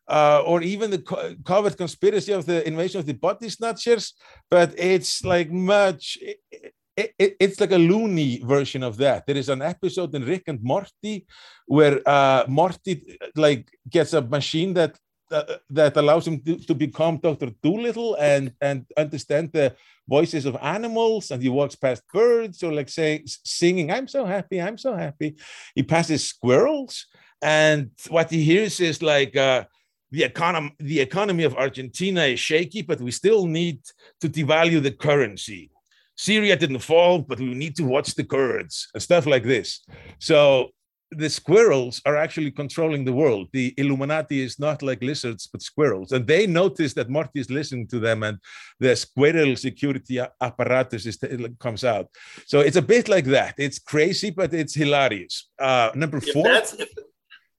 uh, 0.08 0.42
or 0.44 0.62
even 0.62 0.90
the 0.90 0.98
co 0.98 1.34
covert 1.44 1.76
conspiracy 1.76 2.32
of 2.32 2.46
the 2.46 2.66
invasion 2.66 3.00
of 3.00 3.06
the 3.06 3.14
body 3.14 3.48
snatchers, 3.48 4.14
but 4.50 4.74
it's 4.76 5.24
like 5.24 5.50
much. 5.50 6.18
It, 6.20 7.12
it, 7.18 7.36
it's 7.38 7.60
like 7.60 7.72
a 7.72 7.78
loony 7.78 8.40
version 8.42 8.82
of 8.82 8.96
that. 8.96 9.26
There 9.26 9.36
is 9.36 9.50
an 9.50 9.60
episode 9.60 10.14
in 10.14 10.24
Rick 10.24 10.44
and 10.46 10.62
Morty 10.62 11.26
where 11.66 12.00
uh, 12.08 12.44
Morty 12.48 13.18
like 13.34 13.68
gets 13.90 14.14
a 14.14 14.22
machine 14.22 14.72
that 14.74 14.96
uh, 15.30 15.56
that 15.68 15.96
allows 15.96 16.26
him 16.26 16.40
to, 16.40 16.56
to 16.56 16.74
become 16.74 17.18
Dr. 17.18 17.50
Dolittle 17.62 18.14
and 18.14 18.52
and 18.60 18.86
understand 18.96 19.50
the 19.52 19.74
voices 20.08 20.46
of 20.46 20.56
animals. 20.62 21.30
And 21.30 21.42
he 21.42 21.48
walks 21.48 21.74
past 21.74 22.02
birds 22.12 22.62
or 22.62 22.72
like 22.72 22.88
saying 22.88 23.24
singing, 23.44 23.90
"I'm 23.90 24.08
so 24.08 24.24
happy, 24.24 24.62
I'm 24.62 24.78
so 24.78 24.94
happy." 24.94 25.36
He 25.74 25.82
passes 25.82 26.24
squirrels, 26.24 27.06
and 27.42 27.90
what 28.08 28.30
he 28.30 28.42
hears 28.42 28.80
is 28.80 29.02
like. 29.02 29.36
Uh, 29.36 29.64
the 30.10 30.24
economy, 30.24 30.72
the 30.78 31.00
economy 31.00 31.44
of 31.44 31.54
Argentina 31.54 32.22
is 32.24 32.40
shaky, 32.40 32.82
but 32.82 33.00
we 33.00 33.10
still 33.10 33.46
need 33.46 33.80
to 34.20 34.28
devalue 34.28 34.82
the 34.82 34.92
currency. 34.92 35.70
Syria 36.16 36.56
didn't 36.56 36.78
fall, 36.78 37.20
but 37.20 37.38
we 37.38 37.54
need 37.54 37.76
to 37.76 37.84
watch 37.84 38.14
the 38.14 38.24
Kurds 38.24 38.88
and 38.94 39.02
stuff 39.02 39.26
like 39.26 39.42
this. 39.44 39.84
So 40.18 40.70
the 41.10 41.30
squirrels 41.30 42.00
are 42.04 42.16
actually 42.16 42.50
controlling 42.50 43.04
the 43.04 43.12
world. 43.12 43.48
The 43.52 43.74
Illuminati 43.76 44.40
is 44.40 44.58
not 44.58 44.82
like 44.82 45.02
lizards, 45.02 45.46
but 45.46 45.62
squirrels. 45.62 46.12
And 46.12 46.26
they 46.26 46.46
notice 46.46 46.94
that 46.94 47.10
Morty 47.10 47.40
is 47.40 47.50
listening 47.50 47.86
to 47.88 48.00
them 48.00 48.22
and 48.22 48.38
the 48.80 48.96
squirrel 48.96 49.56
security 49.56 50.20
apparatus 50.40 51.06
is, 51.06 51.18
comes 51.60 51.84
out. 51.84 52.08
So 52.46 52.60
it's 52.60 52.76
a 52.76 52.82
bit 52.82 53.08
like 53.08 53.26
that. 53.26 53.54
It's 53.58 53.78
crazy, 53.78 54.30
but 54.30 54.52
it's 54.52 54.74
hilarious. 54.74 55.48
Uh, 55.58 55.90
number 55.94 56.16
if 56.16 56.32
four. 56.32 56.44
That's, 56.44 56.74
if, 56.74 56.88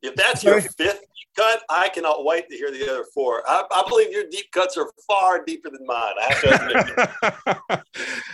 if 0.02 0.16
that's 0.16 0.44
your 0.44 0.62
fifth 0.62 1.02
cut, 1.36 1.62
I 1.70 1.90
cannot 1.90 2.26
wait 2.26 2.50
to 2.50 2.58
hear 2.58 2.72
the 2.72 2.90
other 2.90 3.06
four. 3.14 3.44
I, 3.48 3.64
I 3.72 3.84
believe 3.88 4.12
your 4.12 4.26
deep 4.30 4.52
cuts 4.52 4.78
are 4.78 4.92
far 5.08 5.44
deeper 5.44 5.70
than 5.70 5.86
mine. 5.86 6.14
I 6.20 6.34
have 6.34 6.42
to 6.42 6.50
admit. 6.56 7.56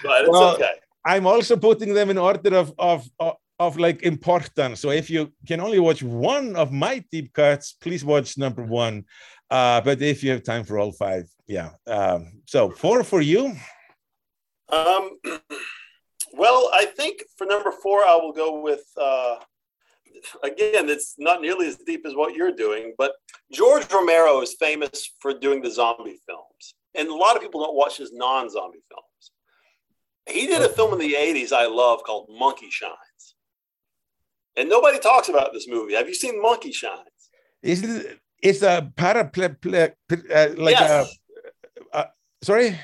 but 0.03 0.21
it's 0.21 0.29
well, 0.29 0.55
okay. 0.55 0.75
I'm 1.05 1.27
also 1.27 1.57
putting 1.57 1.93
them 1.93 2.09
in 2.09 2.17
order 2.17 2.55
of, 2.55 2.73
of, 2.77 3.09
of 3.19 3.35
of 3.59 3.77
like 3.77 4.03
importance. 4.03 4.79
So 4.79 4.89
if 4.89 5.09
you 5.09 5.31
can 5.47 5.59
only 5.59 5.79
watch 5.79 6.01
one 6.03 6.55
of 6.55 6.71
my 6.71 7.03
deep 7.11 7.33
cuts, 7.33 7.73
please 7.73 8.03
watch 8.03 8.37
number 8.37 8.63
one. 8.63 9.05
Uh, 9.49 9.79
but 9.81 10.01
if 10.01 10.23
you 10.23 10.31
have 10.31 10.43
time 10.43 10.63
for 10.63 10.79
all 10.79 10.91
five, 10.91 11.25
yeah. 11.47 11.71
Um, 11.87 12.41
so 12.45 12.71
four 12.71 13.03
for 13.03 13.21
you. 13.21 13.55
Um, 14.69 15.11
well, 16.33 16.69
I 16.73 16.85
think 16.85 17.23
for 17.37 17.45
number 17.45 17.71
four, 17.71 18.03
I 18.03 18.15
will 18.15 18.33
go 18.33 18.59
with. 18.59 18.83
Uh, 18.99 19.35
again, 20.43 20.89
it's 20.89 21.15
not 21.17 21.41
nearly 21.41 21.67
as 21.67 21.77
deep 21.77 22.05
as 22.05 22.15
what 22.15 22.35
you're 22.35 22.55
doing, 22.55 22.93
but 22.97 23.13
George 23.51 23.91
Romero 23.91 24.41
is 24.41 24.55
famous 24.59 25.11
for 25.19 25.33
doing 25.33 25.61
the 25.61 25.71
zombie 25.71 26.19
films, 26.27 26.75
and 26.95 27.07
a 27.07 27.15
lot 27.15 27.35
of 27.35 27.41
people 27.41 27.63
don't 27.63 27.75
watch 27.75 27.97
his 27.97 28.11
non-zombie 28.13 28.83
films. 28.89 29.31
He 30.27 30.47
did 30.47 30.61
a 30.61 30.69
film 30.69 30.93
in 30.93 30.99
the 30.99 31.13
80s 31.13 31.51
I 31.51 31.67
love 31.67 32.03
called 32.03 32.29
Monkey 32.29 32.69
Shines. 32.69 33.35
And 34.55 34.69
nobody 34.69 34.99
talks 34.99 35.29
about 35.29 35.51
this 35.51 35.67
movie. 35.67 35.95
Have 35.95 36.07
you 36.07 36.13
seen 36.13 36.41
Monkey 36.41 36.71
Shines? 36.71 36.99
Is 37.61 37.83
it, 37.83 38.19
it's 38.41 38.61
a 38.61 38.91
paraple, 38.95 39.55
uh, 40.11 40.61
like 40.61 40.79
yes. 40.79 41.15
a, 41.93 41.97
uh, 41.97 42.05
sorry? 42.41 42.79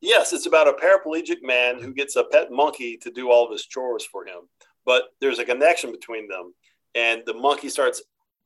Yes, 0.00 0.32
it's 0.32 0.46
about 0.46 0.68
a 0.68 0.72
paraplegic 0.72 1.42
man 1.42 1.80
who 1.80 1.94
gets 1.94 2.16
a 2.16 2.24
pet 2.24 2.50
monkey 2.50 2.98
to 2.98 3.10
do 3.10 3.30
all 3.30 3.46
of 3.46 3.52
his 3.52 3.64
chores 3.64 4.04
for 4.04 4.26
him. 4.26 4.48
But 4.86 5.04
there's 5.20 5.38
a 5.38 5.44
connection 5.44 5.90
between 5.90 6.28
them. 6.28 6.54
And 6.94 7.22
the 7.26 7.34
monkey 7.34 7.68
starts 7.68 8.02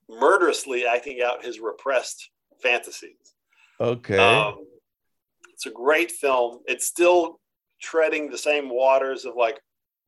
murderously 0.08 0.86
acting 0.86 1.20
out 1.22 1.44
his 1.44 1.60
repressed 1.60 2.30
fantasies. 2.62 3.34
Okay. 3.80 4.18
Um, 4.18 4.64
it's 5.52 5.66
a 5.66 5.70
great 5.70 6.10
film. 6.10 6.60
It's 6.66 6.86
still 6.86 7.40
treading 7.80 8.30
the 8.30 8.38
same 8.38 8.68
waters 8.68 9.24
of 9.24 9.34
like 9.36 9.60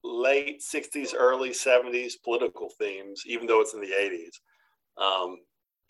late 0.03 0.63
60s, 0.63 1.15
early 1.17 1.51
70s 1.51 2.15
political 2.25 2.71
themes, 2.79 3.23
even 3.27 3.47
though 3.47 3.61
it's 3.61 3.75
in 3.75 3.81
the 3.81 3.89
80s. 3.89 5.03
Um, 5.03 5.39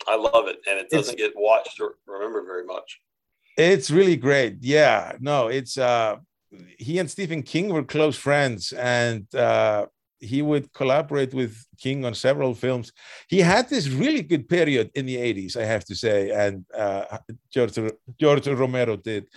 I 0.07 0.15
love 0.15 0.47
it, 0.47 0.57
and 0.67 0.79
it 0.79 0.89
doesn't 0.89 1.13
it's, 1.13 1.21
get 1.21 1.33
watched 1.35 1.79
or 1.79 1.95
remembered 2.07 2.45
very 2.45 2.65
much. 2.65 2.99
It's 3.57 3.91
really 3.91 4.15
great. 4.15 4.57
Yeah, 4.61 5.13
no, 5.19 5.47
it's 5.47 5.77
uh, 5.77 6.17
he 6.77 6.99
and 6.99 7.09
Stephen 7.09 7.43
King 7.43 7.69
were 7.69 7.83
close 7.83 8.17
friends, 8.17 8.71
and 8.71 9.33
uh, 9.35 9.85
he 10.21 10.41
would 10.41 10.71
collaborate 10.73 11.33
with 11.33 11.65
King 11.77 12.05
on 12.05 12.13
several 12.13 12.53
films. 12.53 12.91
He 13.27 13.39
had 13.39 13.67
this 13.67 13.89
really 13.89 14.21
good 14.21 14.47
period 14.47 14.91
in 14.93 15.05
the 15.05 15.17
80s, 15.17 15.57
I 15.57 15.65
have 15.65 15.83
to 15.85 15.95
say, 15.95 16.29
and 16.29 16.65
uh, 16.73 17.17
George, 17.51 17.77
George 18.19 18.47
Romero 18.47 18.95
did. 18.95 19.27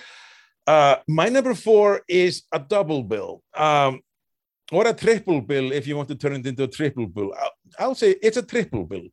Uh, 0.67 0.97
my 1.09 1.29
number 1.29 1.55
four 1.55 2.03
is 2.09 2.43
a 2.53 2.59
double 2.59 3.03
bill. 3.03 3.43
Um, 3.55 4.01
or 4.73 4.87
a 4.87 4.95
triple 4.95 5.41
bill 5.41 5.73
if 5.73 5.87
you 5.87 5.97
want 5.97 6.09
to 6.09 6.15
turn 6.15 6.35
it 6.35 6.47
into 6.47 6.65
a 6.65 6.69
triple 6.69 7.07
bill. 7.07 7.35
I'll, 7.39 7.53
I'll 7.79 7.95
say 7.95 8.17
it's 8.23 8.37
a 8.37 8.43
triple 8.43 8.85
bill. 8.85 9.09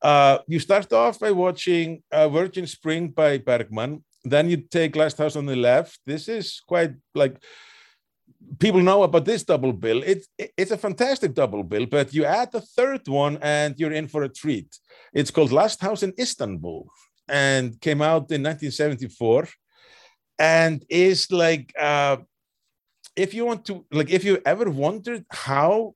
Uh, 0.00 0.38
you 0.48 0.58
start 0.58 0.92
off 0.92 1.18
by 1.20 1.30
watching 1.30 2.02
uh, 2.10 2.28
Virgin 2.28 2.66
Spring 2.66 3.08
by 3.08 3.38
Bergman. 3.38 4.04
Then 4.24 4.48
you 4.48 4.58
take 4.58 4.96
Last 4.96 5.18
House 5.18 5.36
on 5.36 5.46
the 5.46 5.56
Left. 5.56 5.98
This 6.06 6.28
is 6.28 6.60
quite 6.66 6.92
like 7.14 7.36
people 8.58 8.80
know 8.80 9.02
about 9.02 9.24
this 9.24 9.42
double 9.42 9.72
bill. 9.72 10.02
It's 10.04 10.28
it's 10.38 10.70
a 10.70 10.78
fantastic 10.78 11.34
double 11.34 11.62
bill, 11.62 11.86
but 11.86 12.14
you 12.14 12.24
add 12.24 12.52
the 12.52 12.60
third 12.60 13.06
one 13.08 13.38
and 13.42 13.78
you're 13.78 13.92
in 13.92 14.08
for 14.08 14.22
a 14.22 14.28
treat. 14.28 14.78
It's 15.12 15.30
called 15.30 15.52
Last 15.52 15.80
House 15.80 16.02
in 16.02 16.14
Istanbul 16.18 16.86
and 17.28 17.80
came 17.80 18.02
out 18.02 18.30
in 18.30 18.42
1974 18.42 19.48
and 20.38 20.84
is 20.88 21.30
like 21.30 21.72
uh, 21.78 22.16
if 23.16 23.34
you 23.34 23.44
want 23.44 23.64
to 23.66 23.84
like 23.92 24.10
if 24.10 24.24
you 24.24 24.40
ever 24.44 24.70
wondered 24.70 25.24
how 25.30 25.94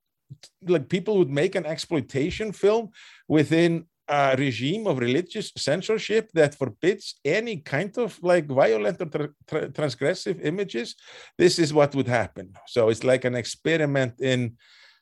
like 0.67 0.89
people 0.89 1.19
would 1.19 1.31
make 1.31 1.55
an 1.55 1.67
exploitation 1.67 2.53
film 2.53 2.91
within 3.29 3.87
a 4.09 4.37
regime 4.37 4.87
of 4.87 4.99
religious 4.99 5.53
censorship 5.57 6.31
that 6.33 6.55
forbids 6.55 7.19
any 7.25 7.57
kind 7.59 7.97
of 7.99 8.19
like 8.23 8.47
violent 8.47 9.01
or 9.01 9.07
tra 9.07 9.29
tra 9.49 9.69
transgressive 9.69 10.39
images 10.45 10.95
this 11.39 11.59
is 11.59 11.73
what 11.73 11.95
would 11.95 12.09
happen 12.09 12.53
so 12.67 12.89
it's 12.89 13.05
like 13.05 13.25
an 13.25 13.35
experiment 13.35 14.15
in 14.21 14.57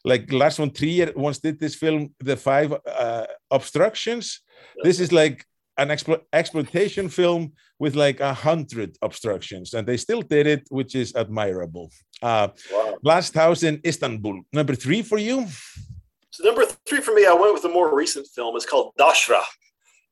like 0.04 0.30
Lars 0.32 0.56
von 0.56 0.70
Trier 0.70 1.12
once 1.16 1.38
did 1.38 1.58
this 1.58 1.74
film 1.74 2.14
the 2.20 2.36
five 2.36 2.72
uh, 2.86 3.26
obstructions 3.50 4.40
this 4.82 5.00
is 5.00 5.12
like 5.12 5.44
an 5.76 5.88
explo 5.88 6.20
exploitation 6.32 7.08
film 7.08 7.52
with 7.78 7.94
like 7.96 8.20
a 8.20 8.32
hundred 8.32 8.96
obstructions, 9.02 9.74
and 9.74 9.86
they 9.86 9.96
still 9.96 10.22
did 10.22 10.46
it, 10.46 10.66
which 10.70 10.94
is 10.94 11.14
admirable. 11.16 11.90
Uh, 12.22 12.48
wow. 12.72 12.94
Last 13.02 13.34
House 13.34 13.62
in 13.62 13.80
Istanbul, 13.84 14.42
number 14.52 14.74
three 14.74 15.02
for 15.02 15.18
you. 15.18 15.46
So 16.34 16.44
number 16.44 16.64
three 16.88 17.00
for 17.00 17.14
me, 17.14 17.26
I 17.26 17.32
went 17.32 17.54
with 17.54 17.64
a 17.64 17.68
more 17.68 17.94
recent 17.94 18.26
film. 18.26 18.56
It's 18.56 18.66
called 18.66 18.92
Dachra. 18.98 19.40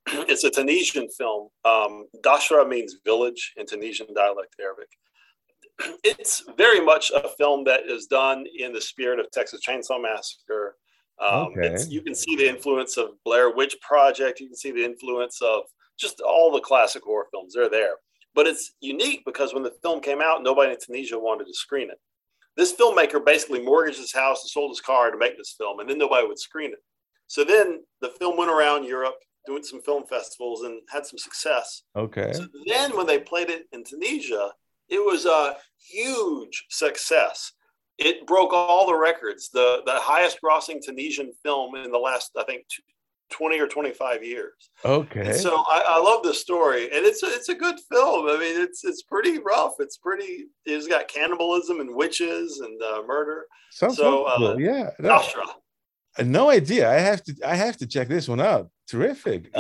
it's 0.07 0.45
a 0.45 0.51
Tunisian 0.51 1.09
film. 1.11 1.49
Um, 1.65 2.07
Dachra 2.25 2.69
means 2.69 2.97
village 3.05 3.53
in 3.57 3.67
Tunisian 3.67 4.15
dialect 4.15 4.55
Arabic. 4.61 4.89
It's 6.05 6.45
very 6.57 6.81
much 6.81 7.11
a 7.11 7.29
film 7.31 7.65
that 7.65 7.89
is 7.89 8.07
done 8.07 8.45
in 8.57 8.73
the 8.73 8.81
spirit 8.81 9.19
of 9.19 9.31
Texas 9.33 9.61
Chainsaw 9.67 10.01
Massacre 10.01 10.77
um, 11.23 11.53
okay. 11.59 11.77
you 11.89 12.03
can 12.03 12.15
see 12.15 12.37
the 12.37 12.49
influence 12.49 12.97
of 12.97 13.11
Blair 13.25 13.55
Witch 13.55 13.77
Project. 13.81 14.41
You 14.41 14.49
can 14.49 14.57
see 14.57 14.73
the 14.73 14.85
influence 14.85 15.41
of 15.41 15.63
just 15.99 16.21
all 16.21 16.51
the 16.51 16.61
classic 16.61 17.03
horror 17.05 17.27
films. 17.31 17.55
They're 17.55 17.71
there. 17.71 17.95
But 18.35 18.47
it's 18.47 18.73
unique 18.81 19.23
because 19.25 19.53
when 19.53 19.63
the 19.63 19.75
film 19.83 20.01
came 20.01 20.21
out, 20.23 20.43
nobody 20.43 20.73
in 20.73 20.79
Tunisia 20.81 21.19
wanted 21.19 21.47
to 21.47 21.55
screen 21.55 21.91
it. 21.91 22.01
This 22.57 22.75
filmmaker 22.75 23.25
basically 23.25 23.63
mortgaged 23.63 23.99
his 23.99 24.13
house 24.13 24.43
and 24.43 24.51
sold 24.51 24.71
his 24.71 24.81
car 24.81 25.11
to 25.11 25.17
make 25.17 25.39
this 25.39 25.55
film, 25.57 25.81
and 25.81 25.89
then 25.89 25.99
nobody 25.99 26.27
would 26.27 26.39
screen 26.39 26.73
it. 26.73 26.83
So 27.27 27.45
then 27.45 27.83
the 28.01 28.11
film 28.11 28.37
went 28.37 28.51
around 28.51 28.85
Europe 28.85 29.17
doing 29.47 29.63
some 29.63 29.81
film 29.83 30.05
festivals 30.07 30.63
and 30.63 30.81
had 30.91 31.07
some 31.07 31.19
success. 31.19 31.83
Okay. 31.97 32.33
So 32.33 32.47
then 32.67 32.97
when 32.97 33.07
they 33.07 33.19
played 33.19 33.51
it 33.51 33.67
in 33.73 33.85
Tunisia, 33.85 34.51
it 34.89 34.99
was 34.99 35.25
a 35.27 35.57
huge 35.79 36.67
success 36.69 37.53
it 37.99 38.27
broke 38.27 38.53
all 38.53 38.87
the 38.87 38.97
records. 38.97 39.51
The 39.51 39.83
the 39.87 39.95
highest 39.95 40.39
grossing 40.43 40.81
Tunisian 40.83 41.33
film 41.43 41.75
in 41.77 41.91
the 41.93 41.99
last, 41.99 42.33
I 42.37 42.45
think, 42.45 42.65
20 43.33 43.59
or 43.59 43.67
25 43.67 44.25
years. 44.25 44.71
Okay. 44.85 45.27
And 45.27 45.37
so 45.37 45.57
I, 45.69 45.85
I, 45.89 45.99
love 45.99 46.23
this 46.23 46.41
story, 46.41 46.85
and 46.85 47.05
it's 47.05 47.23
a, 47.23 47.27
it's 47.27 47.49
a 47.49 47.55
good 47.55 47.79
film. 47.91 48.29
I 48.29 48.39
mean, 48.39 48.61
it's 48.61 48.85
it's 48.85 49.03
pretty 49.03 49.39
rough. 49.39 49.75
It's 49.81 49.97
pretty. 49.97 50.47
It's 50.65 50.87
got 50.87 51.09
cannibalism 51.09 51.81
and 51.81 51.95
witches 51.95 52.61
and 52.61 52.81
uh, 52.83 53.03
murder. 53.07 53.47
Sounds 53.71 53.97
so 53.97 54.25
uh, 54.25 54.57
yeah. 54.59 54.91
No, 54.99 55.23
no 56.23 56.51
idea. 56.51 56.91
I 56.91 56.99
have 57.01 57.25
to 57.25 57.35
I 57.45 57.57
have 57.57 57.77
to 57.79 57.87
check 57.87 58.09
this 58.09 58.29
one 58.29 58.41
out. 58.41 58.71
Terrific. 58.89 59.53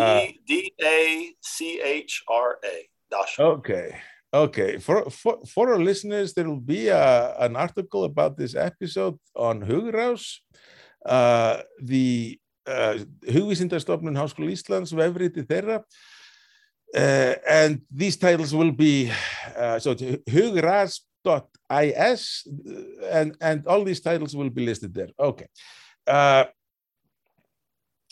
D 0.46 0.72
A 0.82 1.32
C 1.40 1.80
H 1.80 2.22
R 2.28 2.58
A. 2.64 2.88
Okay. 3.38 3.96
Okay, 4.34 4.78
for, 4.78 5.10
for 5.10 5.40
for 5.44 5.74
our 5.74 5.78
listeners, 5.78 6.32
there 6.32 6.48
will 6.48 6.60
be 6.60 6.88
a, 6.88 7.36
an 7.38 7.54
article 7.54 8.04
about 8.04 8.38
this 8.38 8.54
episode 8.54 9.18
on 9.36 9.60
Hugrás, 9.60 10.38
uh, 11.04 11.60
the 11.82 12.40
uh, 12.66 12.98
Hugvísindastofnun 13.26 14.16
Háskóla 14.16 14.50
Íslands 14.52 14.92
vefriti 14.96 15.44
þeirra. 15.46 15.82
Uh, 16.94 17.34
and 17.48 17.80
these 17.90 18.16
titles 18.16 18.52
will 18.54 18.72
be 18.72 19.10
uh, 19.56 19.78
so 19.78 19.94
hugras.is 20.28 20.62
and 23.10 23.34
and 23.40 23.66
all 23.66 23.82
these 23.82 24.00
titles 24.00 24.36
will 24.36 24.50
be 24.50 24.66
listed 24.66 24.92
there. 24.92 25.08
Okay. 25.18 25.46
Uh, 26.06 26.44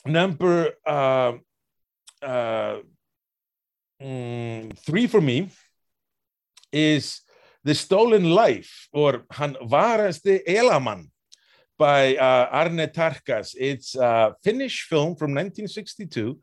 number 0.06 0.72
uh, 0.86 1.32
uh, 2.22 2.78
mm, 4.00 4.78
three 4.78 5.06
for 5.06 5.20
me 5.20 5.50
is 6.72 7.20
The 7.64 7.74
Stolen 7.74 8.34
Life 8.34 8.88
or 8.92 9.26
Hän 9.30 9.56
varasti 9.60 10.42
elämän 10.46 11.04
by 11.80 12.14
uh, 12.16 12.46
Arne 12.52 12.86
Tarkas. 12.98 13.56
It's 13.58 13.94
a 13.94 14.34
Finnish 14.44 14.86
film 14.90 15.16
from 15.16 15.30
1962 15.30 16.38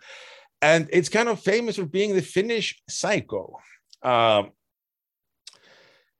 and 0.62 0.90
it's 0.92 1.10
kind 1.10 1.30
of 1.30 1.40
famous 1.40 1.76
for 1.76 1.86
being 1.86 2.16
the 2.16 2.24
Finnish 2.24 2.82
psycho. 2.90 3.60
Um, 4.02 4.52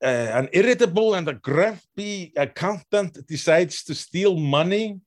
uh, 0.04 0.30
an 0.40 0.50
irritable 0.54 1.16
and 1.16 1.28
a 1.28 1.34
grumpy 1.34 2.32
accountant 2.38 3.18
decides 3.28 3.84
to 3.86 3.96
steal 3.96 4.38
money, 4.38 5.00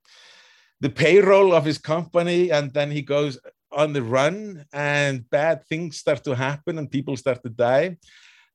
the 0.80 0.90
payroll 0.90 1.54
of 1.54 1.64
his 1.64 1.78
company, 1.78 2.50
and 2.50 2.72
then 2.72 2.90
he 2.90 3.02
goes 3.02 3.38
on 3.70 3.92
the 3.92 4.02
run, 4.02 4.64
and 4.72 5.30
bad 5.30 5.64
things 5.68 5.98
start 5.98 6.24
to 6.24 6.34
happen, 6.34 6.78
and 6.78 6.90
people 6.90 7.16
start 7.16 7.40
to 7.44 7.50
die. 7.50 7.96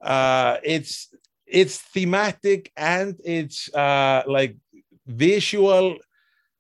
Uh, 0.02 0.57
it's 0.61 1.15
it's 1.48 1.77
thematic 1.77 2.72
and 2.76 3.15
it's 3.23 3.73
uh, 3.73 4.23
like 4.27 4.57
visual 5.06 5.98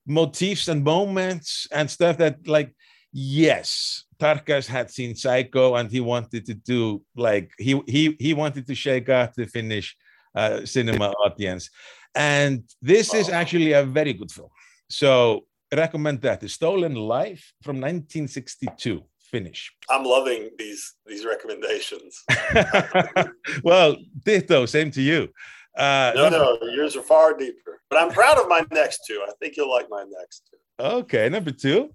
motifs 0.05 0.67
and 0.67 0.83
moments 0.83 1.67
and 1.71 1.89
stuff 1.89 2.17
that 2.17 2.47
like 2.47 2.73
yes 3.11 4.05
Tarkas 4.19 4.67
had 4.67 4.89
seen 4.91 5.15
Psycho 5.15 5.75
and 5.75 5.91
he 5.91 5.99
wanted 5.99 6.45
to 6.45 6.53
do 6.53 7.01
like 7.15 7.51
he 7.57 7.81
he 7.87 8.15
he 8.19 8.33
wanted 8.33 8.65
to 8.67 8.75
shake 8.75 9.09
up 9.09 9.33
the 9.33 9.45
Finnish 9.45 9.95
uh, 10.35 10.65
cinema 10.65 11.09
audience, 11.25 11.69
and 12.13 12.63
this 12.81 13.13
is 13.13 13.29
actually 13.29 13.73
a 13.73 13.83
very 13.83 14.13
good 14.13 14.31
film. 14.31 14.49
So 14.89 15.45
recommend 15.73 16.21
that. 16.21 16.41
The 16.41 16.49
Stolen 16.49 16.95
Life 16.95 17.53
from 17.63 17.77
1962, 17.77 19.01
Finnish. 19.31 19.73
I'm 19.89 20.03
loving 20.03 20.49
these 20.57 20.93
these 21.05 21.25
recommendations. 21.25 22.23
well, 23.63 23.97
ditto. 24.23 24.65
Same 24.65 24.91
to 24.91 25.01
you. 25.01 25.29
Uh, 25.77 26.11
no, 26.15 26.29
no, 26.29 26.57
yours 26.69 26.95
are 26.95 27.01
far 27.01 27.35
deeper. 27.35 27.81
But 27.89 28.01
I'm 28.01 28.11
proud 28.11 28.37
of 28.37 28.47
my 28.47 28.65
next 28.71 29.01
two. 29.07 29.23
I 29.27 29.31
think 29.39 29.57
you'll 29.57 29.71
like 29.71 29.89
my 29.89 30.05
next 30.07 30.49
two. 30.49 30.83
Okay, 30.83 31.29
number 31.29 31.51
two. 31.51 31.91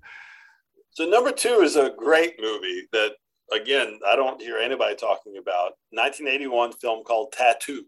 So 0.91 1.07
number 1.07 1.33
two 1.33 1.61
is 1.63 1.77
a 1.77 1.91
great 1.97 2.35
movie 2.41 2.87
that 2.93 3.13
again 3.53 3.99
I 4.07 4.17
don't 4.17 4.41
hear 4.41 4.59
anybody 4.59 4.97
talking 4.97 5.37
about. 5.39 5.73
1981 5.91 6.73
film 6.73 7.05
called 7.05 7.33
Tattoo. 7.33 7.85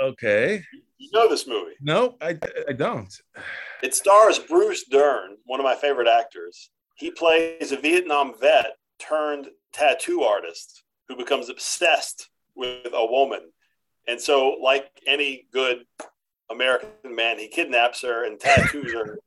Okay. 0.00 0.62
You 0.98 1.10
know 1.12 1.28
this 1.28 1.46
movie? 1.46 1.74
No, 1.80 2.16
I, 2.20 2.38
I 2.68 2.72
don't. 2.72 3.12
It 3.82 3.94
stars 3.94 4.38
Bruce 4.38 4.84
Dern, 4.84 5.36
one 5.44 5.58
of 5.58 5.64
my 5.64 5.74
favorite 5.74 6.08
actors. 6.08 6.70
He 6.96 7.10
plays 7.10 7.72
a 7.72 7.76
Vietnam 7.76 8.34
vet 8.40 8.76
turned 8.98 9.48
tattoo 9.72 10.22
artist 10.22 10.84
who 11.08 11.16
becomes 11.16 11.48
obsessed 11.48 12.28
with 12.54 12.92
a 12.94 13.06
woman. 13.06 13.40
And 14.08 14.20
so, 14.20 14.56
like 14.62 14.90
any 15.06 15.46
good 15.52 15.84
American 16.50 16.88
man, 17.04 17.38
he 17.38 17.48
kidnaps 17.48 18.02
her 18.02 18.24
and 18.24 18.38
tattoos 18.38 18.92
her 18.92 19.18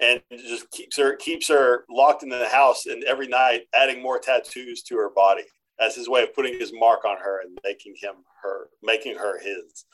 and 0.00 0.20
just 0.30 0.70
keeps 0.70 0.96
her 0.96 1.14
keeps 1.16 1.48
her 1.48 1.84
locked 1.88 2.22
in 2.22 2.28
the 2.28 2.48
house 2.48 2.86
and 2.86 3.04
every 3.04 3.28
night 3.28 3.62
adding 3.74 4.02
more 4.02 4.18
tattoos 4.18 4.82
to 4.82 4.96
her 4.96 5.10
body 5.10 5.44
as 5.80 5.94
his 5.94 6.08
way 6.08 6.22
of 6.22 6.34
putting 6.34 6.58
his 6.58 6.72
mark 6.72 7.04
on 7.04 7.16
her 7.16 7.40
and 7.42 7.56
making 7.64 7.94
him 8.00 8.14
her 8.42 8.68
making 8.82 9.16
her 9.16 9.38
his. 9.38 9.84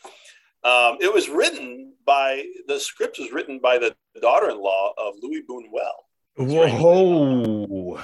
Um, 0.63 0.99
it 1.01 1.13
was 1.13 1.29
written 1.29 1.95
by 2.05 2.45
the 2.67 2.79
script 2.79 3.19
was 3.19 3.33
written 3.33 3.61
by 3.61 3.79
the 3.79 3.95
daughter-in-law 4.21 4.93
of 4.99 5.15
luis 5.23 5.43
buñuel 5.49 5.83
whoa. 6.37 8.01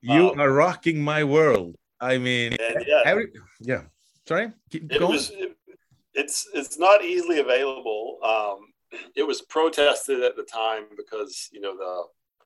You 0.00 0.30
um, 0.30 0.40
are 0.40 0.52
rocking 0.52 1.00
my 1.00 1.24
world. 1.24 1.74
I 2.00 2.18
mean 2.18 2.56
yeah, 2.86 3.02
every, 3.04 3.28
yeah 3.60 3.82
sorry? 4.28 4.52
Keep 4.70 4.92
it 4.92 4.98
going. 4.98 5.12
was 5.12 5.30
it, 5.30 5.56
it's 6.14 6.48
it's 6.54 6.78
not 6.78 7.04
easily 7.04 7.40
available. 7.40 8.18
Um, 8.22 9.00
it 9.16 9.26
was 9.26 9.42
protested 9.42 10.22
at 10.22 10.36
the 10.36 10.44
time 10.44 10.84
because 10.96 11.48
you 11.52 11.60
know 11.60 11.76
the 11.76 12.04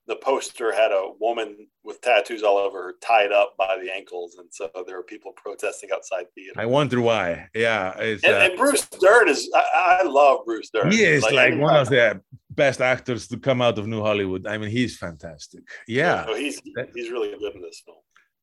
the 0.09 0.17
poster 0.17 0.75
had 0.75 0.91
a 0.91 1.13
woman 1.21 1.69
with 1.85 2.01
tattoos 2.01 2.43
all 2.43 2.59
over 2.59 2.83
her 2.83 2.95
tied 3.01 3.31
up 3.31 3.55
by 3.57 3.79
the 3.81 3.95
ankles. 3.95 4.37
And 4.37 4.49
so 4.51 4.69
there 4.87 4.97
were 4.97 5.05
people 5.05 5.33
protesting 5.37 5.91
outside 5.95 6.25
theater. 6.35 6.61
I 6.61 6.67
wonder 6.67 7.01
why. 7.01 7.49
Yeah 7.55 7.93
and, 7.99 8.25
uh, 8.25 8.29
and, 8.29 8.59
bruce 8.59 8.87
dern 8.89 9.29
is 9.29 9.49
I, 9.55 10.01
I, 10.01 10.03
love 10.03 10.45
bruce 10.45 10.71
dern. 10.71 10.91
He 10.91 11.05
is 11.05 11.23
like, 11.23 11.35
like 11.35 11.59
one 11.59 11.77
of 11.77 11.89
the 11.89 12.21
best 12.51 12.81
actors 12.81 13.29
to 13.29 13.37
come 13.37 13.63
out 13.63 13.79
of 13.79 13.87
new 13.87 14.03
hollywood. 14.03 14.47
I 14.47 14.59
mean 14.59 14.71
he's 14.71 14.97
fantastic. 14.99 15.63
Yeah, 15.87 16.25
yeah 16.29 16.37
he's 16.37 16.61
he's 16.95 17.11
really 17.11 17.31
good 17.39 17.55
in 17.55 17.63
this 17.63 17.83
film 17.85 17.99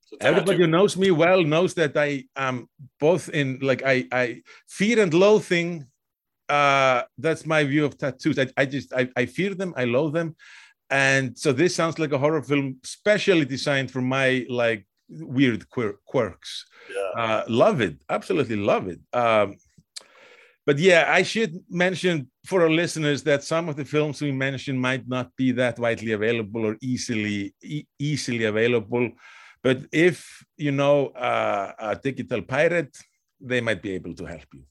so 0.09 0.17
Everybody 0.21 0.57
who 0.57 0.67
knows 0.67 0.97
me 0.97 1.11
well 1.11 1.43
knows 1.43 1.73
that 1.75 1.95
I 1.95 2.25
am 2.35 2.67
both 2.99 3.29
in 3.29 3.59
like 3.61 3.83
I, 3.85 4.05
I 4.11 4.41
fear 4.67 5.01
and 5.01 5.13
loathing 5.13 5.85
uh, 6.49 7.03
that's 7.17 7.45
my 7.45 7.63
view 7.63 7.85
of 7.85 7.97
tattoos. 7.97 8.39
I, 8.39 8.47
I 8.57 8.65
just 8.65 8.91
I, 8.93 9.07
I 9.15 9.25
fear 9.27 9.53
them, 9.53 9.73
I 9.77 9.85
loathe 9.85 10.13
them, 10.13 10.35
and 10.89 11.37
so 11.37 11.51
this 11.51 11.75
sounds 11.75 11.99
like 11.99 12.11
a 12.11 12.17
horror 12.17 12.41
film 12.41 12.77
specially 12.83 13.45
designed 13.45 13.91
for 13.91 14.01
my 14.01 14.45
like 14.49 14.85
weird 15.09 15.69
quir- 15.69 15.99
quirks. 16.05 16.65
Yeah. 16.93 17.23
Uh, 17.23 17.43
love 17.47 17.81
it, 17.81 17.97
absolutely 18.09 18.55
love 18.55 18.87
it. 18.87 18.99
Um, 19.13 19.57
but 20.65 20.79
yeah, 20.79 21.05
I 21.07 21.23
should 21.23 21.55
mention 21.69 22.29
for 22.45 22.63
our 22.63 22.69
listeners 22.69 23.23
that 23.23 23.43
some 23.43 23.69
of 23.69 23.75
the 23.75 23.85
films 23.85 24.21
we 24.21 24.31
mentioned 24.31 24.79
might 24.79 25.07
not 25.07 25.35
be 25.35 25.51
that 25.53 25.79
widely 25.79 26.11
available 26.13 26.65
or 26.65 26.77
easily 26.81 27.53
e- 27.61 27.85
easily 27.99 28.45
available. 28.45 29.11
But 29.63 29.85
if 29.91 30.45
you 30.57 30.71
know 30.71 31.07
uh, 31.07 31.73
a 31.79 31.95
digital 31.95 32.41
pirate, 32.41 32.95
they 33.41 33.61
might 33.61 33.81
be 33.81 33.91
able 33.91 34.13
to 34.15 34.25
help 34.25 34.45
you. 34.53 34.63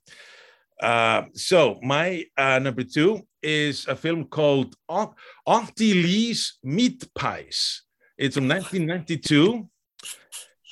Uh, 0.81 1.25
so 1.35 1.79
my 1.83 2.25
uh, 2.37 2.59
number 2.59 2.85
two 2.85 3.21
is 3.43 3.87
a 3.89 3.97
film 3.97 4.25
called 4.25 4.75
Auntie 5.47 5.95
Lee's 5.95 6.59
Meat 6.63 7.09
Pies. 7.15 7.83
It's 8.17 8.37
from 8.37 8.49
1992, 8.49 9.69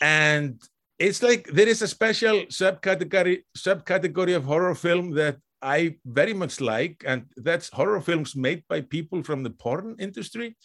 and 0.00 0.60
it's 0.98 1.22
like 1.22 1.46
there 1.48 1.68
is 1.68 1.82
a 1.82 1.88
special 1.88 2.46
subcategory 2.46 3.42
subcategory 3.56 4.34
of 4.34 4.44
horror 4.44 4.74
film 4.74 5.12
that 5.12 5.36
I 5.62 5.96
very 6.04 6.32
much 6.32 6.60
like, 6.60 7.04
and 7.06 7.26
that's 7.36 7.70
horror 7.70 8.00
films 8.00 8.36
made 8.36 8.64
by 8.68 8.80
people 8.82 9.22
from 9.22 9.42
the 9.42 9.50
porn 9.50 9.96
industry. 9.98 10.56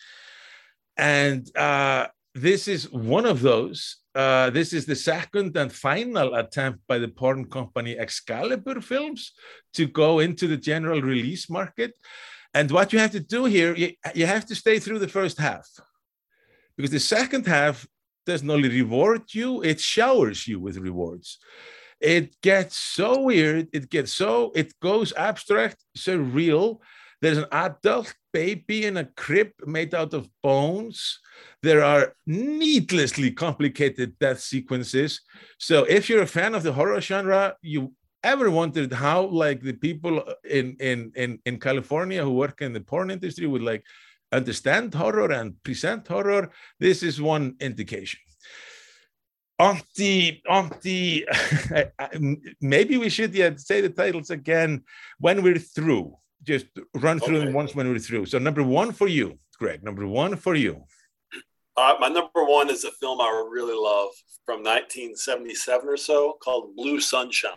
And 0.98 1.49
uh, 1.57 2.07
this 2.34 2.68
is 2.68 2.91
one 2.91 3.26
of 3.26 3.41
those. 3.41 3.98
Uh, 4.16 4.49
this 4.49 4.74
is 4.74 4.86
the 4.86 4.95
second 4.95 5.56
and 5.58 5.72
final 5.72 6.36
attempt 6.36 6.80
by 6.88 6.98
the 6.98 7.08
porn 7.08 7.45
company 7.45 7.98
Excalibur 7.98 8.82
Films 8.82 9.34
to 9.74 9.86
go 9.88 10.20
into 10.20 10.48
the 10.48 10.58
general 10.58 11.02
release 11.02 11.49
market. 11.49 11.94
And 12.53 12.70
what 12.72 12.91
you 12.91 12.99
have 12.99 13.12
to 13.12 13.20
do 13.20 13.45
here, 13.45 13.74
you, 13.76 13.94
you 14.14 14.26
have 14.26 14.45
to 14.48 14.56
stay 14.56 14.80
through 14.80 14.99
the 14.99 15.08
first 15.08 15.38
half 15.38 15.68
because 16.76 16.91
the 16.91 16.99
second 16.99 17.45
half 17.45 17.88
doesn't 18.26 18.49
only 18.49 18.70
reward 18.70 19.34
you, 19.34 19.62
it 19.64 19.80
showers 19.80 20.48
you 20.48 20.60
with 20.60 20.78
rewards. 20.78 21.40
It 21.99 22.40
gets 22.41 22.78
so 22.78 23.22
weird, 23.22 23.68
it 23.74 23.90
gets 23.90 24.14
so, 24.14 24.52
it 24.56 24.74
goes 24.80 25.14
abstract, 25.14 25.78
surreal. 25.98 26.80
There's 27.22 27.38
an 27.38 27.45
adult 27.52 28.14
baby 28.34 28.86
in 28.86 28.98
a 28.98 29.06
crib 29.06 29.52
made 29.66 29.94
out 29.94 30.14
of 30.14 30.30
bones. 30.41 31.20
There 31.62 31.84
are 31.84 32.14
needlessly 32.26 33.32
complicated 33.32 34.18
death 34.20 34.40
sequences. 34.40 35.22
So 35.58 35.84
if 35.84 36.10
you're 36.10 36.24
a 36.24 36.28
fan 36.28 36.56
of 36.56 36.64
the 36.64 36.74
horror 36.74 37.02
genre, 37.02 37.56
you 37.62 37.94
ever 38.24 38.52
wondered 38.52 38.94
how 38.94 39.26
like 39.26 39.62
the 39.62 39.74
people 39.74 40.24
in 40.49 40.76
in 40.80 41.12
in, 41.16 41.40
in 41.45 41.60
California 41.60 42.24
who 42.24 42.34
work 42.34 42.62
in 42.62 42.74
the 42.74 42.82
porn 42.82 43.12
industry 43.12 43.48
would 43.48 43.64
like 43.64 43.84
understand 44.32 44.94
horror 44.94 45.32
and 45.32 45.62
present 45.64 46.08
horror, 46.08 46.52
this 46.80 47.03
is 47.03 47.22
one 47.22 47.56
indication. 47.60 48.20
Auntie, 49.60 50.41
Auntie, 50.49 51.26
maybe 52.62 52.98
we 52.98 53.10
should 53.10 53.34
yet 53.36 53.60
say 53.60 53.82
the 53.82 53.90
titles 53.90 54.32
again 54.32 54.84
when 55.20 55.44
we're 55.44 55.60
through 55.60 56.16
just 56.43 56.65
run 56.95 57.19
through 57.19 57.38
okay. 57.38 57.45
them 57.45 57.53
once 57.53 57.76
when 57.76 57.88
we're 57.88 57.99
through. 57.99 58.26
So 58.26 58.39
number 58.39 58.63
one 58.63 58.91
for 58.91 59.07
you, 59.07 59.39
Greg. 59.57 59.84
Number 59.84 60.07
one 60.07 60.35
for 60.35 60.55
you. 60.55 60.84
Uh, 61.77 61.95
my 61.99 62.09
number 62.09 62.43
one 62.43 62.69
is 62.69 62.84
a 62.84 62.91
film 62.91 63.22
I 63.22 63.47
really 63.49 63.76
love 63.76 64.09
from 64.45 64.57
1977 64.63 65.88
or 65.88 65.97
so 65.97 66.38
called 66.43 66.76
Blue 66.76 66.99
Sunshine. 66.99 67.53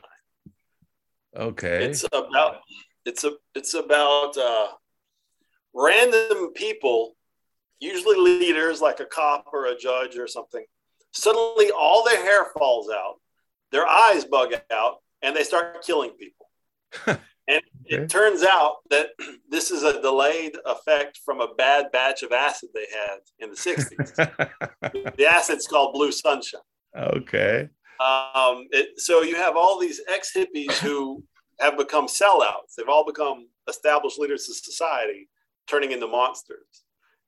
Okay. 1.36 1.84
It's 1.84 2.04
about 2.04 2.60
it's 3.04 3.24
a 3.24 3.32
it's 3.54 3.74
about 3.74 4.36
uh, 4.36 4.68
random 5.74 6.52
people, 6.54 7.16
usually 7.80 8.16
leaders 8.16 8.80
like 8.80 9.00
a 9.00 9.04
cop 9.04 9.46
or 9.52 9.66
a 9.66 9.76
judge 9.76 10.16
or 10.16 10.28
something. 10.28 10.64
Suddenly, 11.12 11.70
all 11.70 12.04
their 12.04 12.22
hair 12.22 12.46
falls 12.56 12.88
out, 12.90 13.14
their 13.72 13.86
eyes 13.86 14.24
bug 14.24 14.52
out, 14.72 14.96
and 15.22 15.34
they 15.34 15.42
start 15.42 15.84
killing 15.84 16.10
people. 16.10 16.48
and 17.46 17.62
it 17.84 18.08
turns 18.08 18.42
out 18.42 18.76
that 18.90 19.08
this 19.48 19.70
is 19.70 19.82
a 19.82 20.00
delayed 20.00 20.56
effect 20.64 21.20
from 21.24 21.40
a 21.40 21.54
bad 21.54 21.90
batch 21.92 22.22
of 22.22 22.32
acid 22.32 22.70
they 22.74 22.86
had 22.92 23.18
in 23.38 23.50
the 23.50 23.56
60s. 23.56 25.16
the 25.16 25.26
acid's 25.26 25.66
called 25.66 25.92
blue 25.92 26.12
sunshine. 26.12 26.60
Okay. 26.96 27.68
Um, 28.00 28.66
it, 28.70 29.00
so 29.00 29.22
you 29.22 29.36
have 29.36 29.56
all 29.56 29.78
these 29.78 30.00
ex 30.08 30.32
hippies 30.34 30.72
who 30.78 31.22
have 31.60 31.76
become 31.76 32.06
sellouts. 32.06 32.74
They've 32.76 32.88
all 32.88 33.04
become 33.04 33.48
established 33.68 34.18
leaders 34.18 34.48
of 34.48 34.56
society, 34.56 35.28
turning 35.66 35.92
into 35.92 36.06
monsters. 36.06 36.84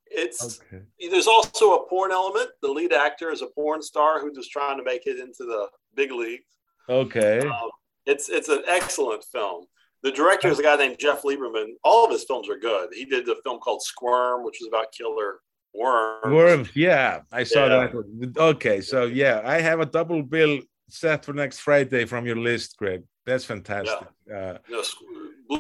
It's 0.09 0.61
okay. 0.73 0.85
there's 1.11 1.27
also 1.27 1.75
a 1.75 1.89
porn 1.89 2.13
element. 2.13 2.51
The 2.63 2.71
lead 2.71 2.93
actor 2.93 3.31
is 3.33 3.43
a 3.43 3.49
porn 3.49 3.83
star 3.83 4.21
who's 4.21 4.37
just 4.37 4.53
trying 4.53 4.79
to 4.79 4.85
make 4.85 5.07
it 5.07 5.19
into 5.19 5.45
the 5.45 5.69
big 5.95 6.13
leagues. 6.13 6.45
Okay. 6.89 7.41
Um, 7.41 7.71
it's 8.07 8.29
it's 8.29 8.49
an 8.49 8.63
excellent 8.69 9.25
film. 9.25 9.67
The 10.07 10.13
director 10.13 10.47
is 10.47 10.61
a 10.61 10.63
guy 10.63 10.77
named 10.77 11.01
Jeff 11.01 11.23
Lieberman. 11.23 11.71
All 11.83 12.05
of 12.05 12.13
his 12.13 12.23
films 12.23 12.49
are 12.49 12.57
good. 12.57 12.91
He 12.95 13.05
did 13.05 13.27
the 13.27 13.35
film 13.43 13.59
called 13.59 13.83
Squirm, 13.83 14.45
which 14.45 14.59
was 14.61 14.69
about 14.69 14.93
killer 14.93 15.41
worms. 15.75 16.33
Worms, 16.33 16.69
yeah, 16.77 17.23
I 17.33 17.43
saw 17.43 17.67
Yeah. 17.67 17.89
that. 17.89 18.33
Okay, 18.39 18.81
so 18.81 19.07
yeah, 19.07 19.43
I 19.45 19.61
have 19.61 19.81
a 19.81 19.87
double 19.87 20.23
bill 20.23 20.61
set 20.89 21.25
for 21.25 21.33
next 21.33 21.59
Friday 21.59 22.05
from 22.05 22.25
your 22.25 22.37
list, 22.37 22.77
Greg. 22.77 23.03
That's 23.25 23.45
fantastic. 23.45 24.07
Uh, 24.33 24.59
No, 24.69 24.85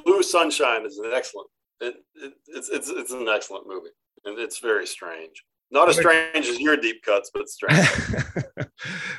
Blue 0.04 0.22
Sunshine 0.22 0.86
is 0.86 0.96
an 0.98 1.10
excellent. 1.12 1.48
It, 1.80 1.96
it, 2.14 2.34
it's 2.46 2.68
it's 2.68 2.88
it's 2.88 3.10
an 3.10 3.28
excellent 3.28 3.66
movie, 3.66 3.90
and 4.26 4.38
it's 4.38 4.60
very 4.60 4.86
strange. 4.86 5.42
Not 5.70 5.88
as 5.88 5.96
strange 5.96 6.46
as 6.46 6.60
your 6.60 6.76
deep 6.76 7.02
cuts, 7.02 7.30
but 7.34 7.48
strange. 7.56 7.88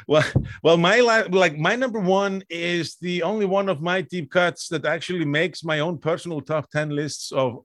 well, 0.07 0.23
well, 0.63 0.77
my 0.77 1.01
li- 1.01 1.27
like 1.29 1.57
my 1.57 1.75
number 1.75 1.99
one 1.99 2.41
is 2.49 2.95
the 3.01 3.23
only 3.23 3.45
one 3.45 3.67
of 3.67 3.81
my 3.81 3.99
deep 4.01 4.31
cuts 4.31 4.69
that 4.69 4.85
actually 4.85 5.25
makes 5.25 5.61
my 5.63 5.79
own 5.79 5.97
personal 5.97 6.39
top 6.39 6.69
ten 6.71 6.89
lists 6.89 7.33
of 7.33 7.63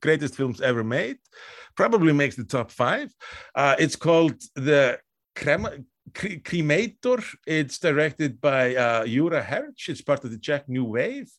greatest 0.00 0.36
films 0.36 0.60
ever 0.60 0.84
made. 0.84 1.16
Probably 1.76 2.12
makes 2.12 2.36
the 2.36 2.44
top 2.44 2.70
five. 2.70 3.10
Uh, 3.54 3.74
it's 3.78 3.96
called 3.96 4.34
the 4.54 4.98
Crema- 5.34 5.78
Cre- 6.14 6.42
Cremator. 6.44 7.24
It's 7.46 7.78
directed 7.78 8.38
by 8.40 8.76
uh, 8.76 9.04
Juraj 9.06 9.44
Herz. 9.44 9.86
It's 9.88 10.02
part 10.02 10.24
of 10.24 10.30
the 10.30 10.38
Czech 10.38 10.68
New 10.68 10.84
Wave. 10.84 11.30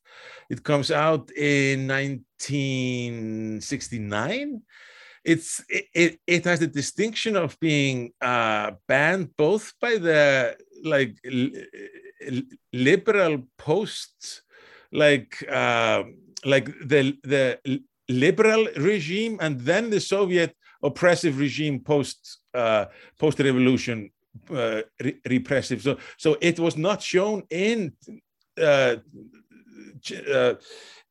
It 0.49 0.63
comes 0.63 0.89
out 0.89 1.29
in 1.31 1.87
1969 1.87 4.61
it's 5.25 5.63
it, 5.67 5.85
it, 5.93 6.19
it 6.27 6.45
has 6.45 6.59
the 6.59 6.67
distinction 6.67 7.35
of 7.35 7.59
being 7.59 8.11
uh, 8.21 8.71
banned 8.87 9.35
both 9.35 9.73
by 9.81 9.97
the 9.97 10.55
like 10.83 11.17
li- 11.25 11.67
liberal 12.71 13.39
post 13.57 14.43
like 14.91 15.43
uh, 15.51 16.03
like 16.45 16.65
the 16.87 17.17
the 17.23 17.59
liberal 18.07 18.67
regime 18.77 19.37
and 19.41 19.59
then 19.61 19.89
the 19.89 19.99
Soviet 19.99 20.55
oppressive 20.83 21.39
regime 21.39 21.79
post 21.79 22.39
uh, 22.53 22.85
post 23.19 23.39
revolution 23.39 24.11
uh, 24.51 24.81
re- 25.01 25.19
repressive. 25.27 25.81
So 25.81 25.97
so 26.17 26.37
it 26.39 26.59
was 26.59 26.77
not 26.77 27.01
shown 27.01 27.43
in 27.49 27.93
uh, 28.61 28.97
uh, 30.33 30.53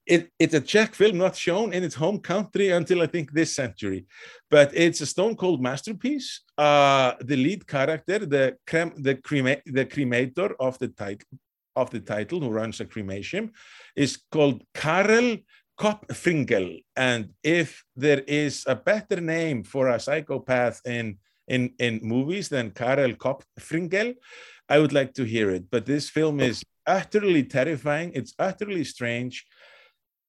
it, 0.07 0.31
it's 0.39 0.55
a 0.55 0.61
Czech 0.61 0.95
film 0.95 1.19
not 1.19 1.37
shown 1.37 1.73
in 1.73 1.83
its 1.83 1.95
home 1.95 2.19
country 2.19 2.71
until 2.71 3.03
I 3.03 3.07
think 3.07 3.33
this 3.33 3.55
century, 3.55 4.07
but 4.51 4.71
it's 4.75 5.01
a 5.01 5.07
stone 5.07 5.37
cold 5.37 5.63
masterpiece. 5.63 6.43
Uh, 6.59 7.13
the 7.21 7.37
lead 7.37 7.67
character, 7.67 8.19
the 8.19 8.57
crem, 8.67 9.03
the 9.03 9.15
crema, 9.17 9.57
the 9.67 9.87
cremator 9.87 10.55
of 10.61 10.79
the 10.79 10.89
title 10.89 11.27
of 11.77 11.91
the 11.91 12.01
title, 12.01 12.41
who 12.41 12.51
runs 12.51 12.81
a 12.81 12.85
cremation, 12.85 13.51
is 13.97 14.19
called 14.31 14.63
Karel 14.75 15.39
Kopfrkingl. 15.79 16.85
And 16.95 17.31
if 17.43 17.83
there 17.97 18.21
is 18.29 18.63
a 18.69 18.77
better 18.77 19.21
name 19.21 19.65
for 19.65 19.89
a 19.89 19.99
psychopath 19.99 20.81
in 20.85 21.19
in 21.49 21.73
in 21.79 22.01
movies 22.03 22.49
than 22.49 22.71
Karel 22.71 23.15
Kopfrkingl, 23.15 24.15
I 24.69 24.79
would 24.79 24.93
like 24.93 25.15
to 25.15 25.25
hear 25.25 25.51
it. 25.51 25.65
But 25.71 25.87
this 25.87 26.11
film 26.11 26.41
is 26.41 26.63
utterly 26.87 27.45
terrifying. 27.45 28.13
It's 28.15 28.35
utterly 28.39 28.85
strange 28.85 29.47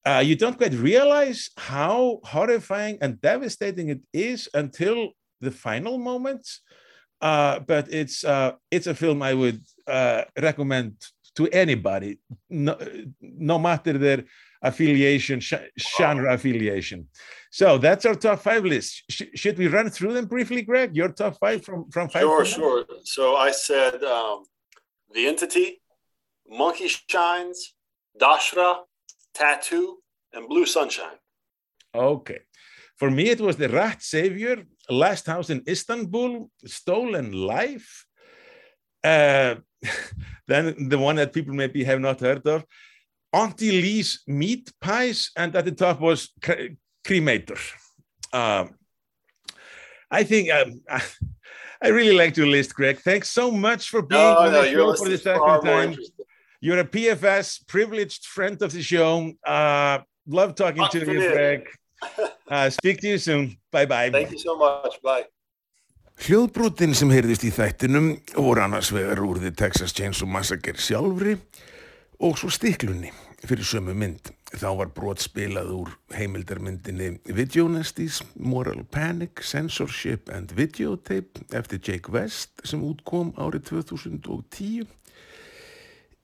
uh, 0.06 0.22
you 0.24 0.36
don't 0.36 0.58
quite 0.58 0.74
realize 0.74 1.50
how 1.58 2.20
horrifying 2.24 2.98
and 3.02 3.20
devastating 3.22 3.90
it 3.90 4.02
is 4.14 4.48
until 4.54 5.10
the 5.42 5.52
final 5.52 5.98
moments. 5.98 6.62
Uh, 7.22 7.60
but 7.60 7.92
it's 7.92 8.24
uh, 8.24 8.52
it's 8.70 8.88
a 8.88 8.94
film 8.94 9.22
I 9.24 9.34
would 9.34 9.62
uh, 9.88 10.24
recommend 10.40 10.94
to 11.36 11.48
anybody, 11.50 12.20
no, 12.50 12.78
no 13.22 13.58
matter 13.58 13.98
their 13.98 14.24
affiliation, 14.62 15.40
genre 15.42 16.34
affiliation. 16.34 17.08
So 17.52 17.78
that's 17.78 18.06
our 18.06 18.16
top 18.16 18.40
five 18.40 18.64
list. 18.66 19.04
Sh- 19.10 19.34
should 19.34 19.58
we 19.58 19.68
run 19.68 19.90
through 19.90 20.14
them 20.14 20.26
briefly, 20.26 20.62
Greg? 20.62 20.96
Your 20.96 21.10
top 21.10 21.38
five 21.40 21.64
from 21.64 21.90
from 21.90 22.10
five. 22.10 22.22
Sure, 22.22 22.46
sure. 22.46 22.86
So 23.04 23.36
I 23.36 23.52
said 23.52 24.04
um, 24.04 24.44
The 25.14 25.26
Entity, 25.28 25.82
Monkey 26.48 26.90
Shines, 26.90 27.74
Dachra, 28.20 28.82
Tattoo, 29.36 29.98
and 30.34 30.48
Blue 30.48 30.66
Sunshine. 30.66 31.18
Okay. 31.94 32.40
For 32.98 33.12
me, 33.12 33.30
it 33.30 33.42
was 33.42 33.58
The 33.58 33.70
Rat 33.70 34.02
Savior, 34.02 34.64
Last 34.90 35.28
House 35.28 35.50
in 35.50 35.64
Istanbul, 35.68 36.50
Stolen 36.66 37.32
Life. 37.34 38.06
Uh, 39.04 39.56
then 40.48 40.90
the 40.90 40.98
one 40.98 41.18
that 41.18 41.34
people 41.34 41.54
maybe 41.54 41.84
have 41.84 42.00
not 42.00 42.22
heard 42.22 42.46
of, 42.48 42.66
Auntie 43.34 43.82
Lee's 43.82 44.24
Meat 44.28 44.72
Pies, 44.80 45.32
and 45.36 45.56
at 45.56 45.66
the 45.66 45.72
top 45.72 46.00
was 46.00 46.32
Cre- 46.42 46.76
Cremator. 47.06 47.60
Um, 48.32 48.76
I 50.10 50.24
think 50.24 50.50
um, 50.52 50.82
I 51.82 51.90
really 51.90 52.16
like 52.16 52.38
your 52.38 52.48
list, 52.48 52.74
Greg. 52.74 53.00
Thanks 53.00 53.30
so 53.30 53.52
much 53.52 53.90
for 53.90 54.02
being 54.02 54.22
No, 54.22 54.38
on 54.38 54.52
no, 54.52 54.62
the 54.62 54.72
show 54.72 54.96
for 54.96 55.10
the 55.10 55.18
second 55.18 55.62
time. 55.62 55.98
You're 56.62 56.80
a 56.80 56.86
PFS 56.86 57.68
privileged 57.68 58.26
friend 58.26 58.62
of 58.62 58.72
the 58.72 58.82
show. 58.82 59.32
Uh, 59.46 60.00
love 60.28 60.56
talking 60.56 60.84
Fuck 60.84 60.92
to 60.92 61.06
for 61.06 61.14
you, 61.14 61.20
me. 61.20 61.30
Greg. 61.30 61.68
Uh, 62.48 62.70
speak 62.70 63.02
to 63.02 63.08
you 63.08 63.18
soon. 63.18 63.58
Bye 63.72 63.86
bye. 63.86 64.10
Thank 64.12 64.32
you 64.32 64.40
so 64.40 64.58
much. 64.58 65.02
Bye. 65.02 65.26
Hljóðbrotin 66.24 66.94
sem 66.96 67.12
heyrðist 67.12 67.44
í 67.44 67.52
þættinum 67.52 68.14
voru 68.38 68.64
annars 68.64 68.88
vegar 68.96 69.20
úr 69.20 69.42
The 69.44 69.52
Texas 69.52 69.92
Chainsaw 69.92 70.30
Massacre 70.32 70.80
sjálfri 70.80 71.36
og 72.24 72.38
svo 72.40 72.48
stiklunni 72.54 73.12
fyrir 73.46 73.68
sömu 73.68 73.94
mynd. 73.98 74.32
Þá 74.56 74.70
var 74.80 74.92
brot 74.96 75.20
spilað 75.20 75.74
úr 75.76 75.92
heimildarmyndinni 76.16 77.18
Video 77.36 77.68
Nasties, 77.68 78.22
Moral 78.40 78.86
Panic, 78.88 79.44
Censorship 79.44 80.32
and 80.32 80.54
Videotape 80.56 81.44
eftir 81.52 81.82
Jake 81.84 82.14
West 82.14 82.64
sem 82.64 82.84
útkom 82.88 83.34
árið 83.36 83.68
2010. 83.74 84.88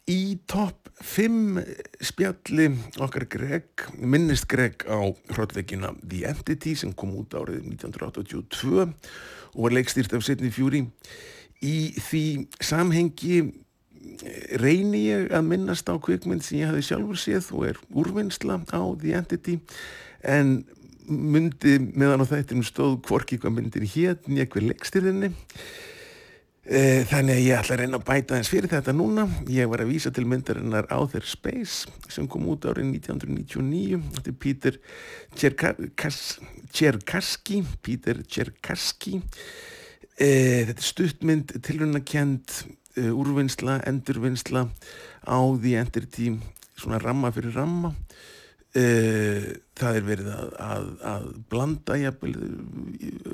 Í 0.10 0.40
topp 0.49 0.90
5 1.06 1.61
spjalli 2.02 2.68
okkar 3.02 3.28
Greg, 3.30 3.84
minnist 4.02 4.48
Greg 4.49 4.82
á 4.90 4.98
hrottveikina 5.34 5.94
The 6.02 6.26
Entity 6.32 6.73
sem 6.78 6.94
kom 6.98 7.14
út 7.19 7.36
árið 7.38 7.61
1982 7.76 8.82
og 8.82 9.60
var 9.61 9.76
leikstýrt 9.76 10.15
af 10.18 10.26
Sidney 10.26 10.49
Fury. 10.53 10.88
Í 11.61 11.94
því 12.02 12.23
samhengi 12.65 13.38
eh, 13.45 14.57
reyni 14.61 15.06
ég 15.11 15.30
að 15.38 15.48
minnast 15.52 15.90
á 15.90 15.94
kvikmynd 16.02 16.45
sem 16.45 16.64
ég 16.64 16.73
hafi 16.73 16.86
sjálfur 16.90 17.22
séð 17.22 17.52
og 17.53 17.69
er 17.69 17.82
úrvinnsla 17.94 18.57
á 18.73 18.82
The 18.98 19.15
Entity 19.22 19.60
en 20.26 20.64
myndi 21.06 21.78
meðan 21.94 22.26
á 22.26 22.32
þættinum 22.32 22.65
stóð 22.65 22.99
hvorki 23.06 23.38
hvað 23.41 23.57
myndin 23.57 23.90
hver 24.49 24.69
leikstýrðinni 24.72 25.34
Eh, 25.34 25.90
Þannig 26.61 27.39
að 27.39 27.41
ég 27.41 27.57
ætla 27.57 27.73
að 27.73 27.79
reyna 27.81 27.97
að 27.97 28.03
bæta 28.05 28.35
eins 28.38 28.49
fyrir 28.51 28.69
þetta 28.69 28.93
núna. 28.93 29.23
Ég 29.49 29.69
var 29.71 29.81
að 29.81 29.89
vísa 29.95 30.11
til 30.13 30.27
myndarinnar 30.29 30.85
Outer 30.93 31.25
Space 31.25 31.89
sem 32.11 32.27
kom 32.29 32.45
út 32.53 32.67
árið 32.69 32.91
1999. 32.99 33.97
Þetta 34.19 34.29
er 34.29 34.38
Peter 34.43 34.77
Cherkas- 35.35 36.38
Cherkaski. 36.71 37.63
Peter 37.81 38.21
Cherkaski. 38.29 39.23
Eh, 40.21 40.61
Þetta 40.69 40.77
er 40.77 40.85
stuttmynd, 40.91 41.55
tilrunakend, 41.65 42.53
úrvinnsla, 43.09 43.79
endurvinnsla 43.88 44.67
á 45.25 45.38
The 45.61 45.75
Entity, 45.79 46.38
svona 46.77 46.99
ramma 47.01 47.31
fyrir 47.31 47.55
ramma. 47.55 47.95
uh, 48.75 49.47
það 49.75 49.95
er 49.97 50.03
verið 50.07 50.27
að, 50.31 50.51
að, 50.63 50.85
að 51.03 51.23
blanda 51.51 51.95
jafnvel 51.99 52.35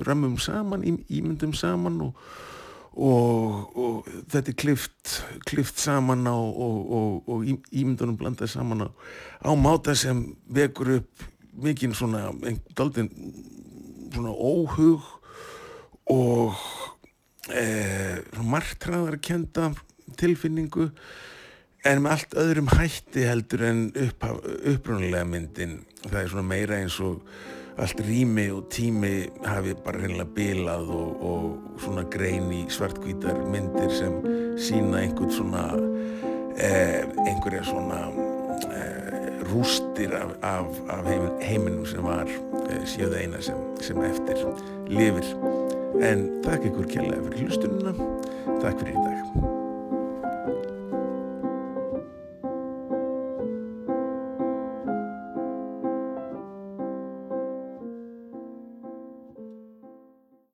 römmum 0.07 0.37
saman, 0.41 0.81
ímyndum 1.09 1.53
saman 1.53 1.99
og, 2.07 2.15
og, 2.97 3.77
og 3.77 4.07
þetta 4.31 4.51
er 4.51 4.57
klift, 4.57 5.17
klift 5.45 5.81
saman 5.81 6.25
á 6.25 6.33
og, 6.33 6.77
og, 6.97 7.29
og 7.29 7.45
ímyndunum 7.47 8.17
blandað 8.17 8.51
saman 8.55 8.87
á, 8.87 8.89
á 9.45 9.51
máta 9.53 9.95
sem 9.97 10.23
vekur 10.49 10.97
upp 10.97 11.27
mikinn 11.57 11.93
svona, 11.97 12.31
daldinn 12.77 13.11
svona 14.13 14.33
óhug 14.33 15.05
og 16.09 16.57
e, 17.53 17.65
margtræðarkenda 18.41 19.71
tilfinningu 20.17 20.89
en 21.87 22.01
með 22.03 22.15
allt 22.15 22.37
öðrum 22.41 22.71
hætti 22.73 23.25
heldur 23.27 23.63
en 23.67 23.83
upprunalega 23.95 25.27
myndin. 25.27 25.77
Það 26.07 26.19
er 26.21 26.31
svona 26.31 26.47
meira 26.49 26.79
eins 26.81 26.97
og 27.03 27.21
allt 27.77 27.99
rými 28.01 28.49
og 28.51 28.63
tími 28.73 29.29
hafi 29.45 29.75
bara 29.85 30.01
reynilega 30.01 30.29
bilað 30.35 30.89
og, 30.89 31.23
og 31.29 31.81
svona 31.83 32.03
grein 32.13 32.49
í 32.53 32.63
svartkvítar 32.73 33.37
myndir 33.51 33.91
sem 33.93 34.15
sína 34.57 35.03
einhvern 35.03 35.33
svona 35.33 35.65
eh, 36.57 37.05
einhverja 37.27 37.63
svona 37.69 38.01
eh, 38.71 39.37
rústir 39.51 40.15
af, 40.17 40.33
af, 40.41 40.81
af 40.89 41.05
heimin, 41.05 41.37
heiminum 41.41 41.85
sem 41.85 42.03
var 42.03 42.25
eh, 42.25 42.81
síðu 42.89 43.13
eina 43.21 43.41
sem, 43.45 43.61
sem 43.81 44.01
eftir 44.09 44.41
lifir. 44.89 45.29
En 46.01 46.27
takk 46.45 46.65
ykkur 46.71 46.89
kjærlega 46.89 47.29
fyrir 47.29 47.45
hlustununa 47.45 47.95
takk 48.61 48.81
fyrir 48.81 48.93
í 48.93 49.05
dag 49.05 49.16